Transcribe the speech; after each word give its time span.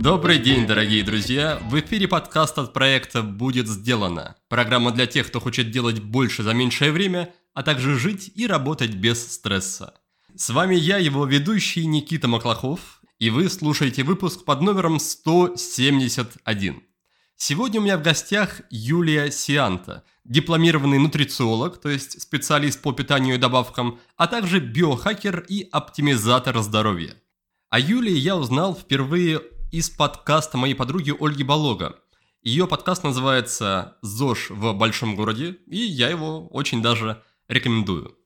Добрый 0.00 0.38
день, 0.38 0.66
дорогие 0.66 1.02
друзья! 1.02 1.58
В 1.68 1.78
эфире 1.80 2.06
подкаст 2.06 2.58
от 2.58 2.72
проекта 2.72 3.22
«Будет 3.22 3.66
сделано». 3.66 4.36
Программа 4.48 4.92
для 4.92 5.06
тех, 5.06 5.26
кто 5.26 5.40
хочет 5.40 5.72
делать 5.72 6.00
больше 6.00 6.44
за 6.44 6.54
меньшее 6.54 6.92
время, 6.92 7.34
а 7.54 7.62
также 7.64 7.98
жить 7.98 8.30
и 8.34 8.46
работать 8.46 8.94
без 8.94 9.32
стресса. 9.32 9.94
С 10.36 10.50
вами 10.50 10.76
я, 10.76 10.98
его 10.98 11.26
ведущий 11.26 11.86
Никита 11.86 12.28
Маклахов, 12.28 13.02
и 13.18 13.30
вы 13.30 13.48
слушаете 13.50 14.04
выпуск 14.04 14.44
под 14.44 14.60
номером 14.60 15.00
171. 15.00 16.82
Сегодня 17.42 17.80
у 17.80 17.82
меня 17.82 17.96
в 17.96 18.02
гостях 18.02 18.60
Юлия 18.68 19.30
Сианта, 19.30 20.04
дипломированный 20.26 20.98
нутрициолог, 20.98 21.80
то 21.80 21.88
есть 21.88 22.20
специалист 22.20 22.82
по 22.82 22.92
питанию 22.92 23.36
и 23.36 23.38
добавкам, 23.38 23.98
а 24.18 24.26
также 24.26 24.60
биохакер 24.60 25.46
и 25.48 25.66
оптимизатор 25.72 26.58
здоровья. 26.58 27.16
О 27.70 27.80
Юлии 27.80 28.12
я 28.12 28.36
узнал 28.36 28.76
впервые 28.76 29.40
из 29.72 29.88
подкаста 29.88 30.58
моей 30.58 30.74
подруги 30.74 31.14
Ольги 31.18 31.42
Болога. 31.42 31.98
Ее 32.42 32.66
подкаст 32.66 33.04
называется 33.04 33.96
«ЗОЖ 34.02 34.50
в 34.50 34.74
большом 34.74 35.16
городе», 35.16 35.56
и 35.66 35.78
я 35.78 36.10
его 36.10 36.46
очень 36.48 36.82
даже 36.82 37.22
рекомендую. 37.48 38.18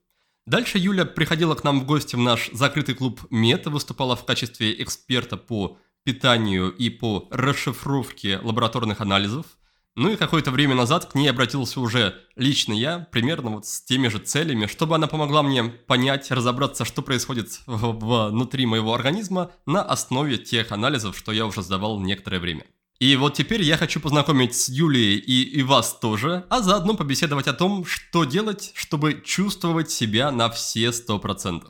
Дальше 0.45 0.77
Юля 0.77 1.05
приходила 1.05 1.55
к 1.55 1.63
нам 1.63 1.79
в 1.79 1.85
гости 1.85 2.17
в 2.17 2.19
наш 2.19 2.49
закрытый 2.51 2.95
клуб 2.95 3.21
МЕТА, 3.29 3.69
выступала 3.69 4.17
в 4.17 4.25
качестве 4.25 4.83
эксперта 4.83 5.37
по 5.37 5.77
питанию 6.05 6.69
и 6.69 6.89
по 6.89 7.27
расшифровке 7.31 8.39
лабораторных 8.41 9.01
анализов. 9.01 9.45
Ну 9.95 10.11
и 10.11 10.17
какое-то 10.17 10.51
время 10.51 10.75
назад 10.75 11.05
к 11.05 11.15
ней 11.15 11.27
обратился 11.29 11.79
уже 11.79 12.15
лично 12.35 12.73
я, 12.73 13.07
примерно 13.11 13.49
вот 13.49 13.65
с 13.65 13.81
теми 13.81 14.09
же 14.09 14.19
целями, 14.19 14.67
чтобы 14.67 14.95
она 14.95 15.07
помогла 15.07 15.41
мне 15.41 15.63
понять, 15.63 16.31
разобраться, 16.31 16.83
что 16.85 17.01
происходит 17.01 17.61
внутри 17.65 18.65
моего 18.65 18.93
организма 18.93 19.51
на 19.65 19.81
основе 19.81 20.37
тех 20.37 20.71
анализов, 20.71 21.17
что 21.17 21.31
я 21.31 21.45
уже 21.45 21.61
сдавал 21.61 21.99
некоторое 21.99 22.39
время. 22.39 22.65
И 22.99 23.15
вот 23.15 23.33
теперь 23.33 23.61
я 23.61 23.77
хочу 23.77 23.99
познакомить 23.99 24.55
с 24.55 24.69
Юлией 24.69 25.17
и, 25.17 25.43
и 25.43 25.63
вас 25.63 25.97
тоже, 25.99 26.45
а 26.49 26.61
заодно 26.61 26.95
побеседовать 26.95 27.47
о 27.47 27.53
том, 27.53 27.85
что 27.85 28.25
делать, 28.25 28.71
чтобы 28.75 29.21
чувствовать 29.23 29.91
себя 29.91 30.31
на 30.31 30.49
все 30.49 30.87
100%. 30.87 31.63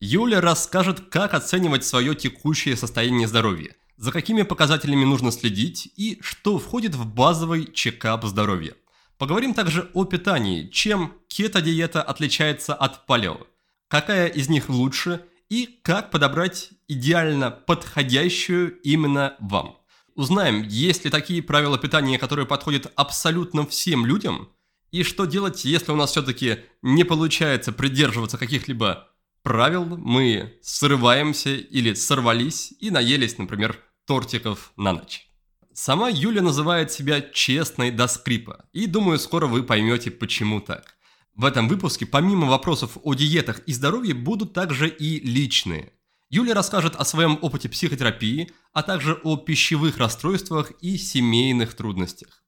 Юля 0.00 0.40
расскажет, 0.40 1.00
как 1.10 1.34
оценивать 1.34 1.84
свое 1.84 2.14
текущее 2.14 2.76
состояние 2.76 3.28
здоровья, 3.28 3.74
за 3.96 4.12
какими 4.12 4.42
показателями 4.42 5.04
нужно 5.04 5.32
следить 5.32 5.92
и 5.96 6.18
что 6.20 6.58
входит 6.58 6.94
в 6.94 7.06
базовый 7.06 7.72
чекап 7.72 8.24
здоровья. 8.24 8.74
Поговорим 9.18 9.54
также 9.54 9.90
о 9.94 10.04
питании, 10.04 10.68
чем 10.68 11.14
кето-диета 11.28 12.02
отличается 12.02 12.74
от 12.74 13.06
палео, 13.06 13.46
какая 13.88 14.26
из 14.26 14.48
них 14.48 14.68
лучше? 14.68 15.24
И 15.50 15.78
как 15.82 16.10
подобрать 16.10 16.70
идеально 16.88 17.50
подходящую 17.50 18.80
именно 18.80 19.36
вам– 19.38 19.78
Узнаем, 20.14 20.62
есть 20.62 21.04
ли 21.04 21.10
такие 21.10 21.42
правила 21.42 21.76
питания, 21.76 22.18
которые 22.18 22.46
подходят 22.46 22.92
абсолютно 22.94 23.66
всем 23.66 24.06
людям, 24.06 24.48
и 24.92 25.02
что 25.02 25.24
делать, 25.24 25.64
если 25.64 25.90
у 25.90 25.96
нас 25.96 26.12
все-таки 26.12 26.58
не 26.82 27.02
получается 27.02 27.72
придерживаться 27.72 28.38
каких-либо 28.38 29.08
правил, 29.44 29.84
мы 29.84 30.58
срываемся 30.62 31.54
или 31.54 31.94
сорвались 31.94 32.74
и 32.80 32.90
наелись, 32.90 33.38
например, 33.38 33.78
тортиков 34.06 34.72
на 34.76 34.92
ночь. 34.94 35.28
Сама 35.72 36.08
Юля 36.08 36.42
называет 36.42 36.90
себя 36.90 37.20
честной 37.20 37.92
до 37.92 38.08
скрипа, 38.08 38.64
и 38.72 38.86
думаю, 38.86 39.20
скоро 39.20 39.46
вы 39.46 39.62
поймете, 39.62 40.10
почему 40.10 40.60
так. 40.60 40.96
В 41.36 41.44
этом 41.44 41.68
выпуске 41.68 42.06
помимо 42.06 42.48
вопросов 42.48 42.98
о 43.04 43.14
диетах 43.14 43.60
и 43.66 43.72
здоровье 43.72 44.14
будут 44.14 44.52
также 44.52 44.88
и 44.88 45.20
личные– 45.20 45.92
Юля 46.34 46.54
расскажет 46.54 46.96
о 46.96 47.04
своем 47.04 47.38
опыте 47.42 47.68
психотерапии, 47.68 48.50
а 48.72 48.82
также 48.82 49.14
о 49.22 49.36
пищевых 49.36 49.98
расстройствах 49.98 50.72
и 50.80 50.96
семейных 50.96 51.74
трудностях. 51.74 52.43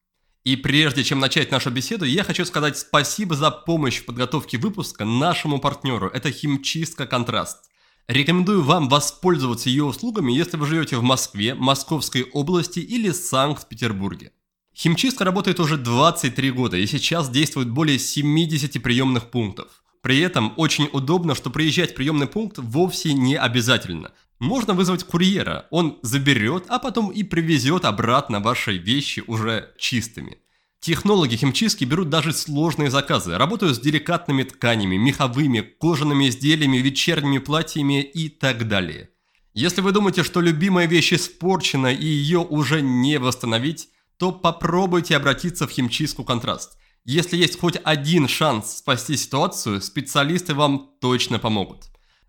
И 0.47 0.55
прежде 0.55 1.03
чем 1.03 1.19
начать 1.19 1.51
нашу 1.51 1.73
беседу, 1.73 2.05
я 2.05 2.23
хочу 2.23 2.45
сказать 2.45 2.79
спасибо 2.79 3.34
за 3.34 3.51
помощь 3.51 3.99
в 3.99 4.05
подготовке 4.05 4.59
выпуска 4.59 5.05
нашему 5.05 5.59
партнеру. 5.59 6.07
Это 6.07 6.31
химчистка 6.31 7.05
«Контраст». 7.05 7.65
Рекомендую 8.07 8.62
вам 8.62 8.89
воспользоваться 8.89 9.69
ее 9.71 9.83
услугами, 9.83 10.31
если 10.31 10.56
вы 10.56 10.67
живете 10.67 10.99
в 10.99 11.03
Москве, 11.03 11.56
Московской 11.56 12.23
области 12.23 12.79
или 12.79 13.11
Санкт-Петербурге. 13.11 14.31
Химчистка 14.73 15.25
работает 15.25 15.59
уже 15.59 15.79
23 15.79 16.53
года 16.53 16.77
и 16.77 16.87
сейчас 16.87 17.29
действует 17.29 17.69
более 17.69 17.99
70 17.99 18.81
приемных 18.81 19.33
пунктов. 19.33 19.83
При 20.01 20.21
этом 20.21 20.53
очень 20.56 20.89
удобно, 20.93 21.35
что 21.35 21.51
приезжать 21.51 21.91
в 21.91 21.95
приемный 21.97 22.29
пункт 22.29 22.59
вовсе 22.59 23.15
не 23.15 23.35
обязательно. 23.35 24.12
Можно 24.39 24.75
вызвать 24.75 25.05
курьера, 25.05 25.67
он 25.71 25.99
заберет, 26.03 26.65
а 26.69 26.79
потом 26.79 27.11
и 27.11 27.23
привезет 27.23 27.85
обратно 27.87 28.41
ваши 28.41 28.77
вещи 28.77 29.25
уже 29.27 29.73
чистыми. 29.79 30.39
Технологи 30.79 31.37
химчистки 31.37 31.85
берут 31.85 32.11
даже 32.11 32.33
сложные 32.33 32.91
заказы, 32.91 33.39
работают 33.39 33.77
с 33.77 33.81
деликатными 33.81 34.43
тканями, 34.43 34.97
меховыми, 34.97 35.61
кожаными 35.61 36.29
изделиями, 36.29 36.77
вечерними 36.77 37.39
платьями 37.39 38.03
и 38.03 38.29
так 38.29 38.69
далее. 38.69 39.09
Если 39.55 39.81
вы 39.81 39.93
думаете, 39.93 40.23
что 40.23 40.43
любимая 40.43 40.87
вещь 40.87 41.15
испорчена 41.15 41.93
и 41.93 42.05
ее 42.05 42.41
уже 42.41 42.83
не 42.83 43.19
восстановить, 43.19 43.89
то 44.19 44.33
попробуйте 44.33 45.17
обратиться 45.17 45.67
в 45.67 45.71
химчистку 45.71 46.25
«Контраст». 46.25 46.77
Если 47.07 47.37
есть 47.37 47.59
хоть 47.59 47.79
один 47.83 48.29
шанс 48.29 48.79
спасти 48.79 49.17
ситуацию, 49.17 49.81
специалисты 49.81 50.55
вам 50.55 50.91
точно 51.01 51.39
помогут. 51.39 51.87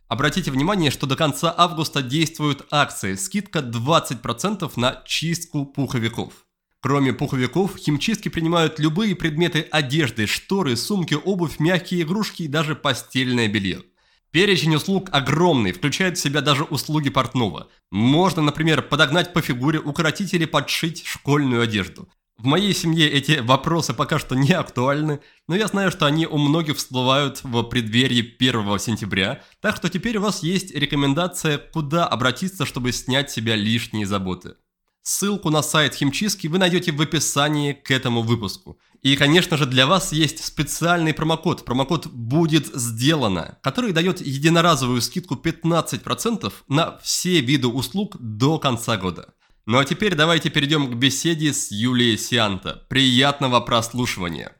Обратите 0.07 0.51
внимание, 0.51 0.89
что 0.89 1.05
до 1.05 1.17
конца 1.17 1.53
августа 1.55 2.01
действуют 2.01 2.65
акции, 2.71 3.15
скидка 3.15 3.59
20% 3.59 4.71
на 4.77 5.03
чистку 5.05 5.65
пуховиков. 5.65 6.33
Кроме 6.79 7.11
пуховиков, 7.11 7.75
химчистки 7.75 8.29
принимают 8.29 8.79
любые 8.79 9.15
предметы 9.15 9.67
одежды, 9.69 10.25
шторы, 10.25 10.77
сумки, 10.77 11.15
обувь, 11.15 11.59
мягкие 11.59 12.03
игрушки 12.03 12.43
и 12.43 12.47
даже 12.47 12.75
постельное 12.75 13.49
белье. 13.49 13.83
Перечень 14.31 14.75
услуг 14.75 15.09
огромный, 15.11 15.73
включает 15.73 16.17
в 16.17 16.21
себя 16.21 16.41
даже 16.41 16.63
услуги 16.63 17.09
портного. 17.09 17.69
Можно, 17.91 18.41
например, 18.41 18.83
подогнать 18.83 19.33
по 19.33 19.41
фигуре, 19.41 19.79
укоротить 19.79 20.33
или 20.33 20.45
подшить 20.45 21.05
школьную 21.05 21.61
одежду. 21.61 22.07
В 22.37 22.45
моей 22.45 22.71
семье 22.75 23.09
эти 23.09 23.39
вопросы 23.39 23.95
пока 23.95 24.19
что 24.19 24.35
не 24.35 24.51
актуальны, 24.51 25.21
но 25.47 25.55
я 25.55 25.65
знаю, 25.65 25.89
что 25.89 26.05
они 26.05 26.27
у 26.27 26.37
многих 26.37 26.77
всплывают 26.77 27.39
в 27.43 27.63
преддверии 27.63 28.35
1 28.37 28.77
сентября, 28.77 29.41
так 29.59 29.75
что 29.75 29.89
теперь 29.89 30.17
у 30.17 30.21
вас 30.21 30.43
есть 30.43 30.71
рекомендация, 30.75 31.57
куда 31.57 32.05
обратиться, 32.05 32.67
чтобы 32.67 32.91
снять 32.91 33.31
с 33.31 33.33
себя 33.33 33.55
лишние 33.55 34.05
заботы. 34.05 34.53
Ссылку 35.01 35.49
на 35.49 35.63
сайт 35.63 35.95
химчистки 35.95 36.45
вы 36.45 36.59
найдете 36.59 36.91
в 36.91 37.01
описании 37.01 37.73
к 37.73 37.89
этому 37.89 38.21
выпуску. 38.21 38.77
И, 39.01 39.15
конечно 39.15 39.57
же, 39.57 39.65
для 39.65 39.87
вас 39.87 40.11
есть 40.11 40.43
специальный 40.43 41.13
промокод. 41.13 41.65
Промокод 41.65 42.07
«Будет 42.07 42.67
сделано», 42.75 43.57
который 43.63 43.93
дает 43.93 44.21
единоразовую 44.21 45.01
скидку 45.01 45.35
15% 45.35 46.53
на 46.67 46.97
все 46.99 47.39
виды 47.41 47.67
услуг 47.67 48.17
до 48.19 48.59
конца 48.59 48.97
года. 48.97 49.33
Ну 49.69 49.79
а 49.79 49.83
теперь 49.83 50.15
давайте 50.15 50.49
перейдем 50.49 50.89
к 50.89 50.95
беседе 50.95 51.51
с 51.51 51.71
Юлией 51.71 52.17
Сианта. 52.17 52.85
Приятного 52.87 53.59
прослушивания! 53.59 54.53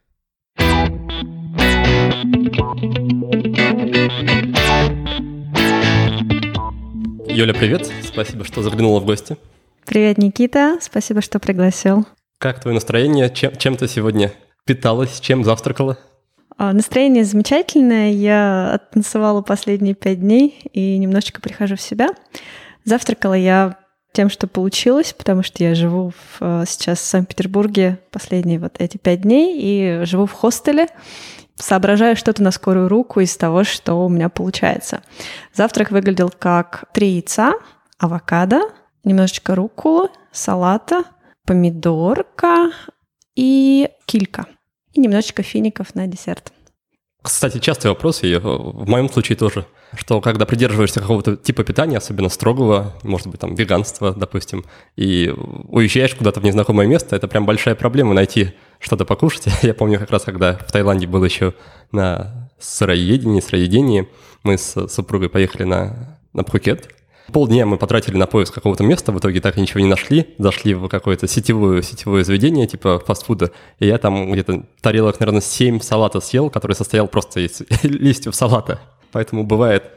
Юля, 7.30 7.54
привет! 7.54 7.90
Спасибо, 8.04 8.44
что 8.44 8.62
заглянула 8.62 9.00
в 9.00 9.06
гости. 9.06 9.38
Привет, 9.86 10.18
Никита! 10.18 10.78
Спасибо, 10.82 11.22
что 11.22 11.40
пригласил. 11.40 12.06
Как 12.38 12.60
твое 12.60 12.76
настроение? 12.76 13.34
Чем, 13.34 13.56
чем 13.56 13.78
ты 13.78 13.88
сегодня 13.88 14.34
питалась? 14.66 15.22
Чем 15.22 15.46
завтракала? 15.46 15.98
А, 16.58 16.74
настроение 16.74 17.24
замечательное. 17.24 18.12
Я 18.12 18.74
оттанцевала 18.74 19.42
последние 19.42 19.96
пять 19.96 20.20
дней 20.20 20.60
и 20.74 20.98
немножечко 20.98 21.40
прихожу 21.40 21.78
в 21.78 21.82
себя. 21.82 22.10
Завтракала 22.84 23.36
я 23.36 23.78
тем, 24.18 24.32
что 24.32 24.48
получилось, 24.48 25.14
потому 25.14 25.44
что 25.44 25.64
я 25.64 25.76
живу 25.76 26.10
в, 26.10 26.38
э, 26.42 26.64
сейчас 26.68 26.98
в 26.98 27.04
Санкт-Петербурге 27.04 28.00
последние 28.10 28.58
вот 28.58 28.74
эти 28.80 28.98
пять 28.98 29.22
дней 29.22 29.60
и 29.62 30.06
живу 30.06 30.26
в 30.26 30.32
хостеле, 30.32 30.88
соображаю 31.54 32.16
что-то 32.16 32.42
на 32.42 32.50
скорую 32.50 32.88
руку 32.88 33.20
из 33.20 33.38
того, 33.38 33.64
что 33.64 33.94
у 34.04 34.10
меня 34.10 34.30
получается. 34.30 35.04
Завтрак 35.54 35.92
выглядел 35.92 36.32
как 36.32 36.86
три 36.96 37.10
яйца, 37.10 37.54
авокадо, 38.00 38.62
немножечко 39.04 39.54
руккулы, 39.54 40.10
салата, 40.32 41.04
помидорка 41.46 42.72
и 43.36 43.88
килька. 44.08 44.48
И 44.94 45.00
немножечко 45.00 45.44
фиников 45.44 45.94
на 45.94 46.08
десерт. 46.08 46.52
Кстати, 47.22 47.60
частый 47.60 47.92
вопрос, 47.92 48.24
и 48.24 48.36
в 48.36 48.90
моем 48.90 49.10
случае 49.10 49.38
тоже, 49.38 49.68
что 49.96 50.22
когда 50.22 50.46
придерживаешься 50.46 51.00
какого-то 51.00 51.38
типа 51.38 51.64
питания, 51.64 51.98
особенно 51.98 52.30
строгого, 52.30 52.94
может 53.04 53.28
быть, 53.28 53.40
там, 53.40 53.56
веганства, 53.56 54.14
допустим, 54.14 54.66
и 54.96 55.34
уезжаешь 55.70 56.16
куда-то 56.16 56.40
в 56.40 56.44
незнакомое 56.44 56.88
место, 56.88 57.16
это 57.16 57.28
прям 57.28 57.46
большая 57.46 57.76
проблема 57.76 58.14
найти 58.14 58.54
что-то 58.80 59.06
покушать. 59.06 59.48
Я 59.62 59.74
помню 59.74 60.00
как 60.00 60.12
раз, 60.12 60.24
когда 60.24 60.54
в 60.58 60.72
Таиланде 60.72 61.08
был 61.08 61.24
еще 61.24 61.54
на 61.92 62.50
сыроедении, 62.60 63.40
сыроедении. 63.40 64.10
Мы 64.44 64.58
с 64.58 64.88
супругой 64.88 65.30
поехали 65.30 65.64
на, 65.64 66.20
на 66.34 66.44
Пхукет. 66.44 66.90
Полдня 67.32 67.66
мы 67.66 67.78
потратили 67.78 68.16
на 68.16 68.26
поиск 68.26 68.54
какого-то 68.54 68.84
места, 68.84 69.12
в 69.12 69.20
итоге 69.20 69.42
так 69.42 69.58
и 69.58 69.62
ничего 69.62 69.82
не 69.82 69.88
нашли. 69.88 70.34
Зашли 70.38 70.74
в 70.74 70.88
какое-то 70.88 71.28
сетевое, 71.28 71.82
сетевое 71.82 72.24
заведение, 72.24 72.68
типа 72.68 73.04
фастфуда, 73.06 73.52
и 73.80 73.88
я 73.88 73.98
там 73.98 74.32
где-то 74.32 74.66
тарелок, 74.82 75.20
наверное, 75.20 75.42
7 75.42 75.82
салата 75.82 76.22
съел, 76.22 76.50
который 76.50 76.74
состоял 76.74 77.08
просто 77.08 77.42
из 77.42 77.64
листьев 77.84 78.34
салата. 78.34 78.80
Поэтому 79.12 79.44
бывает 79.44 79.92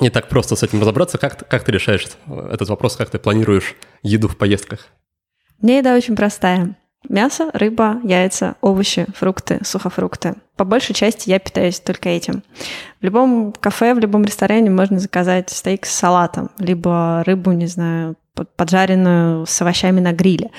не 0.00 0.10
так 0.10 0.28
просто 0.28 0.56
с 0.56 0.62
этим 0.62 0.80
разобраться. 0.80 1.18
Как, 1.18 1.48
как 1.48 1.64
ты 1.64 1.72
решаешь 1.72 2.06
этот 2.50 2.68
вопрос, 2.68 2.96
как 2.96 3.10
ты 3.10 3.18
планируешь 3.18 3.74
еду 4.02 4.28
в 4.28 4.36
поездках? 4.36 4.88
Мне 5.60 5.78
еда 5.78 5.94
очень 5.94 6.16
простая. 6.16 6.76
Мясо, 7.08 7.50
рыба, 7.54 8.00
яйца, 8.02 8.56
овощи, 8.60 9.06
фрукты, 9.14 9.60
сухофрукты. 9.64 10.34
По 10.56 10.64
большей 10.64 10.94
части 10.94 11.30
я 11.30 11.38
питаюсь 11.38 11.78
только 11.78 12.08
этим. 12.08 12.42
В 13.00 13.04
любом 13.04 13.52
кафе, 13.52 13.94
в 13.94 13.98
любом 13.98 14.24
ресторане 14.24 14.70
можно 14.70 14.98
заказать 14.98 15.50
стейк 15.50 15.86
с 15.86 15.94
салатом, 15.94 16.50
либо 16.58 17.22
рыбу, 17.24 17.52
не 17.52 17.66
знаю, 17.66 18.16
поджаренную 18.56 19.46
с 19.46 19.62
овощами 19.62 20.00
на 20.00 20.12
гриле. 20.12 20.50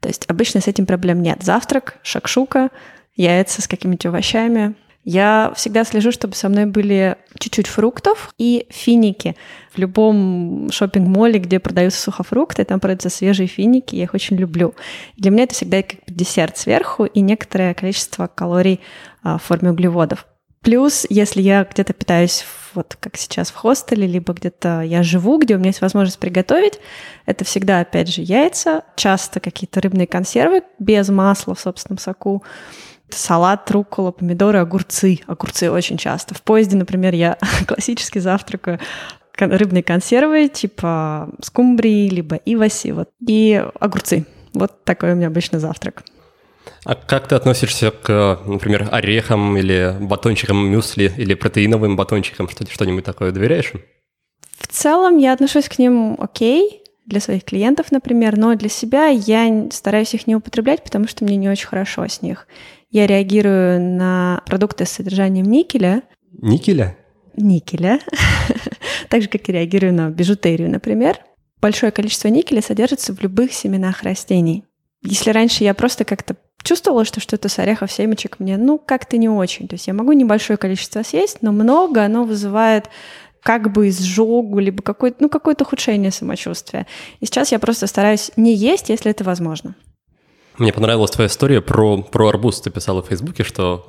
То 0.00 0.08
есть 0.08 0.24
обычно 0.28 0.60
с 0.60 0.68
этим 0.68 0.84
проблем 0.84 1.22
нет. 1.22 1.42
Завтрак, 1.42 1.96
шакшука, 2.02 2.68
яйца 3.16 3.62
с 3.62 3.68
какими-то 3.68 4.08
овощами, 4.08 4.74
я 5.04 5.52
всегда 5.54 5.84
слежу, 5.84 6.10
чтобы 6.10 6.34
со 6.34 6.48
мной 6.48 6.64
были 6.64 7.16
чуть-чуть 7.38 7.66
фруктов 7.66 8.32
и 8.38 8.66
финики. 8.70 9.36
В 9.74 9.78
любом 9.78 10.70
шопинг-моле, 10.70 11.38
где 11.38 11.60
продаются 11.60 12.00
сухофрукты, 12.00 12.64
там 12.64 12.80
продаются 12.80 13.10
свежие 13.10 13.46
финики, 13.46 13.96
я 13.96 14.04
их 14.04 14.14
очень 14.14 14.36
люблю. 14.36 14.74
Для 15.16 15.30
меня 15.30 15.44
это 15.44 15.54
всегда 15.54 15.82
как 15.82 15.98
десерт 16.06 16.56
сверху 16.56 17.04
и 17.04 17.20
некоторое 17.20 17.74
количество 17.74 18.26
калорий 18.28 18.80
а, 19.22 19.38
в 19.38 19.42
форме 19.42 19.70
углеводов. 19.70 20.26
Плюс, 20.62 21.04
если 21.10 21.42
я 21.42 21.64
где-то 21.70 21.92
питаюсь, 21.92 22.42
вот 22.72 22.96
как 22.98 23.18
сейчас 23.18 23.50
в 23.50 23.54
хостеле, 23.54 24.06
либо 24.06 24.32
где-то 24.32 24.80
я 24.80 25.02
живу, 25.02 25.36
где 25.36 25.56
у 25.56 25.58
меня 25.58 25.68
есть 25.68 25.82
возможность 25.82 26.18
приготовить, 26.18 26.80
это 27.26 27.44
всегда, 27.44 27.80
опять 27.80 28.08
же, 28.08 28.22
яйца, 28.22 28.84
часто 28.96 29.40
какие-то 29.40 29.82
рыбные 29.82 30.06
консервы 30.06 30.62
без 30.78 31.10
масла 31.10 31.54
в 31.54 31.60
собственном 31.60 31.98
соку, 31.98 32.42
салат, 33.16 33.70
руккола, 33.70 34.10
помидоры, 34.10 34.58
огурцы. 34.58 35.20
Огурцы 35.26 35.70
очень 35.70 35.96
часто. 35.96 36.34
В 36.34 36.42
поезде, 36.42 36.76
например, 36.76 37.14
я 37.14 37.38
классически 37.66 38.18
завтракаю 38.18 38.80
рыбные 39.36 39.82
консервы, 39.82 40.48
типа 40.48 41.30
скумбрии, 41.42 42.08
либо 42.08 42.36
иваси, 42.36 42.92
вот, 42.92 43.10
и 43.26 43.64
огурцы. 43.80 44.26
Вот 44.52 44.84
такой 44.84 45.12
у 45.12 45.16
меня 45.16 45.26
обычно 45.26 45.58
завтрак. 45.58 46.04
А 46.84 46.94
как 46.94 47.28
ты 47.28 47.34
относишься 47.34 47.90
к, 47.90 48.40
например, 48.46 48.88
орехам 48.92 49.56
или 49.56 49.96
батончикам 50.00 50.68
мюсли 50.68 51.12
или 51.16 51.34
протеиновым 51.34 51.96
батончикам? 51.96 52.48
Что-нибудь 52.48 53.04
такое 53.04 53.32
доверяешь 53.32 53.72
В 54.58 54.66
целом 54.68 55.16
я 55.18 55.32
отношусь 55.32 55.68
к 55.68 55.78
ним 55.78 56.16
окей, 56.20 56.84
для 57.06 57.20
своих 57.20 57.44
клиентов, 57.44 57.92
например, 57.92 58.36
но 58.36 58.54
для 58.54 58.68
себя 58.68 59.08
я 59.08 59.68
стараюсь 59.70 60.14
их 60.14 60.26
не 60.26 60.36
употреблять, 60.36 60.82
потому 60.82 61.06
что 61.06 61.24
мне 61.24 61.36
не 61.36 61.48
очень 61.48 61.66
хорошо 61.66 62.06
с 62.06 62.22
них. 62.22 62.46
Я 62.94 63.08
реагирую 63.08 63.80
на 63.80 64.40
продукты 64.46 64.86
с 64.86 64.90
содержанием 64.90 65.46
никеля. 65.46 66.04
Никеля? 66.30 66.96
Никеля. 67.36 67.98
так 69.08 69.20
же, 69.20 69.26
как 69.26 69.48
и 69.48 69.52
реагирую 69.52 69.92
на 69.92 70.10
бижутерию, 70.10 70.70
например. 70.70 71.18
Большое 71.60 71.90
количество 71.90 72.28
никеля 72.28 72.62
содержится 72.62 73.12
в 73.12 73.20
любых 73.20 73.52
семенах 73.52 74.04
растений. 74.04 74.62
Если 75.02 75.30
раньше 75.30 75.64
я 75.64 75.74
просто 75.74 76.04
как-то 76.04 76.36
чувствовала, 76.62 77.04
что 77.04 77.18
что-то 77.18 77.48
с 77.48 77.58
орехов, 77.58 77.90
семечек 77.90 78.38
мне, 78.38 78.56
ну, 78.56 78.78
как-то 78.78 79.16
не 79.16 79.28
очень. 79.28 79.66
То 79.66 79.74
есть 79.74 79.88
я 79.88 79.92
могу 79.92 80.12
небольшое 80.12 80.56
количество 80.56 81.02
съесть, 81.02 81.38
но 81.40 81.50
много 81.50 82.04
оно 82.04 82.22
вызывает 82.22 82.90
как 83.42 83.72
бы 83.72 83.88
изжогу, 83.88 84.60
либо 84.60 84.84
какое-то, 84.84 85.16
ну, 85.18 85.28
какое-то 85.28 85.64
ухудшение 85.64 86.12
самочувствия. 86.12 86.86
И 87.18 87.26
сейчас 87.26 87.50
я 87.50 87.58
просто 87.58 87.88
стараюсь 87.88 88.30
не 88.36 88.54
есть, 88.54 88.88
если 88.88 89.10
это 89.10 89.24
возможно. 89.24 89.74
Мне 90.56 90.72
понравилась 90.72 91.10
твоя 91.10 91.28
история 91.28 91.60
про, 91.60 92.02
про 92.02 92.28
арбуз. 92.28 92.60
Ты 92.60 92.70
писала 92.70 93.02
в 93.02 93.06
Фейсбуке, 93.06 93.42
что 93.42 93.86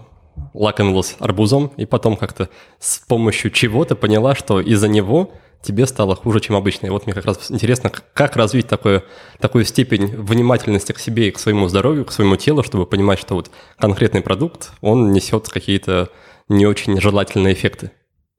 лакомилась 0.53 1.15
арбузом, 1.19 1.71
и 1.77 1.85
потом 1.85 2.17
как-то 2.17 2.49
с 2.79 2.97
помощью 2.97 3.51
чего-то 3.51 3.95
поняла, 3.95 4.35
что 4.35 4.59
из-за 4.59 4.87
него 4.87 5.31
тебе 5.61 5.85
стало 5.85 6.15
хуже, 6.15 6.39
чем 6.39 6.55
обычно. 6.55 6.87
И 6.87 6.89
вот 6.89 7.05
мне 7.05 7.13
как 7.13 7.25
раз 7.25 7.51
интересно, 7.51 7.91
как 8.13 8.35
развить 8.35 8.67
такое, 8.67 9.03
такую 9.39 9.63
степень 9.65 10.07
внимательности 10.07 10.91
к 10.91 10.99
себе 10.99 11.27
и 11.27 11.31
к 11.31 11.39
своему 11.39 11.67
здоровью, 11.67 12.05
к 12.05 12.11
своему 12.11 12.35
телу, 12.35 12.63
чтобы 12.63 12.85
понимать, 12.85 13.19
что 13.19 13.35
вот 13.35 13.51
конкретный 13.77 14.21
продукт, 14.21 14.71
он 14.81 15.11
несет 15.11 15.47
какие-то 15.47 16.09
не 16.49 16.65
очень 16.65 16.99
желательные 16.99 17.53
эффекты 17.53 17.91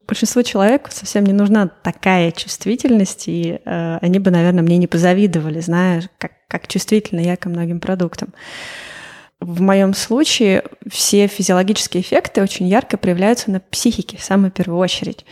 большинству 0.06 0.42
человек 0.42 0.88
совсем 0.90 1.24
не 1.24 1.32
нужна 1.32 1.68
такая 1.68 2.30
чувствительность, 2.32 3.28
и 3.28 3.60
э, 3.64 3.98
они 4.00 4.18
бы, 4.18 4.30
наверное, 4.30 4.62
мне 4.62 4.76
не 4.76 4.86
позавидовали, 4.86 5.60
зная, 5.60 6.08
как, 6.18 6.32
как 6.48 6.68
чувствительна 6.68 7.20
я 7.20 7.36
ко 7.36 7.48
многим 7.48 7.80
продуктам. 7.80 8.32
В 9.40 9.60
моем 9.60 9.92
случае 9.92 10.64
все 10.90 11.26
физиологические 11.26 12.02
эффекты 12.02 12.42
очень 12.42 12.66
ярко 12.66 12.96
проявляются 12.96 13.50
на 13.50 13.60
психике 13.60 14.16
в 14.16 14.22
самую 14.22 14.50
первую 14.50 14.78
очередь. 14.78 15.26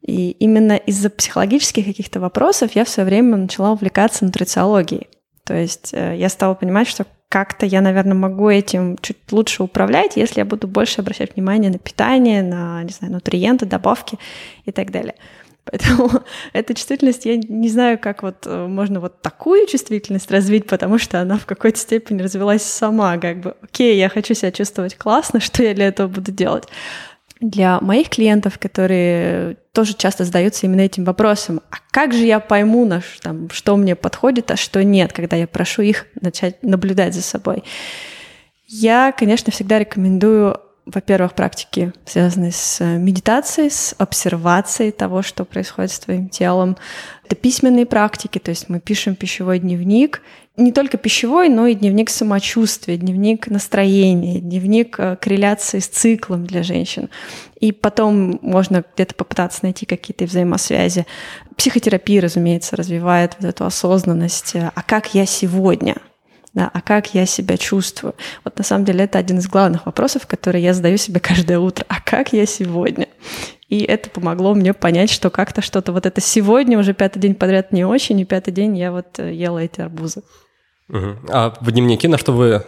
И 0.00 0.30
именно 0.30 0.76
из-за 0.76 1.10
психологических 1.10 1.84
каких-то 1.84 2.20
вопросов 2.20 2.70
я 2.74 2.84
в 2.84 2.88
свое 2.88 3.06
время 3.06 3.36
начала 3.36 3.72
увлекаться 3.72 4.24
нутрициологией. 4.24 5.08
То 5.44 5.54
есть 5.54 5.90
э, 5.92 6.16
я 6.16 6.28
стала 6.28 6.54
понимать, 6.54 6.88
что 6.88 7.06
как-то 7.30 7.64
я, 7.64 7.80
наверное, 7.80 8.14
могу 8.14 8.50
этим 8.50 8.98
чуть 9.00 9.16
лучше 9.30 9.62
управлять, 9.62 10.16
если 10.16 10.40
я 10.40 10.44
буду 10.44 10.66
больше 10.66 11.00
обращать 11.00 11.36
внимание 11.36 11.70
на 11.70 11.78
питание, 11.78 12.42
на, 12.42 12.82
не 12.82 12.90
знаю, 12.90 13.14
нутриенты, 13.14 13.66
добавки 13.66 14.18
и 14.64 14.72
так 14.72 14.90
далее. 14.90 15.14
Поэтому 15.64 16.10
эта 16.52 16.74
чувствительность, 16.74 17.26
я 17.26 17.36
не 17.36 17.68
знаю, 17.68 18.00
как 18.00 18.24
вот 18.24 18.46
э, 18.46 18.66
можно 18.66 18.98
вот 18.98 19.22
такую 19.22 19.68
чувствительность 19.68 20.28
развить, 20.28 20.66
потому 20.66 20.98
что 20.98 21.20
она 21.20 21.38
в 21.38 21.46
какой-то 21.46 21.78
степени 21.78 22.20
развилась 22.20 22.62
сама, 22.62 23.16
как 23.18 23.38
бы, 23.38 23.54
окей, 23.62 23.96
я 23.96 24.08
хочу 24.08 24.34
себя 24.34 24.50
чувствовать 24.50 24.96
классно, 24.96 25.38
что 25.40 25.62
я 25.62 25.72
для 25.72 25.86
этого 25.86 26.08
буду 26.08 26.32
делать? 26.32 26.64
Для 27.40 27.80
моих 27.80 28.10
клиентов, 28.10 28.58
которые 28.58 29.56
тоже 29.72 29.94
часто 29.94 30.24
задаются 30.24 30.66
именно 30.66 30.82
этим 30.82 31.04
вопросом, 31.04 31.60
а 31.70 31.76
как 31.90 32.12
же 32.12 32.24
я 32.24 32.38
пойму, 32.38 32.84
на, 32.84 33.02
там, 33.22 33.48
что 33.50 33.76
мне 33.76 33.96
подходит, 33.96 34.50
а 34.50 34.56
что 34.56 34.84
нет, 34.84 35.12
когда 35.12 35.36
я 35.36 35.46
прошу 35.46 35.82
их 35.82 36.06
начать 36.20 36.62
наблюдать 36.62 37.14
за 37.14 37.22
собой. 37.22 37.64
Я, 38.66 39.12
конечно, 39.12 39.52
всегда 39.52 39.78
рекомендую 39.78 40.60
во-первых, 40.86 41.34
практики, 41.34 41.92
связанные 42.04 42.52
с 42.52 42.82
медитацией, 42.82 43.70
с 43.70 43.94
обсервацией 43.98 44.90
того, 44.92 45.22
что 45.22 45.44
происходит 45.44 45.92
с 45.92 46.00
твоим 46.00 46.28
телом. 46.28 46.76
Это 47.24 47.36
письменные 47.36 47.86
практики, 47.86 48.38
то 48.38 48.50
есть 48.50 48.68
мы 48.68 48.80
пишем 48.80 49.14
пищевой 49.14 49.58
дневник, 49.60 50.22
не 50.60 50.72
только 50.72 50.98
пищевой, 50.98 51.48
но 51.48 51.66
и 51.66 51.74
дневник 51.74 52.10
самочувствия, 52.10 52.96
дневник 52.96 53.48
настроения, 53.48 54.40
дневник 54.40 54.98
э, 54.98 55.16
корреляции 55.16 55.78
с 55.78 55.88
циклом 55.88 56.46
для 56.46 56.62
женщин. 56.62 57.08
И 57.58 57.72
потом 57.72 58.38
можно 58.42 58.84
где-то 58.94 59.14
попытаться 59.14 59.60
найти 59.62 59.86
какие-то 59.86 60.24
взаимосвязи. 60.24 61.06
Психотерапия, 61.56 62.20
разумеется, 62.20 62.76
развивает 62.76 63.36
вот 63.38 63.48
эту 63.48 63.64
осознанность. 63.64 64.54
А 64.54 64.82
как 64.82 65.14
я 65.14 65.26
сегодня? 65.26 65.96
Да, 66.52 66.68
а 66.72 66.80
как 66.80 67.14
я 67.14 67.26
себя 67.26 67.56
чувствую? 67.56 68.14
Вот 68.44 68.58
на 68.58 68.64
самом 68.64 68.84
деле 68.84 69.04
это 69.04 69.18
один 69.18 69.38
из 69.38 69.46
главных 69.46 69.86
вопросов, 69.86 70.26
которые 70.26 70.64
я 70.64 70.74
задаю 70.74 70.96
себе 70.96 71.20
каждое 71.20 71.58
утро. 71.58 71.84
А 71.88 72.00
как 72.00 72.32
я 72.32 72.44
сегодня? 72.46 73.08
И 73.68 73.82
это 73.82 74.10
помогло 74.10 74.54
мне 74.54 74.74
понять, 74.74 75.10
что 75.10 75.30
как-то 75.30 75.62
что-то 75.62 75.92
вот 75.92 76.04
это 76.04 76.20
сегодня 76.20 76.76
уже 76.76 76.92
пятый 76.92 77.20
день 77.20 77.36
подряд 77.36 77.72
не 77.72 77.84
очень, 77.84 78.18
и 78.18 78.24
пятый 78.24 78.50
день 78.50 78.76
я 78.76 78.90
вот 78.90 79.20
э, 79.20 79.32
ела 79.32 79.58
эти 79.58 79.80
арбузы. 79.80 80.22
Угу. 80.90 81.16
А 81.28 81.56
в 81.60 81.70
дневнике 81.70 82.08
на 82.08 82.18
что 82.18 82.32
вы, 82.32 82.64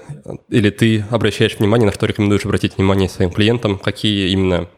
или 0.48 0.70
ты 0.70 1.04
обращаешь 1.10 1.58
внимание, 1.58 1.86
на 1.86 1.92
что 1.92 2.06
рекомендуешь 2.06 2.44
обратить 2.44 2.76
внимание 2.76 3.08
своим 3.08 3.30
клиентам, 3.30 3.78
какие 3.78 4.30
именно 4.30 4.68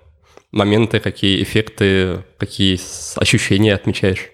моменты, 0.50 0.98
какие 0.98 1.42
эффекты, 1.42 2.24
какие 2.38 2.80
ощущения 3.20 3.74
отмечаешь? 3.74 4.30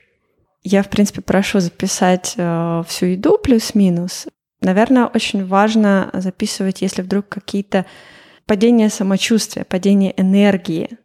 Я, 0.63 0.83
в 0.83 0.91
принципе, 0.91 1.23
прошу 1.23 1.61
записать 1.61 2.35
э, 2.37 2.83
всю 2.87 3.07
еду 3.07 3.39
плюс-минус. 3.39 4.27
Наверное, 4.61 5.07
очень 5.07 5.45
важно 5.47 6.11
записывать, 6.13 6.83
если 6.83 7.03
вдруг 7.03 7.29
какие-то 7.29 7.87
падения 8.47 8.91
самочувствия, 8.91 9.65
падения 9.65 10.13
энергии, 10.17 10.99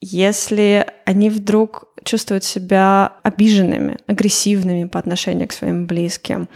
если 0.00 0.86
они 1.04 1.28
вдруг 1.28 1.88
чувствуют 2.04 2.44
себя 2.44 3.14
обиженными, 3.22 3.98
агрессивными 4.06 4.84
по 4.84 4.98
отношению 4.98 5.48
к 5.48 5.52
своим 5.52 5.86
близким, 5.86 6.48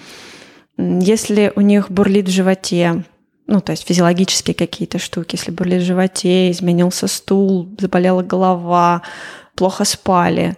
если 0.77 1.53
у 1.55 1.61
них 1.61 1.91
бурлит 1.91 2.29
в 2.29 2.33
животе, 2.33 3.05
ну, 3.47 3.61
то 3.61 3.73
есть 3.73 3.87
физиологические 3.87 4.55
какие-то 4.55 4.99
штуки, 4.99 5.37
если 5.37 5.51
бурлит 5.51 5.83
в 5.83 5.87
животе, 5.87 6.51
изменился 6.51 7.07
стул, 7.09 7.69
заболела 7.79 8.23
голова, 8.23 9.03
плохо 9.55 9.85
спали. 9.85 10.57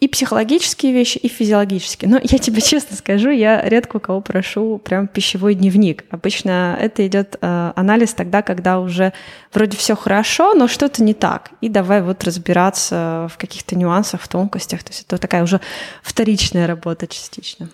и 0.00 0.08
психологические 0.08 0.92
вещи, 0.92 1.18
и 1.18 1.28
физиологические. 1.28 2.10
Но 2.10 2.18
я 2.20 2.38
тебе 2.38 2.60
честно 2.70 2.96
скажу, 2.96 3.30
я 3.30 3.62
редко 3.68 3.98
у 3.98 4.00
кого 4.00 4.20
прошу 4.20 4.78
прям 4.78 5.06
пищевой 5.06 5.54
дневник. 5.54 6.04
Обычно 6.10 6.76
это 6.80 7.06
идет 7.06 7.36
э, 7.40 7.72
анализ 7.76 8.12
тогда, 8.14 8.42
когда 8.42 8.80
уже 8.80 9.12
вроде 9.52 9.76
все 9.76 9.94
хорошо, 9.94 10.54
но 10.54 10.66
что-то 10.66 11.04
не 11.04 11.14
так. 11.14 11.52
И 11.60 11.68
давай 11.68 12.02
вот 12.02 12.24
разбираться 12.24 13.28
в 13.32 13.38
каких-то 13.38 13.76
нюансах, 13.76 14.22
в 14.22 14.26
тонкостях. 14.26 14.82
То 14.82 14.90
есть 14.90 15.04
это 15.06 15.18
такая 15.18 15.44
уже 15.44 15.60
вторичная 16.02 16.66
работа 16.66 17.06
частично. 17.06 17.68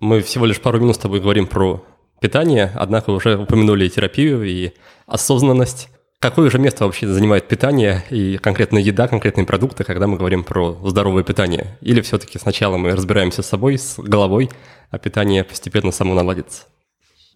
Мы 0.00 0.22
всего 0.22 0.46
лишь 0.46 0.60
пару 0.60 0.80
минут 0.80 0.96
с 0.96 0.98
тобой 0.98 1.20
говорим 1.20 1.46
про 1.46 1.84
питание, 2.20 2.72
однако 2.74 3.10
уже 3.10 3.36
упомянули 3.36 3.84
и 3.84 3.90
терапию, 3.90 4.42
и 4.44 4.72
осознанность. 5.06 5.90
Какое 6.20 6.50
же 6.50 6.58
место 6.58 6.86
вообще 6.86 7.06
занимает 7.06 7.48
питание 7.48 8.02
и 8.08 8.38
конкретно 8.38 8.78
еда, 8.78 9.08
конкретные 9.08 9.46
продукты, 9.46 9.84
когда 9.84 10.06
мы 10.06 10.16
говорим 10.16 10.42
про 10.42 10.78
здоровое 10.88 11.22
питание? 11.22 11.78
Или 11.82 12.00
все-таки 12.00 12.38
сначала 12.38 12.78
мы 12.78 12.92
разбираемся 12.92 13.42
с 13.42 13.48
собой, 13.48 13.76
с 13.76 13.98
головой, 13.98 14.48
а 14.90 14.98
питание 14.98 15.44
постепенно 15.44 15.92
само 15.92 16.14
наладится? 16.14 16.64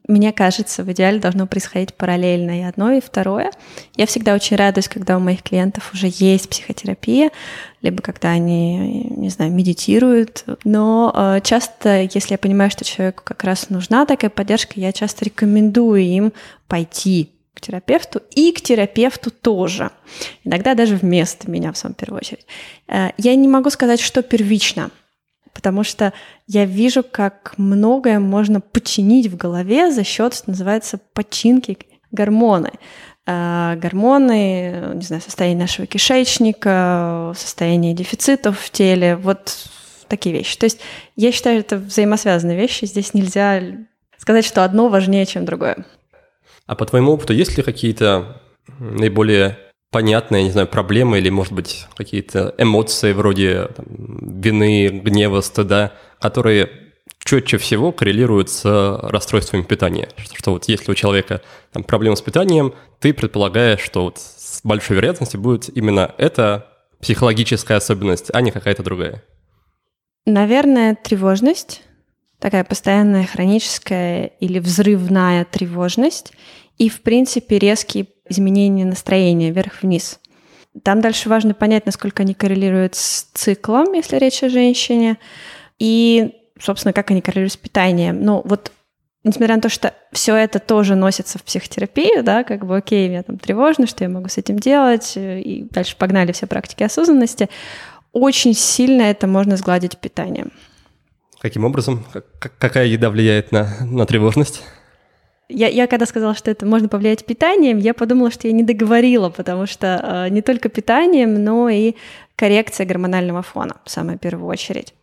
Мне 0.07 0.33
кажется, 0.33 0.85
в 0.85 0.93
идеале 0.93 1.19
должно 1.19 1.47
происходить 1.47 1.95
параллельно 1.95 2.61
и 2.61 2.63
одно, 2.63 2.93
и 2.93 3.01
второе. 3.01 3.51
Я 3.97 4.05
всегда 4.07 4.35
очень 4.35 4.57
радуюсь, 4.57 4.89
когда 4.89 5.17
у 5.17 5.21
моих 5.21 5.43
клиентов 5.43 5.93
уже 5.95 6.09
есть 6.11 6.51
психотерапия, 6.51 7.31
либо 7.81 8.03
когда 8.03 8.29
они, 8.31 9.05
не 9.17 9.31
знаю, 9.31 9.51
медитируют. 9.53 10.45
Но 10.65 11.11
э, 11.15 11.41
часто, 11.43 12.03
если 12.03 12.33
я 12.33 12.39
понимаю, 12.39 12.71
что 12.71 12.85
человеку 12.85 13.23
как 13.25 13.45
раз 13.45 13.71
нужна 13.71 14.05
такая 14.05 14.31
поддержка, 14.31 14.75
я 14.77 14.93
часто 14.93 15.25
рекомендую 15.25 16.03
им 16.03 16.33
пойти 16.69 17.31
к 17.55 17.63
терапевту 17.63 18.21
и 18.31 18.53
к 18.53 18.61
терапевту 18.61 19.31
тоже. 19.31 19.91
Иногда 20.45 20.75
даже 20.75 20.97
вместо 20.97 21.51
меня 21.51 21.73
в 21.73 21.79
самую 21.79 21.97
первую 21.97 22.19
очередь. 22.19 22.47
Э, 22.89 23.11
я 23.17 23.35
не 23.35 23.49
могу 23.49 23.71
сказать, 23.71 24.01
что 24.01 24.21
первично, 24.23 24.91
потому 25.55 25.85
что 25.85 26.13
я 26.47 26.65
вижу, 26.67 27.03
как 27.03 27.55
многое 27.57 28.19
можно 28.19 28.61
починить 28.61 29.29
в 29.29 29.37
голове 29.37 29.91
за 29.91 30.05
счет, 30.05 30.35
что 30.35 30.51
называется, 30.51 30.99
починки 31.15 31.79
гормоны. 32.11 32.73
Э, 33.27 33.77
гормоны, 33.77 34.93
не 34.95 35.03
знаю, 35.03 35.23
состояние 35.23 35.61
нашего 35.61 35.87
кишечника, 35.87 37.33
состояние 37.37 37.95
дефицитов 37.95 38.59
в 38.59 38.71
теле, 38.71 39.17
вот 39.17 39.69
такие 40.09 40.35
вещи. 40.35 40.59
То 40.59 40.65
есть 40.65 40.81
я 41.17 41.33
считаю, 41.33 41.61
это 41.61 41.79
взаимосвязанные 41.79 42.59
вещи. 42.59 42.85
Здесь 42.85 43.15
нельзя 43.15 43.63
сказать, 44.19 44.45
что 44.45 44.65
одно 44.65 44.89
важнее, 44.89 45.25
чем 45.27 45.45
другое. 45.45 45.87
А 46.67 46.75
по 46.75 46.87
твоему 46.87 47.13
опыту, 47.13 47.33
есть 47.33 47.57
ли 47.57 47.63
какие-то 47.63 48.41
наиболее 48.79 49.59
понятные, 49.95 50.43
не 50.43 50.51
знаю, 50.51 50.67
проблемы 50.67 51.19
или, 51.19 51.31
может 51.31 51.53
быть, 51.53 51.87
какие-то 51.97 52.53
эмоции 52.59 53.13
вроде 53.13 53.69
там, 53.77 53.87
вины, 54.41 54.89
гнева, 54.89 55.41
стыда, 55.41 55.93
которые 56.21 56.69
четче 57.25 57.59
всего 57.59 57.93
коррелируют 57.93 58.51
с 58.51 58.65
расстройствами 58.65 59.63
питания. 59.63 60.09
Что, 60.17 60.37
что 60.37 60.51
вот 60.51 60.65
если 60.65 60.91
у 60.91 60.97
человека 60.97 61.43
там, 61.73 61.85
проблемы 61.85 62.17
с 62.17 62.23
питанием, 62.23 62.75
ты 62.99 63.15
предполагаешь, 63.15 63.79
что 63.79 64.03
вот 64.07 64.19
с 64.19 64.63
большой 64.65 64.97
вероятностью 64.97 65.41
будет 65.41 65.71
именно 65.77 66.13
эта 66.19 66.67
психологическая 67.01 67.77
особенность, 67.77 68.31
а 68.35 68.41
не 68.41 68.51
какая-то 68.51 68.83
другая. 68.83 69.23
Наверное, 70.27 70.97
тревожность 70.97 71.83
такая 72.41 72.65
постоянная 72.65 73.27
хроническая 73.27 74.27
или 74.41 74.59
взрывная 74.59 75.45
тревожность 75.45 76.33
и, 76.79 76.89
в 76.89 77.01
принципе, 77.03 77.61
резкие 77.61 78.09
изменения 78.29 78.85
настроения 78.85 79.51
вверх-вниз. 79.51 80.21
Там 80.83 81.01
дальше 81.01 81.29
важно 81.29 81.55
понять, 81.55 81.87
насколько 81.87 82.23
они 82.23 82.35
коррелируют 82.35 82.97
с 82.97 83.29
циклом, 83.35 83.93
если 83.93 84.17
речь 84.17 84.43
о 84.43 84.49
женщине, 84.49 85.19
и, 85.79 86.35
собственно, 86.59 86.93
как 86.93 87.11
они 87.11 87.21
коррелируют 87.21 87.53
с 87.53 87.57
питанием. 87.57 88.23
Ну, 88.23 88.43
вот 88.45 88.73
несмотря 89.23 89.57
на 89.57 89.63
то, 89.63 89.69
что 89.69 89.95
все 90.13 90.35
это 90.35 90.59
тоже 90.59 90.97
носится 90.97 91.39
в 91.39 91.45
психотерапию, 91.45 92.23
да, 92.23 92.45
как 92.45 92.67
бы, 92.67 92.77
окей, 92.77 93.09
мне 93.09 93.23
там 93.23 93.39
тревожно, 93.39 93.87
что 93.87 94.05
я 94.05 94.11
могу 94.11 94.29
с 94.29 94.39
этим 94.39 94.59
делать, 94.59 95.13
и 95.17 95.67
дальше 95.71 95.97
погнали 95.97 96.33
все 96.33 96.47
практики 96.47 96.83
осознанности, 96.83 97.49
очень 98.13 98.55
сильно 98.55 99.03
это 99.03 99.27
можно 99.27 99.57
сгладить 99.57 99.99
питанием. 99.99 100.53
Каким 101.41 101.65
образом? 101.65 102.07
Какая 102.59 102.87
еда 102.87 103.11
влияет 103.11 103.53
на, 103.53 103.69
на 103.81 104.07
тревожность? 104.07 104.63
Я, 105.49 105.69
я 105.69 105.87
когда 105.87 106.07
сказала, 106.07 106.35
что 106.35 106.51
это 106.51 106.65
можно 106.65 106.89
повлиять 106.89 107.25
питанием, 107.25 107.79
я 107.79 107.93
подумала, 107.93 108.31
что 108.31 108.49
я 108.49 108.55
не 108.55 108.63
договорила, 108.63 109.29
потому 109.29 109.67
что 109.67 110.27
э, 110.27 110.31
не 110.31 110.41
только 110.41 110.69
питанием, 110.69 111.45
но 111.45 111.69
и 111.69 111.95
коррекция 112.35 112.87
гормонального 112.87 113.43
фона, 113.43 113.77
в 113.85 113.91
самую 113.91 114.19
первую 114.19 114.49
очередь. 114.49 114.95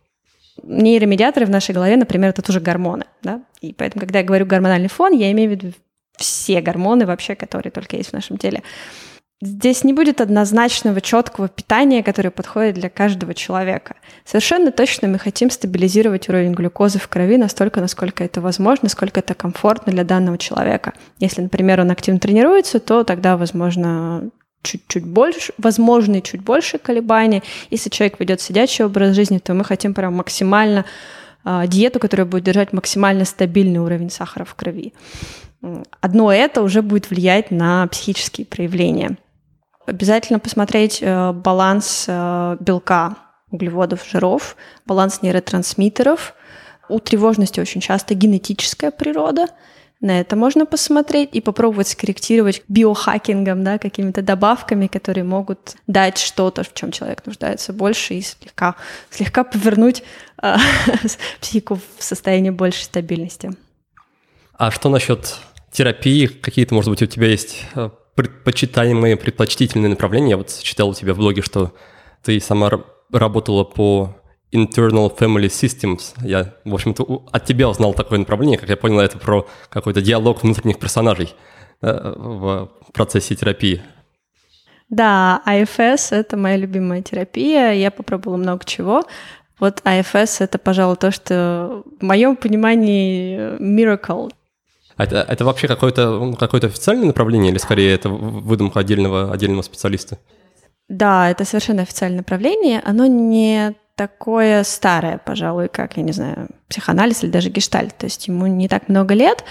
Нейромедиаторы 0.62 1.46
в 1.46 1.50
нашей 1.50 1.74
голове, 1.74 1.96
например, 1.96 2.30
это 2.30 2.42
тоже 2.42 2.60
гормоны, 2.60 3.04
да, 3.22 3.42
и 3.60 3.72
поэтому, 3.72 4.00
когда 4.00 4.18
я 4.18 4.24
говорю 4.24 4.44
гормональный 4.44 4.88
фон, 4.88 5.12
я 5.12 5.30
имею 5.30 5.50
в 5.50 5.52
виду 5.52 5.72
все 6.16 6.60
гормоны 6.60 7.06
вообще, 7.06 7.34
которые 7.34 7.70
только 7.70 7.96
есть 7.96 8.10
в 8.10 8.12
нашем 8.12 8.36
теле. 8.36 8.62
Здесь 9.44 9.82
не 9.82 9.92
будет 9.92 10.20
однозначного 10.20 11.00
четкого 11.00 11.48
питания, 11.48 12.04
которое 12.04 12.30
подходит 12.30 12.76
для 12.76 12.88
каждого 12.88 13.34
человека. 13.34 13.96
Совершенно 14.24 14.70
точно 14.70 15.08
мы 15.08 15.18
хотим 15.18 15.50
стабилизировать 15.50 16.28
уровень 16.28 16.52
глюкозы 16.52 17.00
в 17.00 17.08
крови 17.08 17.36
настолько, 17.38 17.80
насколько 17.80 18.22
это 18.22 18.40
возможно, 18.40 18.84
насколько 18.84 19.18
это 19.18 19.34
комфортно 19.34 19.92
для 19.92 20.04
данного 20.04 20.38
человека. 20.38 20.92
Если, 21.18 21.42
например, 21.42 21.80
он 21.80 21.90
активно 21.90 22.20
тренируется, 22.20 22.78
то 22.78 23.02
тогда, 23.02 23.36
возможно, 23.36 24.30
чуть-чуть 24.62 25.04
больше, 25.04 25.52
возможны 25.58 26.20
чуть 26.20 26.42
больше 26.42 26.78
колебания. 26.78 27.42
Если 27.68 27.90
человек 27.90 28.20
ведет 28.20 28.40
сидячий 28.40 28.84
образ 28.84 29.16
жизни, 29.16 29.38
то 29.38 29.54
мы 29.54 29.64
хотим 29.64 29.92
прям 29.92 30.14
максимально 30.14 30.84
э, 31.44 31.64
диету, 31.66 31.98
которая 31.98 32.26
будет 32.26 32.44
держать 32.44 32.72
максимально 32.72 33.24
стабильный 33.24 33.80
уровень 33.80 34.10
сахара 34.10 34.44
в 34.44 34.54
крови. 34.54 34.92
Одно 36.00 36.32
это 36.32 36.62
уже 36.62 36.80
будет 36.80 37.10
влиять 37.10 37.50
на 37.50 37.88
психические 37.88 38.46
проявления. 38.46 39.16
Обязательно 39.86 40.38
посмотреть 40.38 40.98
э, 41.00 41.32
баланс 41.32 42.04
э, 42.06 42.56
белка, 42.60 43.16
углеводов, 43.50 44.06
жиров, 44.08 44.56
баланс 44.86 45.22
нейротрансмиттеров. 45.22 46.34
У 46.88 46.98
тревожности 46.98 47.60
очень 47.60 47.80
часто 47.80 48.14
генетическая 48.14 48.90
природа. 48.90 49.46
На 50.00 50.20
это 50.20 50.34
можно 50.34 50.66
посмотреть 50.66 51.30
и 51.32 51.40
попробовать 51.40 51.88
скорректировать 51.88 52.62
биохакингом, 52.66 53.62
да, 53.62 53.78
какими-то 53.78 54.20
добавками, 54.20 54.88
которые 54.88 55.22
могут 55.22 55.76
дать 55.86 56.18
что-то, 56.18 56.64
в 56.64 56.74
чем 56.74 56.90
человек 56.90 57.24
нуждается 57.24 57.72
больше, 57.72 58.14
и 58.14 58.20
слегка, 58.20 58.74
слегка 59.10 59.44
повернуть 59.44 60.02
э, 60.42 60.56
психику 61.40 61.78
в 61.98 62.02
состояние 62.02 62.50
большей 62.50 62.84
стабильности. 62.84 63.52
А 64.54 64.70
что 64.70 64.88
насчет 64.88 65.36
терапии? 65.70 66.26
Какие-то, 66.26 66.74
может 66.74 66.90
быть, 66.90 67.02
у 67.02 67.06
тебя 67.06 67.28
есть 67.28 67.64
э, 67.74 67.90
предпочитаемые, 68.14 69.16
предпочтительные 69.16 69.90
направления. 69.90 70.30
Я 70.30 70.36
вот 70.36 70.60
читал 70.62 70.90
у 70.90 70.94
тебя 70.94 71.14
в 71.14 71.18
блоге, 71.18 71.42
что 71.42 71.72
ты 72.22 72.38
сама 72.40 72.70
работала 73.10 73.64
по 73.64 74.16
Internal 74.52 75.16
Family 75.16 75.46
Systems. 75.48 76.14
Я, 76.22 76.54
в 76.64 76.74
общем-то, 76.74 77.24
от 77.30 77.44
тебя 77.44 77.68
узнал 77.68 77.94
такое 77.94 78.18
направление, 78.18 78.58
как 78.58 78.68
я 78.68 78.76
понял, 78.76 79.00
это 79.00 79.18
про 79.18 79.48
какой-то 79.68 80.02
диалог 80.02 80.42
внутренних 80.42 80.78
персонажей 80.78 81.34
да, 81.80 82.12
в 82.16 82.70
процессе 82.92 83.34
терапии. 83.34 83.82
Да, 84.90 85.42
IFS— 85.46 86.08
это 86.10 86.36
моя 86.36 86.58
любимая 86.58 87.00
терапия. 87.00 87.72
Я 87.72 87.90
попробовала 87.90 88.36
много 88.36 88.64
чего. 88.66 89.04
Вот 89.58 89.80
IFS— 89.84 90.36
это, 90.40 90.58
пожалуй, 90.58 90.96
то, 90.96 91.10
что 91.10 91.82
в 91.98 92.04
моем 92.04 92.36
понимании 92.36 93.56
miracle. 93.58 94.30
Это, 94.96 95.22
это 95.28 95.44
вообще 95.44 95.68
какое-то 95.68 96.34
какое 96.38 96.60
официальное 96.60 97.06
направление 97.06 97.50
или 97.50 97.58
скорее 97.58 97.94
это 97.94 98.08
выдумка 98.08 98.80
отдельного, 98.80 99.32
отдельного 99.32 99.62
специалиста? 99.62 100.18
Да, 100.88 101.30
это 101.30 101.44
совершенно 101.44 101.82
официальное 101.82 102.18
направление. 102.18 102.80
Оно 102.84 103.06
не 103.06 103.74
такое 103.96 104.64
старое, 104.64 105.18
пожалуй, 105.18 105.68
как, 105.68 105.96
я 105.96 106.02
не 106.02 106.12
знаю, 106.12 106.48
психоанализ 106.68 107.24
или 107.24 107.30
даже 107.30 107.50
гештальт. 107.50 107.96
То 107.96 108.06
есть 108.06 108.28
ему 108.28 108.46
не 108.46 108.68
так 108.68 108.88
много 108.88 109.14
лет. 109.14 109.44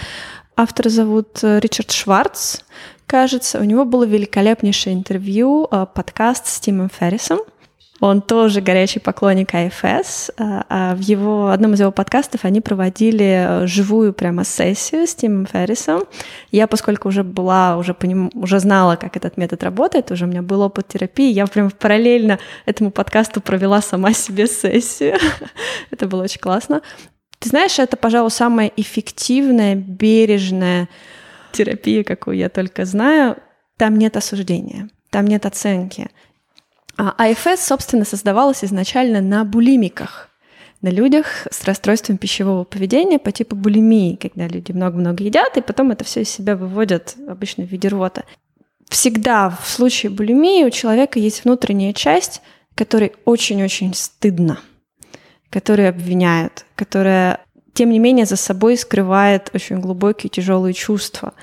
Автора 0.55 0.89
зовут 0.89 1.39
э, 1.43 1.59
Ричард 1.59 1.91
Шварц, 1.91 2.59
кажется. 3.07 3.59
У 3.59 3.63
него 3.63 3.85
было 3.85 4.03
великолепнейшее 4.03 4.93
интервью, 4.93 5.67
э, 5.71 5.85
подкаст 5.93 6.47
с 6.47 6.59
Тимом 6.59 6.89
Феррисом– 6.89 7.39
он 8.01 8.23
тоже 8.23 8.61
горячий 8.61 8.99
поклонник 8.99 9.53
АФС. 9.53 10.31
А, 10.37 10.65
а 10.67 10.95
в 10.95 10.99
его, 11.01 11.49
одном 11.49 11.75
из 11.75 11.81
его 11.81 11.91
подкастов 11.91 12.45
они 12.45 12.59
проводили 12.59 13.45
э, 13.63 13.67
живую 13.67 14.11
прямо 14.11 14.43
сессию 14.43 15.05
с 15.05 15.13
Тимом 15.13 15.45
Феррисом. 15.45 16.05
Я, 16.51 16.65
поскольку 16.65 17.09
уже 17.09 17.23
была, 17.23 17.77
уже, 17.77 17.93
поним, 17.93 18.31
уже 18.33 18.59
знала, 18.59 18.95
как 18.95 19.15
этот 19.17 19.37
метод 19.37 19.63
работает, 19.63 20.09
уже 20.09 20.25
у 20.25 20.27
меня 20.27 20.41
был 20.41 20.61
опыт 20.61 20.87
терапии, 20.87 21.31
я 21.31 21.45
прям 21.45 21.69
параллельно 21.69 22.39
этому 22.65 22.89
подкасту 22.89 23.39
провела 23.39 23.81
сама 23.81 24.13
себе 24.13 24.47
сессию. 24.47 25.17
это 25.91 26.07
было 26.07 26.23
очень 26.23 26.41
классно. 26.41 26.81
Ты 27.37 27.49
знаешь, 27.49 27.77
это, 27.77 27.97
пожалуй, 27.97 28.31
самая 28.31 28.71
эффективная, 28.77 29.75
бережная 29.75 30.89
терапия, 31.51 32.03
какую 32.03 32.37
я 32.37 32.49
только 32.49 32.85
знаю. 32.85 33.37
Там 33.77 33.95
нет 33.97 34.17
осуждения, 34.17 34.89
там 35.11 35.27
нет 35.27 35.45
оценки. 35.45 36.09
А 36.97 37.13
АФС, 37.17 37.65
собственно, 37.65 38.05
создавалась 38.05 38.63
изначально 38.63 39.21
на 39.21 39.43
булимиках, 39.43 40.29
на 40.81 40.89
людях 40.89 41.47
с 41.51 41.63
расстройством 41.63 42.17
пищевого 42.17 42.63
поведения 42.63 43.19
по 43.19 43.31
типу 43.31 43.55
булимии, 43.55 44.15
когда 44.15 44.47
люди 44.47 44.71
много-много 44.71 45.23
едят, 45.23 45.57
и 45.57 45.61
потом 45.61 45.91
это 45.91 46.03
все 46.03 46.21
из 46.21 46.29
себя 46.29 46.55
выводят 46.55 47.15
обычно 47.27 47.63
в 47.63 47.67
виде 47.67 47.87
рвота. 47.87 48.23
Всегда 48.89 49.49
в 49.49 49.67
случае 49.69 50.09
булимии 50.09 50.65
у 50.65 50.69
человека 50.69 51.17
есть 51.17 51.45
внутренняя 51.45 51.93
часть, 51.93 52.41
которой 52.75 53.13
очень-очень 53.25 53.93
стыдно, 53.93 54.59
которую 55.49 55.89
обвиняют, 55.89 56.65
которая, 56.75 57.41
тем 57.73 57.91
не 57.91 57.99
менее, 57.99 58.25
за 58.25 58.35
собой 58.35 58.77
скрывает 58.77 59.49
очень 59.53 59.79
глубокие 59.79 60.29
тяжелые 60.29 60.73
чувства. 60.73 61.33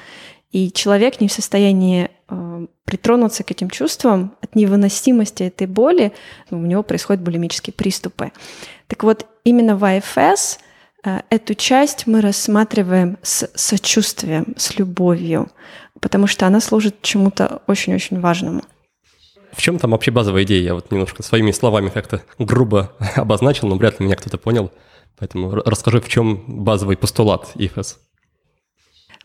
И 0.51 0.73
человек 0.73 1.21
не 1.21 1.29
в 1.29 1.33
состоянии 1.33 2.11
э, 2.29 2.67
притронуться 2.85 3.45
к 3.45 3.51
этим 3.51 3.69
чувствам 3.69 4.35
от 4.41 4.55
невыносимости 4.55 5.43
этой 5.43 5.67
боли, 5.67 6.13
ну, 6.51 6.61
у 6.61 6.67
него 6.67 6.83
происходят 6.83 7.23
булимические 7.23 7.75
приступы. 7.75 8.33
Так 8.87 9.03
вот, 9.03 9.27
именно 9.45 9.77
в 9.77 9.85
АФС 9.85 10.59
э, 11.05 11.21
эту 11.29 11.55
часть 11.55 12.07
мы 12.07 12.23
рассматриваем 12.23 13.19
с 13.23 13.51
сочувствием, 13.55 14.55
с 14.57 14.79
любовью, 14.79 15.51
потому 16.01 16.27
что 16.27 16.47
она 16.47 16.61
служит 16.61 17.03
чему-то 17.03 17.61
очень-очень 17.67 18.21
важному. 18.21 18.63
В 19.53 19.61
чем 19.61 19.79
там 19.79 19.91
вообще 19.91 20.11
базовая 20.11 20.45
идея? 20.45 20.63
Я 20.63 20.75
вот 20.75 20.91
немножко 20.91 21.23
своими 21.23 21.51
словами 21.51 21.91
как-то 21.91 22.23
грубо 22.39 22.93
обозначил, 23.17 23.69
но 23.69 23.77
вряд 23.77 24.01
ли 24.01 24.07
меня 24.07 24.17
кто-то 24.17 24.39
понял. 24.39 24.71
Поэтому 25.19 25.51
расскажи, 25.51 26.01
в 26.01 26.09
чем 26.09 26.45
базовый 26.47 26.97
постулат 26.97 27.51
ИФС? 27.57 27.99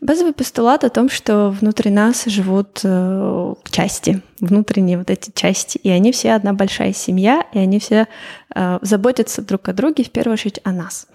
Базовый 0.04 0.34
постулат 0.34 0.84
о 0.84 0.90
том, 0.90 1.08
что 1.08 1.48
внутри 1.48 1.90
нас 1.90 2.26
живут 2.26 2.80
э, 2.84 3.54
части, 3.70 4.20
внутренние 4.38 4.98
вот 4.98 5.08
эти 5.08 5.30
части, 5.34 5.78
и 5.78 5.88
они 5.88 6.12
все 6.12 6.32
одна 6.32 6.52
большая 6.52 6.92
семья, 6.92 7.46
и 7.54 7.58
они 7.58 7.78
все 7.78 8.06
э, 8.54 8.78
заботятся 8.82 9.40
друг 9.40 9.66
о 9.70 9.72
друге, 9.72 10.04
в 10.04 10.10
первую 10.10 10.34
очередь 10.34 10.60
о 10.62 10.72
нас. 10.72 11.06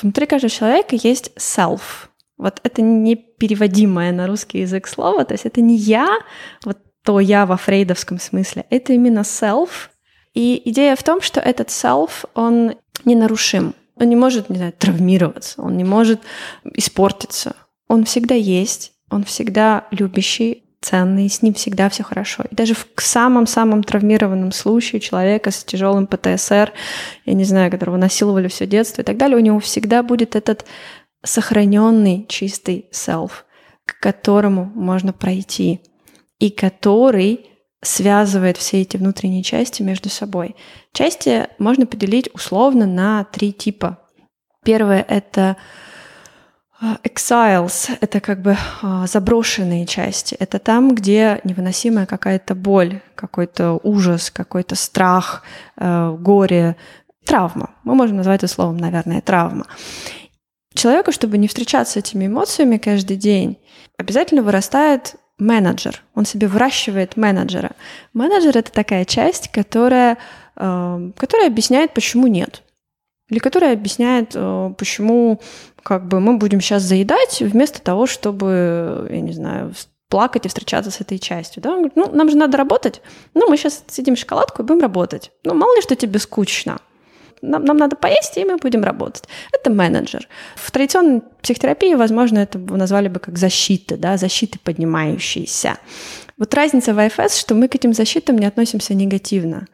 Внутри 0.00 0.24
каждого 0.24 0.48
человека 0.48 0.96
есть 0.96 1.32
self. 1.36 1.82
Вот 2.38 2.60
это 2.62 2.80
не 2.80 3.14
переводимое 3.14 4.10
на 4.12 4.26
русский 4.26 4.60
язык 4.60 4.88
слово, 4.88 5.26
то 5.26 5.34
есть 5.34 5.44
это 5.44 5.60
не 5.60 5.76
я, 5.76 6.08
вот 6.64 6.78
то 7.04 7.20
я 7.20 7.44
во 7.44 7.58
фрейдовском 7.58 8.18
смысле, 8.18 8.64
это 8.70 8.94
именно 8.94 9.20
self. 9.20 9.90
И 10.32 10.62
идея 10.64 10.96
в 10.96 11.02
том, 11.02 11.20
что 11.20 11.40
этот 11.40 11.68
self, 11.68 12.24
он 12.32 12.76
ненарушим. 13.04 13.74
Он 13.96 14.08
не 14.08 14.16
может, 14.16 14.48
не 14.48 14.56
знаю, 14.56 14.72
травмироваться, 14.72 15.60
он 15.60 15.76
не 15.76 15.84
может 15.84 16.22
испортиться, 16.64 17.54
он 17.88 18.04
всегда 18.04 18.34
есть, 18.34 18.92
он 19.10 19.24
всегда 19.24 19.86
любящий, 19.90 20.64
ценный, 20.80 21.28
с 21.28 21.42
ним 21.42 21.54
всегда 21.54 21.88
все 21.88 22.04
хорошо. 22.04 22.44
И 22.50 22.54
даже 22.54 22.74
в 22.74 22.86
самом-самом 22.98 23.82
травмированном 23.82 24.52
случае 24.52 25.00
человека 25.00 25.50
с 25.50 25.64
тяжелым 25.64 26.06
ПТСР, 26.06 26.72
я 27.24 27.32
не 27.32 27.44
знаю, 27.44 27.70
которого 27.70 27.96
насиловали 27.96 28.48
все 28.48 28.66
детство 28.66 29.02
и 29.02 29.04
так 29.04 29.16
далее, 29.16 29.36
у 29.36 29.40
него 29.40 29.58
всегда 29.58 30.02
будет 30.02 30.36
этот 30.36 30.64
сохраненный 31.24 32.26
чистый 32.28 32.86
self, 32.92 33.32
к 33.84 33.98
которому 34.00 34.70
можно 34.74 35.12
пройти, 35.12 35.80
и 36.38 36.50
который 36.50 37.46
связывает 37.82 38.56
все 38.56 38.82
эти 38.82 38.96
внутренние 38.96 39.42
части 39.42 39.82
между 39.82 40.08
собой. 40.08 40.56
Части 40.92 41.48
можно 41.58 41.86
поделить 41.86 42.28
условно 42.34 42.86
на 42.86 43.24
три 43.24 43.52
типа. 43.52 43.98
Первое— 44.64 45.04
это 45.08 45.56
exiles— 47.02 47.90
это 48.00 48.20
как 48.20 48.40
бы 48.40 48.56
а, 48.82 49.06
заброшенные 49.06 49.86
части. 49.86 50.36
Это 50.38 50.58
там, 50.58 50.94
где 50.94 51.40
невыносимая 51.44 52.06
какая-то 52.06 52.54
боль, 52.54 53.00
какой-то 53.14 53.80
ужас, 53.82 54.30
какой-то 54.30 54.76
страх, 54.76 55.42
э, 55.76 56.16
горе, 56.18 56.76
травма. 57.24 57.70
Мы 57.84 57.94
можем 57.94 58.16
назвать 58.16 58.40
это 58.44 58.52
словом, 58.52 58.76
наверное, 58.76 59.20
травма. 59.20 59.66
Человеку, 60.72 61.10
чтобы 61.10 61.38
не 61.38 61.48
встречаться 61.48 61.94
с 61.94 61.96
этими 61.96 62.26
эмоциями 62.26 62.76
каждый 62.76 63.16
день, 63.16 63.58
обязательно 63.96 64.42
вырастает 64.42 65.16
менеджер. 65.38 66.02
Он 66.14 66.24
себе 66.24 66.46
выращивает 66.46 67.16
менеджера. 67.16 67.72
Менеджер— 68.12 68.56
это 68.58 68.70
такая 68.70 69.04
часть, 69.04 69.48
которая, 69.48 70.18
э, 70.56 71.10
которая 71.16 71.48
объясняет, 71.48 71.92
почему 71.92 72.28
нет. 72.28 72.62
Или 73.28 73.38
которая 73.38 73.74
объясняет, 73.74 74.32
э, 74.34 74.72
почему 74.78 75.40
как 75.82 76.06
бы 76.06 76.20
мы 76.20 76.38
будем 76.38 76.60
сейчас 76.60 76.82
заедать 76.82 77.40
вместо 77.40 77.80
того, 77.82 78.06
чтобы, 78.06 79.08
я 79.10 79.20
не 79.20 79.32
знаю, 79.32 79.74
плакать 80.08 80.46
и 80.46 80.48
встречаться 80.48 80.90
с 80.90 81.00
этой 81.00 81.18
частью. 81.18 81.62
Да? 81.62 81.70
Он 81.70 81.76
говорит, 81.76 81.96
ну, 81.96 82.10
нам 82.10 82.30
же 82.30 82.36
надо 82.36 82.56
работать. 82.56 83.02
Ну, 83.34 83.48
мы 83.48 83.56
сейчас 83.56 83.84
сидим 83.88 84.16
шоколадку 84.16 84.62
и 84.62 84.64
будем 84.64 84.80
работать. 84.80 85.30
Ну, 85.44 85.54
мало 85.54 85.74
ли, 85.76 85.82
что 85.82 85.96
тебе 85.96 86.18
скучно. 86.18 86.78
Нам, 87.42 87.64
нам 87.64 87.76
надо 87.76 87.94
поесть, 87.94 88.36
и 88.36 88.44
мы 88.44 88.56
будем 88.56 88.82
работать. 88.82 89.24
Это 89.52 89.70
менеджер. 89.70 90.26
В 90.56 90.70
традиционной 90.70 91.22
психотерапии, 91.42 91.94
возможно, 91.94 92.38
это 92.38 92.58
назвали 92.58 93.08
бы 93.08 93.20
как 93.20 93.38
защита, 93.38 93.96
да, 93.96 94.16
защиты 94.16 94.58
поднимающиеся. 94.58 95.78
Вот 96.36 96.54
разница 96.54 96.94
в 96.94 96.98
АФС, 96.98 97.36
что 97.36 97.54
мы 97.54 97.68
к 97.68 97.74
этим 97.74 97.92
защитам 97.92 98.38
не 98.38 98.46
относимся 98.46 98.94
негативно. 98.94 99.66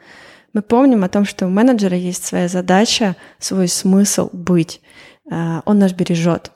Мы 0.54 0.62
помним 0.62 1.02
о 1.04 1.08
том, 1.08 1.24
что 1.24 1.46
у 1.46 1.50
менеджера 1.50 1.96
есть 1.96 2.24
своя 2.24 2.48
задача, 2.48 3.16
свой 3.38 3.68
смысл 3.68 4.30
быть. 4.32 4.80
Э, 5.30 5.60
он 5.66 5.80
нас 5.80 5.92
бережет. 5.92 6.52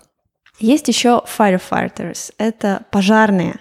Есть 0.61 0.89
еще 0.89 1.23
firefighters, 1.27 2.33
это 2.39 2.85
пожарные. 2.91 3.57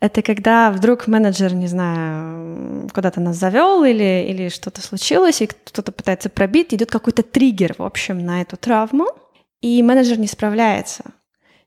Это 0.00 0.22
когда 0.22 0.70
вдруг 0.70 1.06
менеджер, 1.06 1.54
не 1.54 1.66
знаю, 1.66 2.88
куда-то 2.92 3.20
нас 3.20 3.36
завел 3.36 3.84
или, 3.84 4.26
или 4.28 4.48
что-то 4.48 4.80
случилось, 4.80 5.40
и 5.40 5.46
кто-то 5.46 5.92
пытается 5.92 6.28
пробить, 6.28 6.74
идет 6.74 6.90
какой-то 6.90 7.22
триггер, 7.22 7.74
в 7.78 7.82
общем, 7.82 8.24
на 8.24 8.42
эту 8.42 8.56
травму, 8.56 9.08
и 9.60 9.82
менеджер 9.82 10.18
не 10.18 10.26
справляется. 10.26 11.04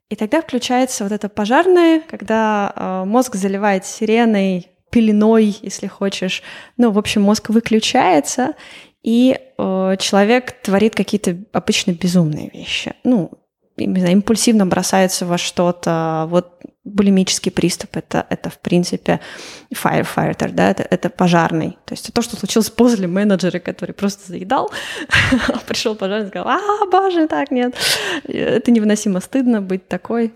И 0.10 0.16
тогда 0.16 0.42
включается 0.42 1.04
вот 1.04 1.12
это 1.12 1.28
пожарное, 1.30 2.02
когда 2.02 2.72
э, 2.76 3.04
мозг 3.06 3.36
заливает 3.36 3.86
сиреной, 3.86 4.70
пеленой, 4.90 5.58
если 5.62 5.88
хочешь. 5.88 6.44
Ну, 6.78 6.92
в 6.92 6.98
общем, 6.98 7.22
мозг 7.22 7.50
выключается, 7.50 8.54
и 9.04 9.40
э, 9.58 9.96
человек 10.00 10.62
творит 10.62 10.96
какие-то 10.96 11.38
обычно 11.54 11.92
безумные 11.92 12.50
вещи. 12.50 12.94
Ну, 13.04 13.32
не 13.78 14.00
знаю, 14.00 14.16
импульсивно 14.16 14.66
бросается 14.66 15.26
во 15.26 15.38
что-то. 15.38 16.26
Вот 16.30 16.58
булимический 16.84 17.52
приступ 17.52 17.98
это, 17.98 18.26
это 18.30 18.50
в 18.50 18.60
принципе 18.60 19.20
firefighter, 19.74 20.52
да, 20.52 20.72
это, 20.72 20.84
это 20.90 21.10
пожарный. 21.10 21.78
То 21.86 21.94
есть 21.94 22.12
то, 22.14 22.22
что 22.22 22.38
случилось 22.38 22.70
после 22.70 23.08
менеджера, 23.08 23.60
который 23.60 23.92
просто 23.92 24.28
заедал, 24.28 24.72
пришел 25.68 25.96
пожарный 25.96 26.28
и 26.28 26.30
сказал, 26.30 26.48
а, 26.48 26.86
боже, 26.92 27.28
так 27.28 27.52
нет. 27.52 27.76
Это 28.24 28.72
невыносимо 28.72 29.20
стыдно 29.20 29.62
быть 29.62 29.88
такой. 29.88 30.34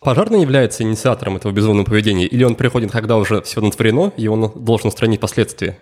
Пожарный 0.00 0.40
является 0.40 0.84
инициатором 0.84 1.36
этого 1.36 1.52
безумного 1.52 1.84
поведения, 1.84 2.26
или 2.26 2.44
он 2.44 2.54
приходит, 2.54 2.92
когда 2.92 3.16
уже 3.16 3.42
все 3.42 3.60
натворено, 3.60 4.12
и 4.16 4.28
он 4.28 4.52
должен 4.54 4.88
устранить 4.88 5.20
последствия? 5.20 5.78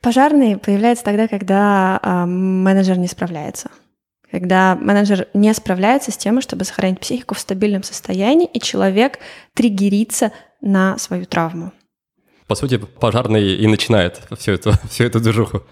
Пожарный 0.00 0.58
появляется 0.58 1.04
тогда, 1.04 1.28
когда 1.28 1.98
э, 2.02 2.24
менеджер 2.26 2.98
не 2.98 3.06
справляется. 3.06 3.70
Когда 4.30 4.74
менеджер 4.74 5.28
не 5.32 5.52
справляется 5.54 6.10
с 6.10 6.16
тем, 6.16 6.40
чтобы 6.40 6.64
сохранить 6.64 7.00
психику 7.00 7.34
в 7.34 7.38
стабильном 7.38 7.82
состоянии, 7.82 8.46
и 8.46 8.60
человек 8.60 9.18
триггерится 9.54 10.32
на 10.60 10.98
свою 10.98 11.24
травму. 11.24 11.72
По 12.46 12.54
сути, 12.54 12.78
пожарный 12.78 13.54
и 13.54 13.66
начинает 13.66 14.20
всю 14.38 14.52
эту, 14.52 14.72
всю 14.90 15.04
эту 15.04 15.20
движуху. 15.20 15.62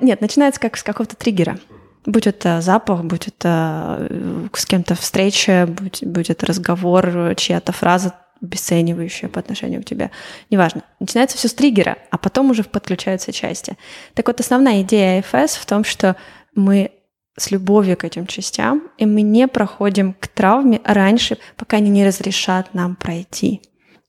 Нет, 0.00 0.20
начинается 0.20 0.60
как 0.60 0.76
с 0.76 0.82
какого-то 0.82 1.16
триггера. 1.16 1.58
Будь 2.06 2.26
это 2.26 2.60
запах, 2.60 3.04
будь 3.04 3.28
это 3.28 4.08
с 4.54 4.64
кем-то 4.64 4.94
встреча, 4.94 5.68
будь, 5.68 6.02
будь 6.04 6.30
это 6.30 6.46
разговор, 6.46 7.34
чья-то 7.36 7.72
фраза 7.72 8.14
обесценивающая 8.42 9.28
по 9.28 9.38
отношению 9.38 9.82
к 9.82 9.84
тебе. 9.84 10.10
Неважно. 10.48 10.82
Начинается 10.98 11.36
все 11.36 11.48
с 11.48 11.54
триггера, 11.54 11.98
а 12.10 12.16
потом 12.16 12.50
уже 12.50 12.64
подключаются 12.64 13.32
части. 13.32 13.76
Так 14.14 14.28
вот, 14.28 14.40
основная 14.40 14.80
идея 14.82 15.20
АФС 15.20 15.56
в 15.56 15.66
том, 15.66 15.84
что 15.84 16.16
мы 16.54 16.90
с 17.36 17.50
любовью 17.50 17.96
к 17.96 18.04
этим 18.04 18.26
частям, 18.26 18.88
и 18.98 19.06
мы 19.06 19.22
не 19.22 19.46
проходим 19.46 20.14
к 20.14 20.28
травме 20.28 20.80
раньше, 20.84 21.38
пока 21.56 21.78
они 21.78 21.90
не 21.90 22.06
разрешат 22.06 22.74
нам 22.74 22.96
пройти. 22.96 23.62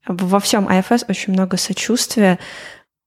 Во 0.08 0.40
всем 0.40 0.68
АФС 0.68 1.06
очень 1.08 1.34
много 1.34 1.58
сочувствия, 1.58 2.40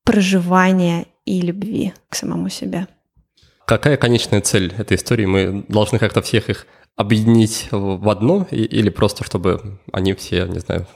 проживания 0.05 1.07
и 1.25 1.40
любви 1.40 1.94
к 2.09 2.14
самому 2.14 2.49
себе. 2.49 2.87
Какая 3.66 3.96
конечная 3.96 4.40
цель 4.40 4.74
этой 4.77 4.96
истории? 4.96 5.27
Мы 5.27 5.64
должны 5.68 5.98
как-то 5.98 6.20
всех 6.22 6.50
их 6.50 6.66
объединить 6.96 7.68
в 7.70 8.09
одно 8.09 8.46
или 8.50 8.88
просто 8.88 9.24
чтобы 9.24 9.81
они 9.92 10.14
все, 10.14 10.46
не 10.46 10.61
знаю, 10.61 10.87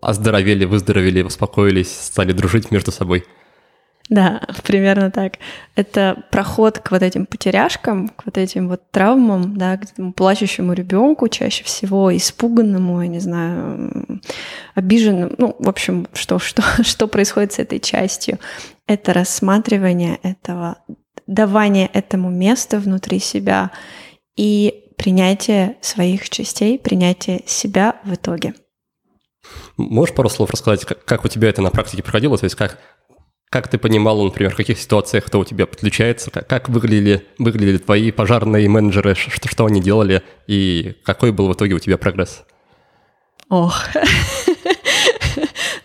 оздоровели, 0.00 0.64
выздоровели, 0.64 1.22
успокоились, 1.22 1.92
стали 1.92 2.32
дружить 2.32 2.70
между 2.70 2.92
собой? 2.92 3.24
Да, 4.10 4.42
примерно 4.64 5.10
так. 5.10 5.34
Это 5.76 6.24
проход 6.30 6.80
к 6.80 6.90
вот 6.90 7.02
этим 7.02 7.26
потеряшкам, 7.26 8.08
к 8.08 8.26
вот 8.26 8.36
этим 8.36 8.68
вот 8.68 8.90
травмам, 8.90 9.56
да, 9.56 9.76
к 9.78 9.84
этому 9.84 10.12
плачущему 10.12 10.72
ребенку, 10.72 11.28
чаще 11.28 11.64
всего 11.64 12.14
испуганному, 12.14 13.00
я 13.02 13.08
не 13.08 13.20
знаю, 13.20 14.20
обиженному, 14.74 15.32
ну, 15.38 15.56
в 15.58 15.68
общем, 15.68 16.06
что, 16.12 16.38
что, 16.38 16.62
что 16.82 17.06
происходит 17.06 17.52
с 17.52 17.58
этой 17.60 17.78
частью. 17.78 18.38
это 18.86 19.12
рассматривание 19.12 20.18
этого, 20.22 20.78
давание 21.26 21.88
этому 21.92 22.30
места 22.30 22.78
внутри 22.78 23.18
себя 23.18 23.70
и 24.36 24.84
принятие 24.96 25.76
своих 25.80 26.28
частей, 26.28 26.78
принятие 26.78 27.42
себя 27.46 27.96
в 28.04 28.14
итоге. 28.14 28.54
Можешь 29.76 30.14
пару 30.14 30.28
слов 30.28 30.50
рассказать, 30.50 30.84
как, 30.84 31.04
как 31.04 31.24
у 31.24 31.28
тебя 31.28 31.48
это 31.48 31.62
на 31.62 31.70
практике 31.70 32.02
проходило? 32.02 32.36
То 32.36 32.44
есть 32.44 32.56
как, 32.56 32.78
как 33.48 33.68
ты 33.68 33.78
понимал, 33.78 34.22
например, 34.22 34.52
в 34.52 34.56
каких 34.56 34.78
ситуациях 34.78 35.24
кто 35.24 35.40
у 35.40 35.44
тебя 35.44 35.66
подключается? 35.66 36.30
Как, 36.30 36.46
как 36.46 36.68
выглядели, 36.68 37.26
выглядели 37.38 37.78
твои 37.78 38.10
пожарные 38.10 38.68
менеджеры? 38.68 39.14
Что, 39.14 39.48
что 39.48 39.66
они 39.66 39.80
делали? 39.80 40.22
И 40.46 40.96
какой 41.04 41.32
был 41.32 41.48
в 41.48 41.54
итоге 41.54 41.74
у 41.74 41.78
тебя 41.78 41.96
прогресс? 41.96 42.44
Ох, 43.48 43.80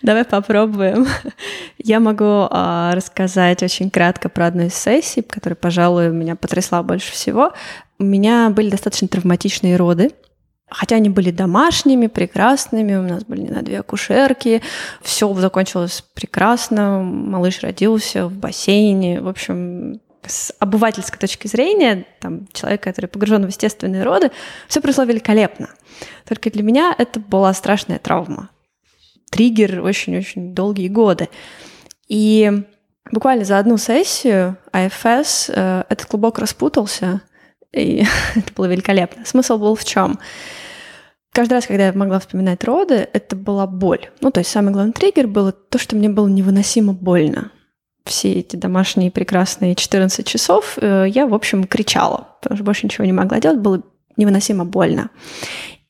давай 0.06 0.24
попробуем. 0.24 1.06
Я 1.78 2.00
могу 2.00 2.46
а, 2.50 2.94
рассказать 2.94 3.62
очень 3.62 3.90
кратко 3.90 4.28
про 4.28 4.46
одну 4.46 4.66
из 4.66 4.74
сессий, 4.74 5.20
которая, 5.20 5.56
пожалуй, 5.56 6.10
меня 6.10 6.36
потрясла 6.36 6.82
больше 6.82 7.12
всего. 7.12 7.52
У 7.98 8.04
меня 8.04 8.50
были 8.50 8.70
достаточно 8.70 9.08
травматичные 9.08 9.76
роды. 9.76 10.12
Хотя 10.68 10.96
они 10.96 11.08
были 11.08 11.30
домашними, 11.30 12.06
прекрасными, 12.06 12.96
у 12.96 13.02
нас 13.02 13.24
были 13.24 13.46
на 13.46 13.62
две 13.62 13.80
акушерки, 13.80 14.62
все 15.00 15.32
закончилось 15.34 16.02
прекрасно, 16.14 17.02
малыш 17.02 17.60
родился 17.60 18.26
в 18.26 18.32
бассейне, 18.32 19.20
в 19.20 19.28
общем, 19.28 20.00
с 20.26 20.52
обывательской 20.58 21.20
точки 21.20 21.46
зрения, 21.46 22.04
там, 22.18 22.48
человек, 22.52 22.82
который 22.82 23.06
погружен 23.06 23.44
в 23.44 23.48
естественные 23.48 24.02
роды, 24.02 24.32
все 24.66 24.80
прошло 24.80 25.04
великолепно. 25.04 25.68
Только 26.28 26.50
для 26.50 26.64
меня 26.64 26.92
это 26.98 27.20
была 27.20 27.54
страшная 27.54 28.00
травма. 28.00 28.50
Триггер 29.30 29.82
очень-очень 29.82 30.54
долгие 30.54 30.88
годы. 30.88 31.28
И 32.08 32.64
буквально 33.10 33.44
за 33.44 33.58
одну 33.58 33.76
сессию 33.76 34.56
АФС 34.72 35.50
э, 35.50 35.84
этот 35.88 36.06
клубок 36.06 36.38
распутался, 36.38 37.22
и 37.72 38.04
это 38.34 38.52
было 38.54 38.66
великолепно. 38.66 39.24
Смысл 39.24 39.58
был 39.58 39.74
в 39.74 39.84
чем? 39.84 40.18
Каждый 41.32 41.54
раз, 41.54 41.66
когда 41.66 41.86
я 41.86 41.92
могла 41.92 42.18
вспоминать 42.18 42.64
роды, 42.64 43.08
это 43.12 43.36
была 43.36 43.66
боль. 43.66 44.08
Ну, 44.20 44.30
то 44.30 44.40
есть 44.40 44.50
самый 44.50 44.72
главный 44.72 44.94
триггер 44.94 45.26
было 45.26 45.52
то, 45.52 45.76
что 45.78 45.94
мне 45.94 46.08
было 46.08 46.28
невыносимо 46.28 46.94
больно. 46.94 47.50
Все 48.04 48.32
эти 48.34 48.56
домашние 48.56 49.10
прекрасные 49.10 49.74
14 49.74 50.26
часов 50.26 50.78
э, 50.80 51.06
я, 51.08 51.26
в 51.26 51.34
общем, 51.34 51.64
кричала, 51.64 52.28
потому 52.40 52.56
что 52.56 52.64
больше 52.64 52.86
ничего 52.86 53.04
не 53.04 53.12
могла 53.12 53.38
делать, 53.40 53.58
было 53.58 53.82
невыносимо 54.16 54.64
больно. 54.64 55.10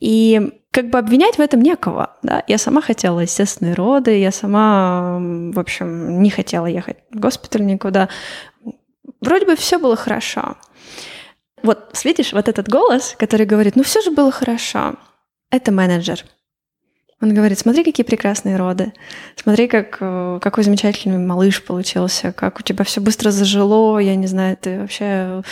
И 0.01 0.61
как 0.77 0.91
бы 0.91 0.99
обвинять 0.99 1.39
в 1.39 1.41
этом 1.41 1.63
некого. 1.63 2.19
Да? 2.23 2.45
Я 2.47 2.59
сама 2.59 2.83
хотела 2.83 3.21
естественные 3.21 3.73
роды, 3.73 4.19
я 4.19 4.31
сама, 4.31 5.19
в 5.19 5.59
общем, 5.59 6.21
не 6.21 6.29
хотела 6.29 6.67
ехать 6.67 6.99
в 7.11 7.19
госпиталь 7.19 7.65
никуда. 7.65 8.11
Вроде 9.23 9.47
бы 9.47 9.57
все 9.57 9.79
было 9.79 9.97
хорошо. 9.97 10.59
Вот, 11.63 11.99
видишь, 12.05 12.35
вот 12.35 12.49
этот 12.49 12.69
голос, 12.69 13.15
который 13.19 13.47
говорит, 13.47 13.75
ну 13.75 13.85
все 13.85 14.03
же 14.03 14.11
было 14.11 14.31
хорошо, 14.31 14.97
это 15.51 15.73
менеджер. 15.73 16.23
Он 17.23 17.33
говорит, 17.33 17.59
смотри, 17.59 17.83
какие 17.83 18.05
прекрасные 18.05 18.57
роды, 18.59 18.93
смотри, 19.43 19.69
как, 19.69 19.97
э, 20.01 20.39
какой 20.43 20.63
замечательный 20.63 21.17
малыш 21.17 21.65
получился, 21.65 22.33
как 22.33 22.61
у 22.61 22.63
тебя 22.63 22.85
все 22.85 23.01
быстро 23.01 23.31
зажило, 23.31 23.99
я 23.99 24.15
не 24.15 24.27
знаю, 24.27 24.59
ты 24.61 24.81
вообще 24.81 25.43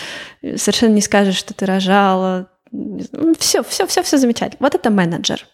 э, 0.42 0.58
совершенно 0.58 0.92
не 0.92 1.00
скажешь, 1.00 1.36
что 1.36 1.54
ты 1.54 1.64
рожала. 1.64 2.50
Все, 3.38 3.62
все, 3.62 3.86
все, 3.86 4.02
все 4.02 4.18
замечательно. 4.18 4.58
Вот 4.60 4.74
это 4.74 4.90
менеджер. 4.90 5.46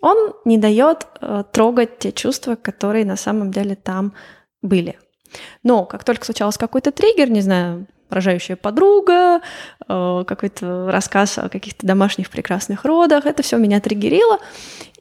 Он 0.00 0.34
не 0.44 0.56
дает 0.56 1.06
э, 1.20 1.44
трогать 1.52 1.98
те 1.98 2.12
чувства, 2.12 2.54
которые 2.54 3.04
на 3.04 3.16
самом 3.16 3.50
деле 3.50 3.74
там 3.74 4.14
были. 4.62 4.98
Но 5.62 5.84
как 5.84 6.04
только 6.04 6.24
случался 6.24 6.58
какой-то 6.58 6.90
триггер, 6.90 7.30
не 7.30 7.40
знаю, 7.40 7.86
рожающая 8.08 8.56
подруга, 8.56 9.40
э, 9.88 10.24
какой-то 10.26 10.90
рассказ 10.90 11.38
о 11.38 11.48
каких-то 11.48 11.86
домашних 11.86 12.30
прекрасных 12.30 12.84
родах. 12.84 13.26
Это 13.26 13.42
все 13.42 13.56
меня 13.56 13.80
триггерило. 13.80 14.38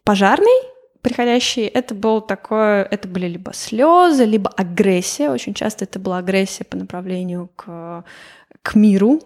Пожарный 0.04 0.70
приходящий, 1.02 1.66
это 1.66 1.96
был 1.96 2.22
такое, 2.22 2.84
это 2.84 3.08
были 3.08 3.28
либо 3.28 3.54
слезы, 3.54 4.26
либо 4.26 4.52
агрессия. 4.56 5.30
Очень 5.30 5.54
часто 5.54 5.86
это 5.86 6.00
была 6.00 6.18
агрессия 6.18 6.66
по 6.66 6.78
направлению 6.78 7.50
к, 7.56 8.04
к 8.62 8.76
миру, 8.76 9.22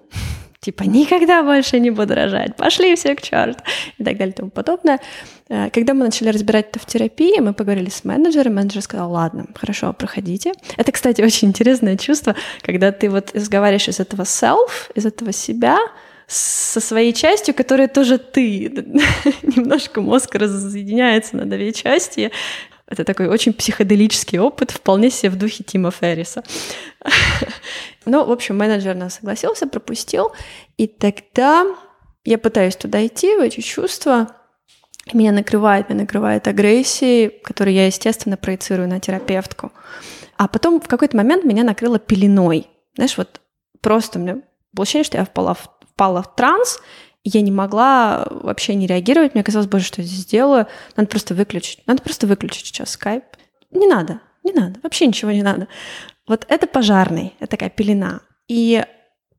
типа 0.63 0.83
никогда 0.83 1.43
больше 1.43 1.79
не 1.79 1.91
буду 1.91 2.15
рожать, 2.15 2.55
пошли 2.55 2.95
все 2.95 3.15
к 3.15 3.21
черту 3.21 3.61
и 3.97 4.03
так 4.03 4.17
далее 4.17 4.33
и 4.33 4.37
тому 4.37 4.49
подобное. 4.49 4.99
Э, 5.49 5.69
когда 5.69 5.93
мы 5.93 6.05
начали 6.05 6.29
разбирать 6.29 6.69
это 6.69 6.79
в 6.79 6.85
терапии, 6.85 7.39
мы 7.39 7.53
поговорили 7.53 7.89
с 7.89 8.03
менеджером, 8.05 8.55
менеджер 8.55 8.81
сказал, 8.81 9.11
ладно, 9.11 9.45
хорошо, 9.55 9.93
проходите. 9.93 10.53
Это, 10.77 10.91
кстати, 10.91 11.21
очень 11.25 11.49
интересное 11.49 11.97
чувство, 11.97 12.35
когда 12.61 12.91
ты 12.91 13.09
вот 13.09 13.31
изговариваешь 13.33 13.89
из 13.89 13.99
этого 13.99 14.23
self, 14.23 14.91
из 14.95 15.05
этого 15.05 15.33
себя, 15.33 15.77
со 16.25 16.79
своей 16.79 17.13
частью, 17.13 17.53
которая 17.53 17.89
тоже 17.89 18.17
ты. 18.17 18.71
Немножко 19.43 20.01
мозг 20.01 20.33
разъединяется 20.35 21.35
на 21.35 21.45
две 21.45 21.73
части. 21.73 22.31
Это 22.87 23.03
такой 23.05 23.27
очень 23.27 23.53
психоделический 23.53 24.39
опыт, 24.39 24.71
вполне 24.71 25.09
себе 25.09 25.29
в 25.29 25.37
духе 25.37 25.63
Тима 25.63 25.91
Ферриса. 25.91 26.43
Ну, 28.05 28.25
в 28.25 28.31
общем, 28.31 28.57
менеджер 28.57 28.95
нас 28.95 29.13
согласился, 29.13 29.65
пропустил. 29.65 30.33
И 30.75 30.87
тогда 30.87 31.65
я 32.25 32.37
пытаюсь 32.37 32.75
туда 32.75 33.05
идти, 33.05 33.37
в 33.37 33.39
эти 33.39 33.61
чувства. 33.61 34.35
Меня 35.13 35.31
накрывает, 35.31 35.87
меня 35.87 36.01
накрывает 36.01 36.45
агрессией, 36.49 37.29
которую 37.29 37.73
я, 37.75 37.85
естественно, 37.85 38.35
проецирую 38.35 38.89
на 38.89 38.99
терапевтку. 38.99 39.71
А 40.37 40.49
потом 40.49 40.81
в 40.81 40.87
какой-то 40.89 41.15
момент 41.15 41.45
меня 41.45 41.63
накрыло 41.63 41.97
пеленой. 41.97 42.67
Знаешь, 42.95 43.17
вот 43.17 43.39
просто 43.79 44.19
у 44.19 44.21
меня 44.21 44.41
было 44.73 44.83
ощущение, 44.83 45.05
что 45.05 45.17
я 45.17 45.25
впала 45.25 45.53
в, 45.53 45.69
впала 45.93 46.23
в 46.23 46.35
транс, 46.35 46.79
я 47.23 47.41
не 47.41 47.51
могла 47.51 48.27
вообще 48.29 48.75
не 48.75 48.87
реагировать. 48.87 49.33
Мне 49.33 49.43
казалось, 49.43 49.67
боже, 49.67 49.85
что 49.85 50.01
я 50.01 50.07
здесь 50.07 50.25
делаю? 50.25 50.67
Надо 50.95 51.09
просто 51.09 51.33
выключить. 51.33 51.81
Надо 51.87 52.01
просто 52.01 52.27
выключить 52.27 52.67
сейчас 52.67 52.91
скайп. 52.91 53.23
Не 53.71 53.87
надо, 53.87 54.19
не 54.43 54.51
надо, 54.53 54.79
вообще 54.83 55.07
ничего 55.07 55.31
не 55.31 55.41
надо. 55.41 55.67
Вот 56.27 56.45
это 56.47 56.67
пожарный, 56.67 57.33
это 57.39 57.51
такая 57.51 57.69
пелена. 57.69 58.21
И 58.47 58.83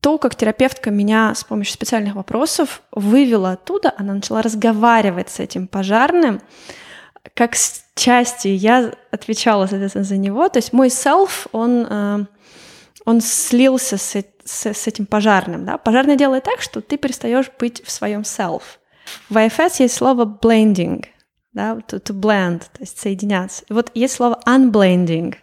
то, 0.01 0.19
как 0.19 0.35
терапевтка 0.35 0.91
меня 0.91 1.35
с 1.35 1.45
помощью 1.45 1.75
специальных 1.75 2.15
вопросов 2.15 2.83
вывела 2.93 3.53
оттуда, 3.53 3.95
она 3.97 4.15
начала 4.15 4.43
разговаривать 4.43 5.31
с 5.31 5.41
этим 5.41 5.67
пожарным, 5.67 6.43
как 7.35 7.55
с 7.55 7.85
частью 7.95 8.57
я 8.57 8.93
отвечала, 9.11 9.67
соответственно, 9.67 10.05
за 10.05 10.17
него. 10.17 10.49
То 10.49 10.59
есть 10.59 10.73
мой 10.73 10.89
self, 10.89 11.49
он, 11.53 11.87
э, 11.89 12.19
он 13.07 13.21
слился 13.21 13.97
с, 13.97 14.23
с, 14.45 14.67
с 14.67 14.87
этим 14.87 15.07
пожарным. 15.07 15.65
Да? 15.65 15.79
Пожарный 15.79 16.17
делает 16.17 16.45
так, 16.45 16.61
что 16.61 16.81
ты 16.81 16.97
перестаешь 16.97 17.51
быть 17.59 17.85
в 17.85 17.91
своем 17.91 18.23
self. 18.23 18.63
В 19.29 19.37
IFS 19.37 19.77
есть 19.81 19.95
слово 19.95 20.25
blending 20.25 21.05
да, 21.55 21.75
to, 21.75 22.03
to 22.03 22.13
blend, 22.13 22.59
то 22.59 22.81
есть 22.81 23.01
соединяться. 23.01 23.65
И 23.71 23.73
вот 23.73 23.91
есть 23.95 24.15
слово 24.15 24.41
unblending, 24.45 25.37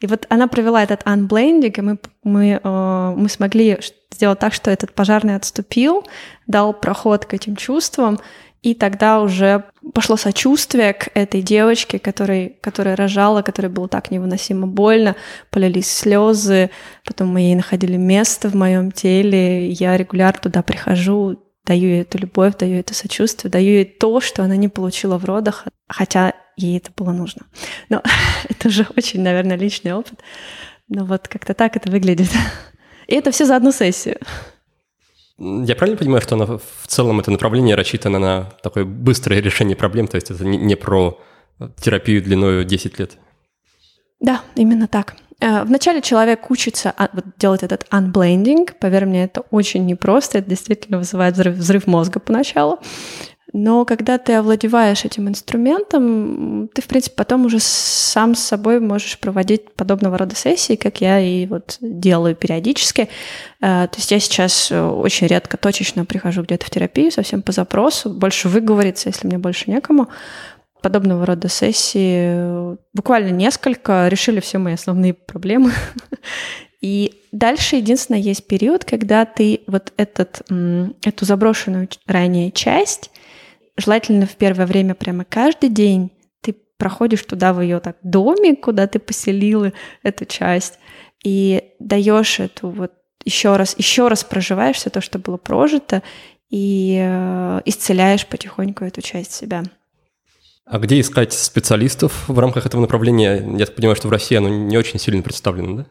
и 0.00 0.06
вот 0.06 0.26
она 0.28 0.46
провела 0.46 0.82
этот 0.82 1.02
unblending, 1.02 1.74
и 1.76 1.80
мы, 1.80 1.98
мы, 2.22 2.60
э, 2.62 3.14
мы 3.16 3.28
смогли 3.28 3.78
сделать 4.12 4.38
так, 4.38 4.54
что 4.54 4.70
этот 4.70 4.94
пожарный 4.94 5.34
отступил, 5.34 6.06
дал 6.46 6.72
проход 6.72 7.26
к 7.26 7.34
этим 7.34 7.56
чувствам, 7.56 8.20
и 8.62 8.74
тогда 8.74 9.20
уже 9.20 9.64
пошло 9.94 10.16
сочувствие 10.16 10.92
к 10.92 11.10
этой 11.14 11.42
девочке, 11.42 11.98
которой, 11.98 12.58
которая 12.60 12.96
рожала, 12.96 13.42
которой 13.42 13.68
было 13.68 13.88
так 13.88 14.10
невыносимо 14.10 14.66
больно, 14.66 15.16
полились 15.50 15.90
слезы, 15.90 16.70
потом 17.04 17.28
мы 17.28 17.40
ей 17.40 17.54
находили 17.54 17.96
место 17.96 18.48
в 18.48 18.54
моем 18.54 18.90
теле, 18.90 19.68
я 19.70 19.96
регулярно 19.96 20.40
туда 20.40 20.62
прихожу, 20.62 21.40
даю 21.64 21.88
ей 21.88 22.00
эту 22.02 22.18
любовь, 22.18 22.56
даю 22.56 22.78
это 22.78 22.94
сочувствие, 22.94 23.50
даю 23.50 23.72
ей 23.74 23.84
то, 23.84 24.20
что 24.20 24.42
она 24.42 24.56
не 24.56 24.68
получила 24.68 25.18
в 25.18 25.24
родах, 25.24 25.66
хотя 25.88 26.34
ей 26.56 26.78
это 26.78 26.90
было 26.96 27.12
нужно. 27.12 27.42
Но 27.88 28.02
это 28.48 28.68
уже 28.68 28.86
очень, 28.96 29.20
наверное, 29.20 29.56
личный 29.56 29.92
опыт. 29.92 30.20
Но 30.88 31.04
вот 31.04 31.28
как-то 31.28 31.54
так 31.54 31.76
это 31.76 31.90
выглядит. 31.90 32.30
И 33.06 33.14
это 33.14 33.30
все 33.30 33.44
за 33.44 33.56
одну 33.56 33.72
сессию. 33.72 34.18
Я 35.38 35.74
правильно 35.76 35.98
понимаю, 35.98 36.22
что 36.22 36.34
она, 36.34 36.46
в 36.46 36.86
целом 36.86 37.20
это 37.20 37.30
направление 37.30 37.74
рассчитано 37.74 38.18
на 38.18 38.44
такое 38.62 38.84
быстрое 38.84 39.40
решение 39.40 39.76
проблем, 39.76 40.08
то 40.08 40.14
есть 40.14 40.30
это 40.30 40.44
не, 40.44 40.76
про 40.76 41.20
терапию 41.80 42.22
длиной 42.22 42.64
10 42.64 42.98
лет? 42.98 43.18
Да, 44.20 44.40
именно 44.54 44.88
так. 44.88 45.16
Э, 45.40 45.64
вначале 45.64 46.00
человек 46.00 46.50
учится 46.50 46.92
а, 46.96 47.10
делать 47.38 47.62
этот 47.62 47.86
unblending. 47.90 48.72
Поверь 48.80 49.04
мне, 49.04 49.24
это 49.24 49.42
очень 49.50 49.84
непросто. 49.84 50.38
Это 50.38 50.48
действительно 50.48 50.98
вызывает 50.98 51.34
взрыв, 51.34 51.54
взрыв 51.56 51.86
мозга 51.86 52.20
поначалу. 52.20 52.78
Но 53.52 53.84
когда 53.84 54.18
ты 54.18 54.34
овладеваешь 54.34 55.04
этим 55.04 55.28
инструментом, 55.28 56.68
ты, 56.74 56.82
в 56.82 56.86
принципе, 56.86 57.14
потом 57.16 57.46
уже 57.46 57.58
сам 57.60 58.34
с 58.34 58.42
собой 58.42 58.80
можешь 58.80 59.18
проводить 59.18 59.72
подобного 59.74 60.18
рода 60.18 60.34
сессии, 60.34 60.74
как 60.74 61.00
я 61.00 61.20
и 61.20 61.46
вот 61.46 61.78
делаю 61.80 62.34
периодически. 62.34 63.08
Э, 63.60 63.86
то 63.86 63.96
есть 63.96 64.10
я 64.10 64.18
сейчас 64.18 64.70
э, 64.70 64.80
очень 64.80 65.28
редко 65.28 65.56
точечно 65.56 66.04
прихожу 66.04 66.42
где-то 66.42 66.66
в 66.66 66.70
терапию, 66.70 67.12
совсем 67.12 67.42
по 67.42 67.52
запросу, 67.52 68.10
больше 68.10 68.48
выговориться, 68.48 69.08
если 69.08 69.26
мне 69.26 69.38
больше 69.38 69.70
некому. 69.70 70.08
подобного 70.82 71.24
рода 71.24 71.48
сессии, 71.48 72.76
буквально 72.94 73.30
несколько, 73.30 74.08
решили 74.08 74.40
все 74.40 74.58
мои 74.58 74.74
основные 74.74 75.14
проблемы. 75.14 75.72
И 76.80 77.22
дальше 77.32 77.76
единственное 77.76 78.20
есть 78.20 78.46
период, 78.46 78.84
когда 78.84 79.24
ты 79.24 79.62
вот 79.66 79.92
этот, 79.96 80.42
эту 80.48 81.24
заброшенную 81.24 81.88
ранее 82.06 82.52
часть, 82.52 83.10
желательно 83.76 84.26
в 84.26 84.36
первое 84.36 84.66
время 84.66 84.94
прямо 84.94 85.24
каждый 85.24 85.68
день, 85.68 86.12
ты 86.40 86.54
проходишь 86.78 87.22
туда 87.22 87.52
в 87.52 87.60
ее 87.60 87.80
так 87.80 87.96
домик, 88.02 88.62
куда 88.62 88.86
ты 88.86 88.98
поселила 88.98 89.72
эту 90.02 90.24
часть, 90.24 90.78
и 91.24 91.72
даешь 91.78 92.40
эту 92.40 92.68
вот 92.68 92.92
еще 93.24 93.56
раз, 93.56 93.74
еще 93.76 94.08
раз 94.08 94.24
проживаешь 94.24 94.76
все 94.76 94.90
то, 94.90 95.00
что 95.00 95.18
было 95.18 95.36
прожито, 95.36 96.02
и 96.48 96.98
э, 97.00 97.60
исцеляешь 97.64 98.26
потихоньку 98.26 98.84
эту 98.84 99.02
часть 99.02 99.32
себя. 99.32 99.64
А 100.64 100.78
где 100.78 101.00
искать 101.00 101.32
специалистов 101.32 102.28
в 102.28 102.38
рамках 102.38 102.66
этого 102.66 102.80
направления? 102.80 103.44
Я 103.56 103.66
так 103.66 103.74
понимаю, 103.74 103.96
что 103.96 104.08
в 104.08 104.10
России 104.10 104.36
оно 104.36 104.48
не 104.48 104.76
очень 104.76 104.98
сильно 104.98 105.22
представлено, 105.22 105.76
да? 105.76 105.86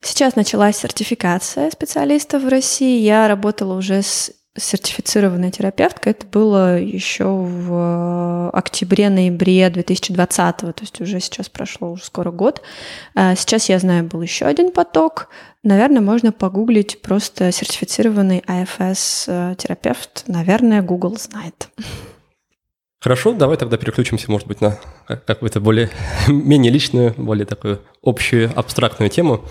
Сейчас 0.00 0.36
началась 0.36 0.76
сертификация 0.76 1.70
специалистов 1.70 2.44
в 2.44 2.48
России. 2.48 3.00
Я 3.00 3.26
работала 3.28 3.74
уже 3.74 4.02
с 4.02 4.32
сертифицированной 4.58 5.50
терапевткой. 5.50 6.12
Это 6.12 6.26
было 6.26 6.78
еще 6.78 7.24
в 7.24 8.50
октябре-ноябре 8.50 9.70
2020, 9.70 10.56
то 10.56 10.74
есть 10.80 11.00
уже 11.00 11.20
сейчас 11.20 11.48
прошло 11.48 11.92
уже 11.92 12.04
скоро 12.04 12.30
год. 12.30 12.62
А 13.14 13.34
сейчас, 13.34 13.68
я 13.68 13.78
знаю, 13.78 14.04
был 14.04 14.22
еще 14.22 14.44
один 14.46 14.72
поток. 14.72 15.28
Наверное, 15.62 16.00
можно 16.00 16.32
погуглить 16.32 17.02
просто 17.02 17.50
сертифицированный 17.52 18.42
АФС-терапевт. 18.46 20.24
Наверное, 20.26 20.82
Google 20.82 21.16
знает. 21.18 21.68
Хорошо, 23.00 23.32
давай 23.32 23.56
тогда 23.56 23.76
переключимся, 23.76 24.30
может 24.30 24.48
быть, 24.48 24.60
на 24.60 24.78
какую-то 25.06 25.60
более 25.60 25.90
менее 26.28 26.72
личную, 26.72 27.14
более 27.16 27.46
такую 27.46 27.80
общую 28.02 28.50
абстрактную 28.56 29.08
тему. 29.08 29.44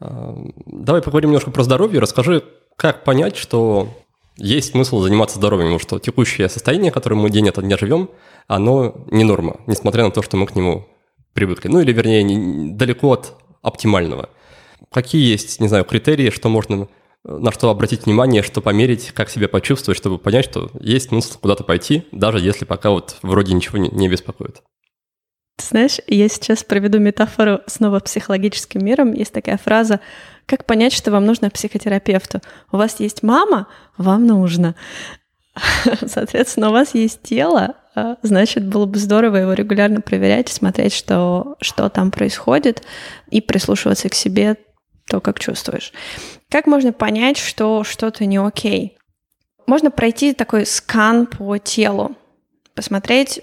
А, 0.00 0.36
давай 0.66 1.00
поговорим 1.00 1.30
немножко 1.30 1.50
про 1.50 1.62
здоровье. 1.62 2.00
Расскажи, 2.00 2.42
как 2.76 3.04
понять, 3.04 3.36
что 3.36 3.88
есть 4.36 4.70
смысл 4.70 5.00
заниматься 5.00 5.36
здоровьем, 5.36 5.66
потому 5.66 5.78
что 5.78 5.98
текущее 5.98 6.48
состояние, 6.48 6.90
которое 6.92 7.16
мы 7.16 7.30
день 7.30 7.48
ото 7.48 7.62
дня 7.62 7.76
живем, 7.76 8.10
оно 8.46 9.04
не 9.10 9.24
норма, 9.24 9.60
несмотря 9.66 10.04
на 10.04 10.10
то, 10.10 10.22
что 10.22 10.36
мы 10.36 10.46
к 10.46 10.54
нему 10.54 10.86
привыкли. 11.32 11.68
Ну 11.68 11.80
или, 11.80 11.92
вернее, 11.92 12.22
не, 12.22 12.72
далеко 12.72 13.12
от 13.12 13.34
оптимального. 13.62 14.30
Какие 14.90 15.30
есть, 15.30 15.60
не 15.60 15.68
знаю, 15.68 15.84
критерии, 15.84 16.30
что 16.30 16.48
можно, 16.48 16.88
на 17.24 17.52
что 17.52 17.70
обратить 17.70 18.06
внимание, 18.06 18.42
что 18.42 18.60
померить, 18.60 19.12
как 19.12 19.30
себя 19.30 19.48
почувствовать, 19.48 19.98
чтобы 19.98 20.18
понять, 20.18 20.44
что 20.44 20.70
есть 20.80 21.08
смысл 21.08 21.38
куда-то 21.40 21.64
пойти, 21.64 22.04
даже 22.12 22.40
если 22.40 22.64
пока 22.64 22.90
вот 22.90 23.16
вроде 23.22 23.54
ничего 23.54 23.78
не, 23.78 23.88
не 23.90 24.08
беспокоит. 24.08 24.62
Ты 25.56 25.66
знаешь, 25.66 25.98
я 26.06 26.28
сейчас 26.28 26.64
проведу 26.64 26.98
метафору 26.98 27.60
снова 27.66 28.00
психологическим 28.00 28.84
миром. 28.84 29.12
Есть 29.12 29.32
такая 29.32 29.58
фраза 29.58 30.00
«Как 30.46 30.64
понять, 30.66 30.92
что 30.92 31.10
вам 31.10 31.26
нужно 31.26 31.50
психотерапевту?» 31.50 32.40
У 32.70 32.76
вас 32.76 33.00
есть 33.00 33.22
мама, 33.22 33.68
вам 33.96 34.26
нужно. 34.26 34.74
Соответственно, 36.06 36.70
у 36.70 36.72
вас 36.72 36.94
есть 36.94 37.22
тело, 37.22 37.76
а, 37.94 38.16
значит, 38.22 38.66
было 38.66 38.86
бы 38.86 38.98
здорово 38.98 39.36
его 39.36 39.52
регулярно 39.52 40.00
проверять, 40.00 40.48
смотреть, 40.48 40.94
что, 40.94 41.56
что 41.60 41.88
там 41.88 42.10
происходит, 42.10 42.82
и 43.30 43.40
прислушиваться 43.40 44.08
к 44.08 44.14
себе, 44.14 44.56
то, 45.08 45.20
как 45.20 45.38
чувствуешь. 45.38 45.92
Как 46.50 46.66
можно 46.66 46.92
понять, 46.92 47.36
что 47.36 47.84
что-то 47.84 48.24
не 48.24 48.38
окей? 48.38 48.96
Можно 49.66 49.90
пройти 49.90 50.32
такой 50.32 50.64
скан 50.64 51.26
по 51.26 51.58
телу, 51.58 52.16
посмотреть, 52.74 53.40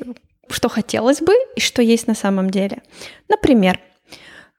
что 0.49 0.67
хотелось 0.67 1.21
бы 1.21 1.33
и 1.55 1.59
что 1.59 1.81
есть 1.81 2.07
на 2.07 2.15
самом 2.15 2.49
деле. 2.49 2.81
Например, 3.27 3.79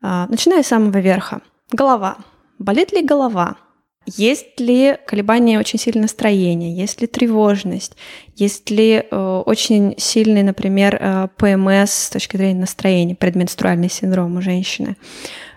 а, 0.01 0.27
начиная 0.29 0.63
с 0.63 0.69
самого 0.69 0.99
верха. 0.99 1.41
Голова. 1.73 2.19
Болит 2.61 2.93
ли 2.93 3.03
голова? 3.03 3.57
Есть 4.05 4.61
ли 4.61 4.99
колебания 5.07 5.59
очень 5.59 5.79
сильное 5.79 6.03
настроения? 6.03 6.75
Есть 6.75 7.01
ли 7.01 7.07
тревожность? 7.07 7.97
Есть 8.37 8.71
ли 8.71 9.03
э, 9.11 9.43
очень 9.47 9.95
сильный, 9.97 10.43
например, 10.43 10.99
э, 11.01 11.29
ПМС 11.37 11.91
с 11.91 12.11
точки 12.11 12.37
зрения 12.37 12.61
настроения, 12.61 13.15
предменструальный 13.15 13.89
синдром 13.89 14.37
у 14.37 14.43
женщины? 14.43 14.97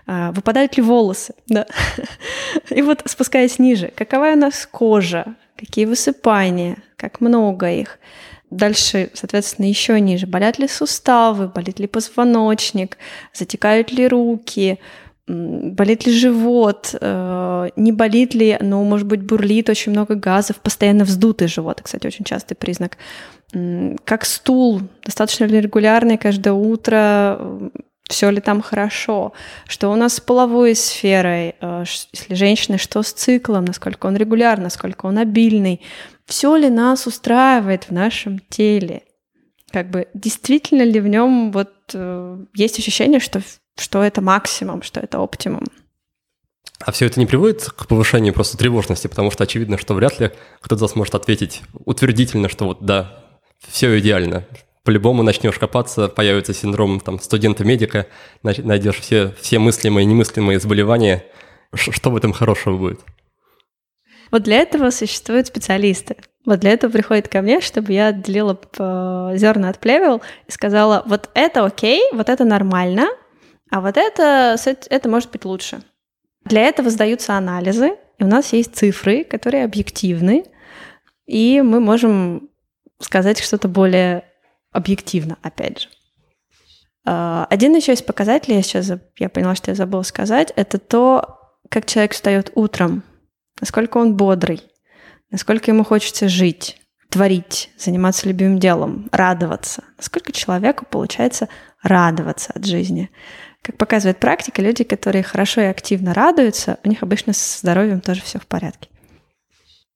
Э, 0.06 0.30
выпадают 0.32 0.78
ли 0.78 0.82
волосы? 0.82 1.34
Да. 1.46 1.66
И 2.70 2.80
вот 2.80 3.02
спускаясь 3.04 3.58
ниже, 3.58 3.92
какова 3.94 4.32
у 4.32 4.36
нас 4.36 4.66
кожа? 4.70 5.36
Какие 5.56 5.84
высыпания? 5.84 6.78
Как 6.96 7.20
много 7.20 7.70
их? 7.70 7.98
Дальше, 8.48 9.10
соответственно, 9.12 9.66
еще 9.66 10.00
ниже. 10.00 10.26
Болят 10.26 10.58
ли 10.58 10.68
суставы, 10.68 11.48
болит 11.48 11.80
ли 11.80 11.86
позвоночник, 11.86 12.96
затекают 13.34 13.92
ли 13.92 14.08
руки, 14.08 14.78
болит 15.26 16.06
ли 16.06 16.12
живот, 16.12 16.94
э, 17.00 17.68
не 17.76 17.92
болит 17.92 18.34
ли, 18.34 18.58
но, 18.60 18.82
может 18.84 19.06
быть, 19.06 19.22
бурлит 19.22 19.70
очень 19.70 19.92
много 19.92 20.14
газов, 20.14 20.56
постоянно 20.56 21.04
вздутый 21.04 21.48
живот, 21.48 21.80
кстати, 21.82 22.06
очень 22.06 22.24
частый 22.24 22.56
признак. 22.56 22.98
Как 24.04 24.24
стул, 24.24 24.82
достаточно 25.04 25.44
ли 25.44 25.60
регулярный 25.60 26.18
каждое 26.18 26.52
утро, 26.52 27.70
все 28.08 28.30
ли 28.30 28.40
там 28.40 28.60
хорошо, 28.60 29.32
что 29.66 29.90
у 29.90 29.96
нас 29.96 30.14
с 30.14 30.20
половой 30.20 30.74
сферой, 30.74 31.54
э, 31.60 31.84
если 32.12 32.34
женщины, 32.34 32.76
что 32.76 33.02
с 33.02 33.12
циклом, 33.12 33.64
насколько 33.64 34.06
он 34.06 34.16
регулярный, 34.16 34.64
насколько 34.64 35.06
он 35.06 35.18
обильный, 35.18 35.80
все 36.26 36.54
ли 36.56 36.68
нас 36.68 37.06
устраивает 37.06 37.84
в 37.84 37.90
нашем 37.92 38.40
теле, 38.50 39.02
как 39.72 39.90
бы 39.90 40.08
действительно 40.14 40.82
ли 40.82 41.00
в 41.00 41.08
нем 41.08 41.50
вот 41.50 41.72
э, 41.94 42.44
есть 42.54 42.78
ощущение, 42.78 43.20
что, 43.20 43.40
что 43.76 44.02
это 44.02 44.20
максимум, 44.20 44.82
что 44.82 45.00
это 45.00 45.18
оптимум. 45.18 45.64
А 46.80 46.92
все 46.92 47.06
это 47.06 47.20
не 47.20 47.26
приводит 47.26 47.64
к 47.64 47.86
повышению 47.86 48.34
просто 48.34 48.58
тревожности, 48.58 49.06
потому 49.06 49.30
что 49.30 49.44
очевидно, 49.44 49.78
что 49.78 49.94
вряд 49.94 50.20
ли 50.20 50.32
кто-то 50.60 50.86
сможет 50.88 51.14
ответить 51.14 51.62
утвердительно, 51.84 52.48
что 52.48 52.66
вот 52.66 52.84
да, 52.84 53.24
все 53.66 53.98
идеально, 53.98 54.44
по-любому 54.82 55.22
начнешь 55.22 55.58
копаться, 55.58 56.08
появится 56.08 56.52
синдром 56.52 57.00
там, 57.00 57.18
студента-медика, 57.18 58.06
найдешь 58.42 59.00
все, 59.00 59.32
все 59.40 59.58
мыслимые 59.58 60.04
и 60.04 60.06
немыслимые 60.06 60.60
заболевания. 60.60 61.24
Что 61.72 62.10
в 62.10 62.16
этом 62.16 62.32
хорошего 62.32 62.76
будет? 62.76 63.00
Вот 64.30 64.42
для 64.42 64.58
этого 64.58 64.90
существуют 64.90 65.46
специалисты. 65.46 66.16
Вот 66.44 66.60
для 66.60 66.72
этого 66.72 66.90
приходит 66.90 67.28
ко 67.28 67.40
мне, 67.40 67.60
чтобы 67.62 67.92
я 67.92 68.08
отделила 68.08 68.58
зерна 68.76 69.70
от 69.70 69.78
плевел 69.78 70.20
и 70.46 70.52
сказала, 70.52 71.02
вот 71.06 71.30
это 71.34 71.64
окей, 71.64 72.02
вот 72.12 72.28
это 72.28 72.44
нормально, 72.44 73.06
а 73.74 73.80
вот 73.80 73.96
это, 73.96 74.56
это 74.88 75.08
может 75.08 75.32
быть 75.32 75.44
лучше. 75.44 75.82
Для 76.44 76.60
этого 76.60 76.90
сдаются 76.90 77.34
анализы, 77.34 77.96
и 78.18 78.22
у 78.22 78.28
нас 78.28 78.52
есть 78.52 78.76
цифры, 78.76 79.24
которые 79.24 79.64
объективны, 79.64 80.44
и 81.26 81.60
мы 81.60 81.80
можем 81.80 82.50
сказать 83.00 83.40
что-то 83.40 83.66
более 83.66 84.26
объективно, 84.70 85.38
опять 85.42 85.80
же. 85.80 85.88
А, 87.04 87.48
один 87.50 87.74
еще 87.74 87.94
из 87.94 88.02
показателей, 88.02 88.58
я 88.58 88.62
сейчас 88.62 88.92
я 89.18 89.28
поняла, 89.28 89.56
что 89.56 89.72
я 89.72 89.74
забыла 89.74 90.02
сказать, 90.02 90.52
это 90.54 90.78
то, 90.78 91.40
как 91.68 91.86
человек 91.86 92.12
встает 92.12 92.52
утром, 92.54 93.02
насколько 93.60 93.98
он 93.98 94.16
бодрый, 94.16 94.62
насколько 95.32 95.72
ему 95.72 95.82
хочется 95.82 96.28
жить, 96.28 96.80
творить, 97.08 97.72
заниматься 97.76 98.28
любимым 98.28 98.60
делом, 98.60 99.08
радоваться. 99.10 99.82
Насколько 99.96 100.30
человеку 100.30 100.86
получается 100.88 101.48
радоваться 101.82 102.52
от 102.54 102.64
жизни. 102.64 103.10
Как 103.64 103.78
показывает 103.78 104.18
практика, 104.18 104.60
люди, 104.60 104.84
которые 104.84 105.22
хорошо 105.22 105.62
и 105.62 105.64
активно 105.64 106.12
радуются, 106.12 106.76
у 106.84 106.88
них 106.88 107.02
обычно 107.02 107.32
с 107.32 107.60
здоровьем 107.60 108.02
тоже 108.02 108.20
все 108.20 108.38
в 108.38 108.46
порядке. 108.46 108.90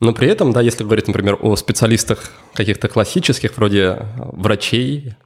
Но 0.00 0.14
при 0.14 0.26
этом, 0.26 0.52
да, 0.52 0.62
если 0.62 0.84
говорить, 0.84 1.06
например, 1.06 1.36
о 1.38 1.54
специалистах 1.54 2.32
каких-то 2.54 2.88
классических, 2.88 3.58
вроде 3.58 4.06
врачей, 4.16 5.16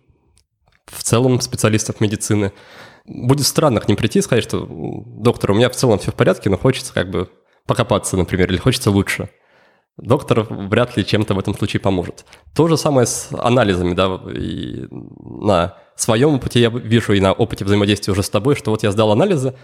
в 0.87 1.05
целом 1.05 1.41
специалистов 1.41 2.01
медицины, 2.01 2.53
будет 3.05 3.47
странно 3.47 3.81
к 3.81 3.87
ним 3.87 3.97
прийти 3.97 4.19
и 4.19 4.23
сказать, 4.23 4.43
что 4.43 4.67
доктор, 4.67 5.53
у 5.53 5.55
меня 5.55 5.71
в 5.71 5.77
целом 5.77 6.01
все 6.01 6.11
в 6.11 6.17
порядке, 6.17 6.51
но 6.51 6.59
хочется 6.59 6.93
как 6.93 7.11
бы 7.11 7.31
покопаться, 7.67 8.17
например, 8.17 8.51
или 8.51 8.59
хочется 8.59 8.91
лучше. 8.91 9.31
Доктор 9.99 10.47
вряд 10.49 10.97
ли 10.97 11.05
чем-то 11.05 11.35
в 11.35 11.39
этом 11.39 11.55
случае 11.55 11.81
поможет. 11.81 12.25
То 12.55 12.67
же 12.67 12.77
самое 12.77 13.07
с 13.07 13.29
анализами, 13.33 13.95
да, 13.95 14.21
и 14.35 14.87
на 14.91 15.77
своем 15.97 16.35
опыте 16.35 16.61
я 16.61 16.71
вижу 16.71 17.13
и 17.13 17.21
на 17.21 17.33
опыте 17.33 17.65
взаимодействия 17.65 18.13
уже 18.13 18.23
с 18.23 18.31
тобой, 18.31 18.57
что 18.57 18.71
вот 18.71 18.83
я 18.83 18.91
сдал 18.91 19.13
анализы, 19.13 19.55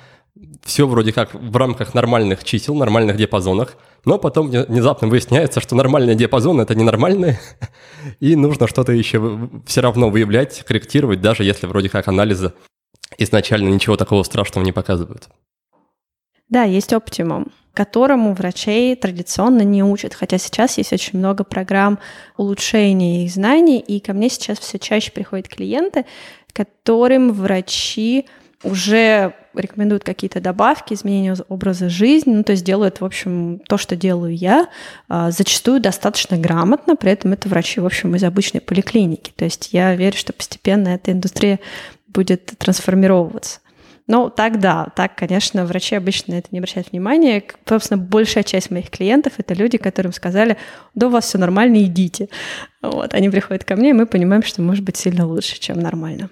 все 0.63 0.87
вроде 0.87 1.13
как 1.13 1.35
в 1.35 1.57
рамках 1.57 1.95
нормальных 1.95 2.45
чисел, 2.45 2.75
нормальных 2.75 3.17
диапазонах, 3.17 3.77
но 4.05 4.19
потом 4.19 4.51
внезапно 4.51 5.09
выясняется, 5.09 5.61
что 5.61 5.75
нормальные 5.75 6.15
диапазоны– 6.15 6.61
это 6.63 6.75
ненормальные, 6.75 7.41
и 8.21 8.37
нужно 8.37 8.69
что-то 8.69 8.93
еще 8.93 9.49
все 9.67 9.81
равно 9.81 10.11
выявлять, 10.11 10.63
корректировать, 10.65 11.23
даже 11.23 11.43
если 11.43 11.67
вроде 11.67 11.89
как 11.89 12.07
анализы 12.07 12.53
изначально 13.17 13.71
ничего 13.71 13.97
такого 13.97 14.23
страшного 14.23 14.65
не 14.65 14.73
показывают. 14.73 15.29
Да, 16.49 16.65
есть 16.65 16.93
оптимум 16.93 17.53
которому 17.79 18.35
врачей 18.35 18.97
традиционно 18.97 19.63
не 19.63 19.85
учат. 19.85 20.13
Хотя 20.13 20.37
сейчас 20.37 20.79
есть 20.79 20.93
очень 20.93 21.21
много 21.21 21.45
программ 21.45 22.01
улучшения 22.37 23.25
их 23.25 23.31
знаний, 23.31 23.79
и 23.79 24.01
ко 24.01 24.15
мне 24.15 24.29
сейчас 24.31 24.59
все 24.59 24.81
чаще 24.81 25.13
приходят 25.13 25.47
клиенты, 25.47 26.05
которым 26.53 27.33
врачи 27.33 28.27
уже 28.65 29.33
рекомендуют 29.55 30.03
какие-то 30.03 30.41
добавки, 30.41 30.93
изменения 30.93 31.37
образа 31.49 31.89
жизни, 31.89 32.35
ну, 32.35 32.43
то 32.43 32.51
есть 32.51 32.65
делают, 32.65 33.01
в 33.01 33.05
общем, 33.05 33.61
то, 33.69 33.79
что 33.79 33.95
делаю 33.95 34.35
я, 34.35 34.69
а, 35.09 35.31
зачастую 35.31 35.81
достаточно 35.81 36.37
грамотно, 36.37 36.97
при 36.97 37.13
этом 37.13 37.33
это 37.33 37.49
врачи, 37.49 37.79
в 37.79 37.87
общем, 37.87 38.17
из 38.17 38.25
обычной 38.25 38.61
поликлиники. 38.61 39.33
То 39.37 39.45
есть 39.45 39.73
я 39.73 39.95
верю, 39.95 40.17
что 40.17 40.33
постепенно 40.33 40.89
эта 40.89 41.13
индустрия 41.13 41.61
будет 42.09 42.47
трансформироваться. 42.59 43.61
Ну, 44.09 44.31
так 44.31 44.59
да, 44.59 44.89
так, 44.97 45.15
конечно, 45.17 45.67
врачи 45.67 45.95
обычно 45.95 46.33
это 46.33 46.49
не 46.51 46.59
обращают 46.59 46.91
внимания. 46.91 47.43
Собственно, 47.69 48.03
большая 48.03 48.43
часть 48.43 48.71
моих 48.71 48.89
клиентов— 48.89 49.35
это 49.37 49.53
люди, 49.53 49.77
которым 49.77 50.13
сказали, 50.13 50.57
да 50.95 51.09
у 51.09 51.11
вас 51.11 51.27
все 51.27 51.37
нормально, 51.37 51.85
идите. 51.85 52.31
Вот, 52.81 53.13
они 53.13 53.29
приходят 53.29 53.65
ко 53.65 53.77
мне, 53.77 53.91
и 53.91 53.93
мы 53.93 54.07
понимаем, 54.07 54.43
что 54.43 54.63
может 54.63 54.83
быть 54.83 54.97
сильно 54.97 55.27
лучше, 55.27 55.61
чем 55.61 55.79
нормально. 55.79 56.31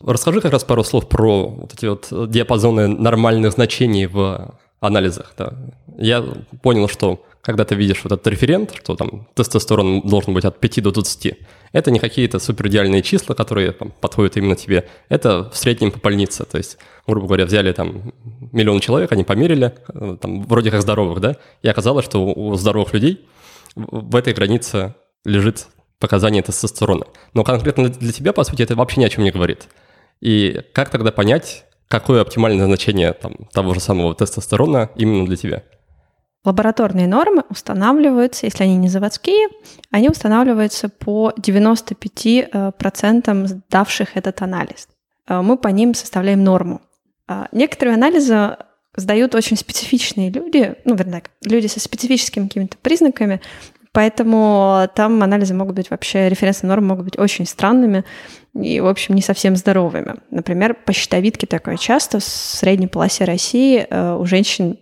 Расскажи 0.00 0.40
как 0.40 0.52
раз 0.52 0.62
пару 0.62 0.84
слов 0.84 1.08
про 1.08 1.48
вот 1.48 1.74
эти 1.74 1.86
вот 1.86 2.30
диапазоны 2.30 2.86
нормальных 2.86 3.52
значений 3.52 4.06
в 4.06 4.54
анализах. 4.80 5.34
Да. 5.36 5.54
Я 5.98 6.24
понял, 6.62 6.88
что 6.88 7.24
когда 7.42 7.64
ты 7.64 7.74
видишь 7.74 8.02
вот 8.04 8.12
этот 8.12 8.26
референт, 8.26 8.74
что 8.74 8.96
там 8.96 9.26
тестостерон 9.34 10.02
должен 10.02 10.34
быть 10.34 10.44
от 10.44 10.58
5 10.60 10.82
до 10.82 10.90
20, 10.90 11.38
это 11.72 11.90
не 11.90 11.98
какие-то 11.98 12.38
суперидеальные 12.38 13.02
числа, 13.02 13.34
которые 13.34 13.72
там, 13.72 13.92
подходят 14.00 14.36
именно 14.36 14.56
тебе. 14.56 14.88
Это 15.08 15.50
в 15.50 15.56
среднем 15.56 15.90
по 15.90 15.98
больнице. 15.98 16.44
То 16.44 16.58
есть, 16.58 16.78
грубо 17.06 17.26
говоря, 17.26 17.46
взяли 17.46 17.72
там 17.72 18.12
миллион 18.52 18.80
человек, 18.80 19.12
они 19.12 19.24
померили, 19.24 19.74
э, 19.88 20.16
там, 20.20 20.42
вроде 20.44 20.70
как 20.70 20.82
здоровых, 20.82 21.20
да, 21.20 21.36
и 21.62 21.68
оказалось, 21.68 22.04
что 22.04 22.24
у 22.26 22.54
здоровых 22.56 22.92
людей 22.92 23.26
в 23.74 24.16
этой 24.16 24.34
границе 24.34 24.94
лежит 25.24 25.68
показание 25.98 26.42
тестостерона. 26.42 27.06
Но 27.34 27.44
конкретно 27.44 27.88
для 27.88 28.12
тебя, 28.12 28.32
по 28.32 28.44
сути, 28.44 28.62
это 28.62 28.74
вообще 28.74 29.00
ни 29.00 29.04
о 29.04 29.08
чем 29.08 29.24
не 29.24 29.30
говорит. 29.30 29.68
И 30.20 30.60
как 30.72 30.90
тогда 30.90 31.12
понять, 31.12 31.64
какое 31.90 32.22
оптимальное 32.22 32.64
значение 32.66 33.12
там, 33.12 33.34
того 33.52 33.74
же 33.74 33.80
самого 33.80 34.14
тестостерона 34.14 34.90
именно 34.94 35.26
для 35.26 35.36
тебя? 35.36 35.64
Лабораторные 36.44 37.06
нормы 37.06 37.44
устанавливаются, 37.50 38.46
если 38.46 38.64
они 38.64 38.76
не 38.76 38.88
заводские, 38.88 39.48
они 39.90 40.08
устанавливаются 40.08 40.88
по 40.88 41.34
95% 41.36 43.46
сдавших 43.46 44.16
этот 44.16 44.40
анализ. 44.40 44.88
Э, 45.28 45.42
мы 45.42 45.58
по 45.58 45.68
ним 45.68 45.92
составляем 45.92 46.42
норму. 46.42 46.80
Э, 47.28 47.44
некоторые 47.52 47.96
анализы 47.96 48.56
сдают 48.96 49.34
очень 49.34 49.58
специфичные 49.58 50.30
люди, 50.30 50.76
ну, 50.84 50.94
вернее, 50.94 51.24
люди 51.44 51.66
со 51.66 51.80
специфическими 51.80 52.46
какими-то 52.46 52.78
признаками, 52.78 53.42
Поэтому 53.92 54.88
там 54.94 55.22
анализы 55.22 55.52
могут 55.52 55.74
быть 55.74 55.90
вообще, 55.90 56.28
референсные 56.28 56.68
нормы 56.68 56.88
могут 56.88 57.04
быть 57.06 57.18
очень 57.18 57.44
странными 57.44 58.04
и, 58.54 58.78
в 58.80 58.86
общем, 58.86 59.16
не 59.16 59.22
совсем 59.22 59.56
здоровыми. 59.56 60.16
Например, 60.30 60.74
по 60.74 60.92
щитовидке 60.92 61.46
такое 61.46 61.76
часто 61.76 62.20
в 62.20 62.24
средней 62.24 62.86
полосе 62.86 63.24
России 63.24 63.84
э, 63.88 64.14
у 64.14 64.24
женщин 64.26 64.78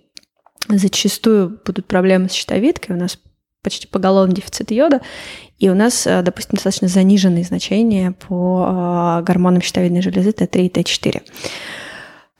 зачастую 0.68 1.58
будут 1.64 1.86
проблемы 1.86 2.28
с 2.28 2.32
щитовидкой, 2.32 2.96
у 2.96 2.98
нас 2.98 3.18
почти 3.62 3.86
поголовный 3.86 4.34
дефицит 4.34 4.70
йода, 4.70 5.00
и 5.58 5.70
у 5.70 5.74
нас, 5.74 6.06
э, 6.06 6.20
допустим, 6.22 6.56
достаточно 6.56 6.88
заниженные 6.88 7.44
значения 7.44 8.12
по 8.12 9.20
э, 9.20 9.22
гормонам 9.24 9.62
щитовидной 9.62 10.02
железы 10.02 10.30
Т3 10.30 10.66
и 10.66 10.68
Т4. 10.68 11.22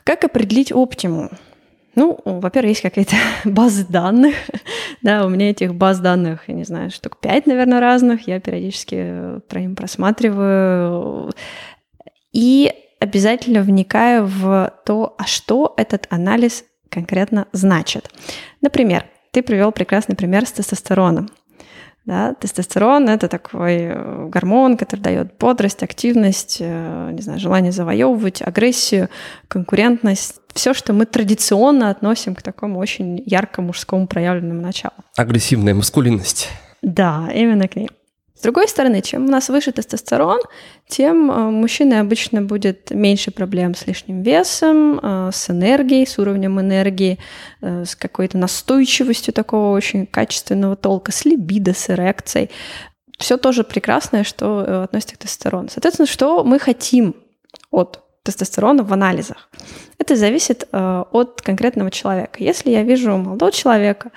Как 0.04 0.24
определить 0.24 0.72
оптимум? 0.72 1.31
Ну, 1.99 2.17
во-первых, 2.25 2.69
есть 2.69 2.83
какая-то 2.83 3.17
база 3.45 3.85
данных. 3.85 4.37
да, 5.03 5.27
у 5.27 5.29
меня 5.29 5.51
этих 5.51 5.75
баз 5.75 5.99
данных, 5.99 6.45
я 6.47 6.55
не 6.55 6.63
знаю, 6.63 6.93
штук 6.93 7.19
пять, 7.21 7.47
наверное, 7.47 7.81
разных. 7.81 8.29
Я 8.29 8.39
периодически 8.39 9.41
про 9.49 9.61
ним 9.61 9.75
просматриваю. 9.75 11.33
И 12.33 12.73
обязательно 13.01 13.63
вникаю 13.63 14.27
в 14.27 14.73
то, 14.87 15.17
а 15.19 15.25
что 15.25 15.75
этот 15.77 16.07
анализ 16.09 16.65
конкретно 16.89 17.49
значит. 17.51 18.09
Например, 18.61 19.05
ты 19.33 19.43
привел 19.43 19.73
прекрасный 19.73 20.15
пример 20.15 20.47
с 20.47 20.53
тестостероном. 20.53 21.29
Да, 22.09 22.33
тестостерон— 22.33 23.07
это 23.11 23.29
такой 23.29 23.81
э, 23.81 24.29
гормон, 24.31 24.79
который 24.79 25.01
дает 25.01 25.37
бодрость, 25.37 25.83
активность, 25.83 26.57
э, 26.59 27.11
не 27.12 27.21
знаю, 27.21 27.38
желание 27.38 27.71
завоевывать, 27.71 28.40
агрессию, 28.40 29.11
конкурентность. 29.47 30.37
Все, 30.55 30.73
что 30.73 30.94
мы 30.94 31.05
традиционно 31.05 31.90
относим 31.90 32.35
к 32.35 32.40
такому 32.40 32.79
очень 32.79 33.23
ярко 33.27 33.61
мужскому 33.61 34.07
проявленному 34.07 34.62
началу. 34.62 34.94
Агрессивная 35.16 35.75
маскулинность. 35.75 36.49
Да, 36.81 37.29
именно 37.35 37.68
к 37.68 37.77
ней. 37.77 37.90
С 38.38 38.40
другой 38.40 38.68
стороны, 38.68 39.03
чем 39.03 39.24
у 39.24 39.29
нас 39.29 39.48
выше 39.48 39.72
тестостерон, 39.72 40.38
тем 40.87 41.29
э, 41.29 41.51
мужчины 41.51 41.94
обычно 41.94 42.40
будет 42.40 42.92
меньше 42.92 43.33
проблем 43.33 43.74
с 43.74 43.85
лишним 43.88 44.22
весом, 44.22 45.01
э, 45.03 45.31
с 45.33 45.51
энергией, 45.51 46.07
с 46.07 46.20
уровнем 46.20 46.61
энергии, 46.61 47.18
э, 47.62 47.85
с 47.85 47.96
какой-то 47.96 48.38
настойчивостью 48.38 49.35
такого 49.35 49.74
очень 49.74 50.07
качественного 50.07 50.77
толка, 50.77 51.11
с 51.11 51.24
либидо, 51.24 51.74
с 51.74 51.90
эрекцией. 51.90 52.51
Все 53.18 53.38
тоже 53.38 53.64
прекрасное, 53.64 54.22
что 54.22 54.85
относится 54.85 55.16
к 55.16 55.18
тестостерону. 55.18 55.68
Соответственно, 55.68 56.07
что 56.07 56.44
мы 56.44 56.61
хотим 56.61 57.16
от 57.72 58.05
тестостерона 58.22 58.83
в 58.83 58.92
анализах. 58.92 59.48
Это 59.98 60.16
зависит 60.16 60.68
э, 60.70 61.04
от 61.11 61.42
конкретного 61.42 61.90
человека. 61.90 62.42
Если 62.42 62.70
я 62.70 62.83
вижу 62.83 63.16
молодого 63.16 63.52
человека, 63.52 64.11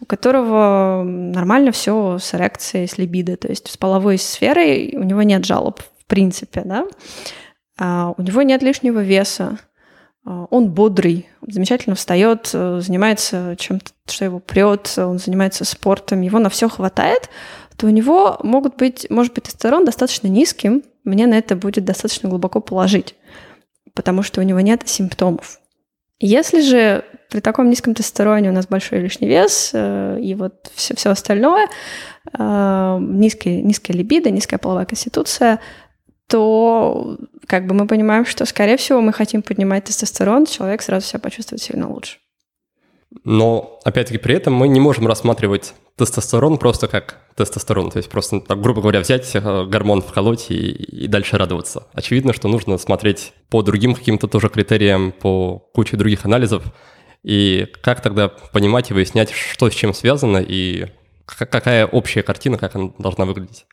у 0.00 0.06
которого 0.06 1.02
нормально 1.04 1.72
все 1.72 2.18
с 2.18 2.34
эрекцией, 2.34 2.88
с 2.88 2.98
либидо, 2.98 3.36
то 3.36 3.48
есть 3.48 3.70
с 3.70 3.76
половой 3.76 4.18
сферой, 4.18 4.94
у 4.96 5.02
него 5.02 5.22
нет 5.22 5.44
жалоб 5.44 5.80
в 5.80 6.08
принципе, 6.08 6.62
да, 6.64 6.86
а 7.78 8.14
у 8.16 8.22
него 8.22 8.42
нет 8.42 8.62
лишнего 8.62 9.00
веса, 9.00 9.58
а, 10.24 10.46
он 10.50 10.70
бодрый, 10.70 11.28
замечательно 11.46 11.96
встает, 11.96 12.50
э, 12.52 12.80
занимается 12.80 13.56
чем-то, 13.58 13.90
что 14.06 14.24
его 14.24 14.38
прет, 14.38 14.94
он 14.96 15.18
занимается 15.18 15.64
спортом, 15.64 16.20
его 16.20 16.38
на 16.38 16.48
все 16.48 16.68
хватает, 16.68 17.28
то 17.76 17.86
у 17.86 17.90
него 17.90 18.38
могут 18.42 18.76
быть, 18.76 19.08
может 19.10 19.34
быть 19.34 19.44
тестостерон 19.44 19.84
достаточно 19.84 20.28
низким, 20.28 20.82
мне 21.04 21.26
на 21.26 21.34
это 21.34 21.56
будет 21.56 21.84
достаточно 21.84 22.28
глубоко 22.28 22.60
положить 22.60 23.14
потому 23.96 24.22
что 24.22 24.40
у 24.40 24.44
него 24.44 24.60
нет 24.60 24.82
симптомов. 24.86 25.58
Если 26.20 26.60
же 26.60 27.04
при 27.30 27.40
таком 27.40 27.68
низком 27.68 27.94
тестостероне 27.94 28.50
у 28.50 28.52
нас 28.52 28.66
большой 28.68 29.00
лишний 29.00 29.26
вес 29.26 29.70
э, 29.74 30.18
и 30.20 30.34
вот 30.34 30.70
все, 30.74 30.94
все 30.94 31.10
остальное, 31.10 31.68
э, 32.32 32.98
низкая, 33.00 33.60
низкая 33.62 33.96
либидо, 33.96 34.30
низкая 34.30 34.58
половая 34.58 34.86
конституция, 34.86 35.60
то 36.28 37.18
как 37.46 37.66
бы 37.66 37.74
мы 37.74 37.86
понимаем, 37.86 38.24
что, 38.24 38.46
скорее 38.46 38.76
всего, 38.76 39.00
мы 39.00 39.12
хотим 39.12 39.42
поднимать 39.42 39.84
тестостерон, 39.84 40.46
человек 40.46 40.82
сразу 40.82 41.06
себя 41.06 41.20
почувствует 41.20 41.60
сильно 41.60 41.90
лучше. 41.90 42.18
Но, 43.24 43.80
опять-таки, 43.84 44.18
при 44.18 44.34
этом 44.34 44.54
мы 44.54 44.68
не 44.68 44.80
можем 44.80 45.06
рассматривать 45.06 45.74
тестостерон 45.96 46.58
просто 46.58 46.88
как 46.88 47.20
тестостерон, 47.36 47.90
то 47.90 47.98
есть 47.98 48.10
просто, 48.10 48.40
так, 48.40 48.60
грубо 48.60 48.82
говоря, 48.82 49.00
взять 49.00 49.34
э, 49.34 49.64
гормон 49.66 50.02
вколоть 50.02 50.50
и, 50.50 50.70
и 50.70 51.06
дальше 51.06 51.38
радоваться. 51.38 51.86
Очевидно, 51.92 52.32
что 52.32 52.48
нужно 52.48 52.78
смотреть 52.78 53.32
по 53.48 53.62
другим 53.62 53.94
каким-то 53.94 54.28
тоже 54.28 54.48
критериям, 54.48 55.12
по 55.12 55.58
куче 55.58 55.96
других 55.96 56.24
анализов, 56.24 56.64
и 57.22 57.66
как 57.82 58.02
тогда 58.02 58.28
понимать 58.28 58.90
и 58.90 58.94
выяснять, 58.94 59.30
что 59.30 59.70
с 59.70 59.74
чем 59.74 59.94
связано, 59.94 60.38
и 60.38 60.86
какая 61.26 61.86
общая 61.86 62.22
картина, 62.22 62.58
как 62.58 62.76
она 62.76 62.90
должна 62.98 63.24
выглядеть. 63.24 63.66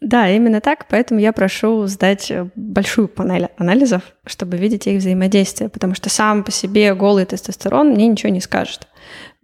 Да, 0.00 0.30
именно 0.30 0.60
так, 0.60 0.86
поэтому 0.88 1.18
я 1.18 1.32
прошу 1.32 1.86
сдать 1.86 2.30
э, 2.30 2.48
большую 2.54 3.08
панель 3.08 3.48
анализов, 3.56 4.02
чтобы 4.24 4.56
видеть 4.56 4.86
их 4.86 5.00
взаимодействие, 5.00 5.68
потому 5.68 5.96
что 5.96 6.08
сам 6.08 6.44
по 6.44 6.52
себе 6.52 6.94
голый 6.94 7.24
тестостерон 7.24 7.90
мне 7.90 8.06
ничего 8.06 8.30
не 8.30 8.40
скажет. 8.40 8.86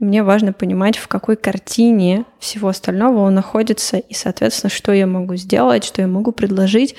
Мне 0.05 0.23
важно 0.23 0.53
понимать, 0.53 0.99
в 0.99 1.09
какой 1.09 1.35
картине 1.35 2.27
всего 2.39 2.69
остального 2.69 3.21
он 3.21 3.35
находится, 3.35 3.97
и, 3.97 4.13
соответственно, 4.13 4.69
что 4.69 4.93
я 4.93 5.07
могу 5.07 5.35
сделать, 5.37 5.83
что 5.83 6.03
я 6.03 6.09
могу 6.09 6.31
предложить 6.31 6.95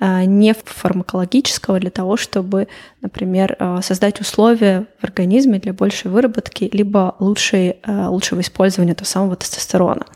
а, 0.00 0.24
не 0.24 0.52
фармакологического 0.52 1.78
для 1.78 1.90
того, 1.90 2.16
чтобы, 2.16 2.66
например, 3.00 3.54
а, 3.60 3.80
создать 3.80 4.20
условия 4.20 4.86
в 4.98 5.04
организме 5.04 5.60
для 5.60 5.72
большей 5.72 6.10
выработки, 6.10 6.68
либо 6.72 7.14
лучшей, 7.20 7.76
а, 7.84 8.10
лучшего 8.10 8.40
использования 8.40 8.94
того 8.94 9.06
самого 9.06 9.36
тестостерона. 9.36 10.06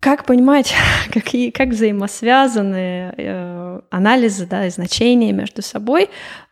Как 0.00 0.26
понимать, 0.26 0.74
какие, 1.12 1.50
как 1.50 1.70
взаимосвязаны 1.70 3.14
э, 3.16 3.80
анализы 3.90 4.46
да, 4.46 4.66
и 4.66 4.70
значения 4.70 5.32
между 5.32 5.62
собой? 5.62 6.08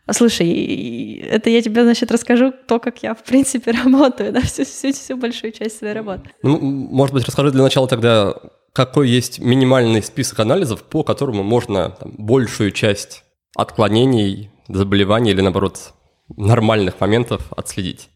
Слушай, 0.09 1.25
это 1.29 1.49
я 1.49 1.61
тебе, 1.61 1.83
значит, 1.83 2.11
расскажу 2.11 2.53
то, 2.67 2.79
как 2.79 3.03
я, 3.03 3.13
в 3.13 3.23
принципе, 3.23 3.71
работаю, 3.83 4.33
да, 4.33 4.41
всю, 4.41 4.65
всю, 4.65 4.91
всю 4.91 5.17
большую 5.17 5.51
часть 5.51 5.79
своей 5.79 5.93
работы. 5.93 6.29
Ну, 6.43 6.59
может 6.59 7.13
быть, 7.13 7.25
расскажи 7.25 7.51
для 7.51 7.63
начала 7.63 7.87
тогда, 7.87 8.35
какой 8.73 9.09
есть 9.09 9.39
минимальный 9.39 10.03
список 10.03 10.39
анализов, 10.39 10.83
по 10.83 11.03
которому 11.03 11.43
можно 11.43 11.91
там, 11.91 12.13
большую 12.17 12.71
часть 12.71 13.23
отклонений, 13.55 14.51
заболеваний 14.67 15.31
или, 15.31 15.41
наоборот, 15.41 15.93
нормальных 16.35 16.99
моментов 16.99 17.51
отследить? 17.55 18.09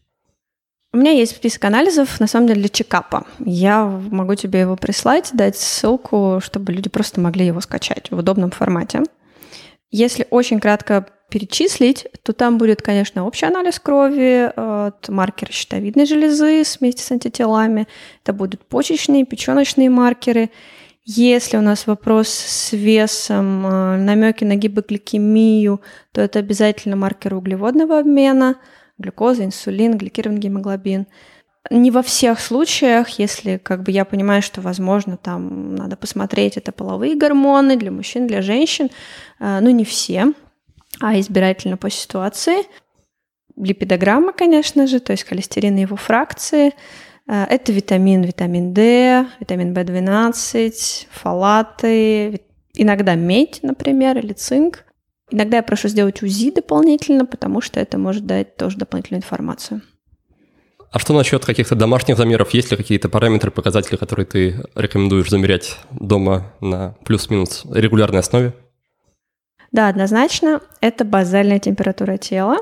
У 0.94 0.98
меня 0.98 1.12
есть 1.12 1.36
список 1.36 1.64
анализов, 1.64 2.20
на 2.20 2.26
самом 2.26 2.48
деле, 2.48 2.60
для 2.60 2.68
чекапа. 2.68 3.26
Я 3.38 3.86
могу 3.86 4.34
тебе 4.34 4.60
его 4.60 4.76
прислать, 4.76 5.30
дать 5.32 5.56
ссылку, 5.56 6.40
чтобы 6.42 6.72
люди 6.72 6.90
просто 6.90 7.18
могли 7.18 7.46
его 7.46 7.62
скачать 7.62 8.10
в 8.10 8.18
удобном 8.18 8.50
формате. 8.50 9.02
Если 9.90 10.26
очень 10.28 10.60
кратко 10.60 11.06
перечислить, 11.30 12.06
то 12.22 12.34
там 12.34 12.58
будет, 12.58 12.82
конечно, 12.82 13.26
общий 13.26 13.46
анализ 13.46 13.80
крови, 13.80 14.52
от 14.54 15.08
маркеры 15.08 15.50
щитовидной 15.50 16.04
железы 16.04 16.62
вместе 16.78 17.02
с 17.02 17.10
антителами. 17.10 17.88
Это 18.22 18.34
будут 18.34 18.60
почечные, 18.66 19.24
печеночные 19.24 19.88
маркеры. 19.88 20.50
Если 21.04 21.56
у 21.56 21.62
нас 21.62 21.86
вопрос 21.86 22.28
с 22.28 22.72
весом, 22.72 23.66
э, 23.66 23.96
намеки 23.96 24.44
на 24.44 24.56
гипогликемию, 24.56 25.80
то 26.12 26.20
это 26.20 26.38
обязательно 26.38 26.96
маркеры 26.96 27.36
углеводного 27.36 27.98
обмена, 27.98 28.56
глюкоза, 28.98 29.44
инсулин, 29.44 29.96
гликированный 29.96 30.40
гемоглобин. 30.40 31.06
Не 31.70 31.90
во 31.90 32.02
всех 32.02 32.40
случаях, 32.40 33.18
если 33.20 33.56
как 33.56 33.84
бы 33.84 33.92
я 33.92 34.04
понимаю, 34.04 34.42
что, 34.42 34.60
возможно, 34.60 35.16
там 35.16 35.76
надо 35.76 35.96
посмотреть, 35.96 36.56
это 36.56 36.72
половые 36.72 37.14
гормоны 37.14 37.76
для 37.76 37.92
мужчин, 37.92 38.26
для 38.26 38.42
женщин, 38.42 38.90
э, 39.38 39.60
ну 39.60 39.70
не 39.70 39.84
все, 39.84 40.32
а 41.00 41.18
избирательно 41.18 41.76
по 41.76 41.88
ситуации. 41.88 42.64
Липидограмма, 43.56 44.32
конечно 44.32 44.86
же, 44.86 44.98
то 44.98 45.12
есть 45.12 45.24
холестерин 45.24 45.76
и 45.76 45.82
его 45.82 45.96
фракции. 45.96 46.74
Э, 47.28 47.44
это 47.44 47.70
витамин, 47.72 48.22
витамин 48.22 48.74
D, 48.74 49.26
витамин 49.38 49.72
В12, 49.72 51.06
фолаты, 51.10 52.40
иногда 52.74 53.14
медь, 53.14 53.60
например, 53.62 54.18
или 54.18 54.32
цинк. 54.32 54.84
Иногда 55.32 55.56
я 55.56 55.62
прошу 55.62 55.88
сделать 55.88 56.22
УЗИ 56.22 56.50
дополнительно, 56.50 57.24
потому 57.24 57.62
что 57.62 57.80
это 57.80 57.96
может 57.96 58.26
дать 58.26 58.56
тоже 58.56 58.76
дополнительную 58.76 59.22
информацию. 59.22 59.80
А 60.90 60.98
что 60.98 61.14
насчет 61.14 61.42
каких-то 61.42 61.74
домашних 61.74 62.18
замеров? 62.18 62.50
Есть 62.50 62.70
ли 62.70 62.76
какие-то 62.76 63.08
параметры, 63.08 63.50
показатели, 63.50 63.96
которые 63.96 64.26
ты 64.26 64.62
рекомендуешь 64.74 65.30
замерять 65.30 65.78
дома 65.90 66.52
на 66.60 66.96
плюс-минус 67.06 67.64
регулярной 67.72 68.20
основе? 68.20 68.52
Да, 69.72 69.88
однозначно, 69.88 70.60
это 70.82 71.06
базальная 71.06 71.58
температура 71.58 72.18
тела. 72.18 72.58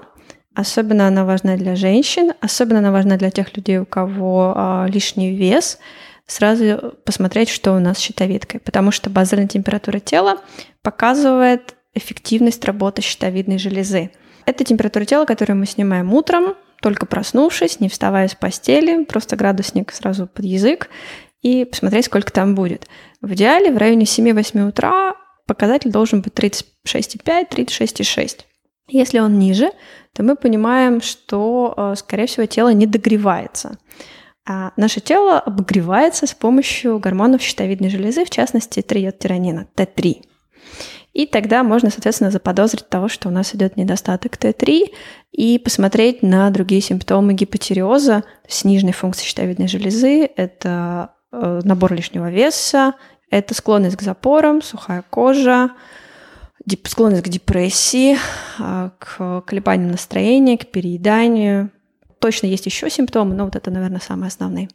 Особенно 0.55 1.09
она 1.09 1.25
важна 1.25 1.57
для 1.57 1.75
женщин, 1.75 2.35
особенно 2.41 2.79
она 2.79 2.93
важна 2.93 3.16
для 3.16 3.33
тех 3.33 3.57
людей, 3.57 3.79
у 3.79 3.85
кого 3.85 4.53
а, 4.55 4.87
лишний 4.89 5.35
вес. 5.35 5.81
Сразу 6.29 6.95
посмотреть, 7.05 7.49
что 7.49 7.73
у 7.73 7.81
нас 7.81 7.99
с 7.99 8.01
щитовидкой, 8.01 8.61
потому 8.61 8.93
что 8.93 9.11
базальная 9.11 9.49
температура 9.49 9.99
тела 9.99 10.39
показывает 10.83 11.75
эффективность 11.95 12.64
работы 12.64 13.03
щитовидной 13.03 13.59
железы. 13.59 14.11
Это 14.47 14.64
температура 14.64 15.05
тела, 15.05 15.24
которую 15.24 15.59
мы 15.59 15.66
снимаем 15.66 16.12
утром, 16.12 16.55
только 16.80 17.07
проснувшись, 17.07 17.80
не 17.80 17.88
вставая 17.88 18.28
с 18.28 18.34
постели, 18.34 19.05
просто 19.05 19.36
градусник 19.36 19.93
сразу 19.93 20.26
под 20.26 20.45
язык 20.45 20.88
и 21.43 21.64
посмотреть, 21.64 22.07
сколько 22.07 22.32
там 22.32 22.55
будет. 22.55 22.88
В 23.20 23.34
идеале 23.34 23.70
в 23.70 23.76
районе 23.76 24.05
7-8 24.05 24.68
утра 24.68 25.14
показатель 25.47 25.91
должен 25.91 26.22
быть 26.22 26.32
36,5-36,6. 26.34 28.41
Если 28.88 29.20
он 29.20 29.38
ниже, 29.38 29.70
то 30.14 30.22
мы 30.22 30.36
понимаем, 30.36 31.01
что, 31.01 31.74
э, 31.76 31.95
скорее 31.97 32.26
всего, 32.26 32.47
тело 32.47 32.72
не 32.72 32.86
догревается. 32.86 33.78
А 34.49 34.72
наше 34.76 35.01
тело 35.01 35.38
обогревается 35.38 36.26
с 36.26 36.34
помощью 36.34 36.99
гормонов 36.99 37.43
щитовидной 37.43 37.91
железы, 37.91 38.24
в 38.24 38.30
частности, 38.30 38.82
триодтиронина, 38.82 39.68
Т3. 39.76 40.22
И 41.12 41.26
тогда 41.26 41.62
можно, 41.64 41.90
соответственно, 41.90 42.30
заподозрить 42.30 42.88
того, 42.88 43.08
что 43.08 43.28
у 43.28 43.32
нас 43.32 43.54
идет 43.54 43.76
недостаток 43.76 44.36
Т3, 44.36 44.92
и 45.32 45.58
посмотреть 45.58 46.22
на 46.22 46.50
другие 46.50 46.80
симптомы 46.80 47.34
гипотериоза, 47.34 48.24
сниженной 48.48 48.92
функции 48.92 49.24
щитовидной 49.24 49.68
железы. 49.68 50.24
Это 50.24 51.14
э, 51.32 51.61
набор 51.64 51.94
лишнего 51.94 52.30
веса, 52.30 52.94
это 53.30 53.54
склонность 53.54 53.96
к 53.96 54.02
запорам, 54.02 54.61
сухая 54.61 55.04
кожа, 55.08 55.70
склонность 56.84 57.22
к 57.24 57.28
депрессии, 57.28 58.18
а, 58.58 58.90
к 58.98 59.42
колебаниям 59.42 59.92
настроения, 59.92 60.58
к 60.58 60.70
перееданию. 60.70 61.70
Точно 62.18 62.46
есть 62.46 62.66
еще 62.66 62.90
симптомы, 62.90 63.34
но 63.34 63.44
вот 63.44 63.56
это, 63.56 63.70
наверное, 63.70 64.00
самые 64.00 64.28
основные. 64.28 64.68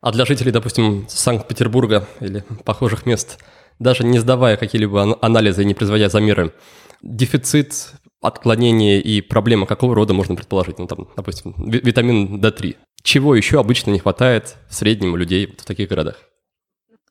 А 0.00 0.10
для 0.10 0.24
жителей, 0.24 0.50
допустим, 0.50 1.06
Санкт-Петербурга 1.08 2.08
или 2.20 2.44
похожих 2.64 3.06
мест, 3.06 3.38
даже 3.78 4.04
не 4.04 4.18
сдавая 4.18 4.56
какие-либо 4.56 5.18
анализы 5.20 5.62
и 5.62 5.66
не 5.66 5.74
производя 5.74 6.08
замеры, 6.08 6.52
дефицит, 7.02 7.92
отклонение 8.20 9.00
и 9.00 9.20
проблема 9.20 9.66
какого 9.66 9.94
рода 9.94 10.14
можно 10.14 10.36
предположить? 10.36 10.78
Ну, 10.78 10.86
там, 10.86 11.08
допустим, 11.16 11.54
витамин 11.58 12.40
D3. 12.40 12.76
Чего 13.02 13.34
еще 13.34 13.58
обычно 13.58 13.90
не 13.90 13.98
хватает 13.98 14.56
в 14.68 14.74
среднем 14.74 15.12
у 15.12 15.16
людей 15.16 15.46
в 15.46 15.64
таких 15.64 15.88
городах? 15.88 16.16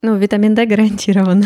Ну, 0.01 0.15
витамин 0.15 0.55
D 0.55 0.65
гарантированно. 0.65 1.45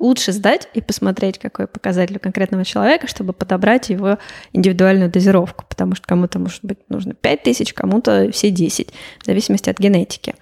Лучше 0.00 0.32
сдать 0.32 0.68
и 0.74 0.80
посмотреть, 0.82 1.38
какой 1.38 1.68
показатель 1.68 2.16
у 2.16 2.20
конкретного 2.20 2.64
человека, 2.64 3.06
чтобы 3.06 3.32
подобрать 3.32 3.88
его 3.88 4.18
индивидуальную 4.52 5.08
дозировку, 5.08 5.64
потому 5.68 5.94
что 5.94 6.06
кому-то, 6.06 6.40
может 6.40 6.64
быть, 6.64 6.78
нужно 6.88 7.14
5 7.14 7.42
тысяч, 7.44 7.72
кому-то 7.72 8.30
все 8.32 8.50
10, 8.50 8.92
в 9.20 9.26
зависимости 9.26 9.70
от 9.70 9.78
генетики. 9.78 10.34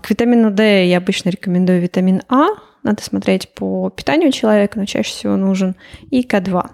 К 0.00 0.10
витамину 0.10 0.50
D 0.50 0.86
я 0.86 0.98
обычно 0.98 1.30
рекомендую 1.30 1.80
витамин 1.80 2.22
А, 2.28 2.48
надо 2.84 3.02
смотреть 3.02 3.48
по 3.54 3.90
питанию 3.90 4.30
человека, 4.30 4.78
но 4.78 4.84
чаще 4.84 5.10
всего 5.10 5.36
нужен, 5.36 5.74
и 6.10 6.22
К2. 6.22 6.70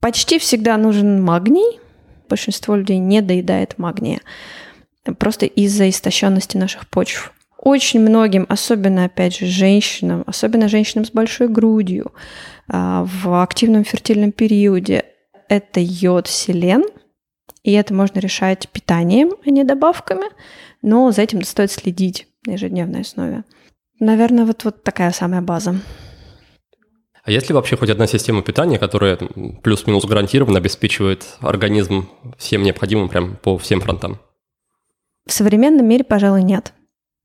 Почти 0.00 0.38
всегда 0.38 0.76
нужен 0.76 1.22
магний, 1.22 1.80
большинство 2.28 2.76
людей 2.76 2.98
не 2.98 3.22
доедает 3.22 3.78
магния, 3.78 4.20
просто 5.18 5.46
из-за 5.46 5.88
истощенности 5.88 6.56
наших 6.56 6.88
почв. 6.88 7.32
Очень 7.58 8.00
многим, 8.00 8.44
особенно, 8.48 9.04
опять 9.04 9.38
же, 9.38 9.46
женщинам, 9.46 10.24
особенно 10.26 10.68
женщинам 10.68 11.04
с 11.04 11.10
большой 11.10 11.48
грудью, 11.48 12.12
а, 12.68 13.04
в 13.04 13.42
активном 13.42 13.84
фертильном 13.84 14.32
периоде, 14.32 15.04
это 15.48 15.80
йод, 15.80 16.26
селен, 16.26 16.84
и 17.62 17.72
это 17.72 17.94
можно 17.94 18.18
решать 18.18 18.68
питанием, 18.68 19.32
а 19.44 19.50
не 19.50 19.64
добавками, 19.64 20.26
но 20.82 21.10
за 21.10 21.22
этим 21.22 21.42
стоит 21.42 21.70
следить 21.70 22.28
на 22.46 22.52
ежедневной 22.52 23.00
основе. 23.00 23.44
Наверное, 23.98 24.44
вот, 24.44 24.64
вот 24.64 24.82
такая 24.82 25.10
самая 25.12 25.40
база. 25.40 25.76
А 27.22 27.30
есть 27.30 27.48
ли 27.48 27.54
вообще 27.54 27.76
хоть 27.76 27.90
одна 27.90 28.06
система 28.06 28.42
питания, 28.42 28.78
которая 28.78 29.16
плюс-минус 29.62 30.04
гарантированно 30.04 30.58
обеспечивает 30.58 31.24
организм 31.40 32.08
всем 32.38 32.62
необходимым 32.62 33.08
прям 33.08 33.36
по 33.36 33.58
всем 33.58 33.80
фронтам? 33.80 34.20
В 35.26 35.32
современном 35.32 35.88
мире, 35.88 36.04
пожалуй, 36.04 36.44
нет. 36.44 36.72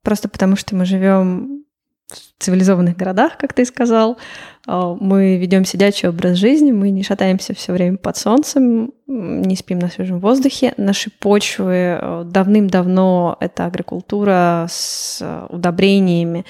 Просто 0.04 0.28
потому, 0.28 0.56
что 0.56 0.76
мы 0.76 0.86
живем 0.86 1.61
цивилизованных 2.40 2.98
городах, 2.98 3.38
как 3.38 3.54
ты 3.54 3.66
сказал. 3.66 4.18
А, 4.68 4.96
мы 5.00 5.38
ведем 5.38 5.66
сидячий 5.66 6.10
образ 6.10 6.38
жизни, 6.38 6.72
мы 6.72 6.90
не 6.90 7.04
шатаемся 7.04 7.54
все 7.54 7.74
время 7.74 7.98
под 7.98 8.18
солнцем, 8.18 8.92
не 9.08 9.56
спим 9.56 9.80
на 9.80 9.90
свежем 9.90 10.20
воздухе. 10.20 10.74
Наши 10.78 11.10
почвы 11.10 11.98
э, 12.00 12.24
давным-давно 12.26 13.38
это 13.40 13.66
агрокультура 13.66 14.68
с 14.70 15.20
э, 15.22 15.48
удобрениями, 15.50 16.46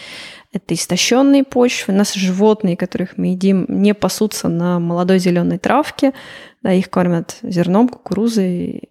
это 0.53 0.73
истощенные 0.73 1.43
почвы. 1.43 1.93
Наши 1.93 2.19
животные, 2.19 2.77
которых 2.77 3.17
мы 3.17 3.27
едим, 3.27 3.65
не 3.67 3.93
пасутся 3.93 4.49
на 4.49 4.79
молодой 4.79 5.19
зеленой 5.19 5.57
травке, 5.57 6.13
да, 6.61 6.73
их 6.73 6.89
кормят 6.89 7.37
зерном, 7.41 7.87
кукурузой, 7.87 8.89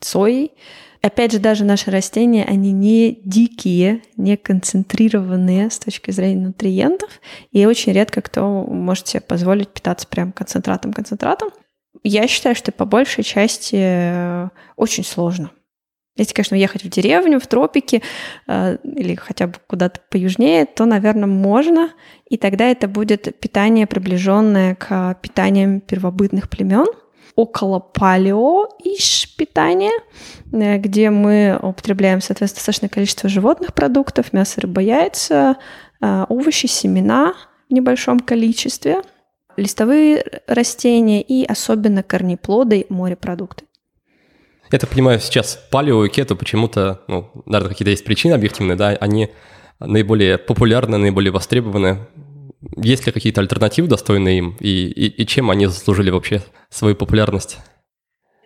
соей. 0.00 0.52
Опять 1.06 1.30
же, 1.30 1.38
даже 1.38 1.64
наши 1.64 1.92
растения, 1.92 2.44
они 2.44 2.72
не 2.72 3.20
дикие, 3.24 4.02
не 4.16 4.36
концентрированные 4.36 5.70
с 5.70 5.78
точки 5.78 6.10
зрения 6.10 6.48
нутриентов, 6.48 7.08
и 7.52 7.64
очень 7.64 7.92
редко 7.92 8.20
кто 8.20 8.64
может 8.64 9.06
себе 9.06 9.20
позволить 9.20 9.68
питаться 9.68 10.08
прям 10.08 10.32
концентратом-концентратом. 10.32 11.50
Я 12.02 12.26
считаю, 12.26 12.56
что 12.56 12.72
по 12.72 12.86
большей 12.86 13.22
части 13.22 13.76
э, 13.78 14.48
очень 14.74 15.04
сложно. 15.04 15.52
Если, 16.16 16.34
конечно, 16.34 16.56
ехать 16.56 16.82
в 16.82 16.88
деревню, 16.88 17.38
в 17.38 17.46
тропики 17.46 18.02
э, 18.48 18.78
или 18.82 19.14
хотя 19.14 19.46
бы 19.46 19.54
куда-то 19.68 20.00
поюжнее, 20.10 20.66
то, 20.66 20.86
наверное, 20.86 21.28
можно. 21.28 21.92
И 22.28 22.36
тогда 22.36 22.68
это 22.68 22.88
будет 22.88 23.38
питание, 23.38 23.86
приближенное 23.86 24.74
к 24.74 25.16
питаниям 25.22 25.80
первобытных 25.82 26.50
племен– 26.50 26.86
около 27.36 27.78
палео-иш 27.78 29.25
питания, 29.36 29.92
э, 30.52 30.78
где 30.78 31.10
мы 31.10 31.58
употребляем, 31.60 32.20
соответственно, 32.20 32.58
достаточное 32.58 32.88
количество 32.88 33.28
животных 33.28 33.74
продуктов, 33.74 34.32
мясо, 34.32 34.60
рыба, 34.60 34.80
яйца, 34.80 35.56
э, 36.00 36.24
овощи, 36.28 36.66
семена 36.66 37.34
в 37.68 37.72
небольшом 37.72 38.20
количестве, 38.20 39.02
листовые 39.56 40.24
растения 40.46 41.22
и 41.22 41.44
особенно 41.44 42.02
корнеплоды, 42.02 42.86
морепродукты. 42.88 43.64
Я 44.72 44.78
так 44.78 44.90
понимаю, 44.90 45.20
сейчас 45.20 45.58
палео 45.70 46.04
и 46.04 46.08
кето 46.08 46.34
почему-то, 46.34 47.02
ну, 47.06 47.30
наверное, 47.46 47.70
какие-то 47.70 47.90
есть 47.90 48.04
причины 48.04 48.32
объективные, 48.32 48.76
да, 48.76 48.88
они 49.00 49.30
наиболее 49.78 50.38
популярны, 50.38 50.96
наиболее 50.98 51.30
востребованы. 51.30 52.06
Есть 52.76 53.06
ли 53.06 53.12
какие-то 53.12 53.40
альтернативы 53.40 53.86
достойные 53.86 54.38
им, 54.38 54.56
и, 54.58 54.86
и, 54.88 55.22
и 55.22 55.26
чем 55.26 55.50
они 55.50 55.66
заслужили 55.66 56.10
вообще 56.10 56.42
свою 56.68 56.96
популярность? 56.96 57.58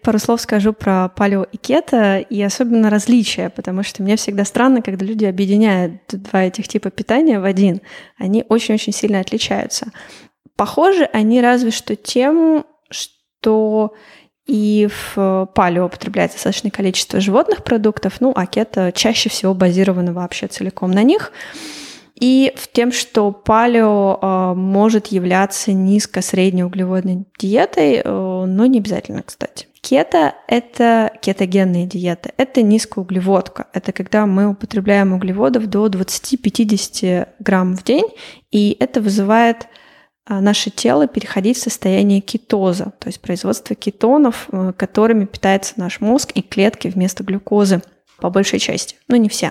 Пару 0.03 0.19
слов 0.19 0.41
скажу 0.41 0.73
про 0.73 1.09
палео 1.09 1.45
и 1.53 1.57
кето, 1.59 2.19
и 2.19 2.43
особенно 2.43 2.89
различия, 2.89 3.51
потому 3.51 3.83
что 3.83 4.03
мне 4.03 4.17
всегда 4.17 4.45
странно, 4.45 4.81
когда 4.81 5.05
люди 5.05 5.27
объединяют 5.27 6.01
два 6.09 6.45
этих 6.45 6.69
типа 6.69 6.91
питания 6.91 7.39
в 7.39 7.45
один. 7.45 7.83
Они 8.19 8.45
очень-очень 8.49 8.95
сильно 8.95 9.21
отличаются. 9.21 9.93
Похожи 10.57 11.05
они 11.05 11.41
разве 11.41 11.71
что 11.71 11.97
тем, 11.97 12.65
что 12.91 13.95
и 14.47 14.89
в 15.15 15.49
палео 15.55 15.87
употребляется 15.87 16.37
достаточное 16.39 16.71
количество 16.71 17.21
животных 17.21 17.63
продуктов, 17.63 18.21
ну, 18.21 18.33
а 18.35 18.47
кето 18.47 18.93
чаще 18.93 19.29
всего 19.29 19.55
базировано 19.55 20.13
вообще 20.13 20.49
целиком 20.49 20.91
на 20.91 21.03
них. 21.03 21.33
И 22.21 22.53
в 22.55 22.71
тем, 22.71 22.93
что 22.93 23.33
палео 23.33 24.19
э, 24.21 24.55
может 24.55 25.07
являться 25.07 25.73
низко-среднеуглеводной 25.73 27.25
диетой, 27.39 28.03
э, 28.05 28.11
но 28.47 28.67
не 28.67 28.79
обязательно, 28.79 29.23
кстати. 29.23 29.67
Кето– 29.81 30.35
это 30.49 31.13
кетогенная 31.23 31.87
диета, 31.87 32.33
это 32.37 32.63
низкоуглеводка. 32.63 33.69
Это 33.73 33.93
когда 33.93 34.27
мы 34.27 34.49
употребляем 34.49 35.13
углеводов 35.13 35.69
до 35.69 35.87
20-50 35.87 37.29
грамм 37.39 37.77
в 37.77 37.83
день, 37.83 38.07
и 38.51 38.77
это 38.79 39.01
вызывает 39.01 39.69
а, 40.27 40.41
наше 40.41 40.71
тело 40.71 41.09
переходить 41.09 41.57
в 41.57 41.63
состояние 41.63 42.21
кетоза, 42.21 42.93
то 42.99 43.09
есть 43.09 43.21
производство 43.21 43.75
кетонов, 43.75 44.49
э, 44.53 44.73
которыми 44.77 45.25
питается 45.25 45.75
наш 45.77 46.01
мозг 46.01 46.33
и 46.35 46.43
клетки 46.43 46.89
вместо 46.89 47.25
глюкозы 47.25 47.83
по 48.19 48.29
большей 48.29 48.59
части, 48.59 48.97
но 49.09 49.17
не 49.17 49.29
все. 49.29 49.51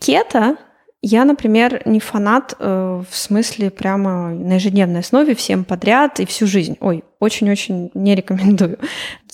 Кето 0.00 0.56
я, 1.00 1.24
например, 1.24 1.82
не 1.84 2.00
фанат 2.00 2.56
э, 2.58 3.02
в 3.08 3.16
смысле 3.16 3.70
прямо 3.70 4.30
на 4.30 4.54
ежедневной 4.54 5.00
основе 5.00 5.36
всем 5.36 5.64
подряд 5.64 6.18
и 6.18 6.26
всю 6.26 6.48
жизнь. 6.48 6.76
Ой, 6.80 7.04
очень-очень 7.20 7.92
не 7.94 8.16
рекомендую. 8.16 8.78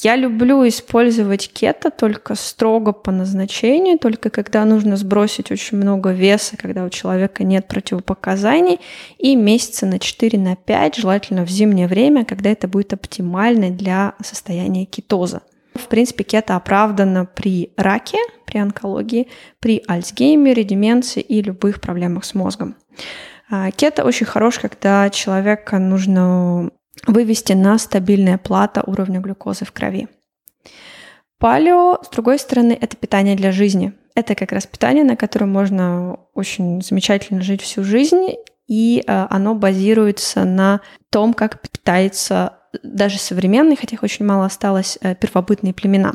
Я 0.03 0.17
люблю 0.17 0.69
использовать 0.69 1.51
кето 1.51 1.91
только 1.91 2.35
строго 2.35 2.93
по 2.93 3.11
назначению, 3.11 3.99
только 3.99 4.29
когда 4.29 4.67
нужно 4.67 4.97
сбросить 4.97 5.51
очень 5.51 5.79
много 5.79 6.11
веса, 6.11 6.59
когда 6.59 6.85
у 6.85 6.91
человека 6.91 7.45
нет 7.45 7.67
противопоказаний, 7.67 8.81
и 9.19 9.35
месяца 9.35 9.87
на 9.87 9.99
4 9.99 10.39
на 10.39 10.57
5, 10.57 10.97
желательно 10.97 11.47
в 11.47 11.51
зимнее 11.51 11.89
время, 11.89 12.27
когда 12.27 12.51
это 12.51 12.69
будет 12.69 12.93
оптимально 12.93 13.71
для 13.71 14.15
состояния 14.23 14.85
кетоза. 14.85 15.41
В 15.75 15.89
принципе, 15.89 16.25
кето 16.25 16.57
оправдано 16.57 17.27
при 17.27 17.73
раке, 17.77 18.19
при 18.47 18.59
онкологии, 18.59 19.29
при 19.61 19.83
Альцгеймере, 19.87 20.65
деменции 20.65 21.21
и 21.21 21.43
любых 21.43 21.81
проблемах 21.81 22.25
с 22.25 22.35
мозгом. 22.35 22.77
А, 23.51 23.71
кето 23.71 24.05
очень 24.05 24.27
хорош, 24.27 24.59
когда 24.59 25.11
человека 25.11 25.79
нужно 25.79 26.71
вывести 27.07 27.53
на 27.53 27.79
стабильная 27.79 28.39
плата 28.39 28.83
уровня 28.87 29.21
глюкозы 29.21 29.65
в 29.65 29.73
крови. 29.73 30.09
Палео, 31.39 31.99
с 32.03 32.09
другой 32.09 32.39
стороны, 32.39 32.79
это 32.81 32.97
питание 32.97 33.37
для 33.37 33.53
жизни. 33.53 33.93
Это 34.15 34.35
как 34.35 34.53
раз 34.53 34.67
питание, 34.67 35.05
на 35.05 35.17
котором 35.17 35.51
можно 35.51 36.21
очень 36.35 36.81
замечательно 36.81 37.43
жить 37.43 37.63
всю 37.63 37.83
жизнь, 37.83 38.37
и 38.67 39.03
а, 39.07 39.27
оно 39.29 39.55
базируется 39.55 40.45
на 40.45 40.81
том, 41.11 41.35
как 41.35 41.61
питается 41.61 42.59
даже 42.83 43.19
современные, 43.19 43.77
хотя 43.77 43.97
их 43.97 44.03
очень 44.03 44.25
мало 44.25 44.47
осталось, 44.47 44.99
э, 45.01 45.15
первобытные 45.15 45.75
племена. 45.75 46.15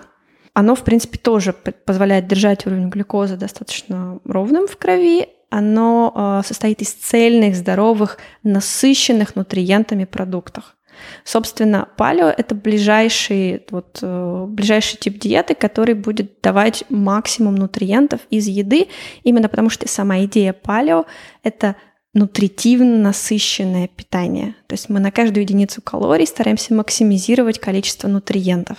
Оно, 0.53 0.76
в 0.76 0.84
принципе, 0.84 1.18
тоже 1.18 1.53
позволяет 1.53 2.28
держать 2.28 2.66
уровень 2.66 2.89
глюкозы 2.89 3.38
достаточно 3.38 4.20
ровным 4.26 4.68
в 4.68 4.78
крови. 4.78 5.30
Оно 5.49 6.41
э, 6.43 6.47
состоит 6.47 6.82
из 6.82 6.91
цельных, 6.93 7.55
здоровых, 7.55 8.18
насыщенных 8.43 9.36
нутриентами 9.36 10.05
продуктов. 10.05 10.76
Собственно, 11.24 11.88
палео– 11.95 12.28
это 12.38 12.55
ближайший, 12.55 13.64
вот, 13.70 13.99
э, 14.01 14.45
ближайший 14.49 14.97
тип 14.97 15.18
диеты, 15.18 15.55
который 15.55 15.95
будет 15.95 16.41
давать 16.41 16.84
максимум 16.89 17.55
нутриентов 17.55 18.22
из 18.30 18.47
еды, 18.47 18.88
именно 19.24 19.47
потому 19.47 19.70
что 19.70 19.88
сама 19.88 20.24
идея 20.26 20.53
палео– 20.53 21.05
это– 21.43 21.76
нутритивно 22.20 22.97
насыщенное 22.97 23.88
питание. 23.88 24.55
То 24.67 24.74
есть 24.74 24.89
мы 24.89 24.99
на 24.99 25.11
каждую 25.11 25.43
единицу 25.43 25.82
калорий 25.82 26.28
стараемся 26.28 26.74
максимизировать 26.74 27.59
количество 27.59 28.07
нутриентов. 28.07 28.78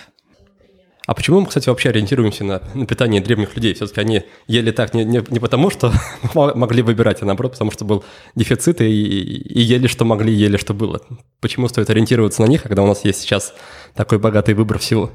А 1.07 1.15
почему 1.15 1.41
мы, 1.41 1.47
кстати, 1.47 1.67
вообще 1.67 1.89
ориентируемся 1.89 2.43
на, 2.43 2.61
на 2.75 2.85
питание 2.85 3.21
древних 3.21 3.55
людей? 3.55 3.73
Все-таки 3.73 3.99
они 3.99 4.23
ели 4.47 4.71
так 4.71 4.93
не, 4.93 5.03
не, 5.03 5.23
не 5.29 5.39
потому, 5.39 5.71
что 5.71 5.91
могли 6.33 6.83
выбирать, 6.83 7.21
а 7.21 7.25
наоборот, 7.25 7.53
потому 7.53 7.71
что 7.71 7.83
был 7.83 8.03
дефицит, 8.35 8.79
и, 8.81 8.85
и 8.85 9.59
ели, 9.59 9.87
что 9.87 10.05
могли, 10.05 10.31
ели, 10.31 10.57
что 10.57 10.73
было. 10.73 11.01
Почему 11.39 11.67
стоит 11.67 11.89
ориентироваться 11.89 12.43
на 12.43 12.45
них, 12.45 12.61
когда 12.61 12.83
у 12.83 12.87
нас 12.87 13.03
есть 13.03 13.21
сейчас 13.21 13.53
такой 13.95 14.19
богатый 14.19 14.53
выбор 14.53 14.77
всего? 14.77 15.11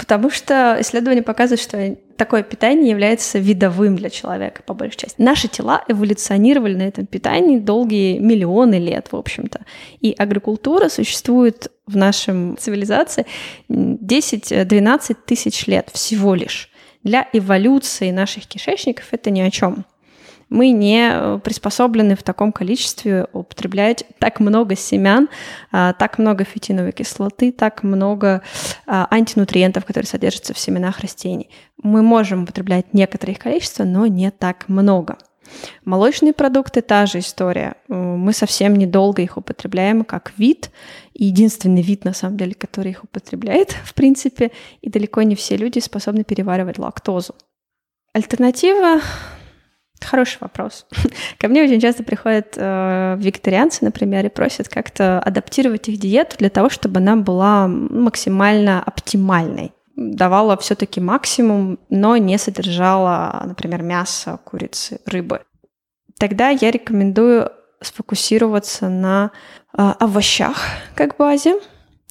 Потому 0.00 0.30
что 0.30 0.78
исследования 0.80 1.20
показывают, 1.20 1.60
что 1.60 1.94
такое 2.16 2.42
питание 2.42 2.88
является 2.88 3.38
видовым 3.38 3.96
для 3.96 4.08
человека, 4.08 4.62
по 4.62 4.72
большей 4.72 4.96
части. 4.96 5.20
Наши 5.20 5.46
тела 5.46 5.84
эволюционировали 5.88 6.74
на 6.74 6.82
этом 6.84 7.04
питании 7.04 7.58
долгие 7.58 8.18
миллионы 8.18 8.76
лет, 8.76 9.08
в 9.12 9.16
общем-то. 9.16 9.60
И 10.00 10.14
агрокультура 10.16 10.88
существует 10.88 11.70
в 11.86 11.98
нашем 11.98 12.56
цивилизации 12.56 13.26
10-12 13.68 15.16
тысяч 15.26 15.66
лет 15.66 15.90
всего 15.92 16.34
лишь. 16.34 16.70
Для 17.02 17.28
эволюции 17.34 18.10
наших 18.10 18.46
кишечников 18.46 19.08
это 19.10 19.28
ни 19.30 19.42
о 19.42 19.50
чем 19.50 19.84
мы 20.50 20.70
не 20.70 21.08
э, 21.10 21.38
приспособлены 21.42 22.16
в 22.16 22.22
таком 22.22 22.52
количестве 22.52 23.26
употреблять 23.32 24.04
так 24.18 24.40
много 24.40 24.76
семян, 24.76 25.28
а, 25.70 25.92
так 25.92 26.18
много 26.18 26.44
фитиновой 26.44 26.92
кислоты, 26.92 27.52
так 27.52 27.82
много 27.84 28.42
а, 28.86 29.06
антинутриентов, 29.10 29.84
которые 29.84 30.08
содержатся 30.08 30.52
в 30.52 30.58
семенах 30.58 31.00
растений. 31.00 31.48
Мы 31.82 32.02
можем 32.02 32.42
употреблять 32.42 32.92
некоторое 32.92 33.32
их 33.32 33.38
количество, 33.38 33.84
но 33.84 34.06
не 34.06 34.30
так 34.30 34.68
много. 34.68 35.16
Молочные 35.84 36.32
продукты– 36.32 36.80
та 36.82 37.06
же 37.06 37.20
история. 37.20 37.74
Э, 37.88 37.94
мы 37.94 38.32
совсем 38.32 38.74
недолго 38.76 39.22
их 39.22 39.36
употребляем 39.36 40.04
как 40.04 40.32
вид. 40.36 40.70
Единственный 41.14 41.82
вид, 41.82 42.04
на 42.04 42.12
самом 42.12 42.36
деле, 42.36 42.54
который 42.54 42.90
их 42.90 43.04
употребляет, 43.04 43.70
в 43.84 43.94
принципе, 43.94 44.50
и 44.80 44.90
далеко 44.90 45.22
не 45.22 45.34
все 45.34 45.56
люди 45.56 45.78
способны 45.78 46.24
переваривать 46.24 46.78
лактозу. 46.78 47.34
Альтернатива 48.12 49.00
Хороший 50.00 50.38
вопрос. 50.40 50.86
Ко 51.38 51.48
мне 51.48 51.62
очень 51.62 51.80
часто 51.80 52.02
приходят 52.02 52.54
э, 52.56 53.16
вегетарианцы, 53.18 53.84
например, 53.84 54.26
и 54.26 54.30
просят 54.30 54.68
как-то 54.68 55.20
адаптировать 55.20 55.88
их 55.88 55.98
диету 55.98 56.36
для 56.38 56.50
того, 56.50 56.70
чтобы 56.70 56.98
она 56.98 57.16
была 57.16 57.68
максимально 57.68 58.82
оптимальной. 58.82 59.72
Давала 59.96 60.56
все-таки 60.56 61.00
максимум, 61.00 61.78
но 61.90 62.16
не 62.16 62.38
содержала, 62.38 63.42
например, 63.44 63.82
мясо, 63.82 64.38
курицы, 64.44 65.00
рыбы. 65.04 65.42
Тогда 66.18 66.48
я 66.48 66.70
рекомендую 66.70 67.50
сфокусироваться 67.82 68.88
на 68.88 69.30
э, 69.76 69.92
овощах 69.98 70.56
как 70.94 71.16
базе, 71.16 71.56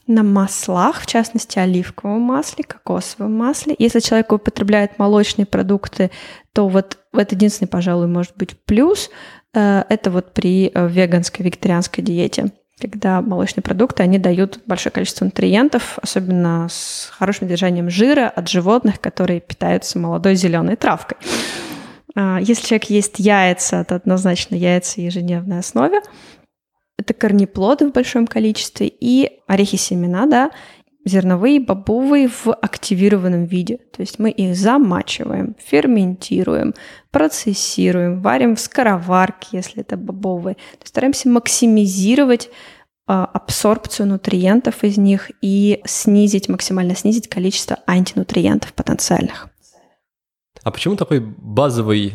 на 0.09 0.23
маслах, 0.23 1.01
в 1.01 1.05
частности, 1.05 1.59
оливковом 1.59 2.21
масле, 2.21 2.63
кокосовом 2.63 3.33
масле. 3.33 3.75
Если 3.77 3.99
человек 3.99 4.31
употребляет 4.33 4.97
молочные 4.97 5.45
продукты, 5.45 6.09
то 6.51 6.67
вот 6.67 6.97
это 7.13 7.35
единственный, 7.35 7.67
пожалуй, 7.67 8.07
может 8.07 8.35
быть 8.35 8.57
плюс. 8.65 9.11
Э, 9.53 9.83
это 9.87 10.09
вот 10.09 10.33
при 10.33 10.71
э, 10.73 10.87
веганской, 10.87 11.45
вегетарианской 11.45 12.03
диете 12.03 12.51
когда 12.79 13.21
молочные 13.21 13.61
продукты, 13.61 14.03
они 14.03 14.19
дают 14.19 14.61
большое 14.65 14.91
количество 14.93 15.25
нутриентов, 15.25 15.99
особенно 16.01 16.67
с 16.69 17.11
хорошим 17.11 17.49
держанием 17.49 17.89
жира 17.89 18.29
от 18.29 18.47
животных, 18.47 19.01
которые 19.01 19.41
питаются 19.41 19.99
молодой 19.99 20.35
зеленой 20.35 20.77
травкой. 20.77 21.17
А, 22.15 22.39
если 22.39 22.67
человек 22.67 22.85
ест 22.85 23.19
яйца, 23.19 23.83
то 23.83 23.95
однозначно 23.95 24.55
яйца 24.55 25.01
ежедневной 25.01 25.59
основе. 25.59 26.01
Это 27.09 27.17
корнеплоды 27.19 27.89
в 27.89 27.91
большом 27.91 28.27
количестве 28.27 28.87
и 28.87 29.41
орехи 29.47 29.77
семена, 29.77 30.27
да, 30.27 30.51
зерновые, 31.05 31.59
бобовые 31.59 32.27
в 32.27 32.53
активированном 32.53 33.45
виде. 33.45 33.77
То 33.77 34.01
есть 34.01 34.19
мы 34.19 34.29
их 34.29 34.55
замачиваем, 34.55 35.55
ферментируем, 35.57 36.75
процессируем, 37.09 38.21
варим 38.21 38.55
в 38.55 38.59
скороварке, 38.59 39.47
если 39.53 39.81
это 39.81 39.97
бобовые. 39.97 40.53
То 40.53 40.81
есть 40.81 40.89
стараемся 40.89 41.29
максимизировать 41.29 42.51
а, 43.07 43.25
абсорбцию 43.25 44.05
нутриентов 44.05 44.83
из 44.83 44.99
них 44.99 45.31
и 45.41 45.81
снизить, 45.85 46.47
максимально 46.47 46.93
снизить 46.93 47.27
количество 47.27 47.79
антинутриентов 47.87 48.71
потенциальных. 48.73 49.49
А 50.61 50.69
почему 50.69 50.95
такой 50.95 51.21
базовый 51.21 52.13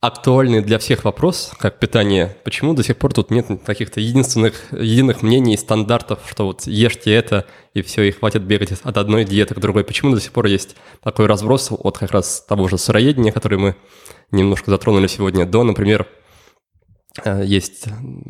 актуальный 0.00 0.62
для 0.62 0.78
всех 0.78 1.04
вопрос, 1.04 1.52
как 1.58 1.80
питание. 1.80 2.36
Почему 2.44 2.72
до 2.72 2.84
сих 2.84 2.96
пор 2.96 3.12
тут 3.12 3.30
нет 3.30 3.46
каких-то 3.64 4.00
единственных, 4.00 4.72
единых 4.72 5.22
мнений, 5.22 5.56
стандартов, 5.56 6.20
что 6.30 6.46
вот 6.46 6.66
ешьте 6.66 7.12
это, 7.12 7.46
и 7.74 7.82
все, 7.82 8.02
и 8.02 8.12
хватит 8.12 8.44
бегать 8.44 8.72
от 8.82 8.96
одной 8.96 9.24
диеты 9.24 9.54
к 9.54 9.58
другой. 9.58 9.82
Почему 9.84 10.14
до 10.14 10.20
сих 10.20 10.32
пор 10.32 10.46
есть 10.46 10.76
такой 11.02 11.26
разброс 11.26 11.70
от 11.72 11.98
как 11.98 12.12
раз 12.12 12.44
того 12.48 12.68
же 12.68 12.78
сыроедения, 12.78 13.32
который 13.32 13.58
мы 13.58 13.76
немножко 14.30 14.70
затронули 14.70 15.08
сегодня, 15.08 15.46
до, 15.46 15.64
например, 15.64 16.06
э, 17.24 17.42
есть 17.44 17.86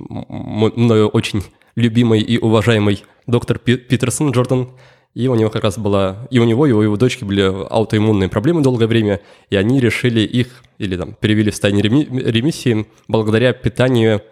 мною 0.08 1.08
очень 1.08 1.42
любимый 1.76 2.20
и 2.20 2.38
уважаемый 2.38 3.04
доктор 3.26 3.58
Питерсон 3.58 4.30
Джордан, 4.30 4.70
и 5.14 5.26
у 5.28 5.34
него 5.34 5.50
как 5.50 5.64
раз 5.64 5.78
была, 5.78 6.28
и 6.30 6.38
у 6.38 6.44
него, 6.44 6.66
и 6.66 6.72
у 6.72 6.80
его 6.80 6.96
дочки 6.96 7.24
были 7.24 7.42
аутоиммунные 7.42 8.28
проблемы 8.28 8.62
долгое 8.62 8.86
время, 8.86 9.20
и 9.50 9.56
они 9.56 9.80
решили 9.80 10.20
их, 10.20 10.62
или 10.78 10.96
там, 10.96 11.14
перевели 11.14 11.50
в 11.50 11.54
состояние 11.54 11.82
ремиссии 11.82 12.86
благодаря 13.08 13.52
питанию 13.52 14.22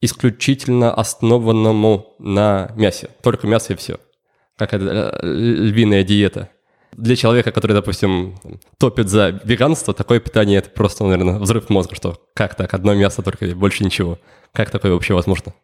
исключительно 0.00 0.92
основанному 0.92 2.14
на 2.18 2.72
мясе. 2.76 3.08
Только 3.22 3.46
мясо 3.46 3.72
и 3.72 3.76
все. 3.76 3.98
Как 4.56 4.74
это 4.74 5.18
э, 5.22 5.26
львиная 5.26 6.04
диета. 6.04 6.50
Для 6.92 7.16
человека, 7.16 7.50
который, 7.50 7.72
допустим, 7.72 8.36
топит 8.78 9.08
за 9.08 9.40
веганство, 9.44 9.94
такое 9.94 10.20
питание– 10.20 10.58
это 10.60 10.70
просто, 10.70 11.04
наверное, 11.04 11.38
взрыв 11.38 11.70
мозга, 11.70 11.96
что 11.96 12.20
как 12.34 12.54
так, 12.54 12.72
одно 12.74 12.94
мясо 12.94 13.22
только, 13.22 13.46
больше 13.56 13.82
ничего. 13.82 14.18
Как 14.52 14.70
такое 14.70 14.92
вообще 14.92 15.14
возможно? 15.14 15.54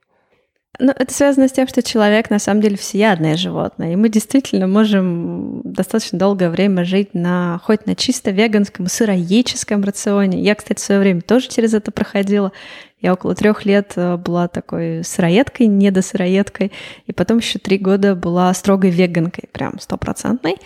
Ну, 0.81 0.93
это 0.97 1.13
связано 1.13 1.47
с 1.47 1.53
тем, 1.53 1.69
что 1.69 1.83
человек 1.83 2.31
на 2.31 2.39
самом 2.39 2.63
деле 2.63 2.77
всеядное 2.77 3.37
животное, 3.37 3.93
и 3.93 3.97
мы 3.97 4.09
действительно 4.09 4.67
можем 4.67 5.61
достаточно 5.63 6.19
долгое 6.19 6.49
время 6.49 6.85
жить 6.85 7.13
на 7.13 7.61
хоть 7.63 7.85
на 7.85 7.95
чисто 7.95 8.31
веганском, 8.31 8.87
сыроедческом 8.87 9.85
рационе. 9.85 10.41
Я, 10.43 10.55
кстати, 10.55 10.79
в 10.79 10.83
свое 10.83 11.01
время 11.01 11.21
тоже 11.21 11.49
через 11.49 11.75
это 11.75 11.93
проходила. 11.93 12.53
Я 12.99 13.13
около 13.13 13.35
трех 13.35 13.67
лет 13.67 13.93
э, 13.97 14.17
была 14.17 14.49
такой 14.49 15.05
сыроедкой, 15.05 15.67
недосыроедкой, 15.67 16.73
и 17.07 17.13
потом 17.13 17.39
еще 17.39 17.59
три 17.59 17.77
года 17.77 18.15
была 18.15 18.53
строгой 18.55 18.91
веганкой, 18.91 19.45
прям 19.53 19.79
стопроцентной. 19.79 20.57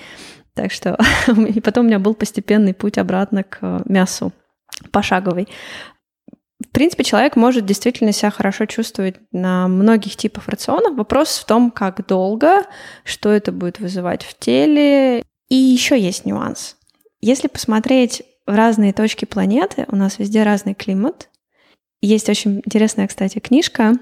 Так 0.55 0.71
что 0.71 0.97
и 1.49 1.61
потом 1.61 1.87
у 1.87 1.89
меня 1.89 1.99
был 1.99 2.15
постепенный 2.15 2.73
путь 2.73 2.99
обратно 2.99 3.43
к 3.43 3.83
мясу 3.87 4.33
пошаговый. 4.91 5.49
В 6.65 6.69
принципе, 6.75 7.05
человек 7.05 7.37
может 7.37 7.67
действительно 7.67 8.13
себя 8.13 8.31
хорошо 8.31 8.67
чувствовать 8.67 9.17
на 9.33 9.69
многих 9.69 10.17
типах 10.17 10.49
рационов. 10.49 10.97
Вопрос 10.97 11.39
в 11.39 11.47
том, 11.47 11.71
как 11.71 12.07
долго, 12.07 12.63
что 13.05 13.31
это 13.31 13.53
будет 13.53 13.79
вызывать 13.79 14.23
в 14.23 14.39
теле. 14.39 15.23
И 15.49 15.55
еще 15.55 16.01
есть 16.01 16.25
нюанс. 16.25 16.77
Если 17.21 17.49
посмотреть 17.49 18.23
в 18.47 18.55
разные 18.55 18.93
точки 18.93 19.25
планеты, 19.25 19.85
у 19.89 19.97
нас 19.97 20.19
везде 20.19 20.43
разный 20.43 20.75
климат. 20.75 21.29
Есть 22.01 22.29
очень 22.29 22.59
интересная, 22.65 23.09
кстати, 23.09 23.39
книжка. 23.39 23.95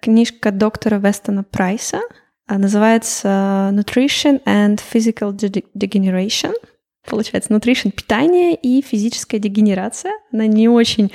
Книжка 0.00 0.50
доктора 0.50 0.98
Вестона 0.98 1.44
Прайса. 1.44 2.00
Называется 2.48 3.70
Nutrition 3.72 4.42
and 4.44 4.80
Physical 4.92 5.32
Degeneration– 5.74 6.54
получается, 7.08 7.52
nutrition– 7.52 7.90
питание 7.92 8.54
и 8.54 8.82
физическая 8.82 9.40
дегенерация. 9.40 10.12
Она 10.32 10.46
не 10.46 10.68
очень 10.68 11.12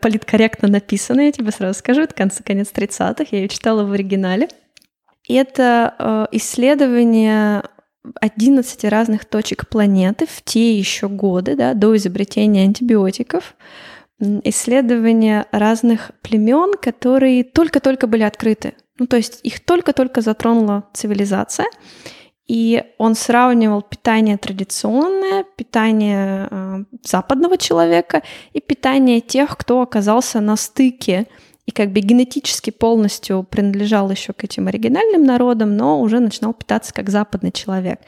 политкорректно 0.00 0.68
написана, 0.68 1.22
я 1.22 1.32
тебе 1.32 1.50
сразу 1.50 1.78
скажу, 1.78 2.02
это 2.02 2.14
конец, 2.14 2.40
конец 2.44 2.70
30-х, 2.74 3.26
я 3.30 3.40
ее 3.40 3.48
читала 3.48 3.84
в 3.84 3.92
оригинале. 3.92 4.48
И 5.28 5.34
это 5.34 5.94
э, 5.98 6.26
исследование 6.32 7.62
11 8.20 8.84
разных 8.84 9.24
точек 9.24 9.68
планеты 9.68 10.26
в 10.26 10.42
те 10.42 10.76
еще 10.76 11.08
годы, 11.08 11.54
да, 11.54 11.74
до 11.74 11.96
изобретения 11.96 12.64
антибиотиков, 12.64 13.54
исследования 14.20 15.46
разных 15.52 16.12
племен, 16.22 16.74
которые 16.80 17.44
только-только 17.44 18.06
были 18.06 18.22
открыты. 18.22 18.74
Ну, 18.98 19.06
то 19.06 19.16
есть 19.16 19.40
их 19.42 19.60
только-только 19.60 20.20
затронула 20.20 20.84
цивилизация. 20.92 21.66
И 22.48 22.82
он 22.98 23.14
сравнивал 23.14 23.82
питание 23.82 24.36
традиционное, 24.36 25.44
питание 25.56 26.48
э, 26.50 26.84
западного 27.04 27.56
человека 27.56 28.22
и 28.52 28.60
питание 28.60 29.20
тех, 29.20 29.56
кто 29.56 29.80
оказался 29.80 30.40
на 30.40 30.56
стыке 30.56 31.28
и 31.66 31.70
как 31.70 31.92
бы 31.92 32.00
генетически 32.00 32.70
полностью 32.70 33.44
принадлежал 33.44 34.10
еще 34.10 34.32
к 34.32 34.42
этим 34.42 34.66
оригинальным 34.66 35.24
народам, 35.24 35.76
но 35.76 36.00
уже 36.00 36.18
начинал 36.18 36.52
питаться 36.52 36.92
как 36.92 37.08
западный 37.08 37.52
человек. 37.52 38.00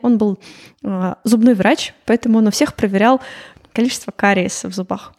Он 0.00 0.16
был 0.16 0.38
э, 0.82 1.14
зубной 1.24 1.54
врач, 1.54 1.92
поэтому 2.06 2.38
он 2.38 2.46
у 2.46 2.50
всех 2.50 2.74
проверял 2.74 3.20
количество 3.72 4.10
кариеса 4.10 4.68
в 4.68 4.74
зубах. 4.74 5.14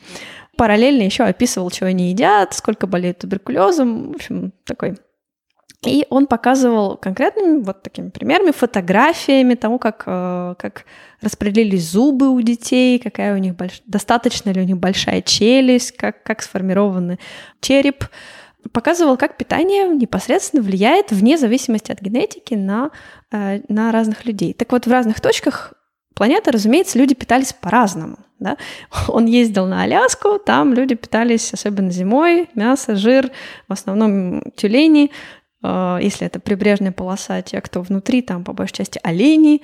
Параллельно 0.58 1.04
еще 1.04 1.24
описывал, 1.24 1.70
что 1.72 1.86
они 1.86 2.10
едят, 2.10 2.54
сколько 2.54 2.88
болеют 2.88 3.20
туберкулезом. 3.20 4.12
В 4.12 4.16
общем, 4.16 4.54
такой 4.66 4.98
и 5.86 6.06
он 6.10 6.28
показывал 6.28 6.98
конкретными 6.98 7.62
вот 7.62 7.84
такими 7.84 8.10
примерами, 8.10 8.52
фотографиями 8.52 9.56
того, 9.56 9.78
как, 9.78 10.04
э, 10.06 10.56
как 10.58 10.86
распределились 11.22 11.90
зубы 11.90 12.30
у 12.30 12.42
детей, 12.42 13.00
какая 13.00 13.34
у 13.34 13.38
них 13.38 13.56
больш... 13.56 13.82
достаточно 13.86 14.50
ли 14.52 14.62
у 14.62 14.66
них 14.66 14.78
большая 14.78 15.22
челюсть, 15.22 15.96
как, 15.96 16.24
как 16.24 16.42
сформирован 16.42 17.18
череп. 17.62 18.06
Показывал, 18.72 19.18
как 19.18 19.38
питание 19.38 19.88
непосредственно 19.90 20.64
влияет 20.64 21.12
вне 21.12 21.38
зависимости 21.38 21.92
от 21.92 22.02
генетики 22.02 22.54
на, 22.54 22.92
э, 23.32 23.62
на 23.68 23.92
разных 23.92 24.26
людей. 24.26 24.54
Так 24.54 24.72
вот, 24.72 24.88
в 24.88 24.92
разных 24.92 25.20
точках 25.20 25.74
планеты, 26.14 26.52
разумеется, 26.52 26.98
люди 26.98 27.16
питались 27.16 27.54
по-разному. 27.54 28.18
Да? 28.40 28.58
Он 29.08 29.26
ездил 29.26 29.66
на 29.66 29.82
Аляску, 29.84 30.40
там 30.40 30.74
люди 30.74 30.96
питались, 30.96 31.54
особенно 31.54 31.92
зимой, 31.92 32.50
мясо, 32.56 32.96
жир, 32.96 33.32
в 33.68 33.74
основном 33.74 34.44
тюлени, 34.56 35.12
если 35.64 36.28
это 36.28 36.40
прибрежная 36.40 36.92
полоса, 36.92 37.42
те, 37.42 37.62
кто 37.62 37.82
внутри, 37.82 38.22
там 38.22 38.44
по 38.44 38.54
большей 38.54 38.78
части 38.78 39.00
олени. 39.04 39.62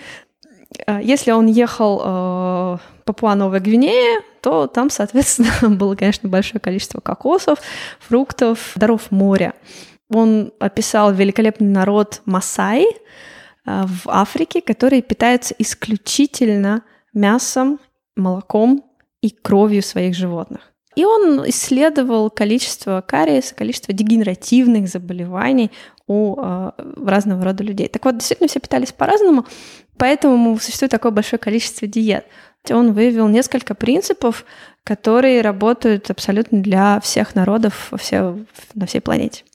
Э, 0.88 1.00
если 1.04 1.32
он 1.32 1.48
ехал 1.48 2.02
э, 2.04 2.78
Папуа 3.06 3.36
Новая 3.36 3.60
Гвинея, 3.60 4.22
то 4.42 4.68
там, 4.68 4.90
соответственно, 4.90 5.52
было, 5.76 5.96
конечно, 5.96 6.30
большое 6.30 6.60
количество 6.60 7.00
кокосов, 7.00 7.60
фруктов, 8.00 8.72
даров 8.76 9.12
моря. 9.12 9.54
Он 10.12 10.52
описал 10.60 11.14
великолепный 11.14 11.68
народ 11.68 12.22
Масаи 12.26 12.88
в 13.66 14.08
Африке, 14.08 14.62
которые 14.62 15.04
питаются 15.04 15.54
исключительно 15.60 16.82
мясом, 17.14 17.80
молоком 18.16 18.84
и 19.22 19.30
кровью 19.30 19.84
своих 19.84 20.16
животных. 20.16 20.69
И 21.00 21.06
он 21.06 21.48
исследовал 21.48 22.30
количество 22.30 23.00
кариеса, 23.00 23.56
количество 23.56 23.94
дегенеративных 23.94 24.90
заболеваний 24.90 25.72
у 26.08 26.36
э, 26.38 26.72
разного 26.98 27.46
рода 27.46 27.64
людей. 27.64 27.88
Так 27.88 28.04
вот, 28.04 28.18
действительно, 28.18 28.50
все 28.50 28.60
питались 28.60 28.92
по-разному, 28.92 29.46
поэтому 29.98 30.60
существует 30.60 30.92
такое 30.92 31.14
большое 31.14 31.40
количество 31.40 31.88
диет. 31.88 32.26
Он 32.70 32.92
выявил 32.92 33.30
несколько 33.30 33.76
принципов, 33.76 34.44
которые 34.84 35.40
работают 35.40 36.12
абсолютно 36.12 36.62
для 36.62 37.00
всех 37.00 37.34
народов 37.34 37.94
все, 37.98 38.38
на 38.74 38.86
всей 38.86 39.00
планете. 39.00 39.46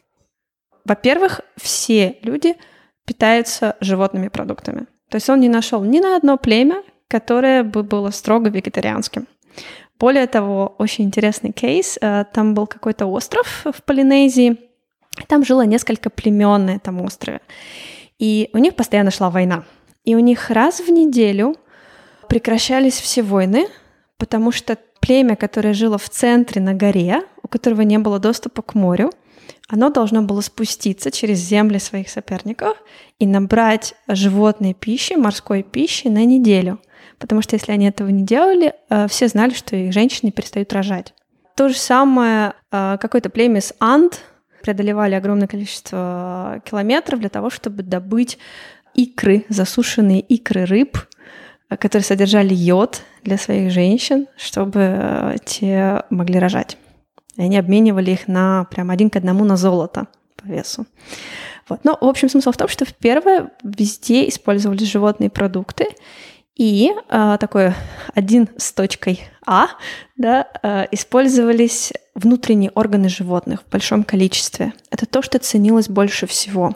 Во-первых, 0.87 1.43
все 1.57 2.17
люди 2.23 2.57
питаются 3.05 3.77
животными 3.81 4.29
продуктами. 4.29 4.87
То 5.11 5.17
есть 5.17 5.29
он 5.29 5.41
не 5.41 5.51
нашел 5.51 5.85
ни 5.85 6.01
на 6.01 6.17
одно 6.17 6.39
племя, 6.39 6.83
которое 7.07 7.65
бы 7.65 7.83
было 7.83 8.09
строго 8.13 8.49
вегетарианским. 8.49 9.27
Более 9.99 10.27
того, 10.27 10.75
очень 10.79 11.05
интересный 11.05 11.53
кейс. 11.53 11.99
Э, 12.01 12.25
там 12.33 12.55
был 12.55 12.67
какой-то 12.67 13.07
остров 13.07 13.65
в 13.65 13.83
Полинезии. 13.85 14.59
Там 15.29 15.45
жило 15.45 15.65
несколько 15.65 16.11
племен 16.11 16.67
на 16.67 16.71
этом 16.71 17.01
острове. 17.01 17.41
И 18.19 18.51
у 18.53 18.59
них 18.59 18.75
постоянно 18.75 19.11
шла 19.11 19.31
война. 19.31 19.65
И 20.05 20.15
у 20.17 20.19
них 20.19 20.51
раз 20.51 20.81
в 20.81 20.91
неделю 20.91 21.57
прекращались 22.29 22.99
все 23.01 23.23
войны, 23.23 23.69
потому 24.19 24.51
что 24.51 24.77
племя, 25.01 25.37
которое 25.37 25.75
жило 25.75 25.99
в 25.99 26.09
центре 26.09 26.61
на 26.61 26.75
горе, 26.75 27.23
у 27.43 27.49
которого 27.49 27.83
не 27.83 27.99
было 27.99 28.19
доступа 28.19 28.63
к 28.63 28.75
морю, 28.75 29.13
оно 29.69 29.91
должно 29.91 30.23
было 30.23 30.41
спуститься 30.41 31.11
через 31.11 31.39
земли 31.39 31.79
своих 31.79 32.09
соперников 32.09 32.77
и 33.19 33.27
набрать 33.27 33.95
животной 34.09 34.75
пищи, 34.75 35.15
морской 35.15 35.63
пищи 35.63 36.09
на 36.09 36.25
неделю– 36.25 36.81
потому 37.19 37.43
что 37.43 37.57
если 37.57 37.73
они 37.73 37.87
этого 37.87 38.09
не 38.09 38.25
делали, 38.25 38.75
э, 38.91 39.09
все 39.09 39.29
знали, 39.29 39.55
что 39.55 39.77
их 39.77 39.93
женщины 39.93 40.31
перестают 40.31 40.73
рожать. 40.73 41.15
То 41.57 41.69
же 41.69 41.77
самое 41.77 42.55
э, 42.71 42.97
какое-то 43.01 43.31
племя 43.31 43.61
с 43.61 43.75
Анд 43.79 44.21
преодолевали 44.63 45.15
огромное 45.15 45.47
количество 45.47 46.63
километров 46.65 47.21
для 47.21 47.29
того, 47.29 47.51
чтобы 47.51 47.83
добыть 47.83 48.39
икры, 48.95 49.45
засушенные 49.49 50.21
икры 50.21 50.65
рыб, 50.65 50.99
э, 51.71 51.77
которые 51.77 52.05
содержали 52.05 52.55
йод 52.55 53.03
для 53.23 53.39
своих 53.39 53.71
женщин, 53.71 54.27
чтобы 54.37 55.37
те 55.45 56.03
могли 56.11 56.39
рожать. 56.39 56.77
И 57.37 57.43
они 57.43 57.59
обменивали 57.59 58.13
их 58.13 58.29
на 58.29 58.65
прям 58.71 58.91
один 58.91 59.11
к 59.11 59.17
одному 59.17 59.45
на 59.45 59.57
золото 59.57 60.07
по 60.37 60.47
весу. 60.47 60.87
Вот. 61.69 61.81
Но, 61.85 61.97
в 62.01 62.05
общем, 62.05 62.29
смысл 62.29 62.53
в 62.53 62.57
том, 62.57 62.69
что 62.69 62.85
в 62.85 62.95
первое 62.95 63.51
везде 63.63 64.29
использовались 64.29 64.87
животные 64.87 65.31
продукты, 65.31 65.87
и 66.57 66.93
э, 67.09 67.37
такой 67.41 67.73
один 68.15 68.49
с 68.57 68.73
точкой 68.73 69.21
А, 69.45 69.69
да, 70.17 70.49
э, 70.63 70.87
использовались 70.93 71.93
внутренние 72.15 72.71
органы 72.75 73.09
животных 73.09 73.63
в 73.63 73.71
большом 73.71 74.05
количестве. 74.05 74.73
Это 74.91 75.07
то, 75.07 75.23
что 75.23 75.39
ценилось 75.39 75.89
больше 75.89 76.27
всего. 76.27 76.75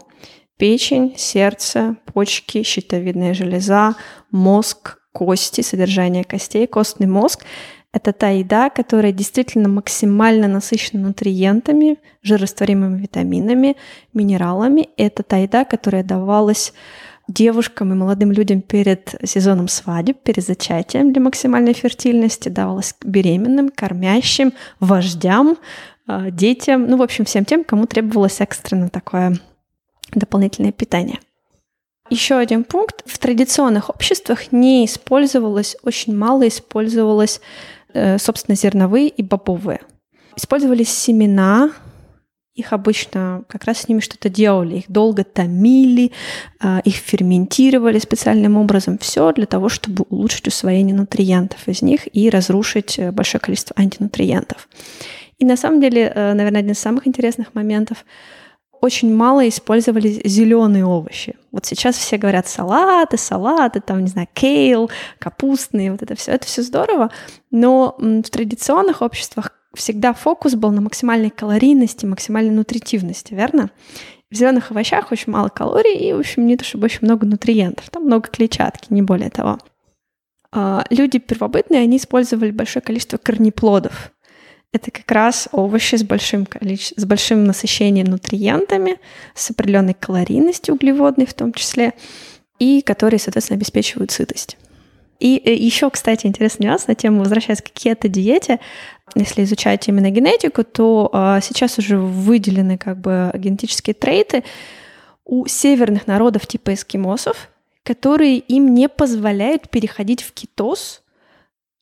Печень, 0.57 1.15
сердце, 1.17 1.97
почки, 2.13 2.65
щитовидная 2.65 3.35
железа, 3.35 3.95
мозг, 4.33 4.99
кости, 5.13 5.61
содержание 5.61 6.25
костей, 6.25 6.67
костный 6.67 7.07
мозг– 7.07 7.45
это 7.93 8.13
та 8.13 8.29
еда, 8.29 8.69
которая 8.69 9.13
действительно 9.13 9.69
максимально 9.69 10.47
насыщена 10.47 11.09
нутриентами, 11.09 11.97
жирорастворимыми 12.23 13.01
витаминами, 13.01 13.77
минералами. 14.13 14.91
Это 14.99 15.23
та 15.23 15.39
еда, 15.39 15.65
которая 15.65 16.05
давалась 16.05 16.75
девушкам 17.29 17.93
и 17.93 17.97
молодым 17.97 18.33
людям 18.33 18.63
перед 18.63 19.15
сезоном 19.23 19.69
свадеб, 19.69 20.19
перед 20.23 20.45
зачатием 20.45 21.13
для 21.13 21.23
максимальной 21.23 21.75
фертильности, 21.75 22.49
давалось 22.49 22.95
беременным, 23.05 23.69
кормящим, 23.69 24.53
вождям, 24.81 25.59
а, 26.07 26.31
детям, 26.31 26.89
ну, 26.89 26.97
в 26.97 27.03
общем, 27.03 27.27
всем 27.27 27.45
тем, 27.45 27.65
кому 27.65 27.87
требовалось 27.87 28.41
экстренно 28.41 28.89
такое 28.89 29.39
дополнительное 30.13 30.73
питание. 30.73 31.21
Еще 32.11 32.37
один 32.37 32.65
пункт. 32.65 33.03
В 33.05 33.19
традиционных 33.19 33.91
обществах 33.91 34.51
не 34.51 34.87
использовалось, 34.87 35.77
очень 35.83 36.17
мало 36.17 36.49
использовалось, 36.49 37.43
э, 37.93 38.19
собственно, 38.19 38.57
зерновые 38.57 39.09
и 39.09 39.23
бобовые. 39.23 39.81
Использовались 40.35 40.89
семена, 40.89 41.73
их 42.59 42.73
обычно 42.73 43.45
как 43.47 43.65
раз 43.65 43.83
с 43.83 43.89
ними 43.89 44.01
что-то 44.01 44.29
делали, 44.29 44.79
их 44.79 44.91
долго 44.91 45.23
томили, 45.23 46.11
а, 46.61 46.81
их 46.85 46.97
ферментировали 46.97 48.01
специальным 48.01 48.57
образом. 48.57 48.99
Все 48.99 49.33
для 49.33 49.47
того, 49.47 49.69
чтобы 49.69 50.05
улучшить 50.11 50.49
усвоение 50.49 50.97
нутриентов 50.97 51.69
из 51.69 51.83
них 51.83 52.09
и 52.13 52.29
разрушить 52.29 52.99
э, 52.99 53.13
большое 53.13 53.41
количество 53.41 53.75
антинутриентов. 53.79 54.69
И 55.39 55.45
на 55.45 55.57
самом 55.57 55.81
деле, 55.81 56.13
э, 56.13 56.35
наверное, 56.35 56.61
один 56.61 56.73
из 56.73 56.81
самых 56.81 57.07
интересных 57.07 57.55
моментов 57.55 58.05
очень 58.81 59.15
мало 59.15 59.49
использовали 59.49 60.21
зеленые 60.25 60.85
овощи. 60.85 61.37
Вот 61.53 61.65
сейчас 61.65 61.97
все 61.97 62.17
говорят 62.17 62.49
салаты, 62.49 63.19
салаты, 63.19 63.81
там, 63.81 64.03
не 64.03 64.09
знаю, 64.09 64.29
кейл, 64.33 64.91
капустные, 65.21 65.93
вот 65.93 66.03
это 66.03 66.17
все. 66.17 66.33
Это 66.33 66.47
все 66.47 66.63
здорово, 66.63 67.11
но 67.51 67.97
в 67.99 68.31
традиционных 68.31 69.03
обществах 69.03 69.58
всегда 69.79 70.13
фокус 70.13 70.55
был 70.55 70.71
на 70.71 70.81
максимальной 70.81 71.31
калорийности, 71.31 72.05
максимальной 72.05 72.53
нутритивности, 72.53 73.35
верно? 73.35 73.71
В 74.31 74.35
зеленых 74.35 74.71
овощах 74.71 75.11
очень 75.11 75.33
мало 75.33 75.49
калорий 75.49 75.97
и, 75.97 76.13
в 76.13 76.19
общем, 76.19 76.47
не 76.47 76.57
то 76.57 76.65
чтобы 76.65 76.85
очень 76.85 77.01
много 77.03 77.25
нутриентов. 77.27 77.89
Там 77.89 78.05
много 78.05 78.29
клетчатки, 78.29 78.93
не 78.93 79.01
более 79.01 79.31
того. 79.31 79.59
А, 80.53 80.85
люди 80.91 81.19
первобытные, 81.19 81.81
они 81.81 81.97
использовали 81.97 82.51
большое 82.51 82.83
количество 82.83 83.17
корнеплодов. 83.17 84.13
Это 84.73 84.91
как 84.91 85.11
раз 85.11 85.49
овощи 85.53 85.97
с 85.97 86.03
большим, 86.03 86.45
количеством, 86.45 87.03
с 87.03 87.07
большим 87.07 87.45
насыщением 87.45 88.07
нутриентами, 88.07 88.99
с 89.35 89.51
определенной 89.51 89.95
калорийностью 89.95 90.75
углеводной 90.75 91.25
в 91.25 91.33
том 91.33 91.55
числе, 91.55 91.95
и 92.59 92.83
которые, 92.83 93.19
соответственно, 93.19 93.57
обеспечивают 93.57 94.11
сытость. 94.11 94.59
И 95.21 95.41
э, 95.45 95.55
еще, 95.55 95.91
кстати, 95.91 96.27
интересный 96.27 96.67
нюанс 96.67 96.87
на 96.87 96.95
тему, 96.95 97.21
возвращаясь 97.21 97.63
к 97.63 97.71
кето-диете, 97.71 98.61
если 99.15 99.45
изучать 99.45 99.89
именно 99.89 100.11
генетику, 100.11 100.65
то 100.65 101.11
а, 101.13 101.41
сейчас 101.41 101.79
уже 101.79 101.99
выделены 101.99 102.79
как 102.79 102.99
бы 102.99 103.31
генетические 103.35 103.95
трейты 103.95 104.45
у 105.25 105.47
северных 105.47 106.07
народов 106.07 106.47
типа 106.47 106.75
эскимосов, 106.75 107.51
которые 107.83 108.39
им 108.39 108.75
не 108.75 108.89
позволяют 108.89 109.69
переходить 109.71 110.23
в 110.23 110.33
кетоз 110.33 111.03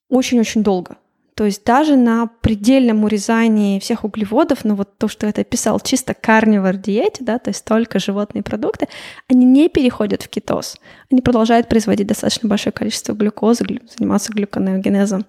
очень-очень 0.09 0.63
долго. 0.63 0.97
То 1.37 1.45
есть 1.45 1.65
даже 1.65 1.97
на 1.97 2.29
предельном 2.41 3.05
урезании 3.05 3.79
всех 3.79 4.05
углеводов, 4.05 4.65
ну 4.65 4.75
вот 4.75 4.97
то, 4.97 5.07
что 5.07 5.27
я 5.27 5.33
описал, 5.37 5.79
чисто 5.81 6.15
карнивор 6.15 6.77
диете, 6.79 7.23
да, 7.23 7.39
то 7.39 7.51
есть 7.51 7.63
только 7.63 7.99
животные 7.99 8.43
продукты, 8.43 8.89
они 9.29 9.45
не 9.45 9.69
переходят 9.69 10.23
в 10.23 10.29
кетоз. 10.29 10.79
Они 11.11 11.21
продолжают 11.21 11.69
производить 11.69 12.07
достаточно 12.07 12.49
большое 12.49 12.73
количество 12.73 13.13
глюкозы, 13.13 13.67
заниматься 13.99 14.33
глюконеогенезом. 14.33 15.27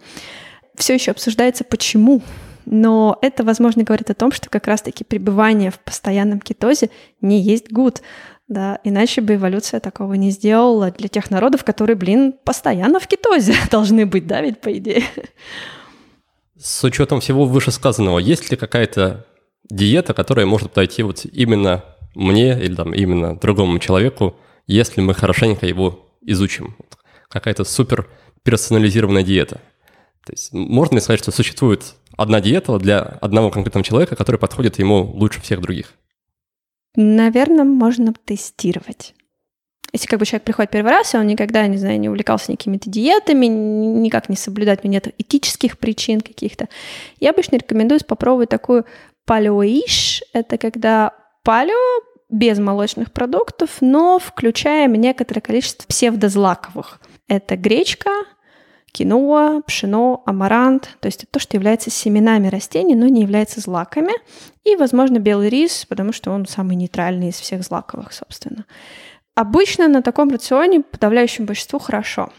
Все 0.78 0.94
еще 0.94 1.12
обсуждается, 1.12 1.64
почему. 1.64 2.22
Но 2.66 3.18
это, 3.22 3.44
возможно, 3.44 3.84
говорит 3.84 4.10
о 4.10 4.14
том, 4.14 4.32
что 4.32 4.50
как 4.50 4.68
раз-таки 4.68 5.04
пребывание 5.04 5.72
в 5.72 5.80
постоянном 5.80 6.40
кетозе 6.40 6.90
не 7.20 7.42
есть 7.42 7.72
гуд. 7.72 8.02
Да, 8.48 8.80
иначе 8.86 9.20
бы 9.20 9.36
эволюция 9.36 9.80
такого 9.82 10.14
не 10.14 10.32
сделала 10.32 10.92
для 10.92 11.10
тех 11.10 11.30
народов, 11.32 11.66
которые, 11.66 11.98
блин, 11.98 12.34
постоянно 12.46 13.00
в 13.00 13.08
кетозе 13.08 13.56
должны 13.72 14.06
быть, 14.06 14.28
да, 14.28 14.42
ведь 14.42 14.62
по 14.62 14.72
идее. 14.78 15.04
С 16.58 16.84
учетом 16.84 17.20
всего 17.20 17.46
вышесказанного, 17.46 18.20
есть 18.20 18.50
ли 18.50 18.58
какая-то 18.58 19.26
диета, 19.70 20.14
которая 20.14 20.46
может 20.46 20.72
подойти 20.72 21.04
вот 21.04 21.26
именно 21.26 21.84
мне 22.16 22.60
или 22.60 22.76
там 22.76 22.94
именно 22.94 23.36
другому 23.36 23.80
человеку, 23.80 24.36
если 24.66 25.02
мы 25.02 25.14
хорошенько 25.14 25.66
его 25.66 26.08
изучим? 26.22 26.78
Какая-то 27.30 27.64
супер 27.64 28.08
персонализированная 28.44 29.24
диета. 29.24 29.60
То 30.28 30.34
есть 30.34 30.52
можно 30.52 30.96
ли 30.96 31.02
сказать, 31.02 31.22
что 31.22 31.32
существует 31.32 31.96
одна 32.18 32.42
диета 32.42 32.78
для 32.80 33.00
одного 33.00 33.50
конкретного 33.50 33.86
человека, 33.86 34.18
которая 34.18 34.38
подходит 34.38 34.78
ему 34.78 35.10
лучше 35.14 35.40
всех 35.40 35.62
других? 35.62 35.94
Наверное, 36.98 37.64
можно 37.64 38.12
тестировать. 38.12 39.14
Если 39.94 40.06
как 40.06 40.20
бы 40.20 40.26
человек 40.26 40.44
приходит 40.44 40.72
первый 40.72 40.90
раз, 40.90 41.14
и 41.14 41.18
он 41.18 41.28
никогда, 41.28 41.66
не 41.68 41.78
знаю, 41.78 41.98
не 41.98 42.10
увлекался 42.10 42.52
никакими-то 42.52 42.90
диетами, 42.90 43.46
никак 43.46 44.28
не 44.28 44.36
соблюдать, 44.36 44.84
у 44.84 44.88
него 44.90 44.96
нет 44.96 45.16
этических 45.18 45.78
причин 45.78 46.20
каких-то, 46.20 46.68
я 47.22 47.30
обычно 47.30 47.56
рекомендую 47.56 48.02
попробовать 48.06 48.50
такую 48.50 48.86
палеоиш. 49.26 50.24
Это 50.34 50.58
когда 50.58 51.14
палео 51.44 52.04
без 52.30 52.60
молочных 52.60 53.14
продуктов, 53.14 53.78
но 53.80 54.20
включаем 54.20 54.94
некоторое 54.96 55.40
количество 55.40 55.88
псевдозлаковых. 55.88 57.00
Это 57.30 57.56
гречка, 57.56 58.10
киноа, 58.92 59.62
пшено, 59.68 60.24
амарант, 60.26 60.98
то 61.00 61.08
есть 61.08 61.24
это 61.24 61.34
то, 61.34 61.40
что 61.40 61.58
является 61.58 61.90
семенами 61.90 62.48
растений, 62.48 62.96
но 62.96 63.08
не 63.08 63.22
является 63.22 63.62
злаками, 63.62 64.14
и, 64.64 64.76
возможно, 64.76 65.20
белый 65.20 65.50
рис, 65.50 65.86
потому 65.88 66.12
что 66.14 66.32
он 66.32 66.46
самый 66.46 66.76
нейтральный 66.76 67.30
из 67.30 67.36
всех 67.36 67.64
злаковых, 67.64 68.14
собственно. 68.14 68.66
Обычно 69.36 69.88
на 69.88 70.02
таком 70.02 70.30
рационе 70.30 70.82
подавляющему 70.82 71.48
большинству 71.48 71.80
хорошо. 71.80 72.32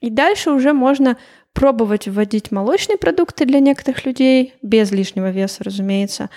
И 0.00 0.10
дальше 0.10 0.50
уже 0.50 0.72
можно 0.72 1.16
пробовать 1.54 2.08
вводить 2.08 2.50
молочные 2.50 2.98
продукты 2.98 3.46
для 3.46 3.60
некоторых 3.60 4.04
людей, 4.04 4.54
без 4.60 4.90
лишнего 4.90 5.30
веса, 5.30 5.62
разумеется, 5.62 6.28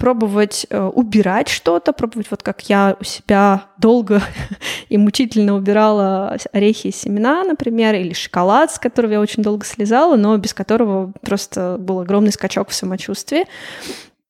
пробовать 0.00 0.66
э, 0.70 0.80
убирать 0.82 1.50
что-то, 1.50 1.92
пробовать 1.92 2.28
вот 2.30 2.42
как 2.42 2.62
я 2.70 2.96
у 2.98 3.04
себя 3.04 3.66
долго 3.76 4.22
и 4.88 4.96
мучительно 4.96 5.54
убирала 5.54 6.38
орехи 6.54 6.86
и 6.86 6.90
семена, 6.90 7.44
например, 7.44 7.94
или 7.94 8.14
шоколад, 8.14 8.72
с 8.72 8.78
которого 8.78 9.12
я 9.12 9.20
очень 9.20 9.42
долго 9.42 9.66
слезала, 9.66 10.16
но 10.16 10.38
без 10.38 10.54
которого 10.54 11.12
просто 11.20 11.76
был 11.78 12.00
огромный 12.00 12.32
скачок 12.32 12.70
в 12.70 12.74
самочувствии. 12.74 13.44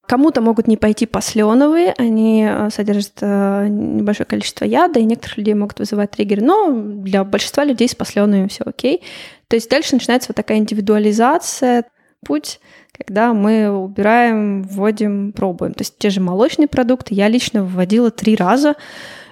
Кому-то 0.06 0.40
могут 0.40 0.66
не 0.66 0.76
пойти 0.76 1.06
посленовые, 1.06 1.94
они 1.96 2.48
э, 2.50 2.68
содержат 2.74 3.18
э, 3.20 3.68
небольшое 3.68 4.26
количество 4.26 4.64
яда, 4.64 4.98
и 4.98 5.04
некоторых 5.04 5.38
людей 5.38 5.54
могут 5.54 5.78
вызывать 5.78 6.10
триггеры, 6.10 6.42
но 6.42 6.72
для 6.72 7.22
большинства 7.22 7.62
людей 7.62 7.88
с 7.88 7.94
посленовыми 7.94 8.48
все 8.48 8.64
окей. 8.66 9.04
То 9.46 9.54
есть 9.54 9.70
дальше 9.70 9.94
начинается 9.94 10.30
вот 10.30 10.36
такая 10.36 10.58
индивидуализация, 10.58 11.84
путь, 12.26 12.58
когда 12.92 13.32
мы 13.32 13.70
убираем, 13.70 14.62
вводим, 14.62 15.32
пробуем. 15.32 15.74
То 15.74 15.82
есть 15.82 15.98
те 15.98 16.10
же 16.10 16.20
молочные 16.20 16.68
продукты 16.68 17.14
я 17.14 17.28
лично 17.28 17.64
вводила 17.64 18.10
три 18.10 18.36
раза, 18.36 18.74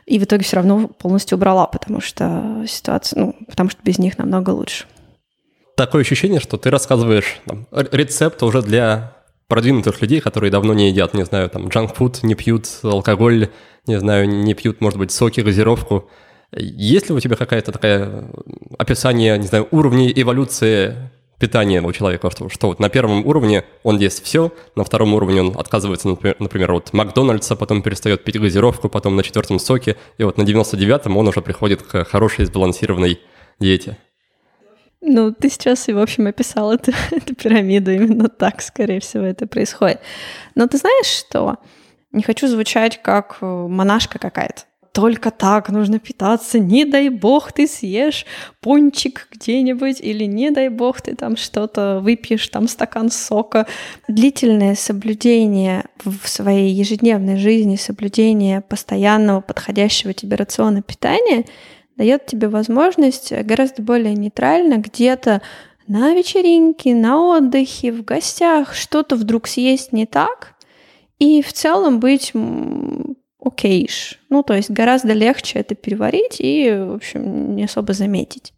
и 0.07 0.19
в 0.19 0.25
итоге 0.25 0.45
все 0.45 0.57
равно 0.57 0.89
полностью 0.89 1.37
убрала, 1.37 1.67
потому 1.67 2.01
что 2.01 2.65
ситуация, 2.67 3.21
ну, 3.21 3.37
потому 3.47 3.69
что 3.69 3.81
без 3.83 3.99
них 3.99 4.17
намного 4.17 4.51
лучше. 4.51 4.87
Такое 5.77 6.01
ощущение, 6.03 6.41
что 6.41 6.57
ты 6.57 6.71
рассказываешь 6.71 7.41
там, 7.45 7.67
рецепт 7.71 8.43
уже 8.43 8.63
для 8.63 9.15
продвинутых 9.49 10.01
людей, 10.01 10.21
которые 10.21 10.51
давно 10.51 10.75
не 10.75 10.89
едят, 10.89 11.15
не 11.15 11.25
знаю, 11.25 11.51
там, 11.51 11.69
джанк-фуд, 11.69 12.23
не 12.23 12.35
пьют 12.35 12.69
алкоголь, 12.83 13.49
не 13.87 13.99
знаю, 13.99 14.29
не 14.29 14.55
пьют, 14.55 14.81
может 14.81 14.99
быть, 14.99 15.11
соки, 15.11 15.41
газировку. 15.41 16.09
Есть 16.53 17.09
ли 17.09 17.15
у 17.15 17.21
тебя 17.21 17.37
какая-то 17.37 17.73
такая 17.73 18.31
описание, 18.79 19.37
не 19.39 19.47
знаю, 19.47 19.69
уровней 19.71 20.13
эволюции 20.15 21.11
питания 21.39 21.81
у 21.83 21.93
человека, 21.93 22.31
что, 22.31 22.49
что 22.49 22.69
вот 22.69 22.81
на 22.81 22.89
первом 22.89 23.27
уровне 23.27 23.65
он 23.83 23.99
ест 23.99 24.25
все, 24.25 24.53
на 24.77 24.85
втором 24.85 25.15
уровне 25.15 25.41
он 25.41 25.55
отказывается, 25.57 26.09
например, 26.09 26.37
например 26.39 26.73
от 26.73 26.93
Макдональдса, 26.93 27.57
потом 27.57 27.83
перестает 27.83 28.25
пить 28.25 28.39
газировку, 28.39 28.89
потом 28.89 29.17
на 29.17 29.23
четвертом 29.23 29.59
соке, 29.59 29.97
и 30.19 30.25
вот 30.25 30.37
на 30.37 30.43
99-м 30.43 31.17
он 31.17 31.29
уже 31.29 31.41
приходит 31.41 31.83
к 31.83 32.05
хорошей 32.05 32.45
сбалансированной 32.45 33.21
диете. 33.61 33.97
Ну, 35.01 35.33
ты 35.33 35.49
сейчас 35.49 35.89
и, 35.89 35.93
в 35.93 35.99
общем, 35.99 36.27
описал 36.27 36.73
эту, 36.73 36.93
эту 37.11 37.35
пирамиду. 37.35 37.93
Именно 37.93 38.29
так, 38.29 38.61
скорее 38.61 39.01
всего, 39.01 39.25
это 39.25 39.47
происходит. 39.47 40.01
Но 40.55 40.67
ты 40.67 40.79
знаешь 40.79 41.07
что? 41.07 41.57
Не 42.11 42.23
хочу 42.23 42.49
звучать 42.49 43.01
как 43.03 43.39
э, 43.41 43.47
монашка 43.47 44.19
какая-то. 44.19 44.63
Только 44.99 45.31
так 45.31 45.69
нужно 45.69 46.01
питаться. 46.01 46.59
Не 46.59 46.85
дай 46.85 47.09
бог 47.09 47.53
ты 47.53 47.69
съешь 47.69 48.27
пончик 48.61 49.29
где-нибудь, 49.31 50.01
или 50.01 50.25
не 50.25 50.51
дай 50.51 50.71
бог 50.71 51.01
ты 51.01 51.15
там 51.15 51.37
что-то 51.37 52.01
выпьешь, 52.03 52.49
там 52.49 52.67
стакан 52.67 53.09
сока. 53.09 53.69
Длительное 54.09 54.75
соблюдение 54.75 55.85
в 56.05 56.29
своей 56.29 56.73
ежедневной 56.73 57.37
жизни, 57.37 57.77
соблюдение 57.77 58.61
постоянного 58.61 59.41
подходящего 59.41 60.13
тебе 60.13 60.35
рациона 60.35 60.83
питания— 60.83 61.45
дает 61.97 62.27
тебе 62.27 62.49
возможность 62.49 63.33
гораздо 63.33 63.83
более 63.83 64.15
нейтрально 64.15 64.79
где-то 64.79 65.43
на 65.87 66.13
вечеринке, 66.13 66.93
на 66.97 67.37
отдыхе, 67.37 67.93
в 67.93 68.05
гостях 68.05 68.75
что-то 68.75 69.15
вдруг 69.15 69.47
съесть 69.47 69.93
не 69.93 70.07
так, 70.07 70.55
и 71.21 71.41
в 71.41 71.53
целом 71.53 72.01
быть 72.01 72.33
окейш. 73.41 74.19
Ну, 74.31 74.43
то 74.43 74.55
есть 74.55 74.71
гораздо 74.71 75.13
легче 75.13 75.61
это 75.61 75.75
переварить 75.75 76.37
и, 76.39 76.71
в 76.71 76.95
общем, 76.95 77.55
не 77.55 77.65
особо 77.65 77.93
заметить. 77.93 78.53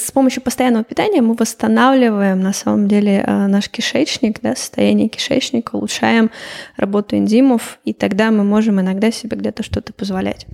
С 0.00 0.12
помощью 0.12 0.42
постоянного 0.42 0.84
питания 0.84 1.20
мы 1.20 1.34
восстанавливаем 1.34 2.40
на 2.40 2.52
самом 2.52 2.86
деле 2.86 3.24
э, 3.26 3.46
наш 3.48 3.68
кишечник, 3.68 4.40
да, 4.40 4.54
состояние 4.54 5.08
кишечника, 5.08 5.74
улучшаем 5.74 6.30
работу 6.76 7.16
энзимов, 7.16 7.80
и 7.84 7.92
тогда 7.92 8.30
мы 8.30 8.44
можем 8.44 8.80
иногда 8.80 9.10
себе 9.10 9.36
где-то 9.36 9.64
что-то 9.64 9.92
позволять. 9.92 10.46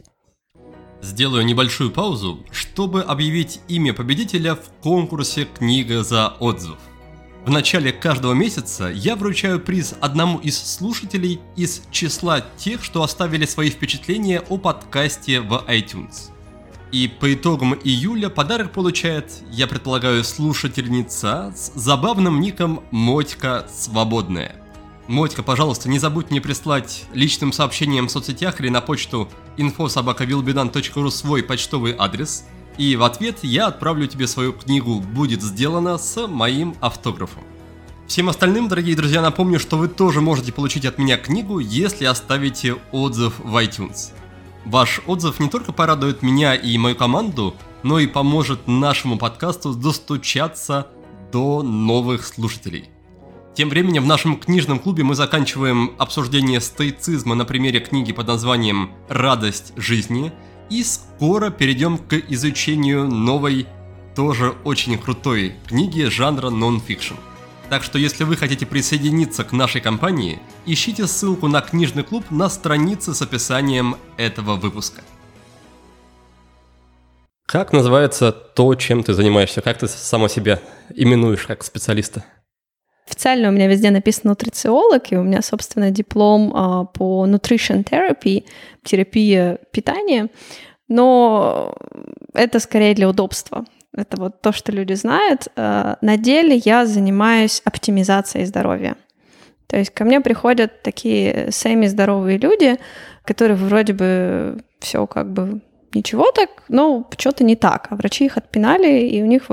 Сделаю 1.02 1.44
небольшую 1.44 1.90
паузу, 1.90 2.42
чтобы 2.50 3.02
объявить 3.02 3.60
имя 3.68 3.92
победителя 3.92 4.54
в 4.54 4.70
конкурсе 4.82 5.44
«Книга 5.44 6.02
за 6.02 6.28
отзыв». 6.40 6.78
В 7.44 7.50
начале 7.50 7.92
каждого 7.92 8.32
месяца 8.32 8.88
я 8.88 9.16
вручаю 9.16 9.60
приз 9.60 9.94
одному 10.00 10.38
из 10.38 10.56
слушателей 10.56 11.40
из 11.56 11.82
числа 11.90 12.42
тех, 12.56 12.82
что 12.82 13.02
оставили 13.02 13.44
свои 13.44 13.68
впечатления 13.68 14.40
о 14.48 14.56
подкасте 14.56 15.40
в 15.40 15.62
iTunes. 15.68 16.30
И 16.90 17.06
по 17.06 17.34
итогам 17.34 17.74
июля 17.74 18.30
подарок 18.30 18.72
получает, 18.72 19.42
я 19.50 19.66
предполагаю, 19.66 20.24
слушательница 20.24 21.52
с 21.54 21.72
забавным 21.74 22.40
ником 22.40 22.82
Мотька 22.90 23.66
Свободная. 23.70 24.56
Мотька, 25.06 25.42
пожалуйста, 25.42 25.90
не 25.90 25.98
забудь 25.98 26.30
мне 26.30 26.40
прислать 26.40 27.04
личным 27.12 27.52
сообщением 27.52 28.08
в 28.08 28.10
соцсетях 28.10 28.58
или 28.62 28.70
на 28.70 28.80
почту 28.80 29.28
infosobakavilbedan.ru 29.58 31.10
свой 31.10 31.42
почтовый 31.42 31.94
адрес, 31.98 32.46
и 32.78 32.96
в 32.96 33.02
ответ 33.02 33.38
я 33.42 33.66
отправлю 33.66 34.06
тебе 34.06 34.26
свою 34.26 34.52
книгу 34.52 35.00
«Будет 35.00 35.42
сделано» 35.42 35.98
с 35.98 36.26
моим 36.26 36.74
автографом. 36.80 37.42
Всем 38.06 38.28
остальным, 38.28 38.68
дорогие 38.68 38.96
друзья, 38.96 39.22
напомню, 39.22 39.58
что 39.58 39.78
вы 39.78 39.88
тоже 39.88 40.20
можете 40.20 40.52
получить 40.52 40.84
от 40.84 40.98
меня 40.98 41.16
книгу, 41.16 41.58
если 41.58 42.04
оставите 42.04 42.76
отзыв 42.92 43.38
в 43.38 43.56
iTunes. 43.56 44.12
Ваш 44.64 45.00
отзыв 45.06 45.40
не 45.40 45.48
только 45.48 45.72
порадует 45.72 46.22
меня 46.22 46.54
и 46.54 46.76
мою 46.76 46.96
команду, 46.96 47.54
но 47.82 47.98
и 47.98 48.06
поможет 48.06 48.66
нашему 48.66 49.18
подкасту 49.18 49.74
достучаться 49.74 50.88
до 51.32 51.62
новых 51.62 52.26
слушателей. 52.26 52.90
Тем 53.54 53.68
временем 53.68 54.02
в 54.02 54.06
нашем 54.06 54.36
книжном 54.36 54.80
клубе 54.80 55.04
мы 55.04 55.14
заканчиваем 55.14 55.92
обсуждение 55.98 56.60
стоицизма 56.60 57.34
на 57.34 57.44
примере 57.44 57.80
книги 57.80 58.12
под 58.12 58.26
названием 58.26 58.90
«Радость 59.08 59.72
жизни» 59.76 60.32
и 60.70 60.82
скоро 60.82 61.50
перейдем 61.50 61.98
к 61.98 62.14
изучению 62.28 63.06
новой, 63.06 63.66
тоже 64.14 64.54
очень 64.64 64.98
крутой 64.98 65.54
книги 65.66 66.02
жанра 66.04 66.50
нон-фикшн. 66.50 67.14
Так 67.70 67.82
что 67.82 67.98
если 67.98 68.24
вы 68.24 68.36
хотите 68.36 68.66
присоединиться 68.66 69.42
к 69.42 69.52
нашей 69.52 69.80
компании, 69.80 70.38
ищите 70.66 71.06
ссылку 71.06 71.48
на 71.48 71.60
книжный 71.60 72.04
клуб 72.04 72.24
на 72.30 72.48
странице 72.48 73.14
с 73.14 73.22
описанием 73.22 73.96
этого 74.16 74.56
выпуска. 74.56 75.02
Как 77.46 77.72
называется 77.72 78.32
то, 78.32 78.74
чем 78.74 79.02
ты 79.02 79.14
занимаешься? 79.14 79.60
Как 79.60 79.78
ты 79.78 79.88
сама 79.88 80.28
себя 80.28 80.60
именуешь 80.94 81.46
как 81.46 81.62
специалиста? 81.64 82.24
Официально 83.06 83.48
у 83.48 83.52
меня 83.52 83.66
везде 83.66 83.90
написано 83.90 84.30
нутрициолог, 84.30 85.12
и 85.12 85.16
у 85.16 85.22
меня, 85.22 85.42
собственно, 85.42 85.90
диплом 85.90 86.52
а, 86.54 86.84
по 86.84 87.26
nutrition 87.26 87.84
therapy, 87.84 88.44
терапия 88.82 89.58
питания, 89.72 90.28
но 90.88 91.74
это 92.32 92.60
скорее 92.60 92.94
для 92.94 93.08
удобства. 93.08 93.64
Это 93.96 94.20
вот 94.20 94.40
то, 94.40 94.52
что 94.52 94.72
люди 94.72 94.94
знают. 94.94 95.48
А, 95.56 95.98
на 96.00 96.16
деле 96.16 96.60
я 96.64 96.86
занимаюсь 96.86 97.60
оптимизацией 97.64 98.46
здоровья. 98.46 98.96
То 99.66 99.76
есть 99.76 99.90
ко 99.90 100.04
мне 100.04 100.20
приходят 100.20 100.82
такие 100.82 101.48
семи-здоровые 101.50 102.38
люди, 102.38 102.76
которые 103.24 103.56
вроде 103.56 103.92
бы 103.92 104.62
все 104.78 105.06
как 105.06 105.32
бы 105.32 105.60
ничего 105.94 106.30
так, 106.32 106.50
но 106.68 107.08
что-то 107.16 107.44
не 107.44 107.56
так. 107.56 107.88
А 107.90 107.96
врачи 107.96 108.26
их 108.26 108.36
отпинали, 108.36 109.00
и 109.06 109.22
у 109.22 109.26
них 109.26 109.50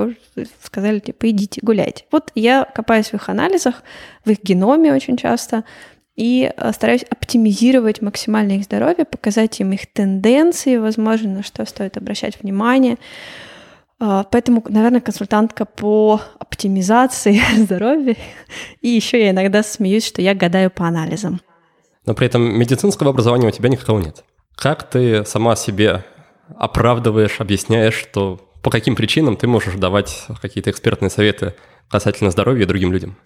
сказали, 0.62 0.98
типа, 0.98 1.30
идите, 1.30 1.60
гуляйте. 1.62 2.04
Вот 2.10 2.30
я 2.34 2.64
копаюсь 2.64 3.08
в 3.08 3.14
их 3.14 3.28
анализах, 3.28 3.82
в 4.24 4.30
их 4.30 4.42
геноме 4.42 4.92
очень 4.92 5.16
часто, 5.16 5.64
и 6.16 6.52
э, 6.54 6.72
стараюсь 6.72 7.04
оптимизировать 7.04 8.02
максимально 8.02 8.52
их 8.52 8.64
здоровье, 8.64 9.04
показать 9.04 9.58
им 9.60 9.72
их 9.72 9.90
тенденции, 9.92 10.76
возможно, 10.76 11.30
на 11.30 11.42
что 11.42 11.64
стоит 11.64 11.96
обращать 11.96 12.40
внимание. 12.42 12.98
А, 13.98 14.24
поэтому, 14.24 14.64
наверное, 14.68 15.00
консультантка 15.00 15.64
по 15.64 16.20
оптимизации 16.38 17.40
здоровья. 17.56 18.16
И 18.80 18.88
еще 18.88 19.20
я 19.20 19.30
иногда 19.30 19.62
смеюсь, 19.62 20.06
что 20.06 20.20
я 20.20 20.34
гадаю 20.34 20.70
по 20.70 20.86
анализам. 20.86 21.40
Но 22.04 22.14
при 22.14 22.26
этом 22.26 22.58
медицинского 22.58 23.10
образования 23.10 23.46
у 23.46 23.52
тебя 23.52 23.68
никакого 23.68 24.00
нет. 24.00 24.24
Как 24.56 24.90
ты 24.90 25.24
сама 25.24 25.56
себе 25.56 26.04
оправдываешь, 26.58 27.40
объясняешь, 27.40 27.94
что 27.94 28.40
по 28.62 28.70
каким 28.70 28.94
причинам 28.94 29.36
ты 29.36 29.46
можешь 29.46 29.74
давать 29.74 30.26
какие-то 30.40 30.70
экспертные 30.70 31.10
советы 31.10 31.54
касательно 31.88 32.30
здоровья 32.30 32.66
другим 32.66 32.92
людям? 32.92 33.16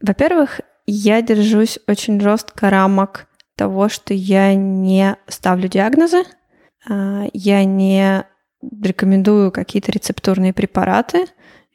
Во-первых, 0.00 0.60
я 0.86 1.20
держусь 1.22 1.78
очень 1.86 2.20
жестко 2.20 2.70
рамок 2.70 3.26
того, 3.54 3.88
что 3.88 4.14
я 4.14 4.54
не 4.54 5.16
ставлю 5.28 5.68
диагнозы, 5.68 6.24
а, 6.88 7.26
я 7.32 7.64
не 7.64 8.24
рекомендую 8.62 9.52
какие-то 9.52 9.92
рецептурные 9.92 10.52
препараты, 10.52 11.26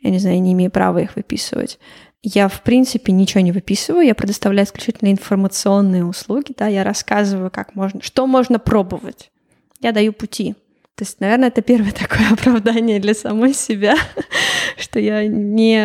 я 0.01 0.09
не 0.09 0.19
знаю, 0.19 0.41
не 0.41 0.53
имею 0.53 0.71
права 0.71 0.99
их 0.99 1.15
выписывать. 1.15 1.79
Я, 2.21 2.47
в 2.47 2.61
принципе, 2.63 3.11
ничего 3.11 3.41
не 3.41 3.51
выписываю, 3.51 4.05
я 4.05 4.15
предоставляю 4.15 4.65
исключительно 4.65 5.11
информационные 5.11 6.03
услуги, 6.03 6.53
да, 6.57 6.67
я 6.67 6.83
рассказываю, 6.83 7.51
как 7.51 7.75
можно, 7.75 8.01
что 8.01 8.25
можно 8.25 8.57
пробовать 8.57 9.31
я 9.79 9.91
даю 9.91 10.13
пути. 10.13 10.55
То 10.95 11.03
есть, 11.03 11.19
наверное, 11.19 11.49
это 11.49 11.61
первое 11.61 11.91
такое 11.99 12.31
оправдание 12.31 12.99
для 12.99 13.13
самой 13.13 13.53
себя, 13.53 13.95
что 14.77 14.99
я 14.99 15.27
не, 15.27 15.77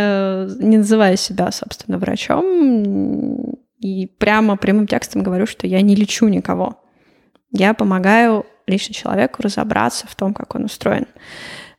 не 0.65 0.79
называю 0.79 1.17
себя, 1.17 1.51
собственно, 1.53 1.99
врачом 1.99 3.57
и 3.81 4.07
прямо 4.07 4.57
прямым 4.57 4.87
текстом 4.87 5.23
говорю, 5.23 5.47
что 5.47 5.67
я 5.67 5.81
не 5.81 5.95
лечу 5.95 6.29
никого. 6.29 6.83
Я 7.51 7.75
помогаю 7.75 8.47
лично 8.67 8.95
человеку 8.95 9.43
разобраться 9.43 10.07
в 10.07 10.15
том, 10.15 10.35
как 10.35 10.55
он 10.55 10.65
устроен. 10.65 11.07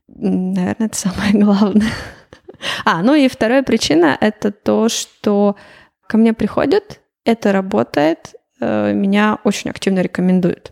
Наверное, 0.08 0.88
это 0.88 0.98
самое 0.98 1.34
главное. 1.34 1.88
А, 2.86 3.02
ну 3.02 3.16
и 3.16 3.28
вторая 3.28 3.64
причина— 3.64 4.16
это 4.22 4.52
то, 4.52 4.88
что 4.88 5.56
ко 6.06 6.20
мне 6.20 6.32
приходят, 6.32 7.00
это 7.26 7.52
работает, 7.52 8.36
э, 8.60 8.94
меня 8.94 9.40
очень 9.44 9.72
активно 9.72 10.02
рекомендуют. 10.02 10.72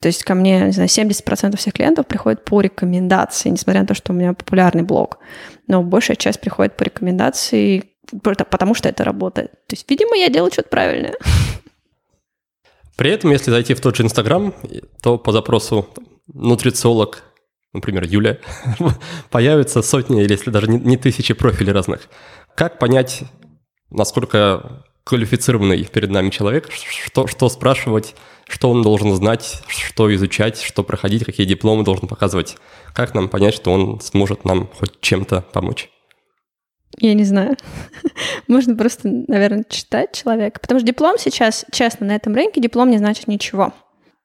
То 0.00 0.08
есть 0.08 0.24
ко 0.24 0.34
мне, 0.34 0.60
не 0.60 0.72
знаю, 0.72 0.88
70% 0.88 1.56
всех 1.56 1.74
клиентов 1.74 2.06
приходят 2.06 2.44
по 2.44 2.62
рекомендации, 2.62 3.50
несмотря 3.50 3.82
на 3.82 3.86
то, 3.86 3.94
что 3.94 4.12
у 4.12 4.16
меня 4.16 4.32
популярный 4.32 4.82
блог. 4.82 5.18
Но 5.66 5.82
большая 5.82 6.16
часть 6.16 6.40
приходит 6.40 6.76
по 6.76 6.84
рекомендации, 6.84 7.84
потому 8.22 8.74
что 8.74 8.88
это 8.88 9.04
работает. 9.04 9.52
То 9.66 9.76
есть, 9.76 9.84
видимо, 9.90 10.16
я 10.16 10.30
делаю 10.30 10.50
что-то 10.52 10.70
правильное. 10.70 11.14
При 12.96 13.10
этом, 13.10 13.30
если 13.30 13.50
зайти 13.50 13.74
в 13.74 13.80
тот 13.80 13.96
же 13.96 14.02
Инстаграм, 14.02 14.54
то 15.02 15.18
по 15.18 15.32
запросу 15.32 15.86
нутрициолог, 16.32 17.22
например, 17.74 18.04
Юля, 18.04 18.38
появятся 19.30 19.82
сотни 19.82 20.22
или 20.22 20.32
если 20.32 20.50
даже 20.50 20.68
не 20.68 20.96
тысячи 20.96 21.34
профилей 21.34 21.72
разных. 21.72 22.08
Как 22.54 22.78
понять, 22.78 23.22
насколько 23.90 24.84
квалифицированный 25.10 25.84
перед 25.86 26.08
нами 26.10 26.30
человек, 26.30 26.68
что, 26.70 27.26
что 27.26 27.48
спрашивать, 27.48 28.14
что 28.48 28.70
он 28.70 28.82
должен 28.82 29.12
знать, 29.16 29.60
что 29.66 30.14
изучать, 30.14 30.62
что 30.62 30.84
проходить, 30.84 31.24
какие 31.24 31.46
дипломы 31.46 31.82
должен 31.82 32.06
показывать. 32.06 32.56
Как 32.94 33.12
нам 33.12 33.28
понять, 33.28 33.54
что 33.54 33.72
он 33.72 34.00
сможет 34.00 34.44
нам 34.44 34.68
хоть 34.78 35.00
чем-то 35.00 35.44
помочь? 35.52 35.90
Я 36.98 37.14
не 37.14 37.24
знаю. 37.24 37.56
Можно 38.46 38.76
просто, 38.76 39.08
наверное, 39.26 39.64
читать 39.68 40.14
человека. 40.14 40.60
Потому 40.60 40.78
что 40.78 40.86
диплом 40.86 41.18
сейчас, 41.18 41.66
честно, 41.72 42.06
на 42.06 42.14
этом 42.14 42.32
рынке 42.36 42.60
диплом 42.60 42.90
не 42.90 42.98
значит 42.98 43.26
ничего. 43.26 43.72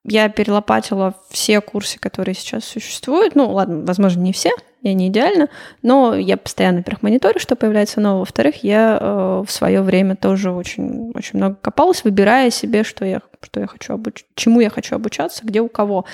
Я 0.08 0.30
перелопатила 0.30 1.16
все 1.30 1.62
курсы, 1.62 1.97
которые 1.99 2.36
сейчас 2.36 2.64
существуют. 2.64 3.34
Ну, 3.34 3.51
ладно, 3.51 3.84
возможно, 3.86 4.22
не 4.22 4.34
все, 4.34 4.51
я 4.84 4.93
не 4.93 5.08
идеально, 5.08 5.49
но 5.82 6.14
я 6.14 6.38
постоянно, 6.38 6.78
во-первых, 6.78 7.01
мониторю, 7.01 7.39
что 7.39 7.56
появляется 7.56 8.01
нового. 8.01 8.20
Во-вторых, 8.20 8.64
я 8.64 8.99
э, 9.01 9.43
в 9.47 9.51
свое 9.51 9.82
время 9.82 10.16
тоже 10.16 10.51
очень, 10.51 11.12
очень 11.16 11.39
много 11.39 11.56
копалась, 11.56 12.03
выбирая 12.03 12.51
себе, 12.51 12.84
что 12.84 13.03
я, 13.03 13.22
что 13.41 13.60
я 13.60 13.66
хочу 13.66 13.93
обуч... 13.93 14.26
чему 14.36 14.60
я 14.60 14.70
хочу 14.70 14.95
обучаться, 14.95 15.43
где 15.43 15.60
у 15.60 15.70
кого. 15.70 16.06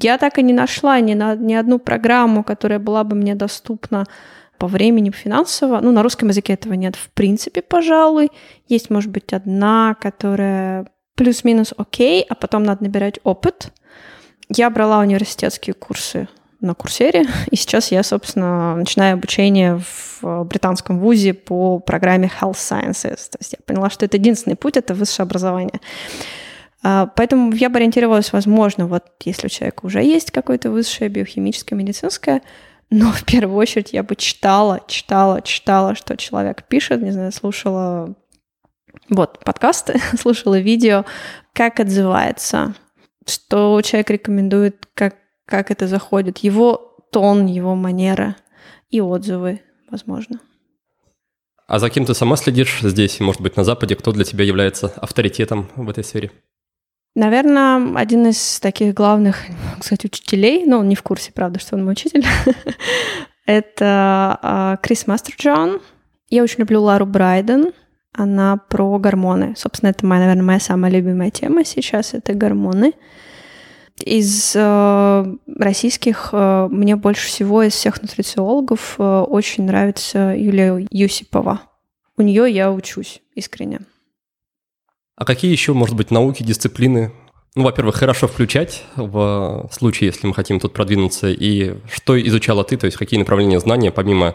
Я 0.00 0.18
так 0.18 0.38
и 0.38 0.42
не 0.44 0.52
нашла 0.52 1.00
ни, 1.00 1.14
на, 1.14 1.34
ни 1.34 1.54
одну 1.54 1.80
программу, 1.80 2.44
которая 2.44 2.78
была 2.78 3.02
бы 3.02 3.16
мне 3.16 3.34
доступна 3.34 4.06
по 4.56 4.68
времени 4.68 5.10
финансово. 5.10 5.80
Ну, 5.80 5.90
на 5.90 6.04
русском 6.04 6.28
языке 6.28 6.52
этого 6.52 6.74
нет 6.74 6.94
в 6.94 7.10
принципе, 7.10 7.60
пожалуй. 7.60 8.30
Есть, 8.68 8.88
может 8.88 9.10
быть, 9.10 9.32
одна, 9.32 9.96
которая 10.00 10.86
плюс-минус 11.14 11.74
окей, 11.76 12.24
а 12.28 12.34
потом 12.34 12.62
надо 12.62 12.84
набирать 12.84 13.18
опыт. 13.24 13.72
Я 14.48 14.70
брала 14.70 15.00
университетские 15.00 15.74
курсы 15.74 16.28
на 16.60 16.74
курсере, 16.74 17.24
и 17.50 17.56
сейчас 17.56 17.90
я, 17.90 18.02
собственно, 18.02 18.76
начинаю 18.76 19.14
обучение 19.14 19.80
в 20.20 20.44
британском 20.44 20.98
вузе 20.98 21.34
по 21.34 21.78
программе 21.78 22.30
Health 22.40 22.54
Sciences. 22.54 23.28
То 23.30 23.38
есть 23.40 23.52
я 23.52 23.58
поняла, 23.64 23.90
что 23.90 24.04
это 24.04 24.16
единственный 24.16 24.56
путь, 24.56 24.76
это 24.76 24.94
высшее 24.94 25.24
образование. 25.24 25.80
А, 26.82 27.06
поэтому 27.14 27.52
я 27.52 27.68
бы 27.68 27.76
ориентировалась, 27.76 28.32
возможно, 28.32 28.86
вот 28.86 29.04
если 29.24 29.46
у 29.46 29.50
человека 29.50 29.86
уже 29.86 30.02
есть 30.02 30.30
какое-то 30.30 30.70
высшее 30.70 31.10
биохимическое, 31.10 31.78
медицинское, 31.78 32.42
но 32.90 33.10
в 33.10 33.24
первую 33.24 33.56
очередь 33.56 33.92
я 33.92 34.02
бы 34.02 34.16
читала, 34.16 34.80
читала, 34.86 35.40
читала, 35.40 35.94
что 35.94 36.16
человек 36.16 36.64
пишет, 36.64 37.00
не 37.02 37.10
знаю, 37.10 37.32
слушала 37.32 38.14
вот 39.08 39.38
подкасты, 39.44 40.00
слушала 40.18 40.58
видео, 40.58 41.04
как 41.52 41.80
отзывается, 41.80 42.74
что 43.26 43.80
человек 43.82 44.10
рекомендует, 44.10 44.88
как, 44.94 45.16
как 45.46 45.70
это 45.70 45.86
заходит, 45.86 46.38
его 46.38 46.96
тон, 47.12 47.46
его 47.46 47.74
манера 47.74 48.36
и 48.90 49.00
отзывы, 49.00 49.60
возможно. 49.90 50.40
А 51.66 51.78
за 51.78 51.88
кем 51.90 52.04
ты 52.04 52.14
сама 52.14 52.36
следишь 52.36 52.80
здесь, 52.82 53.20
может 53.20 53.40
быть, 53.40 53.56
на 53.56 53.64
Западе? 53.64 53.96
Кто 53.96 54.12
для 54.12 54.24
тебя 54.24 54.44
является 54.44 54.88
авторитетом 54.88 55.70
в 55.76 55.88
этой 55.88 56.04
сфере? 56.04 56.30
Наверное, 57.14 57.94
один 57.96 58.26
из 58.26 58.58
таких 58.60 58.94
главных, 58.94 59.44
кстати, 59.78 60.06
учителей, 60.06 60.64
но 60.66 60.78
он 60.78 60.88
не 60.88 60.96
в 60.96 61.02
курсе, 61.02 61.32
правда, 61.32 61.58
что 61.58 61.76
он 61.76 61.84
мой 61.84 61.92
учитель, 61.92 62.24
это 63.46 64.38
а, 64.42 64.76
Крис 64.82 65.06
Мастерджон. 65.06 65.80
Я 66.28 66.42
очень 66.42 66.60
люблю 66.60 66.82
Лару 66.82 67.06
Брайден. 67.06 67.72
Она 68.12 68.58
про 68.68 68.98
гормоны. 68.98 69.54
Собственно, 69.56 69.90
это, 69.90 70.04
моя, 70.04 70.22
наверное, 70.22 70.44
моя 70.44 70.60
самая 70.60 70.92
любимая 70.92 71.30
тема 71.30 71.64
сейчас— 71.64 72.12
это 72.14 72.34
гормоны. 72.34 72.92
Из 74.04 74.52
э, 74.54 75.34
российских 75.58 76.30
э, 76.32 76.68
мне 76.70 76.96
больше 76.96 77.26
всего 77.26 77.62
из 77.62 77.72
всех 77.72 78.02
нутрициологов 78.02 78.96
э, 78.98 79.02
очень 79.02 79.64
нравится 79.64 80.34
Юлия 80.36 80.86
Юсипова. 80.90 81.62
У 82.16 82.22
нее 82.22 82.50
я 82.50 82.72
учусь 82.72 83.22
искренне. 83.34 83.80
А 85.16 85.24
какие 85.24 85.50
еще, 85.50 85.72
может 85.72 85.96
быть, 85.96 86.10
науки, 86.10 86.42
дисциплины? 86.42 87.12
Ну, 87.54 87.64
во-первых, 87.64 87.96
хорошо 87.96 88.28
включать 88.28 88.82
в 88.96 89.68
случае, 89.70 90.08
если 90.08 90.26
мы 90.26 90.34
хотим 90.34 90.58
тут 90.58 90.72
продвинуться. 90.72 91.28
И 91.30 91.76
что 91.90 92.20
изучала 92.20 92.64
ты, 92.64 92.76
то 92.76 92.86
есть 92.86 92.96
какие 92.96 93.18
направления 93.20 93.60
знания, 93.60 93.90
помимо, 93.90 94.34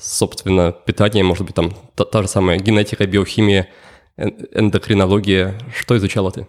собственно, 0.00 0.72
питания, 0.72 1.22
может 1.22 1.46
быть, 1.46 1.54
там 1.54 1.72
та, 1.94 2.04
та 2.04 2.22
же 2.22 2.28
самая 2.28 2.58
генетика, 2.58 3.06
биохимия, 3.06 3.68
эндокринология, 4.16 5.54
что 5.74 5.96
изучала 5.96 6.30
ты? 6.30 6.46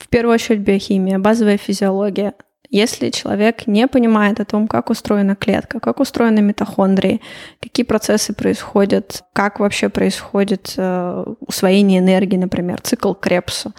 В 0.00 0.08
первую 0.08 0.34
очередь 0.34 0.60
биохимия, 0.60 1.18
базовая 1.18 1.58
физиология. 1.58 2.34
Если 2.70 3.08
человек 3.08 3.66
не 3.66 3.88
понимает 3.88 4.40
о 4.40 4.44
том, 4.44 4.68
как 4.68 4.90
устроена 4.90 5.34
клетка, 5.34 5.80
как 5.80 6.00
устроены 6.00 6.40
митохондрии, 6.42 7.22
какие 7.60 7.84
процессы 7.84 8.34
происходят, 8.34 9.24
как 9.32 9.58
вообще 9.58 9.88
происходит 9.88 10.74
э, 10.76 11.24
усвоение 11.40 12.00
энергии, 12.00 12.36
например, 12.36 12.80
цикл 12.82 13.14
Крепса, 13.14 13.72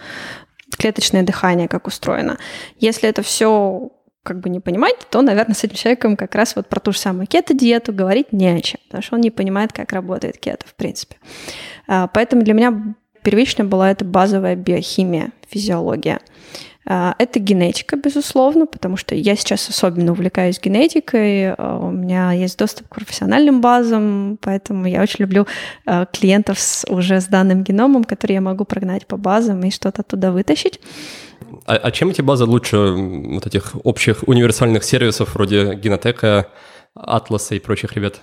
клеточное 0.76 1.22
дыхание, 1.22 1.68
как 1.68 1.86
устроено. 1.86 2.38
Если 2.78 3.08
это 3.08 3.22
все 3.22 3.92
как 4.22 4.40
бы 4.40 4.50
не 4.50 4.60
понимать, 4.60 4.96
то, 5.10 5.22
наверное, 5.22 5.54
с 5.54 5.64
этим 5.64 5.76
человеком 5.76 6.16
как 6.16 6.34
раз 6.34 6.54
вот 6.54 6.68
про 6.68 6.80
ту 6.80 6.92
же 6.92 6.98
самую 6.98 7.26
кето-диету 7.26 7.92
говорить 7.92 8.32
не 8.32 8.48
о 8.48 8.60
чем, 8.60 8.80
потому 8.86 9.02
что 9.02 9.14
он 9.16 9.22
не 9.22 9.30
понимает, 9.30 9.72
как 9.72 9.92
работает 9.92 10.38
кето, 10.38 10.66
в 10.66 10.74
принципе. 10.74 11.16
А, 11.86 12.06
поэтому 12.06 12.42
для 12.42 12.52
меня 12.52 12.94
первично 13.22 13.64
была 13.64 13.90
эта 13.90 14.04
базовая 14.04 14.56
биохимия, 14.56 15.30
физиология. 15.48 16.20
А, 16.86 17.14
это 17.18 17.38
генетика, 17.38 17.96
безусловно, 17.96 18.66
потому 18.66 18.98
что 18.98 19.14
я 19.14 19.36
сейчас 19.36 19.68
особенно 19.68 20.12
увлекаюсь 20.12 20.60
генетикой. 20.60 21.52
А, 21.54 21.78
у 21.78 21.90
меня 21.90 22.32
есть 22.32 22.58
доступ 22.58 22.88
к 22.88 22.96
профессиональным 22.96 23.62
базам, 23.62 24.38
поэтому 24.42 24.86
я 24.86 25.00
очень 25.00 25.22
люблю 25.24 25.46
клиентов 26.12 26.58
с 26.60 26.84
уже 26.90 27.20
с 27.22 27.26
данным 27.26 27.62
геномом, 27.62 28.04
которые 28.04 28.34
я 28.34 28.40
могу 28.42 28.66
прогнать 28.66 29.06
по 29.06 29.16
базам 29.16 29.62
и 29.64 29.70
что-то 29.70 30.02
оттуда 30.02 30.30
вытащить. 30.30 30.78
А, 31.66 31.76
а 31.76 31.90
чем 31.90 32.10
эти 32.10 32.22
базы 32.22 32.44
лучше 32.44 32.76
вот 32.76 33.46
этих 33.46 33.74
общих 33.84 34.24
универсальных 34.26 34.84
сервисов 34.84 35.34
вроде 35.34 35.74
Генотека, 35.74 36.48
Атласа 36.94 37.54
и 37.54 37.60
прочих 37.60 37.94
ребят? 37.94 38.20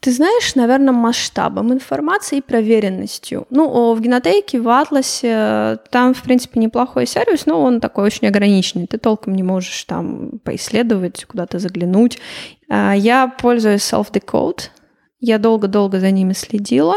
Ты 0.00 0.12
знаешь, 0.12 0.54
наверное, 0.54 0.92
масштабом 0.92 1.72
информации 1.72 2.38
и 2.38 2.42
проверенностью. 2.42 3.46
Ну, 3.50 3.94
в 3.94 4.00
Генотейке, 4.00 4.60
в 4.60 4.68
Атласе, 4.68 5.78
там, 5.90 6.12
в 6.12 6.22
принципе, 6.22 6.60
неплохой 6.60 7.06
сервис, 7.06 7.46
но 7.46 7.62
он 7.62 7.80
такой 7.80 8.04
очень 8.04 8.28
ограниченный. 8.28 8.86
Ты 8.86 8.98
толком 8.98 9.34
не 9.34 9.42
можешь 9.42 9.84
там 9.84 10.38
поисследовать, 10.44 11.24
куда-то 11.24 11.58
заглянуть. 11.58 12.18
А, 12.68 12.94
я 12.94 13.26
пользуюсь 13.26 13.90
Self-Decode. 13.90 14.68
Я 15.18 15.38
долго-долго 15.38 15.98
за 15.98 16.10
ними 16.10 16.34
следила. 16.34 16.96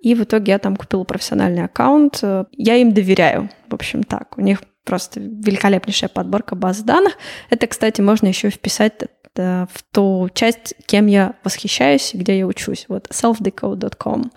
И 0.00 0.14
в 0.14 0.22
итоге 0.22 0.52
я 0.52 0.58
там 0.58 0.76
купила 0.76 1.04
профессиональный 1.04 1.64
аккаунт. 1.64 2.22
Я 2.52 2.76
им 2.76 2.94
доверяю, 2.94 3.50
в 3.68 3.74
общем 3.74 4.04
так. 4.04 4.38
У 4.38 4.40
них 4.40 4.62
просто 4.88 5.20
великолепнейшая 5.20 6.08
подборка 6.08 6.56
баз 6.56 6.80
данных. 6.80 7.14
Это, 7.50 7.66
кстати, 7.66 8.00
можно 8.00 8.26
еще 8.26 8.50
вписать 8.50 8.94
Э, 9.38 9.66
в 9.72 9.82
ту 9.92 10.28
часть, 10.34 10.74
кем 10.86 11.06
я 11.06 11.34
восхищаюсь 11.44 12.14
и 12.14 12.18
где 12.18 12.38
я 12.38 12.46
учусь. 12.46 12.86
Вот 12.88 13.08
selfdecode.com. 13.08 14.32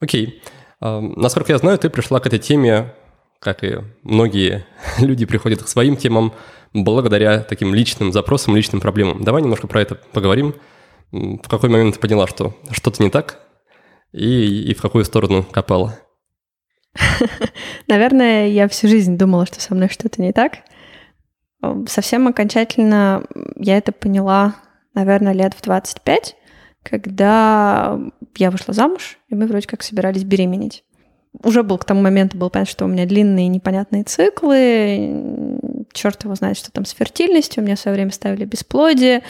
Окей. 0.00 0.26
Okay. 0.26 0.52
Uh, 0.78 1.00
насколько 1.16 1.52
я 1.52 1.58
знаю, 1.58 1.78
ты 1.78 1.88
пришла 1.88 2.20
к 2.20 2.26
этой 2.26 2.38
теме, 2.38 2.92
как 3.40 3.64
и 3.64 3.78
многие 4.02 4.66
люди 4.98 5.24
приходят 5.24 5.62
к 5.62 5.68
своим 5.68 5.96
темам, 5.96 6.34
благодаря 6.74 7.40
таким 7.40 7.74
личным 7.74 8.12
запросам, 8.12 8.56
личным 8.56 8.80
проблемам. 8.82 9.24
Давай 9.24 9.40
немножко 9.42 9.66
про 9.68 9.80
это 9.80 9.94
поговорим. 9.94 10.54
В 11.12 11.48
какой 11.48 11.70
момент 11.70 11.94
ты 11.94 12.00
поняла, 12.00 12.26
что 12.26 12.54
что-то 12.72 13.02
не 13.02 13.08
так, 13.08 13.40
и, 14.12 14.70
и 14.70 14.74
в 14.74 14.82
какую 14.82 15.04
сторону 15.04 15.44
копала? 15.44 15.98
Наверное, 17.88 18.48
я 18.48 18.68
всю 18.68 18.88
жизнь 18.88 19.16
думала, 19.16 19.46
что 19.46 19.60
со 19.60 19.74
мной 19.74 19.88
что-то 19.88 20.20
не 20.20 20.32
так. 20.32 20.58
Совсем 21.88 22.28
окончательно 22.28 23.24
я 23.56 23.78
это 23.78 23.92
поняла, 23.92 24.56
наверное, 24.94 25.32
лет 25.32 25.54
в 25.54 25.62
25, 25.62 26.36
когда 26.82 27.98
я 28.36 28.50
вышла 28.50 28.74
замуж, 28.74 29.18
и 29.28 29.34
мы 29.34 29.46
вроде 29.46 29.66
как 29.66 29.82
собирались 29.82 30.24
беременеть. 30.24 30.84
Уже 31.42 31.62
был 31.62 31.78
к 31.78 31.84
тому 31.84 32.00
моменту 32.00 32.38
был 32.38 32.50
понятно, 32.50 32.70
что 32.70 32.84
у 32.84 32.88
меня 32.88 33.04
длинные 33.04 33.48
непонятные 33.48 34.04
циклы, 34.04 35.60
черт 35.92 36.24
его 36.24 36.34
знает, 36.34 36.56
что 36.56 36.72
там 36.72 36.84
с 36.84 36.90
фертильностью, 36.92 37.62
у 37.62 37.66
меня 37.66 37.76
все 37.76 37.90
время 37.90 38.10
ставили 38.10 38.44
бесплодие, 38.44 39.22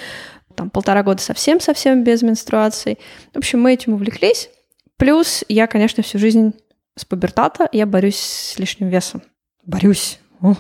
там 0.55 0.71
полтора 0.71 1.03
года 1.03 1.21
совсем-совсем 1.21 2.05
без 2.05 2.23
менструаций. 2.23 2.99
В 3.33 3.39
общем, 3.39 3.61
мы 3.61 3.75
этим 3.75 3.95
увлеклись. 3.95 4.51
Плюс 4.97 5.45
я, 5.49 5.67
конечно, 5.67 6.03
всю 6.03 6.19
жизнь 6.19 6.55
с 6.97 7.05
пубертата 7.05 7.69
я 7.73 7.87
борюсь 7.87 8.19
с 8.19 8.59
лишним 8.59 8.89
весом. 8.89 9.23
Борюсь. 9.65 10.19
О. 10.41 10.55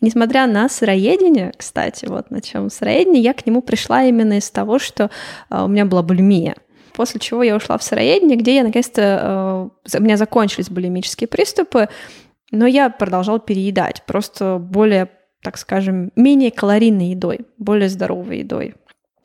Несмотря 0.00 0.46
на 0.46 0.68
сыроедение, 0.68 1.52
кстати, 1.56 2.06
вот 2.06 2.30
на 2.30 2.40
чем 2.40 2.70
сыроедение, 2.70 3.22
я 3.22 3.34
к 3.34 3.44
нему 3.44 3.60
пришла 3.60 4.04
именно 4.04 4.38
из 4.38 4.50
того, 4.50 4.78
что 4.78 5.10
э, 5.50 5.62
у 5.62 5.68
меня 5.68 5.84
была 5.84 6.02
булимия. 6.02 6.56
После 6.94 7.20
чего 7.20 7.42
я 7.42 7.56
ушла 7.56 7.76
в 7.76 7.82
сыроедение, 7.82 8.36
где 8.36 8.56
я 8.56 8.62
наконец-то... 8.62 9.70
Э, 9.84 9.98
у 9.98 10.02
меня 10.02 10.16
закончились 10.16 10.70
булимические 10.70 11.28
приступы, 11.28 11.88
но 12.50 12.66
я 12.66 12.88
продолжала 12.88 13.40
переедать, 13.40 14.02
просто 14.06 14.58
более, 14.58 15.10
так 15.42 15.58
скажем, 15.58 16.12
менее 16.16 16.50
калорийной 16.50 17.10
едой, 17.10 17.40
более 17.58 17.88
здоровой 17.88 18.38
едой. 18.38 18.74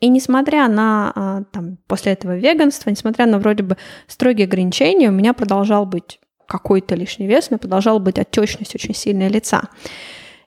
И 0.00 0.08
несмотря 0.08 0.68
на 0.68 1.12
а, 1.14 1.42
там, 1.52 1.78
после 1.86 2.12
этого 2.12 2.36
веганства, 2.36 2.90
несмотря 2.90 3.26
на 3.26 3.38
вроде 3.38 3.62
бы 3.62 3.76
строгие 4.06 4.46
ограничения, 4.46 5.08
у 5.08 5.12
меня 5.12 5.32
продолжал 5.32 5.86
быть 5.86 6.20
какой-то 6.46 6.94
лишний 6.94 7.26
вес, 7.26 7.48
у 7.48 7.54
меня 7.54 7.58
продолжала 7.58 7.98
быть 7.98 8.18
отечность 8.18 8.74
очень 8.74 8.94
сильная 8.94 9.28
лица. 9.28 9.62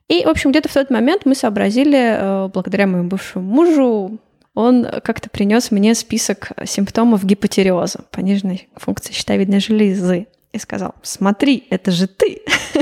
И, 0.07 0.23
в 0.25 0.29
общем, 0.29 0.51
где-то 0.51 0.69
в 0.69 0.73
тот 0.73 0.89
момент 0.89 1.25
мы 1.25 1.35
сообразили, 1.35 1.97
э, 1.97 2.49
благодаря 2.53 2.87
моему 2.87 3.09
бывшему 3.09 3.45
мужу, 3.45 4.19
он 4.53 4.87
как-то 5.03 5.29
принес 5.29 5.71
мне 5.71 5.93
список 5.93 6.51
симптомов 6.65 7.23
гипотериоза, 7.23 8.05
пониженной 8.11 8.69
функции 8.75 9.13
щитовидной 9.13 9.59
железы, 9.59 10.27
и 10.51 10.57
сказал, 10.57 10.95
смотри, 11.03 11.67
это 11.69 11.91
же 11.91 12.07
ты. 12.07 12.41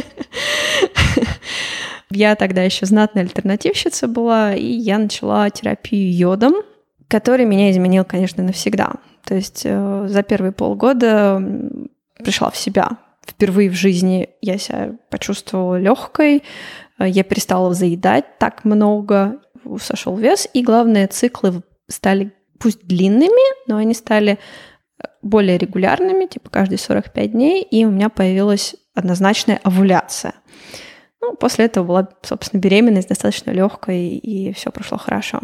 Я 2.10 2.36
тогда 2.36 2.64
еще 2.64 2.86
знатная 2.86 3.24
альтернативщица 3.24 4.08
была, 4.08 4.56
и 4.56 4.66
я 4.66 4.98
начала 4.98 5.50
терапию 5.50 6.16
йодом, 6.16 6.54
который 7.08 7.46
меня 7.46 7.72
изменил, 7.72 8.06
конечно, 8.06 8.44
навсегда. 8.44 8.94
То 9.26 9.36
есть 9.36 9.64
э, 9.66 10.06
за 10.08 10.24
первые 10.24 10.52
полгода 10.54 11.42
пришла 12.18 12.50
в 12.50 12.58
себя. 12.58 12.98
Впервые 13.26 13.70
в 13.70 13.74
жизни 13.74 14.30
я 14.42 14.58
себя 14.58 14.96
почувствовала 15.10 15.78
легкой, 15.78 16.44
Э, 16.98 17.08
я 17.08 17.24
перестала 17.24 17.74
заедать 17.74 18.38
так 18.40 18.66
много, 18.66 19.40
сошел 19.82 20.16
вес, 20.18 20.48
и 20.54 20.64
главное, 20.64 21.08
циклы 21.08 21.62
стали 21.88 22.34
пусть 22.60 22.86
длинными, 22.86 23.68
но 23.68 23.78
они 23.78 23.94
стали 23.94 24.34
э, 25.00 25.08
более 25.22 25.58
регулярными, 25.58 26.26
типа 26.26 26.50
каждые 26.50 26.80
45 26.80 27.32
дней, 27.32 27.64
и 27.64 27.86
у 27.86 27.92
меня 27.92 28.10
появилась 28.10 28.76
однозначная 28.94 29.60
овуляция. 29.64 30.34
Ну, 31.22 31.36
после 31.36 31.66
этого 31.66 31.86
была, 31.86 32.10
собственно, 32.22 32.62
беременность 32.62 33.10
достаточно 33.10 33.52
легкая, 33.52 33.98
и 33.98 34.54
все 34.54 34.72
прошло 34.72 34.98
хорошо. 34.98 35.42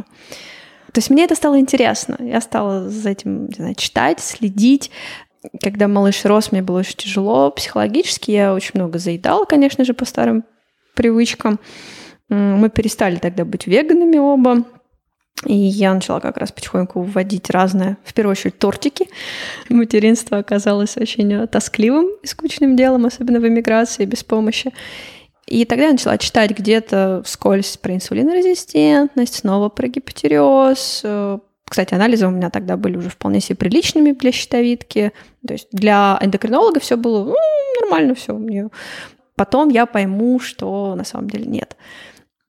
То 0.91 0.99
есть 0.99 1.09
мне 1.09 1.23
это 1.23 1.35
стало 1.35 1.59
интересно. 1.59 2.17
Я 2.19 2.39
стала 2.39 2.87
за 2.87 3.09
этим 3.09 3.47
не 3.47 3.55
знаю, 3.55 3.75
читать, 3.75 4.19
следить. 4.19 4.91
когда 5.61 5.87
малыш 5.87 6.23
рос, 6.25 6.51
мне 6.51 6.61
было 6.61 6.79
очень 6.79 6.97
тяжело 6.97 7.49
психологически. 7.51 8.31
Я 8.31 8.53
очень 8.53 8.71
много 8.75 8.99
заедала, 8.99 9.45
конечно 9.45 9.83
же, 9.83 9.93
по 9.93 10.05
старым 10.05 10.45
привычкам. 10.93 11.59
Мы 12.29 12.69
перестали 12.69 13.15
тогда 13.15 13.43
быть 13.43 13.67
веганами 13.67 14.17
оба. 14.17 14.65
И 15.45 15.55
я 15.55 15.93
начала 15.93 16.19
как 16.19 16.37
раз 16.37 16.51
потихоньку 16.51 17.01
вводить 17.01 17.49
разное, 17.49 17.97
в 18.05 18.13
первую 18.13 18.31
очередь 18.31 18.59
тортики. 18.59 19.07
Материнство 19.67 20.37
оказалось 20.37 20.95
очень 20.95 21.47
тоскливым 21.47 22.07
и 22.21 22.27
скучным 22.27 22.75
делом, 22.75 23.05
особенно 23.07 23.39
в 23.39 23.47
эмиграции, 23.47 24.05
без 24.05 24.23
помощи. 24.23 24.71
И 25.47 25.65
тогда 25.65 25.85
я 25.85 25.91
начала 25.91 26.17
читать 26.17 26.51
где-то 26.51 27.21
вскользь 27.25 27.77
про 27.77 27.95
инсулинорезистентность, 27.95 29.35
снова 29.35 29.69
про 29.69 29.87
гипотереоз. 29.87 31.01
Э, 31.03 31.39
кстати, 31.65 31.93
анализы 31.93 32.27
у 32.27 32.31
меня 32.31 32.49
тогда 32.49 32.77
были 32.77 32.97
уже 32.97 33.09
вполне 33.09 33.41
себе 33.41 33.55
приличными 33.57 34.11
для 34.11 34.31
щитовидки. 34.31 35.11
То 35.45 35.53
есть 35.53 35.67
для 35.71 36.17
эндокринолога 36.21 36.79
все 36.79 36.97
было 36.97 37.25
ну, 37.25 37.35
нормально, 37.81 38.15
все 38.15 38.33
у 38.33 38.39
нее. 38.39 38.69
Потом 39.35 39.69
я 39.69 39.85
пойму, 39.85 40.39
что 40.39 40.95
на 40.95 41.03
самом 41.03 41.29
деле 41.29 41.45
нет. 41.45 41.75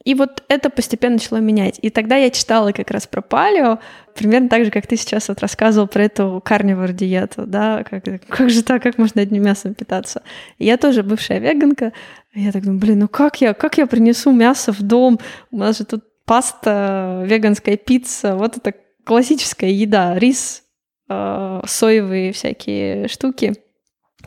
И 0.04 0.14
вот 0.14 0.44
это 0.48 0.68
постепенно 0.68 1.14
начало 1.14 1.38
менять. 1.38 1.78
И 1.80 1.88
тогда 1.88 2.16
я 2.16 2.30
читала 2.30 2.72
как 2.72 2.90
раз 2.90 3.06
про 3.06 3.22
палео, 3.22 3.78
примерно 4.14 4.50
так 4.50 4.66
же, 4.66 4.70
как 4.70 4.86
ты 4.86 4.96
сейчас 4.98 5.28
вот 5.28 5.40
рассказывал 5.40 5.88
про 5.88 6.04
эту 6.04 6.42
карнивор 6.44 6.92
диету, 6.92 7.46
да, 7.46 7.84
как, 7.84 8.04
как 8.28 8.50
же 8.50 8.62
так, 8.62 8.82
как 8.82 8.98
можно 8.98 9.22
одним 9.22 9.44
мясом 9.44 9.72
питаться. 9.72 10.22
И 10.58 10.66
я 10.66 10.76
тоже 10.76 11.02
бывшая 11.02 11.38
веганка, 11.38 11.94
я 12.34 12.52
так 12.52 12.64
думаю, 12.64 12.80
блин, 12.80 12.98
ну 12.98 13.08
как 13.08 13.40
я, 13.40 13.54
как 13.54 13.78
я 13.78 13.86
принесу 13.86 14.30
мясо 14.30 14.72
в 14.72 14.82
дом? 14.82 15.18
У 15.50 15.56
нас 15.56 15.78
же 15.78 15.84
тут 15.86 16.04
паста, 16.26 17.22
веганская 17.24 17.78
пицца, 17.78 18.36
вот 18.36 18.58
это 18.58 18.74
классическая 19.04 19.70
еда, 19.70 20.18
рис, 20.18 20.64
э, 21.08 21.60
соевые 21.66 22.32
всякие 22.32 23.08
штуки. 23.08 23.54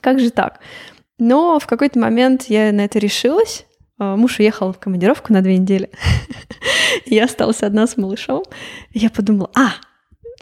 Как 0.02 0.20
же 0.20 0.32
так? 0.32 0.60
Но 1.20 1.60
в 1.60 1.68
какой-то 1.68 2.00
момент 2.00 2.46
я 2.48 2.72
на 2.72 2.86
это 2.86 2.98
решилась, 2.98 3.66
муж 4.00 4.40
уехал 4.40 4.74
в 4.74 4.80
командировку 4.80 5.34
на 5.34 5.42
две 5.42 5.58
недели. 5.58 5.90
я 7.06 7.26
осталась 7.26 7.64
одна 7.64 7.88
с 7.88 7.98
малышом. 7.98 8.44
я 8.94 9.10
подумала, 9.10 9.50
а, 9.56 9.72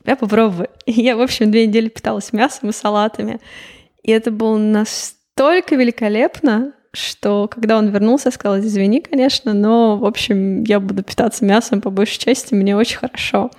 я 0.06 0.16
попробую. 0.16 0.70
И 0.86 0.91
я, 0.91 1.16
в 1.16 1.22
общем, 1.22 1.51
две 1.51 1.68
недели 1.68 1.89
питалась 1.89 2.34
мясом 2.34 2.70
и 2.70 2.74
салатами. 2.74 3.39
И 4.03 4.12
это 4.12 4.32
было 4.32 4.58
настолько 4.58 5.76
великолепно, 5.76 6.74
что 6.93 7.47
когда 7.47 7.78
он 7.78 7.89
вернулся, 7.89 8.28
я 8.28 8.32
сказала, 8.32 8.60
извини, 8.60 9.01
конечно, 9.01 9.53
но, 9.53 9.97
в 9.97 10.06
общем, 10.06 10.64
я 10.64 10.80
буду 10.80 11.03
питаться 11.03 11.43
мясом 11.45 11.82
по 11.82 11.89
большей 11.89 12.20
части, 12.20 12.53
мне 12.53 12.76
очень 12.76 12.97
хорошо. 12.97 13.51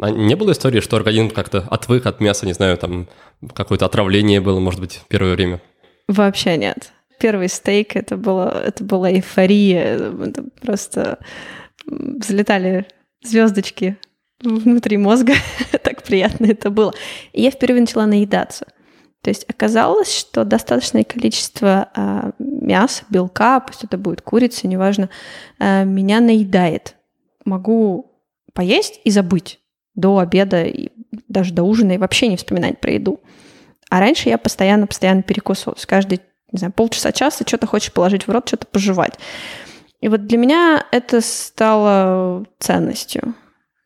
А 0.00 0.10
не 0.10 0.34
было 0.34 0.52
истории, 0.52 0.80
что 0.80 0.96
организм 0.96 1.30
как-то 1.30 1.66
отвык 1.70 2.06
от 2.06 2.20
мяса, 2.20 2.44
не 2.44 2.54
знаю, 2.54 2.76
там 2.76 3.08
какое-то 3.54 3.86
отравление 3.86 4.40
было, 4.40 4.58
может 4.58 4.80
быть, 4.80 5.00
первое 5.08 5.34
время? 5.34 5.60
Вообще 6.08 6.56
нет 6.56 6.92
первый 7.22 7.48
стейк, 7.48 7.94
это, 7.94 8.16
было, 8.16 8.64
это 8.66 8.82
была 8.82 9.12
эйфория. 9.12 10.12
Это 10.26 10.44
просто 10.60 11.18
взлетали 11.86 12.86
звездочки 13.22 13.96
внутри 14.40 14.96
мозга. 14.96 15.34
так 15.84 16.02
приятно 16.02 16.46
это 16.46 16.70
было. 16.70 16.92
И 17.32 17.42
я 17.42 17.52
впервые 17.52 17.82
начала 17.82 18.06
наедаться. 18.06 18.66
То 19.22 19.30
есть 19.30 19.44
оказалось, 19.48 20.12
что 20.12 20.44
достаточное 20.44 21.04
количество 21.04 21.90
э, 21.94 22.32
мяса, 22.40 23.04
белка, 23.08 23.60
пусть 23.60 23.84
это 23.84 23.96
будет 23.96 24.20
курица, 24.20 24.66
неважно, 24.66 25.08
э, 25.60 25.84
меня 25.84 26.18
наедает. 26.18 26.96
Могу 27.44 28.20
поесть 28.52 29.00
и 29.04 29.12
забыть 29.12 29.60
до 29.94 30.18
обеда 30.18 30.64
и 30.64 30.88
даже 31.28 31.54
до 31.54 31.62
ужина 31.62 31.92
и 31.92 31.98
вообще 31.98 32.26
не 32.26 32.36
вспоминать 32.36 32.80
про 32.80 32.94
еду. 32.94 33.20
А 33.90 34.00
раньше 34.00 34.28
я 34.28 34.38
постоянно-постоянно 34.38 35.22
перекусывалась. 35.22 35.86
Каждый 35.86 36.20
не 36.52 36.58
знаю, 36.58 36.72
полчаса-часа 36.72 37.44
что-то 37.46 37.66
хочешь 37.66 37.92
положить 37.92 38.26
в 38.26 38.30
рот, 38.30 38.46
что-то 38.46 38.66
пожевать. 38.66 39.18
И 40.00 40.08
вот 40.08 40.26
для 40.26 40.38
меня 40.38 40.86
это 40.90 41.20
стало 41.20 42.44
ценностью. 42.58 43.34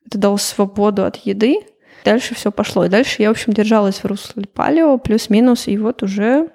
Это 0.06 0.18
дало 0.18 0.36
свободу 0.36 1.04
от 1.04 1.16
еды. 1.16 1.60
Дальше 2.04 2.34
все 2.34 2.50
пошло. 2.50 2.84
И 2.84 2.88
дальше 2.88 3.22
я, 3.22 3.28
в 3.28 3.32
общем, 3.32 3.52
держалась 3.52 3.98
в 3.98 4.04
русле 4.06 4.46
палео, 4.46 4.98
плюс-минус, 4.98 5.66
и 5.68 5.76
вот 5.76 6.02
уже, 6.02 6.50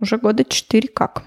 уже 0.00 0.18
года 0.18 0.44
четыре 0.44 0.88
как. 0.88 1.24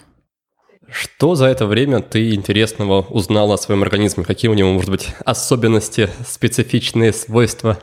Что 0.89 1.35
за 1.35 1.45
это 1.45 1.65
время 1.65 2.01
ты 2.01 2.33
интересного 2.33 3.01
узнала 3.03 3.53
о 3.53 3.57
своем 3.57 3.81
организме? 3.83 4.25
Какие 4.25 4.51
у 4.51 4.53
него, 4.53 4.73
может 4.73 4.89
быть, 4.89 5.09
особенности, 5.23 6.09
специфичные 6.27 7.13
свойства? 7.13 7.79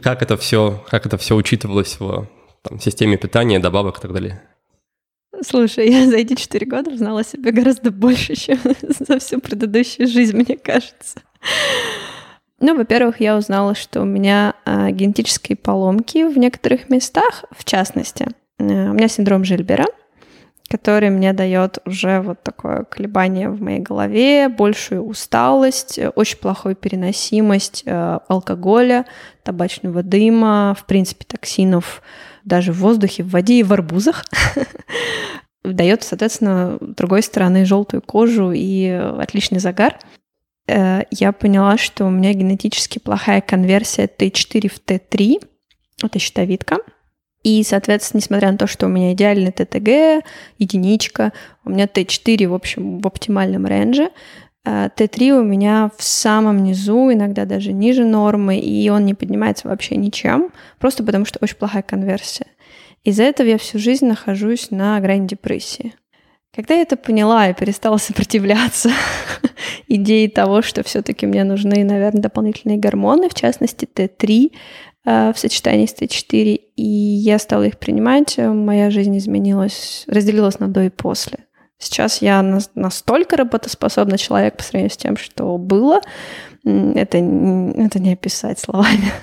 Как 0.00 0.22
это 0.22 0.36
все, 0.36 0.82
как 0.88 1.06
это 1.06 1.18
все 1.18 1.36
учитывалось 1.36 2.00
в 2.00 2.26
там, 2.62 2.80
системе 2.80 3.16
питания, 3.16 3.60
добавок 3.60 3.98
и 3.98 4.00
так 4.00 4.12
далее? 4.12 4.42
Слушай, 5.42 5.90
я 5.90 6.06
за 6.06 6.16
эти 6.16 6.34
четыре 6.34 6.66
года 6.66 6.90
узнала 6.90 7.20
о 7.20 7.24
себе 7.24 7.52
гораздо 7.52 7.90
больше, 7.90 8.34
чем 8.34 8.58
за 8.82 9.18
всю 9.18 9.40
предыдущую 9.40 10.08
жизнь, 10.08 10.36
мне 10.36 10.56
кажется. 10.56 11.20
Ну, 12.60 12.76
во-первых, 12.76 13.20
я 13.20 13.36
узнала, 13.36 13.74
что 13.74 14.02
у 14.02 14.04
меня 14.04 14.54
э, 14.64 14.90
генетические 14.90 15.56
поломки 15.56 16.24
в 16.24 16.36
некоторых 16.38 16.90
местах, 16.90 17.44
в 17.56 17.64
частности. 17.64 18.28
Э, 18.58 18.90
у 18.90 18.94
меня 18.94 19.06
синдром 19.06 19.44
Жильбера, 19.44 19.86
который 20.68 21.10
мне 21.10 21.32
дает 21.32 21.78
уже 21.84 22.20
вот 22.20 22.42
такое 22.42 22.82
колебание 22.82 23.48
в 23.48 23.62
моей 23.62 23.78
голове, 23.78 24.48
большую 24.48 25.04
усталость, 25.04 26.00
очень 26.16 26.38
плохую 26.38 26.74
переносимость 26.74 27.84
э, 27.86 28.18
алкоголя, 28.26 29.06
табачного 29.44 30.02
дыма, 30.02 30.76
в 30.76 30.84
принципе, 30.84 31.24
токсинов 31.24 32.02
даже 32.48 32.72
в 32.72 32.78
воздухе, 32.78 33.22
в 33.22 33.30
воде 33.30 33.60
и 33.60 33.62
в 33.62 33.72
арбузах. 33.72 34.24
Дает, 35.64 36.02
соответственно, 36.02 36.78
другой 36.80 37.22
стороны 37.22 37.64
желтую 37.64 38.02
кожу 38.02 38.52
и 38.52 38.86
отличный 38.86 39.60
загар. 39.60 39.98
Э, 40.66 41.02
я 41.10 41.32
поняла, 41.32 41.76
что 41.76 42.06
у 42.06 42.10
меня 42.10 42.32
генетически 42.32 42.98
плохая 42.98 43.40
конверсия 43.40 44.06
Т4 44.06 44.68
в 44.68 44.80
Т3. 44.84 45.46
Это 46.02 46.18
щитовидка. 46.18 46.78
И, 47.42 47.62
соответственно, 47.62 48.20
несмотря 48.20 48.50
на 48.52 48.58
то, 48.58 48.66
что 48.66 48.86
у 48.86 48.88
меня 48.88 49.12
идеальный 49.12 49.52
ТТГ, 49.52 50.24
единичка, 50.58 51.32
у 51.64 51.70
меня 51.70 51.84
Т4, 51.84 52.48
в 52.48 52.54
общем, 52.54 53.00
в 53.00 53.06
оптимальном 53.06 53.66
рейнже, 53.66 54.10
Т3 54.66 55.30
у 55.30 55.42
меня 55.42 55.90
в 55.96 56.02
самом 56.02 56.62
низу, 56.62 57.12
иногда 57.12 57.44
даже 57.44 57.72
ниже 57.72 58.04
нормы, 58.04 58.58
и 58.58 58.88
он 58.90 59.06
не 59.06 59.14
поднимается 59.14 59.68
вообще 59.68 59.96
ничем, 59.96 60.50
просто 60.78 61.02
потому 61.02 61.24
что 61.24 61.38
очень 61.40 61.56
плохая 61.56 61.82
конверсия. 61.82 62.46
Из-за 63.04 63.22
этого 63.22 63.46
я 63.46 63.58
всю 63.58 63.78
жизнь 63.78 64.06
нахожусь 64.06 64.70
на 64.70 65.00
грани 65.00 65.26
депрессии. 65.26 65.94
Когда 66.54 66.74
я 66.74 66.82
это 66.82 66.96
поняла 66.96 67.48
и 67.48 67.54
перестала 67.54 67.96
сопротивляться 67.98 68.90
идее 69.88 70.28
того, 70.28 70.62
что 70.62 70.82
все-таки 70.82 71.26
мне 71.26 71.44
нужны, 71.44 71.84
наверное, 71.84 72.22
дополнительные 72.22 72.78
гормоны, 72.78 73.28
в 73.28 73.34
частности 73.34 73.86
Т3 73.86 74.52
э, 75.06 75.32
в 75.32 75.38
сочетании 75.38 75.86
с 75.86 75.94
Т4, 75.94 76.60
и 76.76 76.82
я 76.82 77.38
стала 77.38 77.62
их 77.64 77.78
принимать, 77.78 78.36
моя 78.38 78.90
жизнь 78.90 79.16
изменилась, 79.16 80.04
разделилась 80.08 80.58
на 80.58 80.68
до 80.68 80.84
и 80.84 80.90
после. 80.90 81.47
Сейчас 81.78 82.22
я 82.22 82.42
настолько 82.74 83.36
работоспособный 83.36 84.18
человек 84.18 84.56
по 84.56 84.62
сравнению 84.62 84.90
с 84.90 84.96
тем, 84.96 85.16
что 85.16 85.56
было. 85.58 86.00
Это, 86.64 87.18
это 87.18 87.98
не 88.00 88.12
описать 88.12 88.58
словами. 88.58 89.12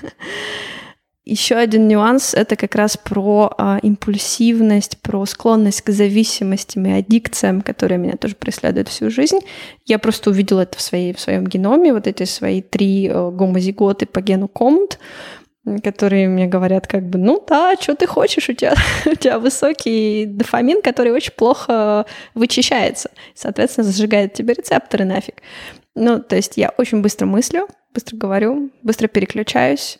Еще 1.26 1.56
один 1.56 1.88
нюанс— 1.88 2.34
это 2.34 2.54
как 2.54 2.76
раз 2.76 2.96
про 2.96 3.52
а, 3.58 3.78
импульсивность, 3.82 4.98
про 4.98 5.26
склонность 5.26 5.82
к 5.82 5.90
зависимостям 5.90 6.86
и 6.86 6.92
аддикциям, 6.92 7.62
которые 7.62 7.98
меня 7.98 8.16
тоже 8.16 8.36
преследуют 8.36 8.88
всю 8.88 9.10
жизнь. 9.10 9.40
Я 9.86 9.98
просто 9.98 10.30
увидела 10.30 10.60
это 10.60 10.78
в, 10.78 10.80
своей, 10.80 11.12
в 11.12 11.18
своем 11.18 11.44
геноме, 11.44 11.92
вот 11.92 12.06
эти 12.06 12.22
свои 12.22 12.62
три 12.62 13.08
э, 13.08 13.30
гомозиготы 13.32 14.06
по 14.06 14.20
гену 14.20 14.46
комт, 14.46 15.00
которые 15.82 16.28
мне 16.28 16.46
говорят 16.46 16.86
как 16.86 17.04
бы, 17.08 17.18
ну 17.18 17.44
да, 17.46 17.74
что 17.80 17.94
ты 17.94 18.06
хочешь, 18.06 18.48
у 18.48 18.52
тебя, 18.52 18.74
у 19.06 19.14
тебя 19.14 19.38
высокий 19.38 20.26
дофамин, 20.26 20.82
который 20.82 21.12
очень 21.12 21.32
плохо 21.32 22.06
вычищается, 22.34 23.10
соответственно, 23.34 23.84
зажигает 23.84 24.34
тебе 24.34 24.54
рецепторы 24.54 25.04
нафиг. 25.04 25.36
Ну, 25.94 26.20
то 26.20 26.36
есть 26.36 26.56
я 26.56 26.72
очень 26.76 27.00
быстро 27.02 27.26
мыслю, 27.26 27.68
быстро 27.94 28.16
говорю, 28.16 28.70
быстро 28.82 29.08
переключаюсь, 29.08 29.98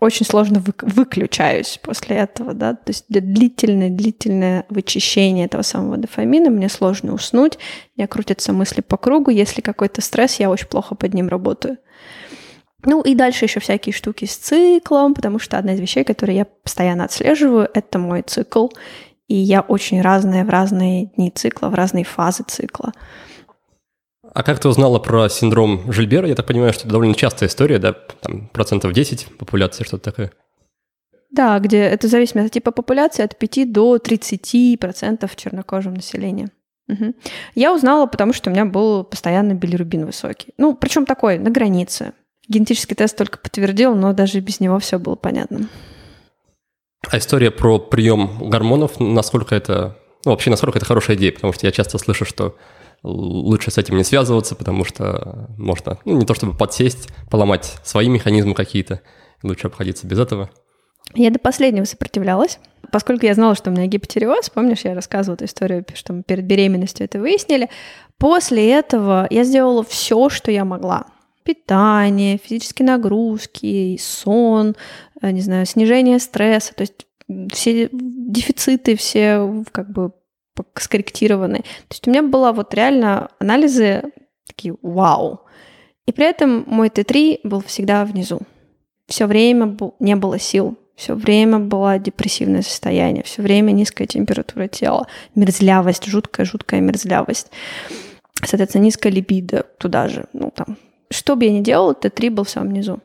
очень 0.00 0.26
сложно 0.26 0.60
вы, 0.60 0.72
выключаюсь 0.82 1.78
после 1.82 2.16
этого, 2.16 2.54
да, 2.54 2.74
то 2.74 2.90
есть 2.90 3.06
длительное-длительное 3.08 4.66
вычищение 4.68 5.46
этого 5.46 5.62
самого 5.62 5.96
дофамина, 5.96 6.50
мне 6.50 6.68
сложно 6.68 7.14
уснуть, 7.14 7.56
у 7.56 7.58
меня 8.00 8.08
крутятся 8.08 8.52
мысли 8.52 8.80
по 8.80 8.96
кругу, 8.96 9.30
если 9.30 9.60
какой-то 9.60 10.00
стресс, 10.00 10.36
я 10.38 10.50
очень 10.50 10.68
плохо 10.68 10.94
под 10.94 11.14
ним 11.14 11.28
работаю. 11.28 11.78
Ну 12.84 13.02
и 13.02 13.14
дальше 13.14 13.44
еще 13.44 13.60
всякие 13.60 13.92
штуки 13.92 14.24
с 14.24 14.36
циклом, 14.36 15.14
потому 15.14 15.38
что 15.38 15.58
одна 15.58 15.74
из 15.74 15.80
вещей, 15.80 16.04
которые 16.04 16.38
я 16.38 16.44
постоянно 16.44 17.04
отслеживаю, 17.04 17.68
это 17.74 17.98
мой 17.98 18.22
цикл, 18.22 18.68
и 19.26 19.34
я 19.34 19.60
очень 19.62 20.00
разная 20.00 20.44
в 20.44 20.48
разные 20.48 21.06
дни 21.06 21.30
цикла, 21.30 21.68
в 21.68 21.74
разные 21.74 22.04
фазы 22.04 22.44
цикла. 22.46 22.92
А 24.32 24.42
как 24.42 24.60
ты 24.60 24.68
узнала 24.68 24.98
про 24.98 25.28
синдром 25.28 25.90
Жильбера? 25.90 26.28
Я 26.28 26.34
так 26.34 26.46
понимаю, 26.46 26.72
что 26.72 26.82
это 26.82 26.92
довольно 26.92 27.14
частая 27.14 27.48
история, 27.48 27.78
да? 27.78 27.92
Там 27.92 28.48
процентов 28.48 28.92
10 28.92 29.36
популяции, 29.38 29.84
что-то 29.84 30.10
такое. 30.10 30.32
Да, 31.30 31.58
где 31.58 31.78
это 31.78 32.08
зависит 32.08 32.36
от 32.36 32.50
типа 32.50 32.70
популяции 32.70 33.22
от 33.22 33.36
5 33.36 33.72
до 33.72 33.96
30% 33.96 35.30
чернокожего 35.36 35.94
населения. 35.94 36.50
Угу. 36.88 37.14
Я 37.54 37.74
узнала, 37.74 38.06
потому 38.06 38.32
что 38.32 38.48
у 38.48 38.52
меня 38.52 38.64
был 38.64 39.04
постоянно 39.04 39.52
билирубин 39.54 40.06
высокий. 40.06 40.54
Ну, 40.56 40.74
причем 40.74 41.04
такой, 41.04 41.38
на 41.38 41.50
границе. 41.50 42.12
Генетический 42.48 42.94
тест 42.94 43.16
только 43.16 43.38
подтвердил, 43.38 43.94
но 43.94 44.12
даже 44.12 44.40
без 44.40 44.60
него 44.60 44.78
все 44.78 44.98
было 44.98 45.16
понятно. 45.16 45.68
А 47.08 47.18
история 47.18 47.50
про 47.50 47.78
прием 47.78 48.48
гормонов, 48.48 48.98
насколько 48.98 49.54
это, 49.54 49.98
ну, 50.24 50.32
вообще, 50.32 50.50
насколько 50.50 50.78
это 50.78 50.86
хорошая 50.86 51.16
идея, 51.16 51.32
потому 51.32 51.52
что 51.52 51.66
я 51.66 51.72
часто 51.72 51.98
слышу, 51.98 52.24
что 52.24 52.56
лучше 53.02 53.70
с 53.70 53.78
этим 53.78 53.96
не 53.96 54.04
связываться, 54.04 54.56
потому 54.56 54.84
что 54.84 55.48
можно, 55.56 55.98
ну, 56.04 56.16
не 56.18 56.26
то 56.26 56.34
чтобы 56.34 56.56
подсесть, 56.56 57.08
поломать 57.30 57.76
свои 57.84 58.08
механизмы 58.08 58.54
какие-то, 58.54 59.02
лучше 59.42 59.68
обходиться 59.68 60.06
без 60.06 60.18
этого. 60.18 60.50
Я 61.14 61.30
до 61.30 61.38
последнего 61.38 61.84
сопротивлялась, 61.84 62.58
поскольку 62.90 63.26
я 63.26 63.34
знала, 63.34 63.54
что 63.54 63.70
у 63.70 63.72
меня 63.72 63.86
гипотереоз. 63.86 64.50
Помнишь, 64.50 64.80
я 64.84 64.94
рассказывала 64.94 65.36
эту 65.36 65.44
историю, 65.46 65.84
что 65.94 66.12
мы 66.12 66.22
перед 66.22 66.44
беременностью 66.44 67.04
это 67.04 67.18
выяснили. 67.18 67.70
После 68.18 68.70
этого 68.72 69.26
я 69.30 69.44
сделала 69.44 69.84
все, 69.84 70.28
что 70.28 70.50
я 70.50 70.64
могла. 70.64 71.06
Питание, 71.48 72.36
физические 72.36 72.86
нагрузки, 72.86 73.96
сон, 73.98 74.76
э, 75.22 75.30
не 75.30 75.40
знаю, 75.40 75.64
снижение 75.64 76.18
стресса. 76.18 76.74
То 76.74 76.82
есть 76.82 77.06
все 77.52 77.88
дефициты, 77.90 78.96
все 78.96 79.64
как 79.72 79.90
бы 79.90 80.12
скорректированы. 80.74 81.58
То 81.58 81.92
есть 81.92 82.06
у 82.06 82.10
меня 82.10 82.22
было 82.22 82.52
вот 82.52 82.74
реально 82.74 83.30
анализы 83.38 84.02
такие 84.46 84.76
вау. 84.82 85.40
И 86.06 86.12
при 86.12 86.26
этом 86.26 86.64
мой 86.66 86.88
Т3 86.88 87.40
был 87.44 87.62
всегда 87.62 88.04
внизу. 88.04 88.40
Все 89.06 89.24
время 89.24 89.74
не 90.00 90.16
было 90.16 90.38
сил 90.38 90.76
все 90.98 91.14
время 91.14 91.60
было 91.60 91.96
депрессивное 92.00 92.62
состояние, 92.62 93.22
все 93.22 93.40
время 93.40 93.70
низкая 93.70 94.08
температура 94.08 94.66
тела, 94.66 95.06
мерзлявость, 95.36 96.06
жуткая-жуткая 96.06 96.80
мерзлявость. 96.80 97.52
Соответственно, 98.44 98.82
низкая 98.82 99.12
либидо 99.12 99.64
туда 99.78 100.08
же. 100.08 100.24
Ну, 100.32 100.52
там. 100.52 100.76
Что 101.10 101.36
бы 101.36 101.44
я 101.44 101.52
ни 101.52 101.60
делала, 101.60 101.92
Т3 101.92 102.30
был 102.30 102.44
в 102.44 102.50
самом 102.50 102.72
низу. 102.72 103.00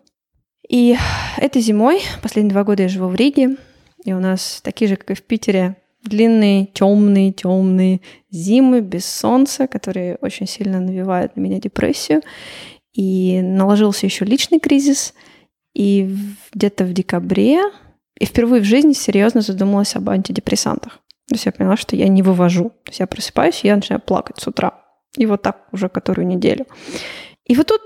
И 0.67 0.95
этой 1.37 1.61
зимой, 1.61 2.01
последние 2.21 2.53
два 2.53 2.63
года 2.63 2.83
я 2.83 2.89
живу 2.89 3.07
в 3.07 3.15
Риге, 3.15 3.57
и 4.03 4.13
у 4.13 4.19
нас 4.19 4.61
такие 4.63 4.87
же, 4.87 4.95
как 4.95 5.11
и 5.11 5.15
в 5.15 5.23
Питере, 5.23 5.77
длинные, 6.03 6.65
темные, 6.67 7.31
темные 7.31 8.01
зимы 8.29 8.81
без 8.81 9.05
солнца, 9.05 9.67
которые 9.67 10.17
очень 10.21 10.47
сильно 10.47 10.79
навевают 10.79 11.35
на 11.35 11.41
меня 11.41 11.59
депрессию. 11.59 12.21
И 12.93 13.41
наложился 13.41 14.05
еще 14.05 14.25
личный 14.25 14.59
кризис. 14.59 15.13
И 15.73 16.15
где-то 16.53 16.83
в 16.83 16.93
декабре 16.93 17.61
и 18.19 18.25
впервые 18.25 18.61
в 18.61 18.65
жизни 18.65 18.93
серьезно 18.93 19.41
задумалась 19.41 19.95
об 19.95 20.09
антидепрессантах. 20.09 20.99
То 21.27 21.35
есть 21.35 21.45
я 21.45 21.51
поняла, 21.51 21.77
что 21.77 21.95
я 21.95 22.07
не 22.07 22.21
вывожу. 22.21 22.69
То 22.69 22.89
есть 22.89 22.99
я 22.99 23.07
просыпаюсь, 23.07 23.63
и 23.63 23.67
я 23.67 23.75
начинаю 23.75 24.01
плакать 24.01 24.39
с 24.39 24.47
утра. 24.47 24.81
И 25.17 25.25
вот 25.25 25.41
так 25.41 25.67
уже 25.71 25.89
которую 25.89 26.27
неделю. 26.27 26.67
И 27.45 27.55
вот 27.55 27.67
тут 27.67 27.81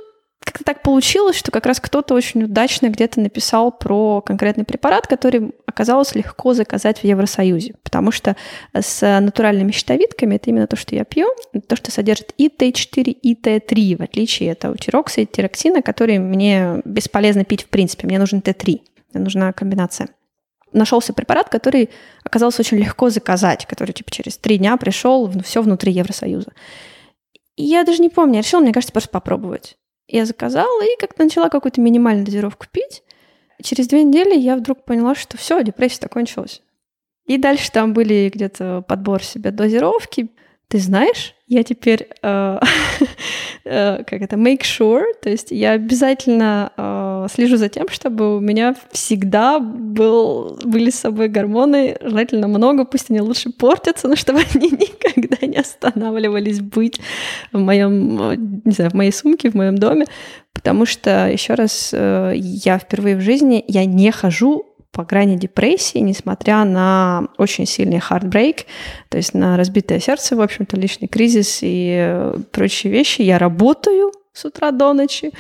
как-то 0.58 0.74
так 0.74 0.82
получилось, 0.82 1.36
что 1.36 1.52
как 1.52 1.68
раз 1.68 1.80
кто-то 1.80 2.16
очень 2.16 2.44
удачно 2.44 2.88
где-то 2.88 3.20
написал 3.20 3.72
про 3.72 4.22
конкретный 4.22 4.64
препарат, 4.64 5.06
который 5.06 5.52
оказалось 5.68 6.16
легко 6.16 6.54
заказать 6.56 7.00
в 7.00 7.04
Евросоюзе, 7.04 7.76
потому 7.84 8.12
что 8.12 8.36
с 8.74 9.20
натуральными 9.20 9.72
щитовидками 9.72 10.36
это 10.36 10.50
именно 10.50 10.66
то, 10.66 10.76
что 10.76 10.96
я 10.96 11.04
пью, 11.04 11.28
то, 11.68 11.76
что 11.76 11.92
содержит 11.92 12.34
и 12.38 12.48
Т4, 12.48 13.04
и 13.04 13.36
Т3, 13.40 13.98
в 13.98 14.02
отличие 14.02 14.54
от 14.54 14.66
аутирокса 14.66 15.22
и 15.22 15.26
тироксина, 15.28 15.84
которые 15.84 16.20
мне 16.20 16.82
бесполезно 16.86 17.46
пить 17.46 17.64
в 17.64 17.68
принципе, 17.68 18.08
мне 18.08 18.18
нужен 18.18 18.40
Т3, 18.40 18.82
мне 19.14 19.24
нужна 19.24 19.54
комбинация 19.54 20.10
нашелся 20.74 21.14
препарат, 21.14 21.50
который 21.50 21.90
оказался 22.24 22.62
очень 22.62 22.78
легко 22.78 23.10
заказать, 23.10 23.66
который 23.66 23.94
типа 23.94 24.12
через 24.12 24.38
три 24.38 24.58
дня 24.58 24.76
пришел, 24.76 25.32
все 25.42 25.62
внутри 25.62 25.94
Евросоюза. 25.94 26.52
Я 27.56 27.86
даже 27.86 28.02
не 28.02 28.10
помню, 28.10 28.36
я 28.36 28.42
решила, 28.42 28.60
мне 28.60 28.74
кажется, 28.74 28.92
просто 28.92 29.10
попробовать. 29.10 29.78
Я 30.08 30.26
заказала 30.26 30.82
и 30.84 30.98
как-то 31.00 31.24
начала 31.24 31.50
какую-то 31.50 31.82
минимальную 31.82 32.26
дозировку 32.26 32.66
пить. 32.72 33.04
Через 33.62 33.88
две 33.88 34.04
недели 34.04 34.38
я 34.38 34.56
вдруг 34.56 34.84
поняла, 34.86 35.16
что 35.16 35.38
все, 35.38 35.64
депрессия 35.64 36.02
закончилась. 36.02 36.62
И 37.26 37.38
дальше 37.38 37.72
там 37.72 37.94
были 37.94 38.32
где-то 38.34 38.84
подбор 38.88 39.22
себе 39.22 39.52
дозировки, 39.52 40.30
ты 40.70 40.80
знаешь, 40.80 41.36
я 41.48 41.64
теперь, 41.64 42.10
э, 42.22 42.60
э, 43.64 44.04
как 44.04 44.22
это, 44.22 44.36
make 44.36 44.62
sure, 44.62 45.04
то 45.22 45.30
есть 45.30 45.52
я 45.52 45.72
обязательно 45.72 46.72
э, 46.76 47.28
слежу 47.34 47.56
за 47.56 47.70
тем, 47.70 47.88
чтобы 47.90 48.38
у 48.38 48.40
меня 48.42 48.76
всегда 48.92 49.60
был, 49.60 50.60
были 50.64 50.90
с 50.90 51.00
собой 51.00 51.30
гормоны, 51.30 51.98
желательно 52.02 52.50
много, 52.50 52.84
пусть 52.84 53.10
они 53.10 53.22
лучше 53.22 53.52
портятся, 53.52 54.10
но 54.10 54.18
чтобы 54.18 54.42
они 54.56 54.72
никогда 54.72 55.48
не 55.48 55.58
останавливались 55.58 56.60
быть 56.60 57.00
в 57.54 57.60
моем, 57.60 58.62
не 58.66 58.72
знаю, 58.72 58.92
в 58.92 58.96
моей 58.96 59.14
сумке, 59.14 59.50
в 59.50 59.56
моем 59.56 59.78
доме, 59.78 60.06
потому 60.54 60.86
что, 60.86 61.30
еще 61.30 61.54
раз, 61.54 61.94
я 61.94 62.78
впервые 62.78 63.16
в 63.16 63.22
жизни, 63.22 63.64
я 63.68 63.86
не 63.86 64.12
хожу 64.12 64.67
по 64.92 65.04
грани 65.04 65.36
депрессии, 65.36 66.00
несмотря 66.00 66.64
на 66.64 67.28
очень 67.38 67.66
сильный 67.66 68.00
heartbreak, 68.00 68.66
то 69.10 69.18
есть 69.18 69.34
на 69.34 69.58
разбитое 69.58 70.00
сердце, 70.00 70.36
в 70.36 70.42
общем-то, 70.42 70.78
личный 70.78 71.08
кризис 71.08 71.60
и 71.62 71.96
э, 72.00 72.38
прочие 72.52 72.92
вещи. 72.92 73.22
Я 73.22 73.38
работаю 73.38 74.12
с 74.34 74.46
утра 74.46 74.72
до 74.72 74.94
ночи, 74.94 75.32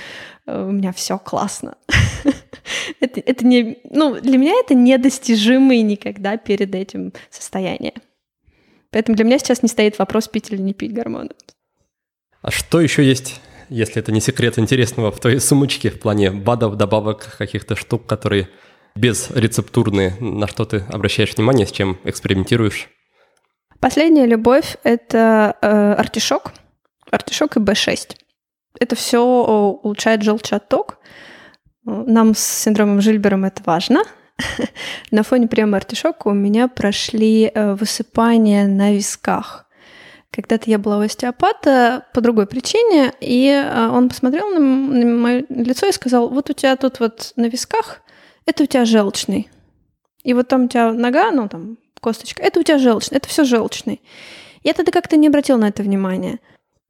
э, 0.45 0.67
у 0.67 0.71
меня 0.71 0.91
все 0.93 1.17
классно. 1.17 1.75
это, 2.99 3.19
это 3.19 3.45
не, 3.45 3.79
ну, 3.89 4.19
для 4.19 4.37
меня 4.37 4.53
это 4.63 4.75
недостижимое 4.75 5.81
никогда 5.81 6.37
перед 6.37 6.75
этим 6.75 7.13
состояние. 7.29 7.93
Поэтому 8.91 9.15
для 9.15 9.25
меня 9.25 9.39
сейчас 9.39 9.63
не 9.63 9.69
стоит 9.69 9.99
вопрос, 9.99 10.27
пить 10.27 10.51
или 10.51 10.61
не 10.61 10.73
пить 10.73 10.93
гормоны. 10.93 11.31
А 12.41 12.51
что 12.51 12.79
еще 12.79 13.03
есть, 13.03 13.41
если 13.69 14.01
это 14.01 14.11
не 14.11 14.21
секрет 14.21 14.57
интересного 14.57 15.11
в 15.11 15.19
твоей 15.19 15.39
сумочке 15.39 15.89
в 15.89 15.99
плане 15.99 16.31
БАДов, 16.31 16.77
добавок, 16.77 17.35
каких-то 17.37 17.75
штук, 17.75 18.05
которые 18.05 18.49
безрецептурные, 18.97 20.15
на 20.19 20.47
что 20.47 20.65
ты 20.65 20.83
обращаешь 20.89 21.35
внимание, 21.35 21.67
с 21.67 21.71
чем 21.71 21.97
экспериментируешь? 22.03 22.89
Последняя 23.79 24.25
любовь— 24.25 24.77
это 24.83 25.55
э, 25.61 25.93
артишок, 25.93 26.53
артишок 27.11 27.57
и 27.57 27.59
B6. 27.59 28.15
Это 28.79 28.95
все 28.95 29.19
улучшает 29.19 30.23
желчеотток. 30.23 30.97
Нам 31.83 32.35
с 32.35 32.39
синдромом 32.39 33.01
Жильбером 33.01 33.45
это 33.45 33.61
важно. 33.65 34.03
На 35.11 35.23
фоне 35.23 35.47
приема 35.47 35.77
артишока 35.77 36.27
у 36.27 36.33
меня 36.33 36.67
прошли 36.67 37.51
э, 37.53 37.73
высыпания 37.75 38.67
на 38.67 38.93
висках. 38.93 39.65
Когда-то 40.31 40.69
я 40.69 40.77
была 40.77 40.97
у 40.97 41.01
остеопата 41.01 42.05
по 42.13 42.21
другой 42.21 42.45
причине, 42.45 43.13
и 43.21 43.47
э, 43.47 43.87
он 43.89 44.09
посмотрел 44.09 44.49
на 44.49 44.59
мое 44.59 45.45
лицо 45.49 45.87
и 45.87 45.91
сказал, 45.91 46.29
вот 46.29 46.49
у 46.49 46.53
тебя 46.53 46.75
тут 46.75 46.99
вот 46.99 47.33
на 47.35 47.45
висках 47.45 48.01
это 48.47 48.63
у 48.63 48.65
тебя 48.65 48.85
желчный. 48.85 49.49
И 50.23 50.33
вот 50.33 50.47
там 50.47 50.65
у 50.65 50.67
тебя 50.67 50.91
нога, 50.91 51.31
ну 51.31 51.47
там 51.47 51.77
косточка, 52.01 52.41
это 52.41 52.59
у 52.59 52.63
тебя 52.63 52.79
желчный, 52.79 53.17
это 53.17 53.29
все 53.29 53.43
желчный. 53.43 54.01
Я 54.63 54.73
тогда 54.73 54.91
как-то 54.91 55.17
не 55.17 55.27
обратила 55.27 55.57
на 55.57 55.67
это 55.67 55.83
внимание. 55.83 56.39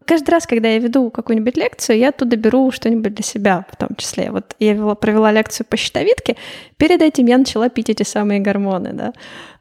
Каждый 0.05 0.29
раз, 0.29 0.47
когда 0.47 0.69
я 0.69 0.79
веду 0.79 1.09
какую-нибудь 1.09 1.57
лекцию, 1.57 1.97
я 1.97 2.09
оттуда 2.09 2.37
беру 2.37 2.71
что-нибудь 2.71 3.13
для 3.13 3.23
себя 3.23 3.65
в 3.69 3.75
том 3.75 3.89
числе. 3.97 4.31
Вот 4.31 4.55
я 4.59 4.73
вела, 4.73 4.95
провела 4.95 5.33
лекцию 5.33 5.67
по 5.69 5.75
щитовидке, 5.75 6.37
перед 6.77 7.01
этим 7.01 7.25
я 7.25 7.37
начала 7.37 7.67
пить 7.67 7.89
эти 7.89 8.03
самые 8.03 8.39
гормоны, 8.39 8.93
да. 8.93 9.13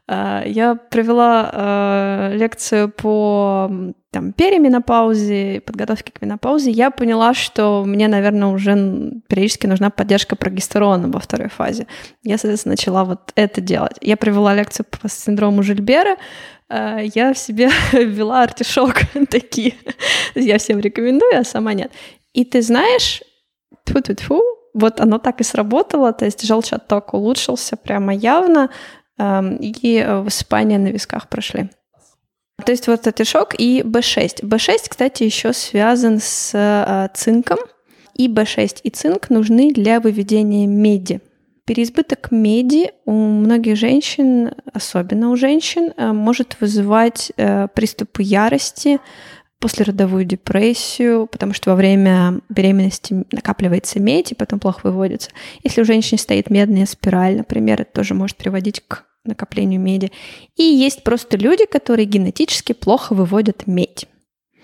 А, 0.09 0.43
я 0.45 0.75
провела 0.75 1.51
э, 1.51 2.37
лекцию 2.37 2.89
по 2.89 3.69
там, 4.11 4.31
переменопаузе, 4.31 5.61
подготовке 5.65 6.13
к 6.13 6.21
менопаузе. 6.21 6.71
Я 6.71 6.91
поняла, 6.91 7.33
что 7.33 7.83
мне, 7.85 8.07
наверное, 8.07 8.47
уже 8.47 8.73
периодически 9.27 9.67
нужна 9.67 9.89
поддержка 9.89 10.37
прогестерона 10.37 11.09
во 11.09 11.19
второй 11.19 11.49
фазе. 11.49 11.87
Я, 12.23 12.37
соответственно, 12.37 12.73
начала 12.73 13.03
вот 13.03 13.33
это 13.35 13.59
делать. 13.59 13.97
Я 13.99 14.15
провела 14.15 14.55
лекцию 14.55 14.85
по 14.85 15.09
синдрому 15.09 15.61
Жильбера, 15.61 16.15
э, 16.69 16.99
я 17.13 17.33
в 17.33 17.37
себе 17.37 17.69
ввела 17.91 18.43
артишок 18.43 19.01
такие. 19.29 19.75
Я 20.35 20.57
всем 20.57 20.79
рекомендую, 20.79 21.37
а 21.37 21.43
сама 21.43 21.73
нет. 21.73 21.91
И 22.31 22.45
ты 22.45 22.61
знаешь, 22.61 23.21
тьфу 23.83 23.99
-тьфу 23.99 24.15
-тьфу, 24.15 24.39
вот 24.77 25.01
оно 25.01 25.17
так 25.17 25.41
и 25.41 25.43
сработало, 25.43 26.13
то 26.13 26.25
есть 26.25 26.45
желчеотток 26.45 27.13
улучшился 27.13 27.75
прямо 27.75 28.13
явно, 28.13 28.69
и 29.19 30.03
э, 30.05 30.21
высыпания 30.21 30.77
на 30.77 30.87
висках 30.87 31.29
прошли. 31.29 31.69
То 32.65 32.71
есть 32.71 32.87
вот 32.87 33.05
этот 33.05 33.27
шок 33.27 33.53
и 33.57 33.81
B6. 33.81 34.41
B6, 34.43 34.77
кстати, 34.89 35.23
еще 35.23 35.53
связан 35.53 36.19
с 36.19 36.51
э, 36.53 37.09
цинком. 37.13 37.59
И 38.15 38.27
B6 38.27 38.79
и 38.83 38.89
цинк 38.89 39.29
нужны 39.29 39.71
для 39.71 39.99
выведения 39.99 40.65
меди. 40.65 41.21
Переизбыток 41.65 42.31
меди 42.31 42.91
у 43.05 43.11
многих 43.11 43.75
женщин, 43.75 44.51
особенно 44.73 45.29
у 45.29 45.35
женщин, 45.35 45.93
э, 45.95 46.11
может 46.13 46.57
вызывать 46.59 47.31
приступы 47.73 48.23
ярости, 48.23 48.99
послеродовую 49.59 50.23
депрессию, 50.23 51.27
потому 51.27 51.53
что 51.53 51.71
во 51.71 51.75
время 51.75 52.41
беременности 52.49 53.25
накапливается 53.31 53.99
медь 53.99 54.31
и 54.31 54.35
потом 54.35 54.59
плохо 54.59 54.81
выводится. 54.83 55.31
Если 55.63 55.81
у 55.81 55.85
женщины 55.85 56.19
стоит 56.19 56.49
медная 56.49 56.85
спираль, 56.85 57.37
например, 57.37 57.81
это 57.81 57.91
тоже 57.91 58.13
может 58.13 58.37
приводить 58.37 58.83
к 58.87 59.06
накоплению 59.27 59.79
меди. 59.79 60.11
И 60.55 60.63
есть 60.63 61.03
просто 61.03 61.37
люди, 61.37 61.65
которые 61.65 62.05
генетически 62.05 62.73
плохо 62.73 63.13
выводят 63.13 63.67
медь. 63.67 64.07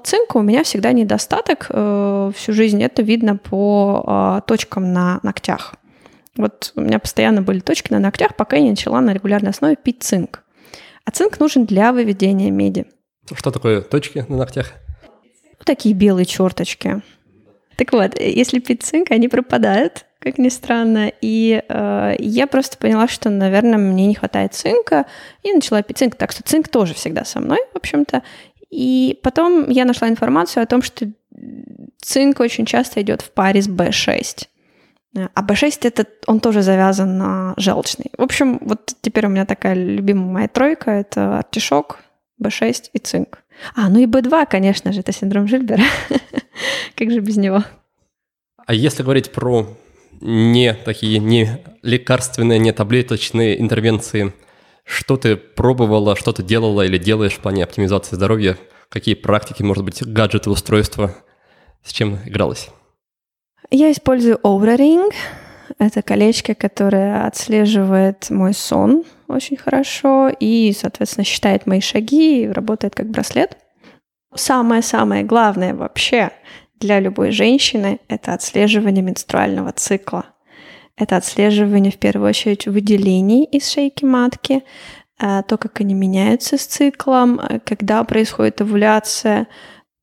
Цинка 0.03 0.38
у 0.38 0.41
меня 0.41 0.64
всегда 0.64 0.91
недостаток 0.91 1.68
э, 1.69 2.31
всю 2.35 2.53
жизнь. 2.53 2.84
Это 2.84 3.02
видно 3.02 3.38
по 3.38 4.03
э, 4.06 4.48
точкам 4.48 4.91
на 4.91 5.19
ногтях. 5.23 5.76
Вот 6.35 6.73
у 6.76 6.81
меня 6.81 6.99
постоянно 6.99 7.41
были 7.41 7.60
точки 7.60 7.91
на 7.91 7.99
ногтях, 7.99 8.35
пока 8.35 8.57
я 8.57 8.64
не 8.64 8.72
начала 8.72 8.99
на 9.02 9.14
регулярной 9.14 9.52
основе 9.52 9.76
пить 9.76 10.03
цинк. 10.03 10.44
А 11.06 11.11
цинк 11.11 11.40
нужен 11.40 11.65
для 11.65 11.94
выведения 11.94 12.52
меди. 12.52 12.85
Что 13.34 13.52
такое 13.52 13.81
точки 13.81 14.26
на 14.27 14.38
ногтях? 14.38 14.73
Вот 15.57 15.65
такие 15.65 15.95
белые 15.95 16.26
черточки. 16.26 17.02
Так 17.77 17.94
вот, 17.94 18.19
если 18.19 18.60
пить 18.60 18.84
цинк, 18.84 19.11
они 19.11 19.27
пропадают, 19.27 20.06
как 20.24 20.38
ни 20.38 20.50
странно. 20.50 21.12
И 21.22 21.62
э, 21.68 22.16
я 22.18 22.48
просто 22.48 22.78
поняла, 22.78 23.08
что, 23.08 23.30
наверное, 23.30 23.78
мне 23.78 24.08
не 24.08 24.16
хватает 24.16 24.54
цинка, 24.54 25.06
и 25.44 25.52
начала 25.52 25.82
пить 25.82 25.98
цинк. 25.98 26.16
Так 26.16 26.32
что 26.32 26.44
цинк 26.44 26.70
тоже 26.70 26.94
всегда 26.94 27.26
со 27.26 27.41
мной, 27.41 27.60
в 27.74 27.78
общем-то. 27.78 28.24
И 28.70 29.20
потом 29.22 29.70
я 29.70 29.86
нашла 29.86 30.08
информацию 30.08 30.64
о 30.64 30.66
том, 30.66 30.82
что 30.82 31.12
цинк 32.02 32.40
очень 32.40 32.66
часто 32.66 33.02
идет 33.02 33.22
в 33.22 33.32
паре 33.32 33.62
с 33.62 33.68
B6. 33.68 34.48
А 35.16 35.44
B6 35.44 35.80
это 35.82 36.08
он 36.26 36.40
тоже 36.40 36.62
завязан 36.62 37.18
на 37.18 37.54
желчный. 37.58 38.12
В 38.18 38.24
общем, 38.24 38.60
вот 38.62 38.95
теперь 39.02 39.28
у 39.28 39.30
меня 39.30 39.45
такая 39.45 39.76
любимая 39.76 40.32
моя 40.32 40.48
тройка 40.48 40.90
это 40.90 41.40
артишок, 41.40 42.00
B6 42.41 42.90
и 42.94 43.00
цинк. 43.00 43.44
А, 43.76 43.90
ну 43.90 44.00
и 44.00 44.06
B2, 44.06 44.48
конечно 44.50 44.91
же, 44.91 45.02
это 45.02 45.12
синдром 45.12 45.48
Жильбера. 45.48 45.84
как 46.95 47.12
же 47.12 47.20
без 47.20 47.38
него? 47.38 47.64
А 48.66 48.74
если 48.74 49.04
говорить 49.04 49.32
про 49.32 49.68
не 50.24 50.74
такие 50.74 51.20
не 51.20 51.60
лекарственные, 51.82 52.58
не 52.58 52.72
таблеточные 52.72 53.60
интервенции, 53.60 54.34
что 54.86 55.18
ты 55.18 55.36
пробовала, 55.36 56.16
что 56.16 56.32
ты 56.32 56.44
делала 56.44 56.86
или 56.86 56.98
делаешь 56.98 57.34
в 57.34 57.40
плане 57.40 57.64
оптимизации 57.64 58.16
здоровья? 58.16 58.58
Какие 58.90 59.16
практики, 59.16 59.64
может 59.64 59.84
быть, 59.84 60.02
гаджеты, 60.06 60.50
устройства? 60.50 61.16
С 61.84 61.91
чем 61.91 62.20
игралась? 62.26 62.70
Я 63.70 63.91
использую 63.91 64.38
Oura 64.38 64.78
Ring. 64.78 65.12
Это 65.80 66.02
колечко, 66.02 66.54
которое 66.54 67.26
отслеживает 67.26 68.30
мой 68.30 68.54
сон 68.54 69.04
очень 69.28 69.58
хорошо 69.58 70.30
и, 70.40 70.74
соответственно, 70.78 71.26
считает 71.26 71.66
мои 71.66 71.82
шаги 71.82 72.44
и 72.44 72.48
работает 72.48 72.95
как 72.95 73.10
браслет. 73.10 73.58
Самое-самое 74.36 75.24
главное 75.24 75.74
вообще 75.74 76.32
для 76.84 77.00
любой 77.00 77.32
женщины– 77.32 78.00
это 78.10 78.34
отслеживание 78.34 79.02
менструального 79.02 79.72
цикла. 79.72 80.26
Это 80.98 81.16
отслеживание, 81.18 81.92
в 81.92 81.98
первую 81.98 82.30
очередь, 82.30 82.68
выделений 82.68 83.46
из 83.46 83.70
шейки 83.72 84.06
матки, 84.06 84.64
э, 85.20 85.44
то, 85.48 85.58
как 85.58 85.80
они 85.82 85.94
меняются 85.94 86.58
с 86.58 86.66
циклом, 86.66 87.40
э, 87.40 87.60
когда 87.64 88.04
происходит 88.04 88.62
овуляция, 88.62 89.48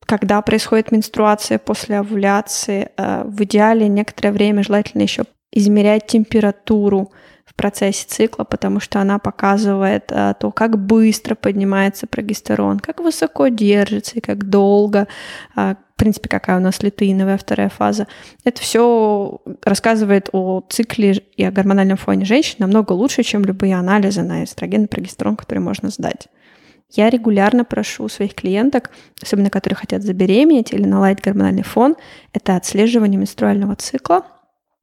когда 0.07 0.41
происходит 0.43 0.91
менструация 0.91 1.59
после 1.59 1.99
овуляции. 1.99 2.89
Э, 2.97 3.25
в 3.25 3.43
идеале 3.45 3.87
некоторое 3.87 4.33
время 4.33 4.63
желательно 4.63 5.03
еще 5.03 5.25
измерять 5.53 6.07
температуру 6.07 7.13
процессе 7.61 8.07
цикла, 8.09 8.45
потому 8.45 8.81
что 8.81 9.01
она 9.01 9.19
показывает 9.19 10.07
то, 10.07 10.53
как 10.55 10.79
быстро 10.79 11.35
поднимается 11.35 12.07
прогестерон, 12.07 12.81
как 12.81 13.01
высоко 13.01 13.49
держится 13.49 14.17
и 14.17 14.21
как 14.21 14.49
долго, 14.49 15.07
принципе, 16.01 16.31
какая 16.31 16.57
у 16.57 16.61
нас 16.61 16.83
лютеиновая 16.83 17.37
вторая 17.37 17.69
фаза. 17.69 18.07
Это 18.45 18.63
все 18.63 19.39
рассказывает 19.63 20.31
о 20.33 20.63
цикле 20.67 21.23
и 21.37 21.45
о 21.45 21.51
гормональном 21.51 21.99
фоне 21.99 22.25
женщин 22.25 22.57
намного 22.59 22.93
лучше, 22.95 23.23
чем 23.23 23.45
любые 23.45 23.77
анализы 23.77 24.23
на 24.23 24.45
эстроген 24.45 24.85
и 24.85 24.87
прогестерон, 24.87 25.37
которые 25.37 25.63
можно 25.63 25.91
сдать. 25.91 26.29
Я 26.89 27.11
регулярно 27.11 27.67
прошу 27.67 28.09
своих 28.09 28.35
клиенток, 28.35 28.91
особенно 29.21 29.51
которые 29.51 29.77
хотят 29.77 30.03
забеременеть 30.03 30.73
или 30.73 30.87
наладить 30.87 31.23
гормональный 31.23 31.65
фон, 31.65 31.97
это 32.33 32.57
отслеживание 32.57 33.19
менструального 33.19 33.77
цикла, 33.77 34.25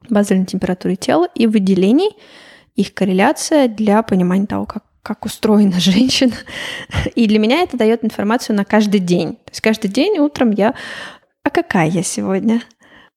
базальной 0.08 0.46
температуры 0.46 0.98
тела 0.98 1.28
и 1.34 1.48
выделений, 1.48 2.12
их 2.78 2.94
корреляция 2.94 3.68
для 3.68 4.02
понимания 4.04 4.48
того, 4.48 4.66
как 4.66 4.84
как 5.08 5.26
устроена 5.26 5.80
женщина. 5.80 6.34
И 7.16 7.28
для 7.28 7.40
меня 7.40 7.62
это 7.62 7.78
дает 7.78 8.04
информацию 8.04 8.58
на 8.58 8.66
каждый 8.66 9.00
день. 9.00 9.36
То 9.36 9.52
есть 9.52 9.62
каждый 9.62 9.88
день 9.88 10.20
утром 10.20 10.52
я... 10.52 10.74
А 11.44 11.50
какая 11.50 11.88
я 11.88 12.04
сегодня? 12.04 12.62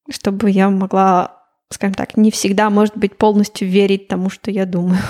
Чтобы 0.08 0.50
я 0.50 0.70
могла, 0.70 1.36
скажем 1.68 1.94
так, 1.94 2.16
не 2.16 2.30
всегда, 2.30 2.70
может 2.70 2.96
быть, 2.96 3.16
полностью 3.16 3.68
верить 3.68 4.06
тому, 4.06 4.30
что 4.30 4.52
я 4.52 4.66
думаю. 4.66 5.00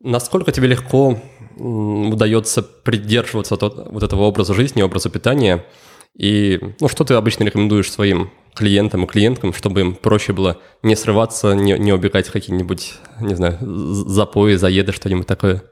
Насколько 0.00 0.50
тебе 0.50 0.66
легко 0.66 1.20
удается 1.56 2.62
придерживаться 2.62 3.56
вот 3.60 4.02
этого 4.02 4.22
образа 4.22 4.54
жизни, 4.54 4.82
образа 4.82 5.08
питания? 5.08 5.64
И 6.16 6.60
ну, 6.80 6.88
что 6.88 7.04
ты 7.04 7.14
обычно 7.14 7.44
рекомендуешь 7.44 7.90
своим 7.90 8.30
клиентам 8.54 9.04
и 9.04 9.06
клиенткам, 9.06 9.52
чтобы 9.52 9.80
им 9.80 9.94
проще 9.94 10.32
было 10.32 10.60
не 10.82 10.94
срываться, 10.94 11.54
не, 11.54 11.78
не 11.78 11.92
убегать 11.92 12.28
какие-нибудь, 12.28 12.94
не 13.20 13.34
знаю, 13.34 13.58
запои, 13.60 14.54
заеды, 14.54 14.92
что-нибудь 14.92 15.26
такое? 15.26 15.62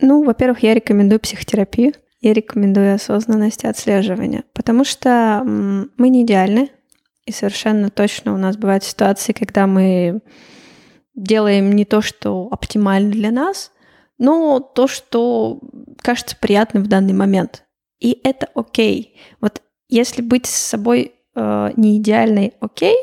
Ну, 0.00 0.22
во-первых, 0.24 0.62
я 0.62 0.74
рекомендую 0.74 1.18
психотерапию. 1.20 1.92
Я 2.20 2.32
рекомендую 2.32 2.94
осознанность 2.94 3.62
и 3.62 3.68
отслеживание, 3.68 4.42
потому 4.52 4.84
что 4.84 5.42
мы 5.44 6.08
не 6.08 6.24
идеальны, 6.24 6.70
и 7.26 7.32
совершенно 7.32 7.90
точно 7.90 8.34
у 8.34 8.36
нас 8.36 8.56
бывают 8.56 8.82
ситуации, 8.82 9.32
когда 9.32 9.68
мы 9.68 10.20
делаем 11.14 11.70
не 11.72 11.84
то, 11.84 12.00
что 12.00 12.48
оптимально 12.50 13.12
для 13.12 13.30
нас, 13.30 13.70
но 14.18 14.58
то, 14.58 14.88
что 14.88 15.60
кажется 15.98 16.36
приятным 16.36 16.82
в 16.82 16.88
данный 16.88 17.12
момент. 17.12 17.64
И 18.00 18.20
это 18.24 18.48
окей. 18.54 19.18
Вот 19.40 19.62
если 19.88 20.22
быть 20.22 20.46
с 20.46 20.54
собой 20.54 21.12
э, 21.34 21.70
не 21.76 21.98
идеальной 21.98 22.54
окей, 22.60 22.96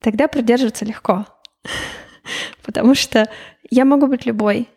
тогда 0.00 0.28
придерживаться 0.28 0.84
легко. 0.84 1.26
Потому 2.64 2.94
что 2.94 3.28
я 3.70 3.84
могу 3.84 4.06
быть 4.06 4.26
любой. 4.26 4.68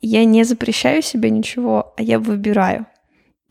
Я 0.00 0.24
не 0.24 0.44
запрещаю 0.44 1.02
себе 1.02 1.30
ничего, 1.30 1.94
а 1.96 2.02
я 2.02 2.18
выбираю. 2.18 2.86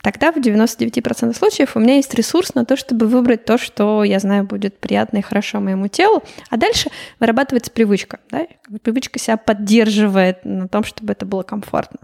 Тогда 0.04 0.32
в 0.32 0.38
99% 0.38 1.34
случаев 1.36 1.76
у 1.76 1.80
меня 1.80 1.96
есть 1.96 2.14
ресурс 2.16 2.56
на 2.56 2.66
то, 2.66 2.76
чтобы 2.76 3.06
выбрать 3.06 3.46
то, 3.46 3.58
что 3.58 4.04
я 4.04 4.20
знаю 4.20 4.46
будет 4.46 4.80
приятно 4.80 5.20
и 5.20 5.22
хорошо 5.22 5.60
моему 5.60 5.88
телу, 5.88 6.24
а 6.50 6.58
дальше 6.58 6.90
вырабатывается 7.20 7.72
привычка. 7.72 8.20
Да? 8.32 8.48
Привычка 8.82 9.20
себя 9.20 9.38
поддерживает 9.38 10.44
на 10.44 10.68
том, 10.68 10.84
чтобы 10.84 11.14
это 11.14 11.26
было 11.26 11.44
комфортно. 11.44 12.00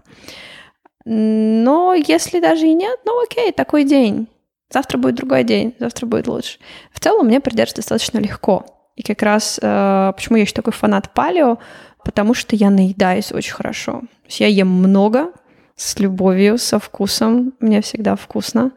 Но 1.10 1.94
если 1.94 2.38
даже 2.38 2.66
и 2.66 2.74
нет, 2.74 3.00
ну 3.06 3.22
окей, 3.22 3.50
такой 3.50 3.84
день. 3.84 4.28
Завтра 4.70 4.98
будет 4.98 5.14
другой 5.14 5.42
день, 5.42 5.74
завтра 5.78 6.04
будет 6.04 6.26
лучше. 6.28 6.58
В 6.92 7.00
целом 7.00 7.28
мне 7.28 7.40
придерживаться 7.40 7.76
достаточно 7.80 8.18
легко. 8.18 8.66
И 8.94 9.02
как 9.02 9.22
раз 9.22 9.58
э, 9.62 10.12
почему 10.14 10.36
я 10.36 10.42
еще 10.42 10.52
такой 10.52 10.74
фанат 10.74 11.14
палео, 11.14 11.56
потому 12.04 12.34
что 12.34 12.56
я 12.56 12.68
наедаюсь 12.68 13.32
очень 13.32 13.54
хорошо. 13.54 14.00
То 14.00 14.26
есть 14.26 14.40
я 14.40 14.48
ем 14.48 14.68
много, 14.68 15.32
с 15.76 15.98
любовью, 15.98 16.58
со 16.58 16.78
вкусом. 16.78 17.54
Мне 17.58 17.80
всегда 17.80 18.14
вкусно. 18.14 18.72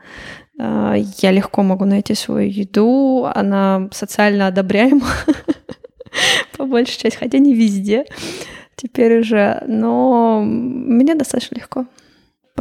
Э, 0.58 0.96
я 1.18 1.32
легко 1.32 1.64
могу 1.64 1.84
найти 1.84 2.16
свою 2.16 2.50
еду, 2.50 3.26
она 3.26 3.90
социально 3.92 4.48
одобряема 4.48 5.08
по 6.58 6.66
большей 6.66 6.98
части, 6.98 7.18
хотя 7.18 7.40
не 7.40 7.54
везде 7.54 8.06
теперь 8.78 9.20
уже, 9.20 9.62
но 9.68 10.42
мне 10.46 11.14
достаточно 11.14 11.56
легко. 11.56 11.88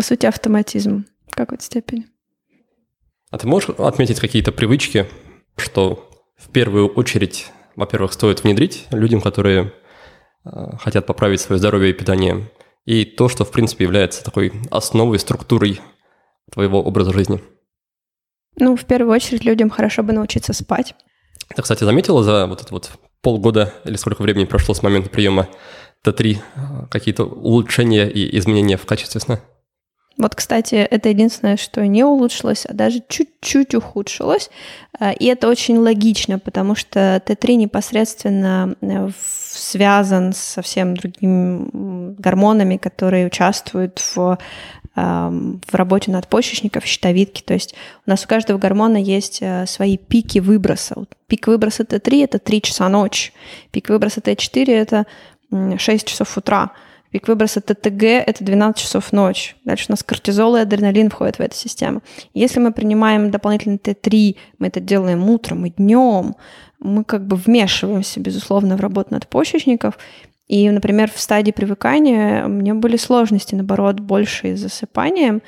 По 0.01 0.05
сути, 0.05 0.25
автоматизм 0.25 1.05
в 1.31 1.35
какой-то 1.35 1.63
степени. 1.63 2.07
А 3.31 3.37
ты 3.37 3.47
можешь 3.47 3.69
отметить 3.69 4.19
какие-то 4.19 4.51
привычки, 4.51 5.07
что 5.59 6.11
в 6.39 6.49
первую 6.49 6.89
очередь, 6.89 7.49
во-первых, 7.77 8.15
стоит 8.15 8.43
внедрить 8.43 8.87
людям, 8.93 9.21
которые 9.21 9.75
э, 10.47 10.51
хотят 10.79 11.05
поправить 11.05 11.43
свое 11.43 11.59
здоровье 11.59 11.91
и 11.91 11.93
питание, 11.93 12.51
и 12.87 13.05
то, 13.05 13.29
что, 13.29 13.45
в 13.45 13.51
принципе, 13.51 13.85
является 13.85 14.25
такой 14.25 14.55
основой, 14.71 15.19
структурой 15.19 15.83
твоего 16.51 16.83
образа 16.83 17.13
жизни? 17.13 17.43
Ну, 18.57 18.77
в 18.77 18.87
первую 18.87 19.15
очередь, 19.15 19.45
людям 19.45 19.69
хорошо 19.69 20.03
бы 20.03 20.15
научиться 20.15 20.55
спать. 20.55 20.95
Ты, 21.55 21.61
кстати, 21.61 21.85
заметила 21.85 22.25
за 22.25 22.47
вот 22.47 22.63
это 22.63 22.73
вот 22.73 22.91
полгода 23.21 23.75
или 23.85 23.97
сколько 23.97 24.23
времени 24.23 24.47
прошло 24.47 24.75
с 24.75 24.83
момента 24.83 25.11
приема 25.11 25.47
Т3 26.07 26.39
э, 26.39 26.87
какие-то 26.91 27.25
улучшения 27.25 28.09
и 28.09 28.39
изменения 28.39 28.79
в 28.79 28.87
качестве 28.87 29.21
сна? 29.21 29.41
Вот, 30.21 30.35
кстати, 30.35 30.75
это 30.75 31.09
единственное, 31.09 31.57
что 31.57 31.87
не 31.87 32.05
улучшилось, 32.05 32.67
а 32.67 32.75
даже 32.75 33.03
чуть-чуть 33.09 33.75
ухудшилось. 33.75 34.51
А, 34.99 35.13
и 35.13 35.25
это 35.25 35.49
очень 35.49 35.79
логично, 35.79 36.39
потому 36.39 36.75
что 36.75 37.23
Т3 37.25 37.55
непосредственно 37.55 38.77
э, 38.83 39.09
связан 39.19 40.35
с 40.35 40.39
совсем 40.39 40.95
другими 40.95 42.15
гормонами, 42.21 42.77
которые 42.77 43.27
участвуют 43.27 43.99
в 44.15 44.39
в 44.97 45.73
работе 45.75 46.11
надпочечников, 46.11 46.85
щитовидки. 46.85 47.43
То 47.43 47.55
есть 47.55 47.75
у 48.07 48.11
нас 48.11 48.25
у 48.25 48.29
каждого 48.29 48.59
гормона 48.59 48.97
есть 48.97 49.39
э, 49.41 49.65
свои 49.67 49.97
пики 49.97 50.41
выброса. 50.41 51.05
Пик 51.29 51.47
выброса 51.47 51.85
Т3– 51.85 52.25
это 52.25 52.39
3 52.41 52.61
часа 52.61 52.89
ночи. 52.89 53.33
Пик 53.71 53.89
выброса 53.89 54.21
Т4– 54.21 54.67
это 54.69 55.07
6 55.79 56.07
часов 56.07 56.37
утра. 56.37 56.73
Пик 57.11 57.27
выброса 57.27 57.61
ТТГ– 57.61 58.03
это 58.27 58.45
12 58.45 58.81
часов 58.81 59.13
ночи. 59.13 59.57
Дальше 59.65 59.87
у 59.89 59.93
нас 59.93 60.05
кортизол 60.05 60.55
и 60.57 60.61
адреналин 60.61 61.11
входят 61.11 61.37
в 61.37 61.41
эту 61.41 61.57
систему. 61.57 62.03
Если 62.35 62.61
мы 62.61 62.73
принимаем 62.73 63.33
дополнительный 63.33 63.79
Т3, 63.79 64.37
мы 64.59 64.69
это 64.69 64.79
делаем 64.79 65.29
утром 65.29 65.67
и 65.67 65.71
днем, 65.71 66.37
мы 66.79 67.05
как 67.05 67.27
бы 67.27 67.37
вмешиваемся, 67.37 68.21
безусловно, 68.21 68.77
в 68.77 68.81
работу 68.81 69.13
надпочечников. 69.13 69.99
И, 70.47 70.71
например, 70.71 71.11
в 71.11 71.21
стадии 71.21 71.51
привыкания 71.51 72.47
у 72.47 72.49
меня 72.49 72.75
были 72.75 72.97
сложности, 72.97 73.57
наоборот, 73.57 74.01
больше 74.01 74.57
с 74.57 74.61
засыпанием. 74.61 75.43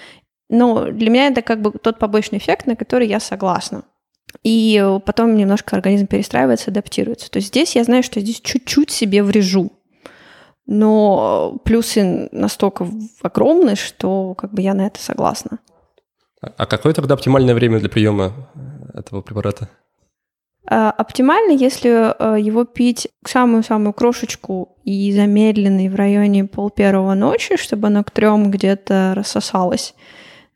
Но 0.51 0.87
для 0.91 1.11
меня 1.11 1.29
это 1.29 1.43
как 1.43 1.63
бы 1.63 1.71
тот 1.71 1.99
побочный 1.99 2.39
эффект, 2.39 2.67
на 2.67 2.77
который 2.77 3.07
я 3.07 3.21
согласна. 3.21 3.85
И 4.43 4.85
потом 5.07 5.37
немножко 5.37 5.77
организм 5.77 6.07
перестраивается, 6.07 6.71
адаптируется. 6.71 7.31
То 7.31 7.39
есть 7.39 7.49
здесь 7.49 7.77
я 7.77 7.85
знаю, 7.85 8.03
что 8.03 8.21
здесь 8.21 8.41
чуть-чуть 8.41 8.91
себе 8.91 9.23
врежу 9.23 9.73
но 10.67 11.61
плюсы 11.65 12.29
настолько 12.33 12.89
огромны, 13.23 13.77
что 13.77 14.35
как 14.35 14.53
бы 14.53 14.63
я 14.63 14.75
на 14.75 14.87
это 14.87 15.01
согласна. 15.01 15.59
А 16.41 16.67
какое 16.67 16.93
тогда 16.93 17.15
оптимальное 17.15 17.55
время 17.55 17.79
для 17.79 17.89
приема 17.89 18.33
этого 18.95 19.23
препарата? 19.23 19.69
А, 20.65 20.91
оптимально, 20.91 21.53
если 21.53 21.91
э, 21.91 22.41
его 22.41 22.65
пить 22.65 23.09
самую-самую 23.27 23.93
крошечку 23.93 24.77
и 24.85 25.13
замедленный 25.13 25.89
в 25.89 25.95
районе 25.97 26.45
пол 26.45 26.71
первого 26.71 27.15
ночи, 27.15 27.57
чтобы 27.57 27.89
оно 27.89 28.05
к 28.05 28.11
трем 28.11 28.51
где-то 28.51 29.13
рассосалось. 29.17 29.95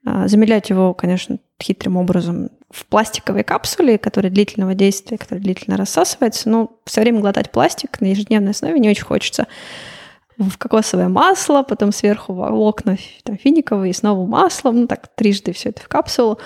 А, 0.05 0.29
замедлять 0.29 0.71
его, 0.71 0.95
конечно, 0.95 1.39
хитрым 1.61 1.97
образом 1.97 2.51
в 2.71 2.87
пластиковой 2.87 3.43
капсуле, 3.43 3.99
которая 3.99 4.31
длительного 4.31 4.75
действия, 4.75 5.19
которая 5.19 5.43
длительно 5.43 5.77
рассасывается, 5.77 6.49
но 6.49 6.71
все 6.85 7.01
время 7.01 7.21
глотать 7.21 7.51
пластик 7.51 8.01
на 8.01 8.07
ежедневной 8.07 8.53
основе 8.53 8.79
не 8.79 8.89
очень 8.91 9.05
хочется 9.05 9.47
в 10.39 10.59
кокосовое 10.59 11.09
масло, 11.09 11.63
потом 11.63 11.93
сверху 11.93 12.35
волокна 12.35 12.97
там, 13.23 13.37
финиковые, 13.37 13.91
и 13.91 13.95
снова 13.95 14.27
маслом, 14.27 14.83
ну 14.83 14.87
так 14.87 15.09
трижды 15.15 15.53
все 15.53 15.71
это 15.71 15.83
в 15.83 15.89
капсулу, 15.89 16.39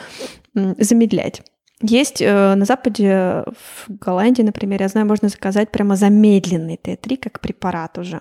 замедлять. 0.55 1.43
Есть 1.83 2.21
э, 2.21 2.55
на 2.55 2.65
Западе, 2.67 3.45
в 3.47 3.87
Голландии, 3.89 4.43
например, 4.43 4.83
я 4.83 4.89
знаю, 4.89 5.07
можно 5.07 5.29
заказать 5.29 5.71
прямо 5.71 5.97
замедленный 5.97 6.79
Т3 6.83 7.17
как 7.17 7.41
препарат 7.41 7.97
уже. 7.97 8.21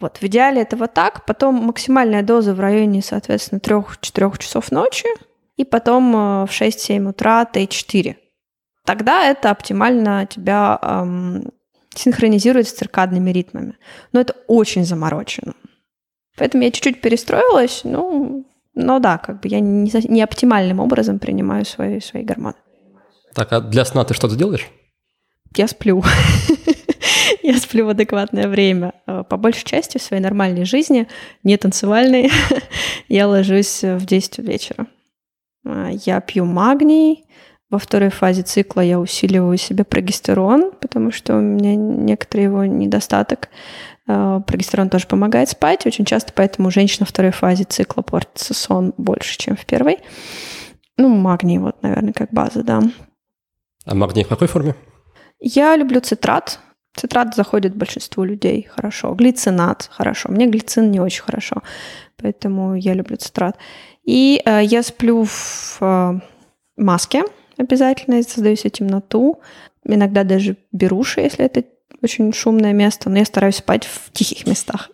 Вот, 0.00 0.18
в 0.18 0.22
идеале 0.24 0.62
это 0.62 0.76
вот 0.76 0.94
так, 0.94 1.24
потом 1.26 1.56
максимальная 1.56 2.22
доза 2.22 2.54
в 2.54 2.60
районе, 2.60 3.02
соответственно, 3.02 3.58
3-4 3.58 4.38
часов 4.38 4.70
ночи, 4.70 5.08
и 5.56 5.64
потом 5.64 6.14
э, 6.14 6.46
в 6.46 6.50
6-7 6.50 7.08
утра 7.08 7.44
Т4. 7.52 8.16
Тогда 8.84 9.24
это 9.24 9.50
оптимально 9.50 10.26
тебя 10.26 10.78
эм, 10.82 11.50
синхронизирует 11.94 12.68
с 12.68 12.72
циркадными 12.72 13.30
ритмами. 13.30 13.74
Но 14.12 14.20
это 14.20 14.34
очень 14.46 14.84
заморочено. 14.84 15.54
Поэтому 16.36 16.64
я 16.64 16.70
чуть-чуть 16.70 17.00
перестроилась, 17.00 17.82
ну, 17.84 18.44
но 18.74 18.98
да, 18.98 19.18
как 19.18 19.40
бы 19.40 19.48
я 19.48 19.60
не, 19.60 19.90
не 20.08 20.22
оптимальным 20.22 20.80
образом 20.80 21.18
принимаю 21.18 21.64
свои, 21.64 22.00
свои 22.00 22.24
гормоны. 22.24 22.56
Так, 23.34 23.52
а 23.52 23.60
для 23.60 23.84
сна 23.84 24.04
ты 24.04 24.14
что-то 24.14 24.36
делаешь? 24.36 24.68
Я 25.56 25.68
сплю. 25.68 26.02
Я 27.42 27.58
сплю 27.58 27.86
в 27.86 27.90
адекватное 27.90 28.48
время. 28.48 28.94
Э, 29.06 29.22
по 29.28 29.36
большей 29.36 29.64
части 29.64 29.98
в 29.98 30.02
своей 30.02 30.22
нормальной 30.22 30.64
жизни, 30.64 31.08
не 31.42 31.56
танцевальной, 31.56 32.30
я 33.08 33.28
ложусь 33.28 33.82
в 33.82 34.06
10 34.06 34.38
вечера. 34.38 34.86
Э, 35.66 35.90
я 36.06 36.20
пью 36.20 36.46
магний, 36.46 37.26
во 37.74 37.78
второй 37.78 38.10
фазе 38.10 38.42
цикла 38.42 38.80
я 38.82 39.00
усиливаю 39.00 39.58
себе 39.58 39.82
прогестерон, 39.82 40.70
потому 40.80 41.10
что 41.10 41.36
у 41.36 41.40
меня 41.40 41.74
некоторый 41.74 42.42
его 42.42 42.64
недостаток. 42.64 43.48
Э, 44.06 44.40
прогестерон 44.46 44.88
тоже 44.90 45.08
помогает 45.08 45.48
спать. 45.48 45.84
Очень 45.84 46.04
часто 46.04 46.32
поэтому 46.32 46.68
у 46.68 46.70
женщин 46.70 46.98
во 47.00 47.06
второй 47.06 47.32
фазе 47.32 47.64
цикла 47.64 48.02
портится 48.02 48.54
сон 48.54 48.94
больше, 48.96 49.36
чем 49.38 49.56
в 49.56 49.66
первой. 49.66 49.98
Ну, 50.96 51.08
магний, 51.08 51.58
вот, 51.58 51.82
наверное, 51.82 52.12
как 52.12 52.30
база, 52.32 52.62
да. 52.62 52.80
А 53.84 53.94
магний 53.96 54.22
в 54.22 54.28
какой 54.28 54.46
форме? 54.46 54.76
Я 55.40 55.74
люблю 55.74 55.98
цитрат. 56.00 56.60
Цитрат 56.96 57.34
заходит 57.34 57.74
большинству 57.74 58.22
людей 58.22 58.68
хорошо. 58.70 59.14
Глицинат 59.14 59.88
хорошо. 59.90 60.28
Мне 60.30 60.46
глицин 60.46 60.92
не 60.92 61.00
очень 61.00 61.24
хорошо. 61.24 61.64
Поэтому 62.22 62.76
я 62.76 62.94
люблю 62.94 63.16
цитрат. 63.16 63.58
И 64.04 64.40
э, 64.44 64.62
я 64.62 64.84
сплю 64.84 65.24
в 65.24 65.78
э, 65.80 66.20
маске 66.76 67.24
обязательно, 67.56 68.22
создаю 68.22 68.56
себе 68.56 68.70
темноту. 68.70 69.40
Иногда 69.84 70.24
даже 70.24 70.56
беруши, 70.72 71.20
если 71.20 71.44
это 71.44 71.64
очень 72.02 72.32
шумное 72.32 72.72
место, 72.72 73.10
но 73.10 73.18
я 73.18 73.24
стараюсь 73.24 73.56
спать 73.56 73.84
в 73.84 74.12
тихих 74.12 74.46
местах. 74.46 74.90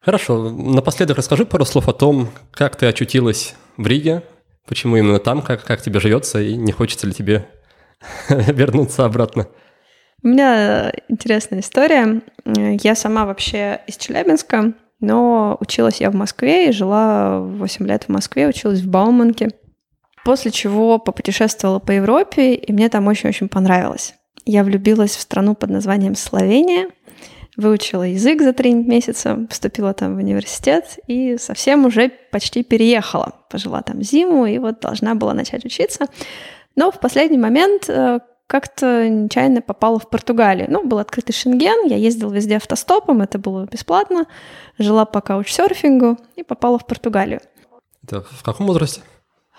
Хорошо. 0.00 0.50
Напоследок 0.50 1.16
расскажи 1.16 1.44
пару 1.44 1.64
слов 1.64 1.88
о 1.88 1.92
том, 1.92 2.28
как 2.52 2.76
ты 2.76 2.86
очутилась 2.86 3.56
в 3.76 3.86
Риге, 3.86 4.22
почему 4.66 4.96
именно 4.96 5.18
там, 5.18 5.42
как, 5.42 5.64
как 5.64 5.82
тебе 5.82 5.98
живется 5.98 6.40
и 6.40 6.54
не 6.54 6.70
хочется 6.70 7.06
ли 7.06 7.12
тебе 7.12 7.48
вернуться 8.28 9.04
обратно. 9.04 9.48
У 10.22 10.28
меня 10.28 10.92
интересная 11.08 11.60
история. 11.60 12.22
Я 12.44 12.94
сама 12.94 13.26
вообще 13.26 13.80
из 13.86 13.96
Челябинска, 13.96 14.74
но 15.00 15.56
училась 15.60 16.00
я 16.00 16.10
в 16.10 16.14
Москве 16.14 16.68
и 16.68 16.72
жила 16.72 17.40
8 17.40 17.86
лет 17.86 18.04
в 18.04 18.08
Москве, 18.08 18.48
училась 18.48 18.80
в 18.80 18.88
Бауманке. 18.88 19.50
После 20.26 20.50
чего 20.50 20.98
попутешествовала 20.98 21.78
по 21.78 21.92
Европе, 21.92 22.54
и 22.54 22.72
мне 22.72 22.88
там 22.88 23.06
очень-очень 23.06 23.48
понравилось. 23.48 24.14
Я 24.44 24.64
влюбилась 24.64 25.14
в 25.14 25.20
страну 25.20 25.54
под 25.54 25.70
названием 25.70 26.16
Словения, 26.16 26.88
выучила 27.56 28.02
язык 28.02 28.42
за 28.42 28.52
три 28.52 28.74
месяца, 28.74 29.46
поступила 29.48 29.94
там 29.94 30.16
в 30.16 30.18
университет 30.18 30.98
и 31.06 31.36
совсем 31.38 31.84
уже 31.84 32.10
почти 32.32 32.64
переехала. 32.64 33.34
Пожила 33.48 33.82
там 33.82 34.02
зиму 34.02 34.46
и 34.46 34.58
вот 34.58 34.80
должна 34.80 35.14
была 35.14 35.32
начать 35.32 35.64
учиться. 35.64 36.06
Но 36.74 36.90
в 36.90 36.98
последний 36.98 37.38
момент 37.38 37.88
э, 37.88 38.18
как-то 38.48 39.08
нечаянно 39.08 39.62
попала 39.62 40.00
в 40.00 40.10
Португалию. 40.10 40.66
Ну, 40.68 40.84
был 40.84 40.98
открытый 40.98 41.36
Шенген, 41.36 41.86
я 41.86 41.96
ездила 41.96 42.32
везде 42.32 42.56
автостопом, 42.56 43.22
это 43.22 43.38
было 43.38 43.66
бесплатно. 43.66 44.26
Жила 44.76 45.04
по 45.04 45.20
каучсерфингу 45.20 46.18
и 46.34 46.42
попала 46.42 46.80
в 46.80 46.84
Португалию. 46.84 47.42
Это 48.02 48.22
в 48.22 48.42
каком 48.42 48.66
возрасте? 48.66 49.02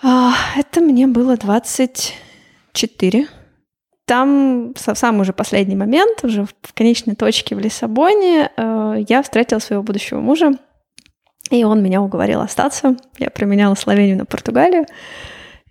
А, 0.02 0.32
это 0.56 0.80
мне 0.80 1.06
было 1.06 1.36
24. 1.36 3.28
Там 4.06 4.72
в 4.74 4.94
самый 4.94 5.20
уже 5.22 5.32
последний 5.32 5.76
момент, 5.76 6.24
уже 6.24 6.46
в 6.62 6.72
конечной 6.72 7.14
точке 7.14 7.56
в 7.56 7.58
Лиссабоне, 7.58 8.50
э, 8.56 9.04
я 9.08 9.22
встретила 9.22 9.58
своего 9.58 9.82
будущего 9.82 10.20
мужа, 10.20 10.52
и 11.50 11.64
он 11.64 11.82
меня 11.82 12.00
уговорил 12.00 12.40
остаться. 12.40 12.96
Я 13.18 13.30
променяла 13.30 13.74
Словению 13.74 14.18
на 14.18 14.24
Португалию, 14.24 14.86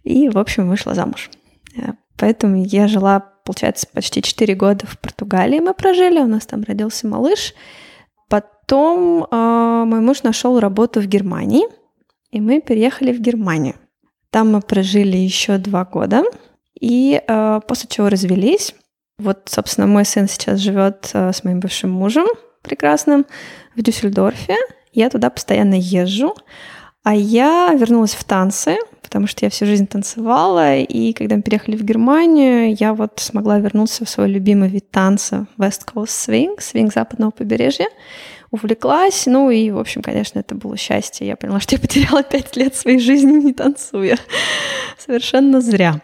и, 0.03 0.29
в 0.29 0.37
общем, 0.37 0.69
вышла 0.69 0.93
замуж. 0.93 1.31
Э, 1.75 1.93
поэтому 2.17 2.63
я 2.63 2.87
жила, 2.87 3.21
получается, 3.43 3.87
почти 3.91 4.21
4 4.21 4.53
года 4.55 4.85
в 4.85 4.99
Португалии 4.99 5.59
мы 5.59 5.73
прожили, 5.73 6.19
у 6.19 6.27
нас 6.27 6.45
там 6.45 6.63
родился 6.63 7.07
малыш. 7.07 7.53
Потом 8.29 9.23
э, 9.23 9.83
мой 9.85 10.01
муж 10.01 10.23
нашел 10.23 10.59
работу 10.59 10.99
в 10.99 11.07
Германии, 11.07 11.65
и 12.29 12.41
мы 12.41 12.59
переехали 12.61 13.13
в 13.13 13.21
Германию. 13.21 13.75
Там 14.29 14.51
мы 14.51 14.61
прожили 14.61 15.17
еще 15.17 15.57
два 15.57 15.85
года, 15.85 16.23
и 16.79 17.21
э, 17.25 17.59
после 17.67 17.89
чего 17.89 18.09
развелись. 18.09 18.75
Вот, 19.17 19.43
собственно, 19.45 19.87
мой 19.87 20.05
сын 20.05 20.27
сейчас 20.27 20.59
живет 20.59 21.09
э, 21.13 21.31
с 21.33 21.43
моим 21.43 21.59
бывшим 21.59 21.89
мужем 21.89 22.27
прекрасным 22.61 23.25
в 23.75 23.81
Дюссельдорфе. 23.81 24.55
Я 24.91 25.09
туда 25.09 25.29
постоянно 25.29 25.75
езжу. 25.75 26.35
А 27.03 27.15
я 27.15 27.73
вернулась 27.73 28.13
в 28.13 28.23
танцы, 28.25 28.77
потому 29.01 29.27
что 29.27 29.45
я 29.45 29.49
всю 29.49 29.65
жизнь 29.65 29.87
танцевала, 29.87 30.75
и 30.75 31.13
когда 31.13 31.37
мы 31.37 31.41
переехали 31.41 31.77
в 31.77 31.83
Германию, 31.83 32.75
я 32.77 32.93
вот 32.93 33.19
смогла 33.21 33.59
вернуться 33.59 34.03
в 34.03 34.09
свой 34.09 34.27
любимый 34.27 34.67
вид 34.67 34.91
танца 34.91 35.47
West 35.57 35.85
Coast 35.85 36.07
Swing, 36.07 36.59
свинг 36.59 36.93
западного 36.93 37.31
побережья 37.31 37.87
увлеклась. 38.51 39.25
Ну 39.25 39.49
и, 39.49 39.71
в 39.71 39.77
общем, 39.77 40.01
конечно, 40.01 40.39
это 40.39 40.55
было 40.55 40.77
счастье. 40.77 41.27
Я 41.27 41.35
поняла, 41.35 41.59
что 41.59 41.75
я 41.75 41.81
потеряла 41.81 42.23
пять 42.29 42.55
лет 42.55 42.75
своей 42.75 42.99
жизни, 42.99 43.31
не 43.31 43.53
танцуя. 43.53 44.17
Совершенно 44.97 45.61
зря. 45.61 46.01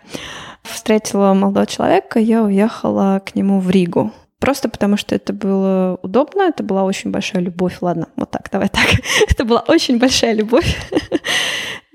Встретила 0.63 1.33
молодого 1.33 1.65
человека, 1.65 2.19
я 2.19 2.43
уехала 2.43 3.21
к 3.25 3.35
нему 3.35 3.59
в 3.59 3.69
Ригу. 3.69 4.11
Просто 4.39 4.67
потому, 4.67 4.97
что 4.97 5.15
это 5.15 5.31
было 5.31 5.97
удобно, 6.01 6.41
это 6.43 6.63
была 6.63 6.83
очень 6.83 7.11
большая 7.11 7.41
любовь. 7.41 7.77
Ладно, 7.79 8.07
вот 8.17 8.31
так, 8.31 8.49
давай 8.51 8.67
так. 8.67 8.85
это 9.29 9.45
была 9.45 9.63
очень 9.67 9.99
большая 9.99 10.33
любовь. 10.33 10.77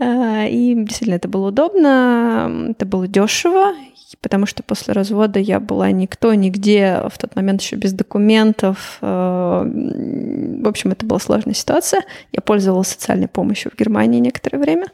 А, 0.00 0.46
и 0.46 0.74
действительно, 0.76 1.16
это 1.16 1.26
было 1.26 1.48
удобно, 1.48 2.68
это 2.70 2.86
было 2.86 3.08
дешево. 3.08 3.74
Потому 4.16 4.46
что 4.46 4.62
после 4.62 4.94
развода 4.94 5.38
я 5.38 5.60
была 5.60 5.90
никто, 5.90 6.32
нигде, 6.34 7.02
в 7.10 7.18
тот 7.18 7.36
момент 7.36 7.60
еще 7.60 7.76
без 7.76 7.92
документов. 7.92 8.98
Э, 9.02 9.62
в 9.64 10.68
общем, 10.68 10.92
это 10.92 11.04
была 11.04 11.18
сложная 11.18 11.54
ситуация. 11.54 12.02
Я 12.32 12.40
пользовалась 12.40 12.88
социальной 12.88 13.28
помощью 13.28 13.70
в 13.70 13.78
Германии 13.78 14.20
некоторое 14.20 14.58
время. 14.58 14.86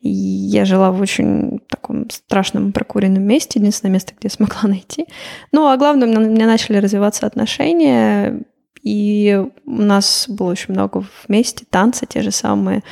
Я 0.00 0.64
жила 0.66 0.90
в 0.92 1.00
очень 1.00 1.60
таком 1.68 2.10
страшном 2.10 2.72
прокуренном 2.72 3.22
месте, 3.22 3.58
единственное 3.58 3.92
место, 3.92 4.12
где 4.18 4.28
я 4.28 4.30
смогла 4.30 4.62
найти. 4.68 5.06
Ну, 5.52 5.66
а 5.66 5.76
главное, 5.76 6.08
у 6.08 6.20
меня 6.20 6.46
начали 6.46 6.76
развиваться 6.76 7.26
отношения, 7.26 8.42
и 8.82 9.42
у 9.64 9.82
нас 9.82 10.26
было 10.28 10.50
очень 10.50 10.74
много 10.74 11.04
вместе, 11.26 11.64
танцы 11.68 12.06
те 12.06 12.20
же 12.20 12.30
самые. 12.30 12.82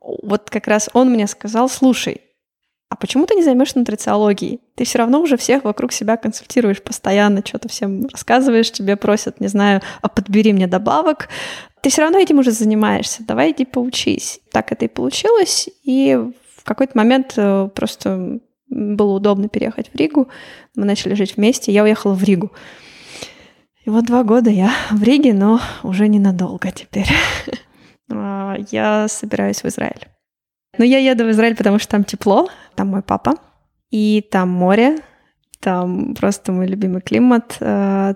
Вот 0.00 0.50
как 0.50 0.66
раз 0.66 0.90
он 0.92 1.10
мне 1.10 1.28
сказал, 1.28 1.68
слушай, 1.68 2.20
а 2.92 2.94
почему 2.94 3.24
ты 3.24 3.34
не 3.34 3.42
займешься 3.42 3.78
нутрициологией? 3.78 4.60
Ты 4.74 4.84
все 4.84 4.98
равно 4.98 5.22
уже 5.22 5.38
всех 5.38 5.64
вокруг 5.64 5.92
себя 5.92 6.18
консультируешь 6.18 6.82
постоянно, 6.82 7.42
что-то 7.42 7.70
всем 7.70 8.06
рассказываешь, 8.08 8.70
тебе 8.70 8.96
просят, 8.96 9.40
не 9.40 9.48
знаю, 9.48 9.80
а 10.02 10.10
подбери 10.10 10.52
мне 10.52 10.66
добавок. 10.66 11.30
Ты 11.80 11.88
все 11.88 12.02
равно 12.02 12.18
этим 12.18 12.38
уже 12.38 12.50
занимаешься, 12.50 13.24
давай 13.24 13.52
иди 13.52 13.64
поучись. 13.64 14.40
Так 14.50 14.72
это 14.72 14.84
и 14.84 14.88
получилось, 14.88 15.70
и 15.84 16.18
в 16.54 16.64
какой-то 16.64 16.92
момент 16.94 17.32
э, 17.38 17.70
просто 17.74 18.40
было 18.68 19.14
удобно 19.14 19.48
переехать 19.48 19.88
в 19.88 19.96
Ригу. 19.96 20.28
Мы 20.76 20.84
начали 20.84 21.14
жить 21.14 21.38
вместе, 21.38 21.72
я 21.72 21.84
уехала 21.84 22.12
в 22.12 22.22
Ригу. 22.22 22.52
И 23.86 23.88
вот 23.88 24.04
два 24.04 24.22
года 24.22 24.50
я 24.50 24.70
в 24.90 25.02
Риге, 25.02 25.32
но 25.32 25.62
уже 25.82 26.08
ненадолго 26.08 26.70
теперь. 26.70 27.08
А, 28.14 28.56
я 28.70 29.08
собираюсь 29.08 29.62
в 29.62 29.68
Израиль. 29.68 30.06
Но 30.78 30.84
я 30.84 30.98
еду 30.98 31.24
в 31.24 31.30
Израиль, 31.30 31.56
потому 31.56 31.78
что 31.78 31.88
там 31.90 32.04
тепло, 32.04 32.48
там 32.74 32.88
мой 32.88 33.02
папа, 33.02 33.34
и 33.90 34.26
там 34.30 34.48
море, 34.48 34.98
там 35.60 36.14
просто 36.14 36.50
мой 36.52 36.66
любимый 36.66 37.02
климат, 37.02 37.56
э, 37.60 38.14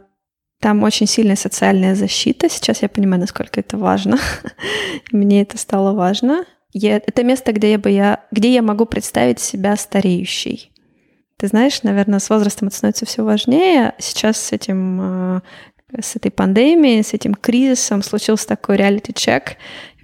там 0.61 0.83
очень 0.83 1.07
сильная 1.07 1.37
социальная 1.37 1.95
защита. 1.95 2.49
Сейчас 2.49 2.83
я 2.83 2.89
понимаю, 2.89 3.21
насколько 3.21 3.61
это 3.61 3.77
важно. 3.77 4.19
Мне 5.13 5.43
это 5.43 5.59
стало 5.59 5.93
важно. 5.93 6.45
Я, 6.73 6.97
это 6.97 7.23
место, 7.25 7.53
где 7.53 7.73
я, 7.73 7.79
бы 7.79 7.91
я, 7.91 8.25
где 8.31 8.53
я 8.53 8.63
могу 8.63 8.87
представить 8.87 9.39
себя 9.39 9.77
стареющей. 9.77 10.73
Ты 11.39 11.49
знаешь, 11.49 11.83
наверное, 11.83 12.19
с 12.19 12.31
возрастом 12.31 12.69
это 12.69 12.77
становится 12.79 13.05
все 13.05 13.23
важнее. 13.23 13.95
Сейчас 13.99 14.39
с 14.39 14.53
этим 14.53 15.37
э, 15.37 15.41
с 16.01 16.17
этой 16.17 16.31
пандемией, 16.31 17.03
с 17.03 17.15
этим 17.15 17.35
кризисом 17.35 18.03
случился 18.03 18.47
такой 18.49 18.77
реалити-чек, 18.77 19.57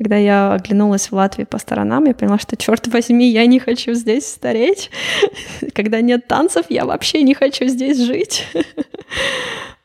когда 0.03 0.17
я 0.17 0.55
оглянулась 0.55 1.11
в 1.11 1.15
Латвии 1.15 1.45
по 1.45 1.59
сторонам, 1.59 2.07
я 2.07 2.15
поняла, 2.15 2.39
что, 2.39 2.57
черт 2.57 2.89
возьми, 2.89 3.31
я 3.31 3.47
не 3.47 3.61
хочу 3.61 3.95
здесь 3.95 4.27
стареть. 4.27 4.91
Когда 5.75 6.01
нет 6.01 6.27
танцев, 6.27 6.67
я 6.71 6.87
вообще 6.87 7.23
не 7.23 7.35
хочу 7.35 7.67
здесь 7.67 7.99
жить. 7.99 8.47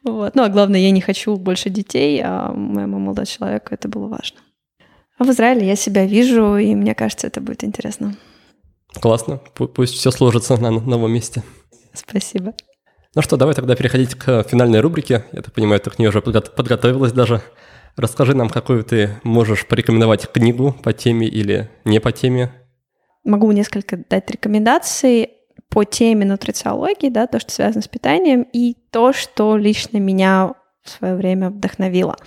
Вот. 0.03 0.35
Ну, 0.35 0.43
а 0.43 0.47
главное, 0.47 0.79
я 0.79 0.91
не 0.91 1.01
хочу 1.01 1.35
больше 1.35 1.69
детей, 1.69 2.21
а 2.23 2.53
моему 2.53 2.97
молодому 2.97 3.25
человеку 3.25 3.73
это 3.73 3.89
было 3.89 4.07
важно. 4.07 4.39
А 5.17 5.25
в 5.25 5.31
Израиле 5.31 5.67
я 5.67 5.75
себя 5.75 6.05
вижу, 6.05 6.55
и 6.55 6.73
мне 6.75 6.95
кажется, 6.95 7.27
это 7.27 7.41
будет 7.41 7.65
интересно. 7.65 8.15
Классно. 9.01 9.41
Пусть 9.55 9.95
все 9.95 10.11
сложится 10.11 10.55
на 10.55 10.71
новом 10.71 11.11
месте. 11.11 11.43
Спасибо. 11.93 12.53
Ну 13.17 13.23
что, 13.23 13.35
давай 13.35 13.55
тогда 13.55 13.75
переходить 13.75 14.13
к 14.13 14.43
финальной 14.43 14.79
рубрике. 14.79 15.25
Я 15.31 15.41
так 15.41 15.51
понимаю, 15.51 15.81
ты 15.81 15.89
к 15.89 15.97
ней 15.97 16.05
уже 16.05 16.21
подготовилась 16.21 17.13
даже. 17.13 17.41
Расскажи 17.95 18.35
нам, 18.35 18.47
какую 18.47 18.83
ты 18.83 19.09
можешь 19.23 19.65
порекомендовать 19.65 20.31
книгу 20.31 20.75
по 20.83 20.93
теме 20.93 21.27
или 21.27 21.67
не 21.83 21.99
по 21.99 22.11
теме. 22.11 22.51
Могу 23.23 23.51
несколько 23.53 23.97
дать 23.97 24.29
рекомендаций 24.29 25.31
по 25.69 25.83
теме 25.83 26.27
нутрициологии, 26.27 27.09
да, 27.09 27.25
то, 27.25 27.39
что 27.39 27.51
связано 27.51 27.81
с 27.81 27.87
питанием, 27.87 28.45
и 28.53 28.75
то, 28.91 29.13
что 29.13 29.57
лично 29.57 29.97
меня 29.97 30.53
в 30.83 30.89
свое 30.91 31.15
время 31.15 31.49
вдохновило. 31.49 32.17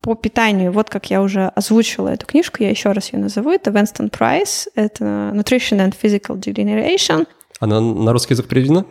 По 0.00 0.16
питанию, 0.16 0.72
вот 0.72 0.90
как 0.90 1.08
я 1.08 1.22
уже 1.22 1.46
озвучила 1.46 2.08
эту 2.08 2.26
книжку, 2.26 2.64
я 2.64 2.70
еще 2.70 2.90
раз 2.90 3.12
ее 3.12 3.20
назову, 3.20 3.52
это 3.52 3.70
Венстон 3.70 4.10
Прайс, 4.10 4.68
это 4.74 5.04
Nutrition 5.04 5.78
and 5.78 5.94
Physical 6.02 6.36
Degeneration. 6.36 7.28
Она 7.60 7.80
на 7.80 8.12
русский 8.12 8.34
язык 8.34 8.48
переведена? 8.48 8.86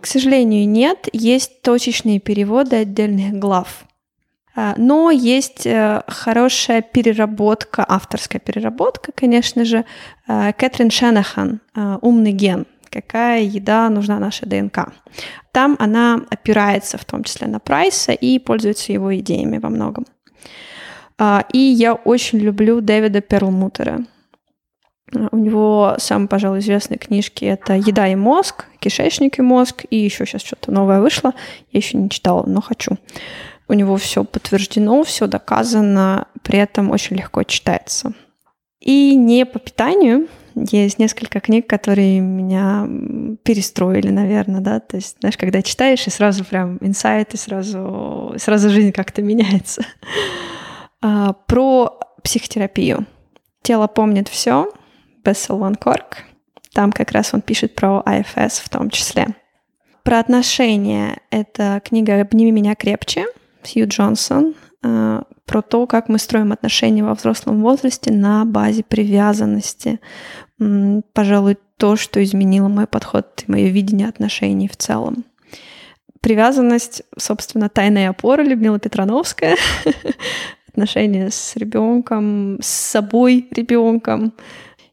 К 0.00 0.06
сожалению, 0.06 0.68
нет. 0.68 1.08
Есть 1.12 1.62
точечные 1.62 2.20
переводы 2.20 2.76
отдельных 2.76 3.34
глав. 3.34 3.84
А, 4.54 4.74
но 4.76 5.10
есть 5.10 5.66
э, 5.66 6.02
хорошая 6.08 6.82
переработка, 6.82 7.84
авторская 7.88 8.40
переработка, 8.40 9.12
конечно 9.12 9.64
же, 9.64 9.84
э, 10.26 10.52
Кэтрин 10.52 10.90
Шенахан 10.90 11.60
э, 11.76 11.98
«Умный 12.02 12.32
ген. 12.32 12.66
Какая 12.90 13.42
еда 13.42 13.88
нужна 13.88 14.18
нашей 14.18 14.48
ДНК». 14.48 14.92
Там 15.52 15.76
она 15.78 16.22
опирается 16.30 16.98
в 16.98 17.04
том 17.04 17.22
числе 17.22 17.46
на 17.46 17.60
Прайса 17.60 18.12
и 18.12 18.38
пользуется 18.38 18.92
его 18.92 19.16
идеями 19.16 19.58
во 19.58 19.68
многом. 19.68 20.06
А, 21.18 21.44
и 21.52 21.58
я 21.58 21.94
очень 21.94 22.38
люблю 22.38 22.80
Дэвида 22.80 23.20
Перлмутера– 23.20 24.04
у 25.12 25.36
него 25.36 25.96
самые, 25.98 26.28
пожалуй, 26.28 26.58
известные 26.60 26.98
книжки 26.98 27.44
это 27.44 27.74
«Еда 27.74 28.08
и 28.08 28.14
мозг», 28.14 28.66
«Кишечник 28.78 29.38
и 29.38 29.42
мозг», 29.42 29.84
и 29.88 29.96
еще 29.96 30.26
сейчас 30.26 30.42
что-то 30.42 30.70
новое 30.70 31.00
вышло. 31.00 31.32
Я 31.72 31.78
еще 31.78 31.96
не 31.96 32.10
читала, 32.10 32.44
но 32.46 32.60
хочу. 32.60 32.98
У 33.68 33.74
него 33.74 33.96
все 33.96 34.24
подтверждено, 34.24 35.02
все 35.04 35.26
доказано, 35.26 36.28
при 36.42 36.58
этом 36.58 36.90
очень 36.90 37.16
легко 37.16 37.42
читается. 37.42 38.12
И 38.80 39.14
не 39.14 39.44
по 39.44 39.58
питанию. 39.58 40.28
Есть 40.54 40.98
несколько 40.98 41.40
книг, 41.40 41.66
которые 41.66 42.20
меня 42.20 42.88
перестроили, 43.44 44.08
наверное, 44.08 44.60
да. 44.60 44.80
То 44.80 44.96
есть, 44.96 45.16
знаешь, 45.20 45.36
когда 45.36 45.62
читаешь, 45.62 46.06
и 46.06 46.10
сразу 46.10 46.44
прям 46.44 46.78
инсайт, 46.80 47.34
и 47.34 47.36
сразу, 47.36 48.34
сразу 48.38 48.70
жизнь 48.70 48.92
как-то 48.92 49.22
меняется. 49.22 49.82
А, 51.00 51.32
про 51.32 52.00
психотерапию. 52.24 53.06
Тело 53.62 53.86
помнит 53.86 54.26
все, 54.26 54.68
Ван 55.48 55.74
Корк. 55.74 56.18
Там 56.72 56.92
как 56.92 57.12
раз 57.12 57.34
он 57.34 57.40
пишет 57.40 57.74
про 57.74 58.02
АФС 58.04 58.60
в 58.60 58.68
том 58.68 58.90
числе. 58.90 59.28
Про 60.04 60.20
отношения. 60.20 61.20
Это 61.30 61.80
книга 61.84 62.20
«Обними 62.20 62.50
меня 62.50 62.74
крепче» 62.74 63.26
Сью 63.62 63.88
Джонсон. 63.88 64.54
Э, 64.82 65.22
про 65.44 65.62
то, 65.62 65.86
как 65.86 66.08
мы 66.08 66.18
строим 66.18 66.52
отношения 66.52 67.02
во 67.02 67.14
взрослом 67.14 67.62
возрасте 67.62 68.12
на 68.12 68.44
базе 68.44 68.84
привязанности. 68.84 69.98
Пожалуй, 71.12 71.56
то, 71.78 71.96
что 71.96 72.22
изменило 72.22 72.68
мой 72.68 72.86
подход 72.86 73.44
и 73.46 73.50
мое 73.50 73.68
видение 73.68 74.08
отношений 74.08 74.68
в 74.68 74.76
целом. 74.76 75.24
Привязанность, 76.20 77.02
собственно, 77.16 77.68
тайная 77.68 78.10
опора 78.10 78.42
Людмила 78.42 78.78
Петрановская. 78.78 79.56
Отношения 80.68 81.30
с 81.30 81.56
ребенком, 81.56 82.58
с 82.60 82.66
собой 82.66 83.48
ребенком, 83.50 84.34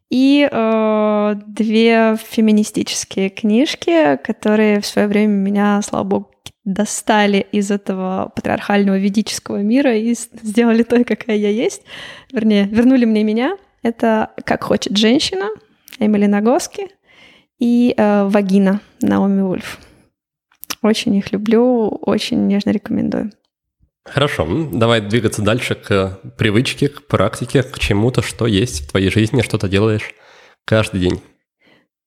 и 0.10 0.48
э, 0.50 1.36
две 1.48 2.18
феминистические 2.18 3.30
книжки, 3.30 4.18
которые 4.18 4.82
в 4.82 4.86
свое 4.86 5.08
время 5.08 5.34
меня, 5.34 5.82
слава 5.82 6.04
богу, 6.04 6.32
достали 6.64 7.46
из 7.52 7.72
этого 7.72 8.32
патриархального 8.36 8.98
ведического 8.98 9.58
мира 9.58 9.96
и 9.96 10.14
сделали 10.14 10.84
той, 10.84 11.04
какая 11.04 11.38
я 11.38 11.50
есть. 11.50 11.84
Вернее, 12.32 12.66
вернули 12.66 13.06
мне 13.06 13.24
меня. 13.24 13.58
Это 13.84 14.32
«Как 14.46 14.64
хочет 14.64 14.98
женщина» 14.98 15.50
Эмили 16.00 16.26
Нагоски 16.26 16.88
и 17.60 17.94
э, 17.96 18.28
«Вагина» 18.28 18.82
Наоми 19.02 19.42
Ульф. 19.42 19.80
Очень 20.82 21.16
их 21.16 21.32
люблю, 21.32 21.88
очень 21.88 22.48
нежно 22.48 22.72
рекомендую. 22.72 23.32
Хорошо, 24.06 24.48
давай 24.72 25.02
двигаться 25.02 25.42
дальше 25.42 25.76
к 25.76 26.20
привычке, 26.38 26.90
к 26.90 27.08
практике, 27.08 27.64
к 27.64 27.80
чему-то, 27.80 28.22
что 28.22 28.46
есть 28.46 28.82
в 28.82 28.92
твоей 28.92 29.10
жизни, 29.10 29.42
что 29.42 29.58
ты 29.58 29.68
делаешь 29.68 30.14
каждый 30.64 31.02
день. 31.02 31.22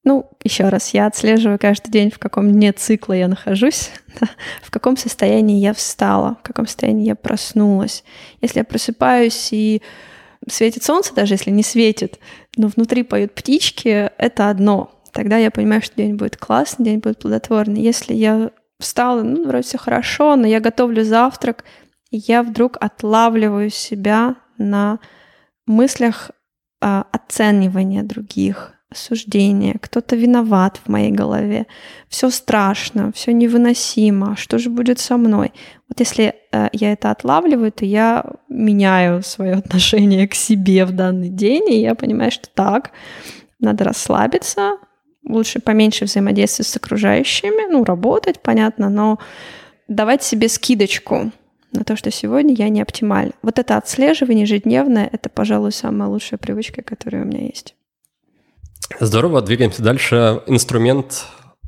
Ну, 0.05 0.31
еще 0.43 0.69
раз, 0.69 0.95
я 0.95 1.07
отслеживаю 1.07 1.59
каждый 1.59 1.91
день, 1.91 2.11
в 2.11 2.19
каком 2.19 2.51
дне 2.53 2.73
цикла 2.73 3.15
я 3.15 3.29
нахожусь, 3.29 3.91
в 4.62 4.70
каком 4.70 4.97
состоянии 4.97 5.59
я 5.59 5.75
встала, 5.75 6.39
в 6.41 6.47
каком 6.47 6.66
состоянии 6.66 7.05
я 7.05 7.16
проснулась. 7.16 8.05
Если 8.41 8.61
я 8.61 8.65
просыпаюсь 8.65 9.49
и 9.53 9.83
светит 10.49 10.85
солнце, 10.85 11.15
даже 11.15 11.35
если 11.35 11.51
не 11.51 11.65
светит, 11.65 12.20
но 12.57 12.69
внутри 12.69 13.03
поют 13.03 13.35
птички, 13.35 14.11
это 14.19 14.49
одно. 14.51 14.93
Тогда 15.12 15.37
я 15.37 15.51
понимаю, 15.51 15.83
что 15.83 15.97
день 15.97 16.15
будет 16.15 16.37
классный, 16.37 16.85
день 16.85 17.01
будет 17.01 17.19
плодотворный. 17.19 17.83
Если 17.83 18.15
я 18.15 18.51
встала, 18.79 19.23
ну, 19.23 19.47
вроде 19.47 19.65
все 19.65 19.79
хорошо, 19.79 20.37
но 20.37 20.47
я 20.47 20.61
готовлю 20.61 21.05
завтрак, 21.05 21.65
я 22.11 22.43
вдруг 22.43 22.77
отлавливаю 22.81 23.71
себя 23.71 24.37
на 24.57 24.99
мыслях 25.67 26.31
а, 26.81 27.07
оценивания 27.13 28.03
других, 28.03 28.75
осуждения, 28.91 29.77
кто-то 29.81 30.17
виноват 30.17 30.81
в 30.83 30.89
моей 30.89 31.11
голове, 31.11 31.67
все 32.09 32.31
страшно, 32.31 33.13
все 33.13 33.33
невыносимо, 33.33 34.35
что 34.37 34.59
же 34.59 34.71
будет 34.71 34.99
со 34.99 35.19
мной? 35.19 35.53
Вот 35.89 36.01
если 36.01 36.35
э, 36.53 36.69
я 36.73 36.93
это 36.93 37.11
отлавливаю, 37.11 37.71
то 37.71 37.85
я 37.85 38.25
меняю 38.49 39.23
свое 39.23 39.55
отношение 39.57 40.27
к 40.27 40.35
себе 40.35 40.87
в 40.87 40.93
данный 40.93 41.29
день, 41.29 41.71
и 41.71 41.81
я 41.81 41.95
понимаю, 41.95 42.31
что 42.31 42.49
так, 42.55 42.93
надо 43.61 43.85
расслабиться, 43.85 44.79
лучше 45.29 45.61
поменьше 45.61 46.07
взаимодействовать 46.07 46.69
с 46.69 46.77
окружающими, 46.77 47.71
ну, 47.71 47.85
работать, 47.85 48.41
понятно, 48.41 48.89
но 48.89 49.19
давать 49.87 50.23
себе 50.23 50.49
скидочку 50.49 51.31
на 51.73 51.85
то, 51.85 51.97
что 51.97 52.11
сегодня 52.11 52.55
я 52.55 52.69
не 52.69 52.81
оптималь. 52.81 53.32
Вот 53.43 53.59
это 53.59 53.77
отслеживание 53.77 54.43
ежедневное, 54.43 55.09
это, 55.11 55.28
пожалуй, 55.28 55.73
самая 55.73 56.09
лучшая 56.09 56.39
привычка, 56.39 56.82
которая 56.82 57.23
у 57.23 57.27
меня 57.27 57.47
есть. 57.47 57.74
Здорово, 59.01 59.43
двигаемся 59.43 59.82
дальше. 59.82 60.43
Инструмент 60.47 61.27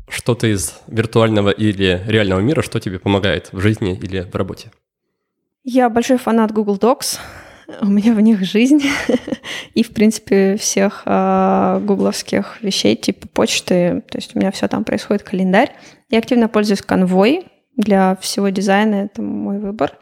что-то 0.08 0.46
из 0.46 0.74
виртуального 0.86 1.50
или 1.50 2.02
реального 2.06 2.40
мира, 2.40 2.62
что 2.62 2.80
тебе 2.80 2.98
помогает 2.98 3.52
в 3.52 3.60
жизни 3.60 3.96
или 3.96 4.20
в 4.22 4.34
работе? 4.34 4.70
Я 5.62 5.88
большой 5.90 6.18
фанат 6.18 6.52
Google 6.52 6.76
Docs. 6.76 7.18
У 7.82 7.86
меня 7.86 8.14
в 8.14 8.20
них 8.20 8.42
жизнь. 8.42 8.82
И, 9.74 9.84
в 9.84 9.90
принципе, 9.90 10.56
всех 10.56 11.02
э, 11.06 11.80
гугловских 11.82 12.60
вещей, 12.62 12.96
типа 12.96 13.28
почты. 13.28 14.02
То 14.10 14.18
есть 14.18 14.34
у 14.34 14.38
меня 14.38 14.50
все 14.50 14.66
там 14.66 14.84
происходит, 14.84 15.22
календарь. 15.22 15.72
Я 16.08 16.18
активно 16.18 16.48
пользуюсь 16.48 16.82
конвой 16.82 17.46
для 17.80 18.16
всего 18.16 18.48
дизайна. 18.50 19.06
Это 19.06 19.22
мой 19.22 19.58
выбор. 19.58 19.98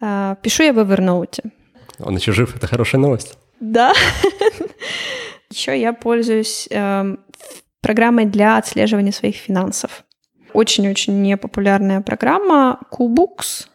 Э, 0.00 0.36
пишу 0.42 0.62
я 0.62 0.72
в 0.72 0.78
Evernote. 0.78 1.50
Он 1.98 2.16
еще 2.16 2.32
жив, 2.32 2.56
это 2.56 2.66
хорошая 2.66 3.00
новость. 3.00 3.38
Да. 3.60 3.92
Еще 5.50 5.78
я 5.78 5.92
пользуюсь 5.92 6.68
э, 6.70 7.16
программой 7.82 8.24
для 8.24 8.56
отслеживания 8.56 9.12
своих 9.12 9.36
финансов. 9.36 10.04
Очень-очень 10.52 11.20
непопулярная 11.22 12.00
программа 12.00 12.80
Kubooks. 12.90 13.66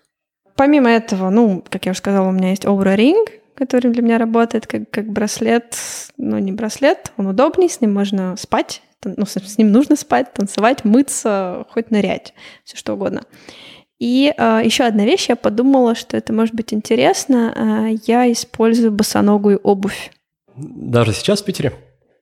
Помимо 0.56 0.90
этого, 0.90 1.30
ну, 1.30 1.64
как 1.70 1.86
я 1.86 1.92
уже 1.92 2.00
сказала, 2.00 2.30
у 2.30 2.32
меня 2.32 2.50
есть 2.50 2.66
Aura 2.66 2.96
Ring, 2.96 3.28
который 3.56 3.92
для 3.92 4.02
меня 4.02 4.18
работает 4.18 4.68
как, 4.68 4.90
как 4.90 5.08
браслет, 5.12 5.78
но 6.18 6.40
не 6.40 6.52
браслет, 6.52 7.12
он 7.18 7.28
удобнее, 7.28 7.70
с 7.70 7.82
ним 7.82 7.94
можно 7.94 8.36
спать, 8.38 8.82
ну, 9.18 9.26
с 9.26 9.58
ним 9.58 9.72
нужно 9.72 9.96
спать, 9.96 10.34
танцевать, 10.34 10.84
мыться, 10.84 11.66
хоть 11.70 11.92
нырять, 11.92 12.34
все 12.64 12.78
что 12.78 12.94
угодно. 12.94 13.24
И 14.00 14.34
э, 14.36 14.62
еще 14.64 14.84
одна 14.84 15.06
вещь, 15.06 15.30
я 15.30 15.36
подумала, 15.36 15.96
что 15.96 16.18
это 16.18 16.34
может 16.34 16.54
быть 16.54 16.74
интересно. 16.74 17.54
Э, 17.56 17.96
я 18.06 18.32
использую 18.32 18.92
босоногую 18.92 19.60
обувь. 19.60 20.12
Даже 20.58 21.14
сейчас 21.14 21.42
в 21.42 21.46
Питере? 21.46 21.74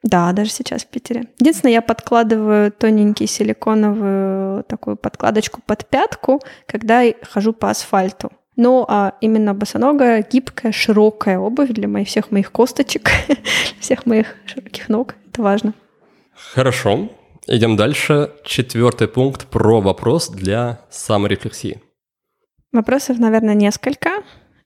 Да, 0.03 0.31
даже 0.33 0.51
сейчас 0.51 0.83
в 0.83 0.87
Питере. 0.87 1.27
Единственное, 1.39 1.73
я 1.73 1.81
подкладываю 1.81 2.71
тоненький 2.71 3.25
силиконовую 3.25 4.63
такую 4.65 4.97
подкладочку 4.97 5.61
под 5.65 5.87
пятку, 5.87 6.41
когда 6.67 7.03
хожу 7.23 7.53
по 7.53 7.69
асфальту. 7.69 8.31
Ну, 8.55 8.85
а 8.87 9.15
именно 9.21 9.55
босоногая, 9.55 10.25
гибкая, 10.29 10.71
широкая 10.71 11.39
обувь 11.39 11.69
для 11.69 11.87
моих, 11.87 12.07
всех 12.07 12.31
моих 12.31 12.51
косточек, 12.51 13.09
всех 13.79 14.05
моих 14.05 14.35
широких 14.45 14.89
ног. 14.89 15.15
Это 15.31 15.41
важно. 15.41 15.73
Хорошо. 16.51 17.09
Идем 17.47 17.75
дальше. 17.75 18.31
Четвертый 18.43 19.07
пункт 19.07 19.47
про 19.47 19.81
вопрос 19.81 20.29
для 20.29 20.81
саморефлексии. 20.89 21.81
Вопросов, 22.71 23.19
наверное, 23.19 23.53
несколько, 23.53 24.09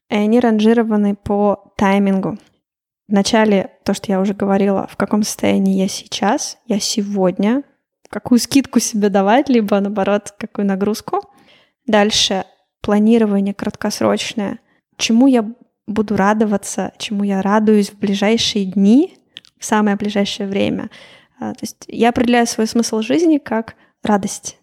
и 0.10 0.16
они 0.16 0.40
ранжированы 0.40 1.16
по 1.16 1.74
таймингу. 1.78 2.38
Вначале 3.08 3.72
то, 3.84 3.94
что 3.94 4.12
я 4.12 4.20
уже 4.20 4.34
говорила, 4.34 4.88
в 4.88 4.98
каком 4.98 5.24
состоянии 5.24 5.80
я 5.80 5.88
сейчас, 5.88 6.58
я 6.66 6.80
сегодня, 6.80 7.64
какую 8.10 8.40
скидку 8.40 8.80
себе 8.80 9.10
давать, 9.10 9.49
либо 9.49 9.80
наоборот, 9.80 10.34
какую 10.38 10.66
нагрузку. 10.66 11.22
Дальше 11.86 12.45
планирование 12.82 13.54
краткосрочное. 13.54 14.60
Чему 14.98 15.28
я 15.28 15.49
буду 15.88 16.16
радоваться, 16.16 16.94
чему 16.98 17.24
я 17.24 17.41
радуюсь 17.41 17.91
в 17.91 17.98
ближайшие 17.98 18.66
дни, 18.66 19.18
в 19.58 19.66
самое 19.66 19.95
ближайшее 19.95 20.48
время. 20.48 20.90
А, 21.39 21.53
то 21.53 21.59
есть 21.61 21.85
я 21.88 22.09
определяю 22.09 22.47
свой 22.47 22.68
смысл 22.68 23.01
жизни 23.01 23.38
как 23.38 23.76
радость, 24.03 24.59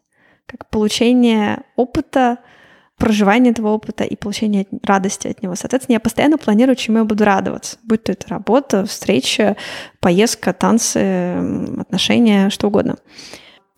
как 0.47 0.69
получение 0.71 1.63
опыта, 1.77 2.39
проживание 2.97 3.53
этого 3.53 3.69
опыта 3.69 4.05
и 4.05 4.17
получение 4.17 4.67
радости 4.83 5.29
от 5.29 5.43
него. 5.43 5.55
Соответственно, 5.55 5.95
я 5.95 6.01
постоянно 6.01 6.39
планирую, 6.39 6.77
чему 6.77 6.99
я 6.99 7.05
буду 7.05 7.25
радоваться. 7.25 7.79
Будь 7.83 8.05
то 8.05 8.13
это 8.13 8.29
работа, 8.29 8.87
встреча, 8.87 9.57
поездка, 10.01 10.53
танцы, 10.53 11.79
отношения, 11.81 12.51
что 12.51 12.69
угодно. 12.69 12.97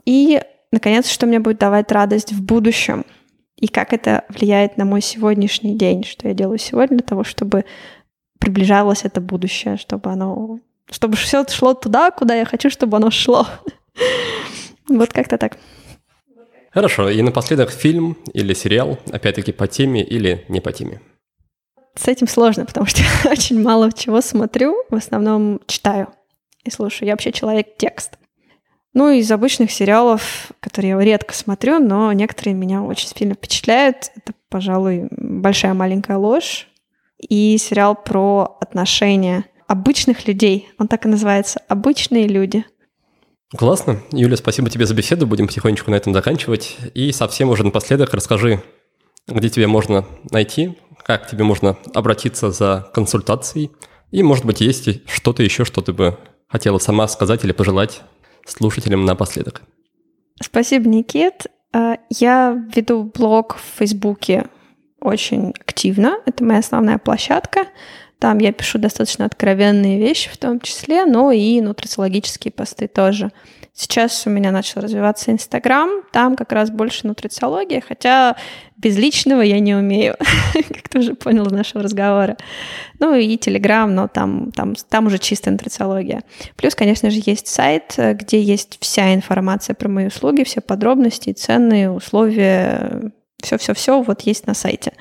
И, 0.04 0.40
наконец, 0.70 1.08
что 1.08 1.26
мне 1.26 1.40
будет 1.40 1.58
давать 1.58 1.90
радость 1.92 2.32
в 2.32 2.44
будущем. 2.44 3.04
И 3.56 3.68
как 3.68 3.94
это 3.94 4.24
влияет 4.28 4.76
на 4.76 4.84
мой 4.84 5.00
сегодняшний 5.00 5.76
день, 5.76 6.04
что 6.04 6.28
я 6.28 6.34
делаю 6.34 6.58
сегодня 6.58 6.98
для 6.98 7.06
того, 7.06 7.24
чтобы 7.24 7.64
приближалось 8.38 9.04
это 9.04 9.22
будущее, 9.22 9.78
чтобы 9.78 10.10
оно, 10.10 10.60
чтобы 10.90 11.16
все 11.16 11.44
шло 11.48 11.74
туда, 11.74 12.10
куда 12.10 12.34
я 12.34 12.44
хочу, 12.44 12.70
чтобы 12.70 12.96
оно 12.96 13.10
шло. 13.10 13.46
Вот 14.88 15.12
как-то 15.12 15.36
так. 15.36 15.58
Хорошо, 16.70 17.10
и 17.10 17.20
напоследок 17.20 17.70
фильм 17.70 18.16
или 18.34 18.54
сериал, 18.54 18.98
опять-таки 19.10 19.50
по 19.50 19.66
теме 19.66 20.04
или 20.04 20.44
не 20.48 20.60
по 20.60 20.72
теме? 20.72 21.00
С 21.96 22.06
этим 22.06 22.28
сложно, 22.28 22.66
потому 22.66 22.86
что 22.86 23.00
я 23.00 23.08
очень 23.32 23.60
мало 23.60 23.90
чего 23.90 24.20
смотрю, 24.20 24.76
в 24.90 24.94
основном 24.94 25.60
читаю 25.66 26.08
и 26.64 26.70
слушаю. 26.70 27.08
Я 27.08 27.14
вообще 27.14 27.32
человек-текст. 27.32 28.18
Ну, 28.92 29.10
из 29.10 29.30
обычных 29.32 29.72
сериалов, 29.72 30.52
которые 30.60 30.90
я 30.90 31.00
редко 31.00 31.34
смотрю, 31.34 31.78
но 31.78 32.12
некоторые 32.12 32.54
меня 32.54 32.82
очень 32.82 33.08
сильно 33.08 33.34
впечатляют. 33.34 34.10
Это, 34.14 34.32
пожалуй, 34.48 35.08
«Большая 35.10 35.74
маленькая 35.74 36.16
ложь» 36.16 36.68
и 37.18 37.58
сериал 37.58 37.94
про 37.94 38.56
отношения 38.60 39.44
обычных 39.66 40.26
людей. 40.26 40.68
Он 40.78 40.88
так 40.88 41.06
и 41.06 41.08
называется 41.08 41.60
«Обычные 41.68 42.26
люди». 42.26 42.64
Классно. 43.56 44.00
Юля, 44.10 44.36
спасибо 44.36 44.68
тебе 44.70 44.86
за 44.86 44.94
беседу. 44.94 45.26
Будем 45.26 45.46
потихонечку 45.46 45.90
на 45.90 45.94
этом 45.94 46.12
заканчивать. 46.12 46.76
И 46.94 47.12
совсем 47.12 47.48
уже 47.50 47.64
напоследок 47.64 48.12
расскажи, 48.12 48.62
где 49.28 49.48
тебе 49.48 49.66
можно 49.68 50.04
найти, 50.30 50.76
как 51.04 51.28
тебе 51.30 51.44
можно 51.44 51.76
обратиться 51.94 52.50
за 52.50 52.90
консультацией. 52.92 53.70
И, 54.10 54.22
может 54.22 54.44
быть, 54.44 54.60
есть 54.60 55.08
что-то 55.08 55.42
еще, 55.42 55.64
что 55.64 55.80
ты 55.80 55.92
бы 55.92 56.18
хотела 56.48 56.78
сама 56.78 57.06
сказать 57.06 57.44
или 57.44 57.52
пожелать 57.52 58.02
слушателям 58.46 59.04
напоследок. 59.04 59.62
Спасибо, 60.42 60.88
Никит. 60.88 61.46
А, 61.72 61.98
я 62.10 62.56
веду 62.74 63.04
блог 63.04 63.56
в 63.56 63.78
Фейсбуке 63.78 64.46
очень 65.00 65.50
активно. 65.60 66.18
Это 66.26 66.44
моя 66.44 66.60
основная 66.60 66.98
площадка. 66.98 67.66
Там 68.18 68.38
я 68.38 68.52
пишу 68.52 68.78
достаточно 68.78 69.26
откровенные 69.26 69.98
вещи 69.98 70.30
в 70.30 70.38
том 70.38 70.60
числе, 70.60 71.04
но 71.04 71.32
и 71.32 71.60
нутрициологические 71.60 72.52
посты 72.52 72.88
тоже. 72.88 73.30
Сейчас 73.74 74.26
у 74.26 74.30
меня 74.30 74.52
начал 74.52 74.80
развиваться 74.80 75.30
Инстаграм, 75.30 75.90
там 76.10 76.34
как 76.34 76.52
раз 76.52 76.70
больше 76.70 77.06
нутрициология, 77.06 77.82
хотя 77.86 78.34
без 78.78 78.96
личного 78.96 79.42
я 79.42 79.60
не 79.60 79.74
умею, 79.74 80.16
как 80.54 80.88
ты 80.88 81.00
уже 81.00 81.14
понял 81.14 81.44
из 81.44 81.52
нашего 81.52 81.82
разговора. 81.82 82.38
Ну 83.00 83.14
и 83.14 83.36
Телеграм, 83.36 83.94
но 83.94 84.08
там, 84.08 84.50
там, 84.52 84.74
там 84.76 85.08
уже 85.08 85.18
чистая 85.18 85.52
нутрициология. 85.52 86.22
Плюс, 86.56 86.74
конечно 86.74 87.10
же, 87.10 87.20
есть 87.26 87.48
сайт, 87.48 87.94
где 87.98 88.40
есть 88.40 88.78
вся 88.80 89.14
информация 89.14 89.74
про 89.74 89.90
мои 89.90 90.06
услуги, 90.06 90.42
все 90.44 90.62
подробности, 90.62 91.34
цены, 91.34 91.90
условия, 91.90 93.12
все-все-все 93.42 94.00
вот 94.00 94.22
есть 94.22 94.46
на 94.46 94.54
сайте 94.54 94.92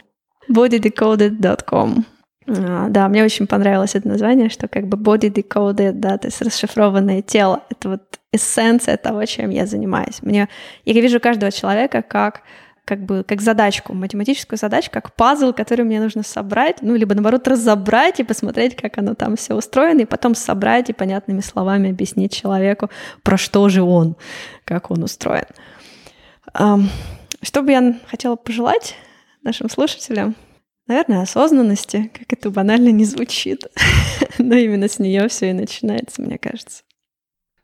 bodydecoded.com. 0.49 2.05
А, 2.47 2.89
да, 2.89 3.07
мне 3.07 3.23
очень 3.23 3.47
понравилось 3.47 3.95
это 3.95 4.07
название, 4.07 4.49
что 4.49 4.67
как 4.67 4.87
бы 4.87 4.97
body 4.97 5.31
decoded, 5.31 5.93
да, 5.93 6.17
то 6.17 6.27
есть 6.27 6.41
расшифрованное 6.41 7.21
тело. 7.21 7.63
Это 7.69 7.89
вот 7.89 8.19
эссенция 8.31 8.97
того, 8.97 9.25
чем 9.25 9.49
я 9.49 9.65
занимаюсь. 9.65 10.21
Мне, 10.21 10.49
я 10.85 10.93
вижу 11.01 11.19
каждого 11.19 11.51
человека 11.51 12.01
как 12.01 12.41
как 12.85 13.03
бы 13.03 13.23
как 13.27 13.41
задачку, 13.41 13.93
математическую 13.95 14.59
задачку, 14.59 14.93
как 14.93 15.15
пазл, 15.15 15.53
который 15.53 15.83
мне 15.83 15.99
нужно 15.99 16.21
собрать, 16.21 16.83
ну, 16.83 16.95
либо, 16.95 17.15
наоборот, 17.15 17.47
разобрать 17.47 18.19
и 18.19 18.23
посмотреть, 18.23 18.75
как 18.75 18.99
оно 18.99 19.15
там 19.15 19.35
все 19.37 19.55
устроено, 19.55 20.01
и 20.01 20.05
потом 20.05 20.35
собрать 20.35 20.91
и 20.91 20.93
понятными 20.93 21.39
словами 21.39 21.89
объяснить 21.89 22.31
человеку, 22.31 22.91
про 23.23 23.37
что 23.37 23.69
же 23.69 23.81
он, 23.81 24.15
как 24.65 24.91
он 24.91 25.01
устроен. 25.01 25.47
Что 26.53 27.61
бы 27.63 27.71
я 27.71 27.95
хотела 28.05 28.35
пожелать 28.35 28.95
нашим 29.41 29.67
слушателям? 29.67 30.35
Наверное, 30.87 31.23
осознанности, 31.23 32.11
как 32.13 32.31
это 32.31 32.51
банально 32.51 32.89
не 32.89 33.05
звучит. 33.05 33.63
Но 34.37 34.55
именно 34.55 34.87
с 34.87 34.99
нее 34.99 35.27
все 35.29 35.49
и 35.49 35.53
начинается, 35.53 36.21
мне 36.21 36.37
кажется. 36.37 36.83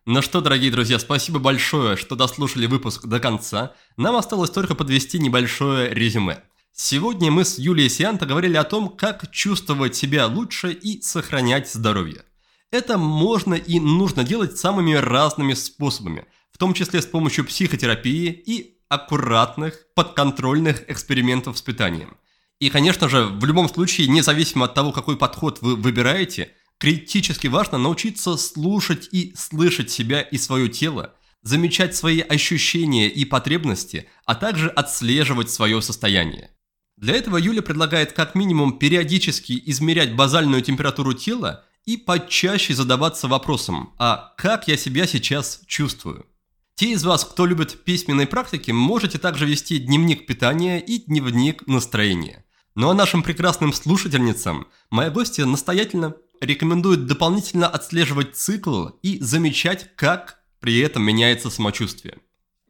Ну 0.05 0.23
что, 0.23 0.41
дорогие 0.41 0.71
друзья, 0.71 0.97
спасибо 0.97 1.37
большое, 1.37 1.95
что 1.95 2.15
дослушали 2.15 2.65
выпуск 2.65 3.05
до 3.05 3.19
конца. 3.19 3.73
Нам 3.97 4.15
осталось 4.15 4.49
только 4.49 4.73
подвести 4.73 5.19
небольшое 5.19 5.93
резюме. 5.93 6.43
Сегодня 6.73 7.29
мы 7.29 7.45
с 7.45 7.59
Юлией 7.59 7.89
Сианто 7.89 8.25
говорили 8.25 8.57
о 8.57 8.63
том, 8.63 8.89
как 8.89 9.29
чувствовать 9.29 9.95
себя 9.95 10.25
лучше 10.25 10.71
и 10.71 11.01
сохранять 11.01 11.71
здоровье. 11.71 12.23
Это 12.71 12.97
можно 12.97 13.53
и 13.53 13.79
нужно 13.79 14.23
делать 14.23 14.57
самыми 14.57 14.93
разными 14.93 15.53
способами, 15.53 16.25
в 16.51 16.57
том 16.57 16.73
числе 16.73 17.01
с 17.01 17.05
помощью 17.05 17.45
психотерапии 17.45 18.31
и 18.31 18.79
аккуратных, 18.89 19.85
подконтрольных 19.93 20.89
экспериментов 20.89 21.59
с 21.59 21.61
питанием. 21.61 22.17
И, 22.61 22.69
конечно 22.69 23.09
же, 23.09 23.25
в 23.25 23.43
любом 23.43 23.67
случае, 23.67 24.07
независимо 24.07 24.65
от 24.65 24.75
того, 24.75 24.91
какой 24.91 25.17
подход 25.17 25.57
вы 25.61 25.75
выбираете, 25.75 26.51
критически 26.77 27.47
важно 27.47 27.79
научиться 27.79 28.37
слушать 28.37 29.09
и 29.11 29.33
слышать 29.35 29.89
себя 29.89 30.21
и 30.21 30.37
свое 30.37 30.69
тело, 30.69 31.15
замечать 31.41 31.95
свои 31.95 32.19
ощущения 32.19 33.09
и 33.09 33.25
потребности, 33.25 34.07
а 34.25 34.35
также 34.35 34.69
отслеживать 34.69 35.49
свое 35.49 35.81
состояние. 35.81 36.51
Для 36.97 37.15
этого 37.15 37.37
Юля 37.37 37.63
предлагает 37.63 38.11
как 38.11 38.35
минимум 38.35 38.77
периодически 38.77 39.59
измерять 39.65 40.15
базальную 40.15 40.61
температуру 40.61 41.15
тела 41.15 41.65
и 41.85 41.97
почаще 41.97 42.75
задаваться 42.75 43.27
вопросом, 43.27 43.95
а 43.97 44.35
как 44.37 44.67
я 44.67 44.77
себя 44.77 45.07
сейчас 45.07 45.61
чувствую? 45.65 46.27
Те 46.75 46.91
из 46.91 47.03
вас, 47.03 47.25
кто 47.25 47.47
любит 47.47 47.83
письменные 47.85 48.27
практики, 48.27 48.69
можете 48.69 49.17
также 49.17 49.47
вести 49.47 49.79
дневник 49.79 50.27
питания 50.27 50.79
и 50.79 50.99
дневник 50.99 51.65
настроения. 51.65 52.45
Ну 52.73 52.89
а 52.89 52.93
нашим 52.93 53.21
прекрасным 53.21 53.73
слушательницам 53.73 54.67
моя 54.89 55.09
гостья 55.09 55.45
настоятельно 55.45 56.15
рекомендует 56.39 57.05
дополнительно 57.05 57.67
отслеживать 57.67 58.35
цикл 58.37 58.87
и 59.01 59.19
замечать, 59.19 59.95
как 59.95 60.39
при 60.61 60.79
этом 60.79 61.03
меняется 61.03 61.49
самочувствие. 61.49 62.19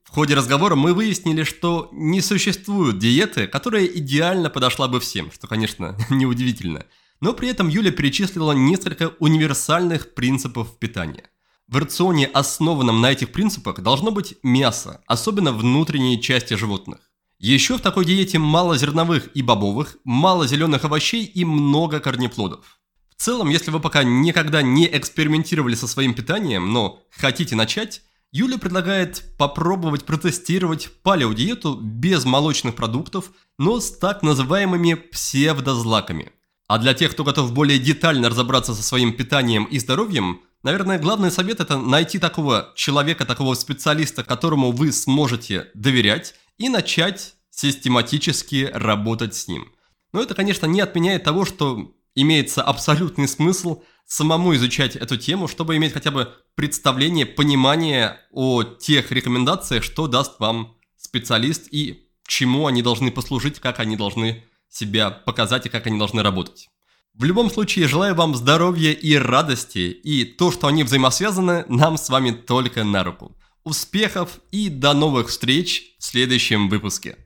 В 0.03 0.09
ходе 0.09 0.33
разговора 0.33 0.75
мы 0.75 0.93
выяснили, 0.93 1.43
что 1.43 1.87
не 1.91 2.19
существует 2.21 2.97
диеты, 2.97 3.45
которая 3.47 3.85
идеально 3.85 4.49
подошла 4.49 4.87
бы 4.87 4.99
всем, 4.99 5.31
что, 5.31 5.47
конечно, 5.47 5.95
неудивительно. 6.09 6.85
Но 7.21 7.33
при 7.33 7.49
этом 7.49 7.69
Юля 7.69 7.91
перечислила 7.91 8.53
несколько 8.53 9.09
универсальных 9.19 10.15
принципов 10.15 10.79
питания. 10.79 11.29
В 11.67 11.77
рационе, 11.77 12.25
основанном 12.25 12.99
на 13.01 13.11
этих 13.11 13.31
принципах, 13.31 13.81
должно 13.81 14.11
быть 14.11 14.35
мясо, 14.41 15.01
особенно 15.05 15.53
внутренней 15.53 16.19
части 16.19 16.55
животных. 16.55 17.10
Еще 17.41 17.75
в 17.75 17.81
такой 17.81 18.05
диете 18.05 18.37
мало 18.37 18.77
зерновых 18.77 19.35
и 19.35 19.41
бобовых, 19.41 19.97
мало 20.03 20.45
зеленых 20.45 20.85
овощей 20.85 21.25
и 21.25 21.43
много 21.43 21.99
корнеплодов. 21.99 22.79
В 23.09 23.19
целом, 23.19 23.49
если 23.49 23.71
вы 23.71 23.79
пока 23.79 24.03
никогда 24.03 24.61
не 24.61 24.85
экспериментировали 24.85 25.73
со 25.73 25.87
своим 25.87 26.13
питанием, 26.13 26.71
но 26.71 27.01
хотите 27.09 27.55
начать, 27.55 28.03
Юля 28.31 28.59
предлагает 28.59 29.23
попробовать 29.39 30.05
протестировать 30.05 30.89
палеодиету 31.01 31.79
без 31.81 32.25
молочных 32.25 32.75
продуктов, 32.75 33.31
но 33.57 33.79
с 33.79 33.89
так 33.89 34.21
называемыми 34.21 34.93
псевдозлаками. 34.93 36.33
А 36.67 36.77
для 36.77 36.93
тех, 36.93 37.11
кто 37.11 37.23
готов 37.23 37.53
более 37.53 37.79
детально 37.79 38.29
разобраться 38.29 38.75
со 38.75 38.83
своим 38.83 39.13
питанием 39.13 39.63
и 39.63 39.79
здоровьем, 39.79 40.41
наверное, 40.61 40.99
главный 40.99 41.31
совет– 41.31 41.59
это 41.59 41.79
найти 41.79 42.19
такого 42.19 42.71
человека, 42.75 43.25
такого 43.25 43.55
специалиста, 43.55 44.23
которому 44.23 44.71
вы 44.71 44.91
сможете 44.91 45.71
доверять, 45.73 46.35
и 46.61 46.69
начать 46.69 47.35
систематически 47.49 48.69
работать 48.71 49.33
с 49.35 49.47
ним. 49.47 49.71
Но 50.13 50.21
это, 50.21 50.35
конечно, 50.35 50.67
не 50.67 50.79
отменяет 50.79 51.23
того, 51.23 51.43
что 51.43 51.91
имеется 52.13 52.61
абсолютный 52.61 53.27
смысл 53.27 53.81
самому 54.05 54.53
изучать 54.55 54.95
эту 54.95 55.17
тему, 55.17 55.47
чтобы 55.47 55.75
иметь 55.77 55.93
хотя 55.93 56.11
бы 56.11 56.33
представление, 56.55 57.25
понимание 57.25 58.19
о 58.31 58.63
тех 58.63 59.11
рекомендациях, 59.11 59.83
что 59.83 60.07
даст 60.07 60.39
вам 60.39 60.75
специалист 60.97 61.67
и 61.71 62.09
чему 62.27 62.67
они 62.67 62.83
должны 62.83 63.11
послужить, 63.11 63.59
как 63.59 63.79
они 63.79 63.95
должны 63.95 64.43
себя 64.69 65.09
показать 65.09 65.65
и 65.65 65.69
как 65.69 65.87
они 65.87 65.97
должны 65.97 66.21
работать. 66.21 66.69
В 67.15 67.23
любом 67.23 67.49
случае, 67.49 67.87
желаю 67.87 68.15
вам 68.15 68.35
здоровья 68.35 68.91
и 68.91 69.15
радости, 69.15 69.89
и 69.89 70.25
то, 70.25 70.51
что 70.51 70.67
они 70.67 70.83
взаимосвязаны, 70.83 71.65
нам 71.67 71.97
с 71.97 72.07
вами 72.09 72.31
только 72.31 72.83
на 72.83 73.03
руку. 73.03 73.35
Успехов 73.63 74.39
и 74.51 74.69
до 74.69 74.93
новых 74.93 75.29
встреч 75.29 75.95
в 75.99 76.03
следующем 76.03 76.69
выпуске. 76.69 77.17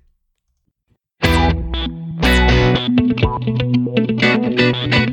Thank 3.47 4.93
you. 4.93 5.04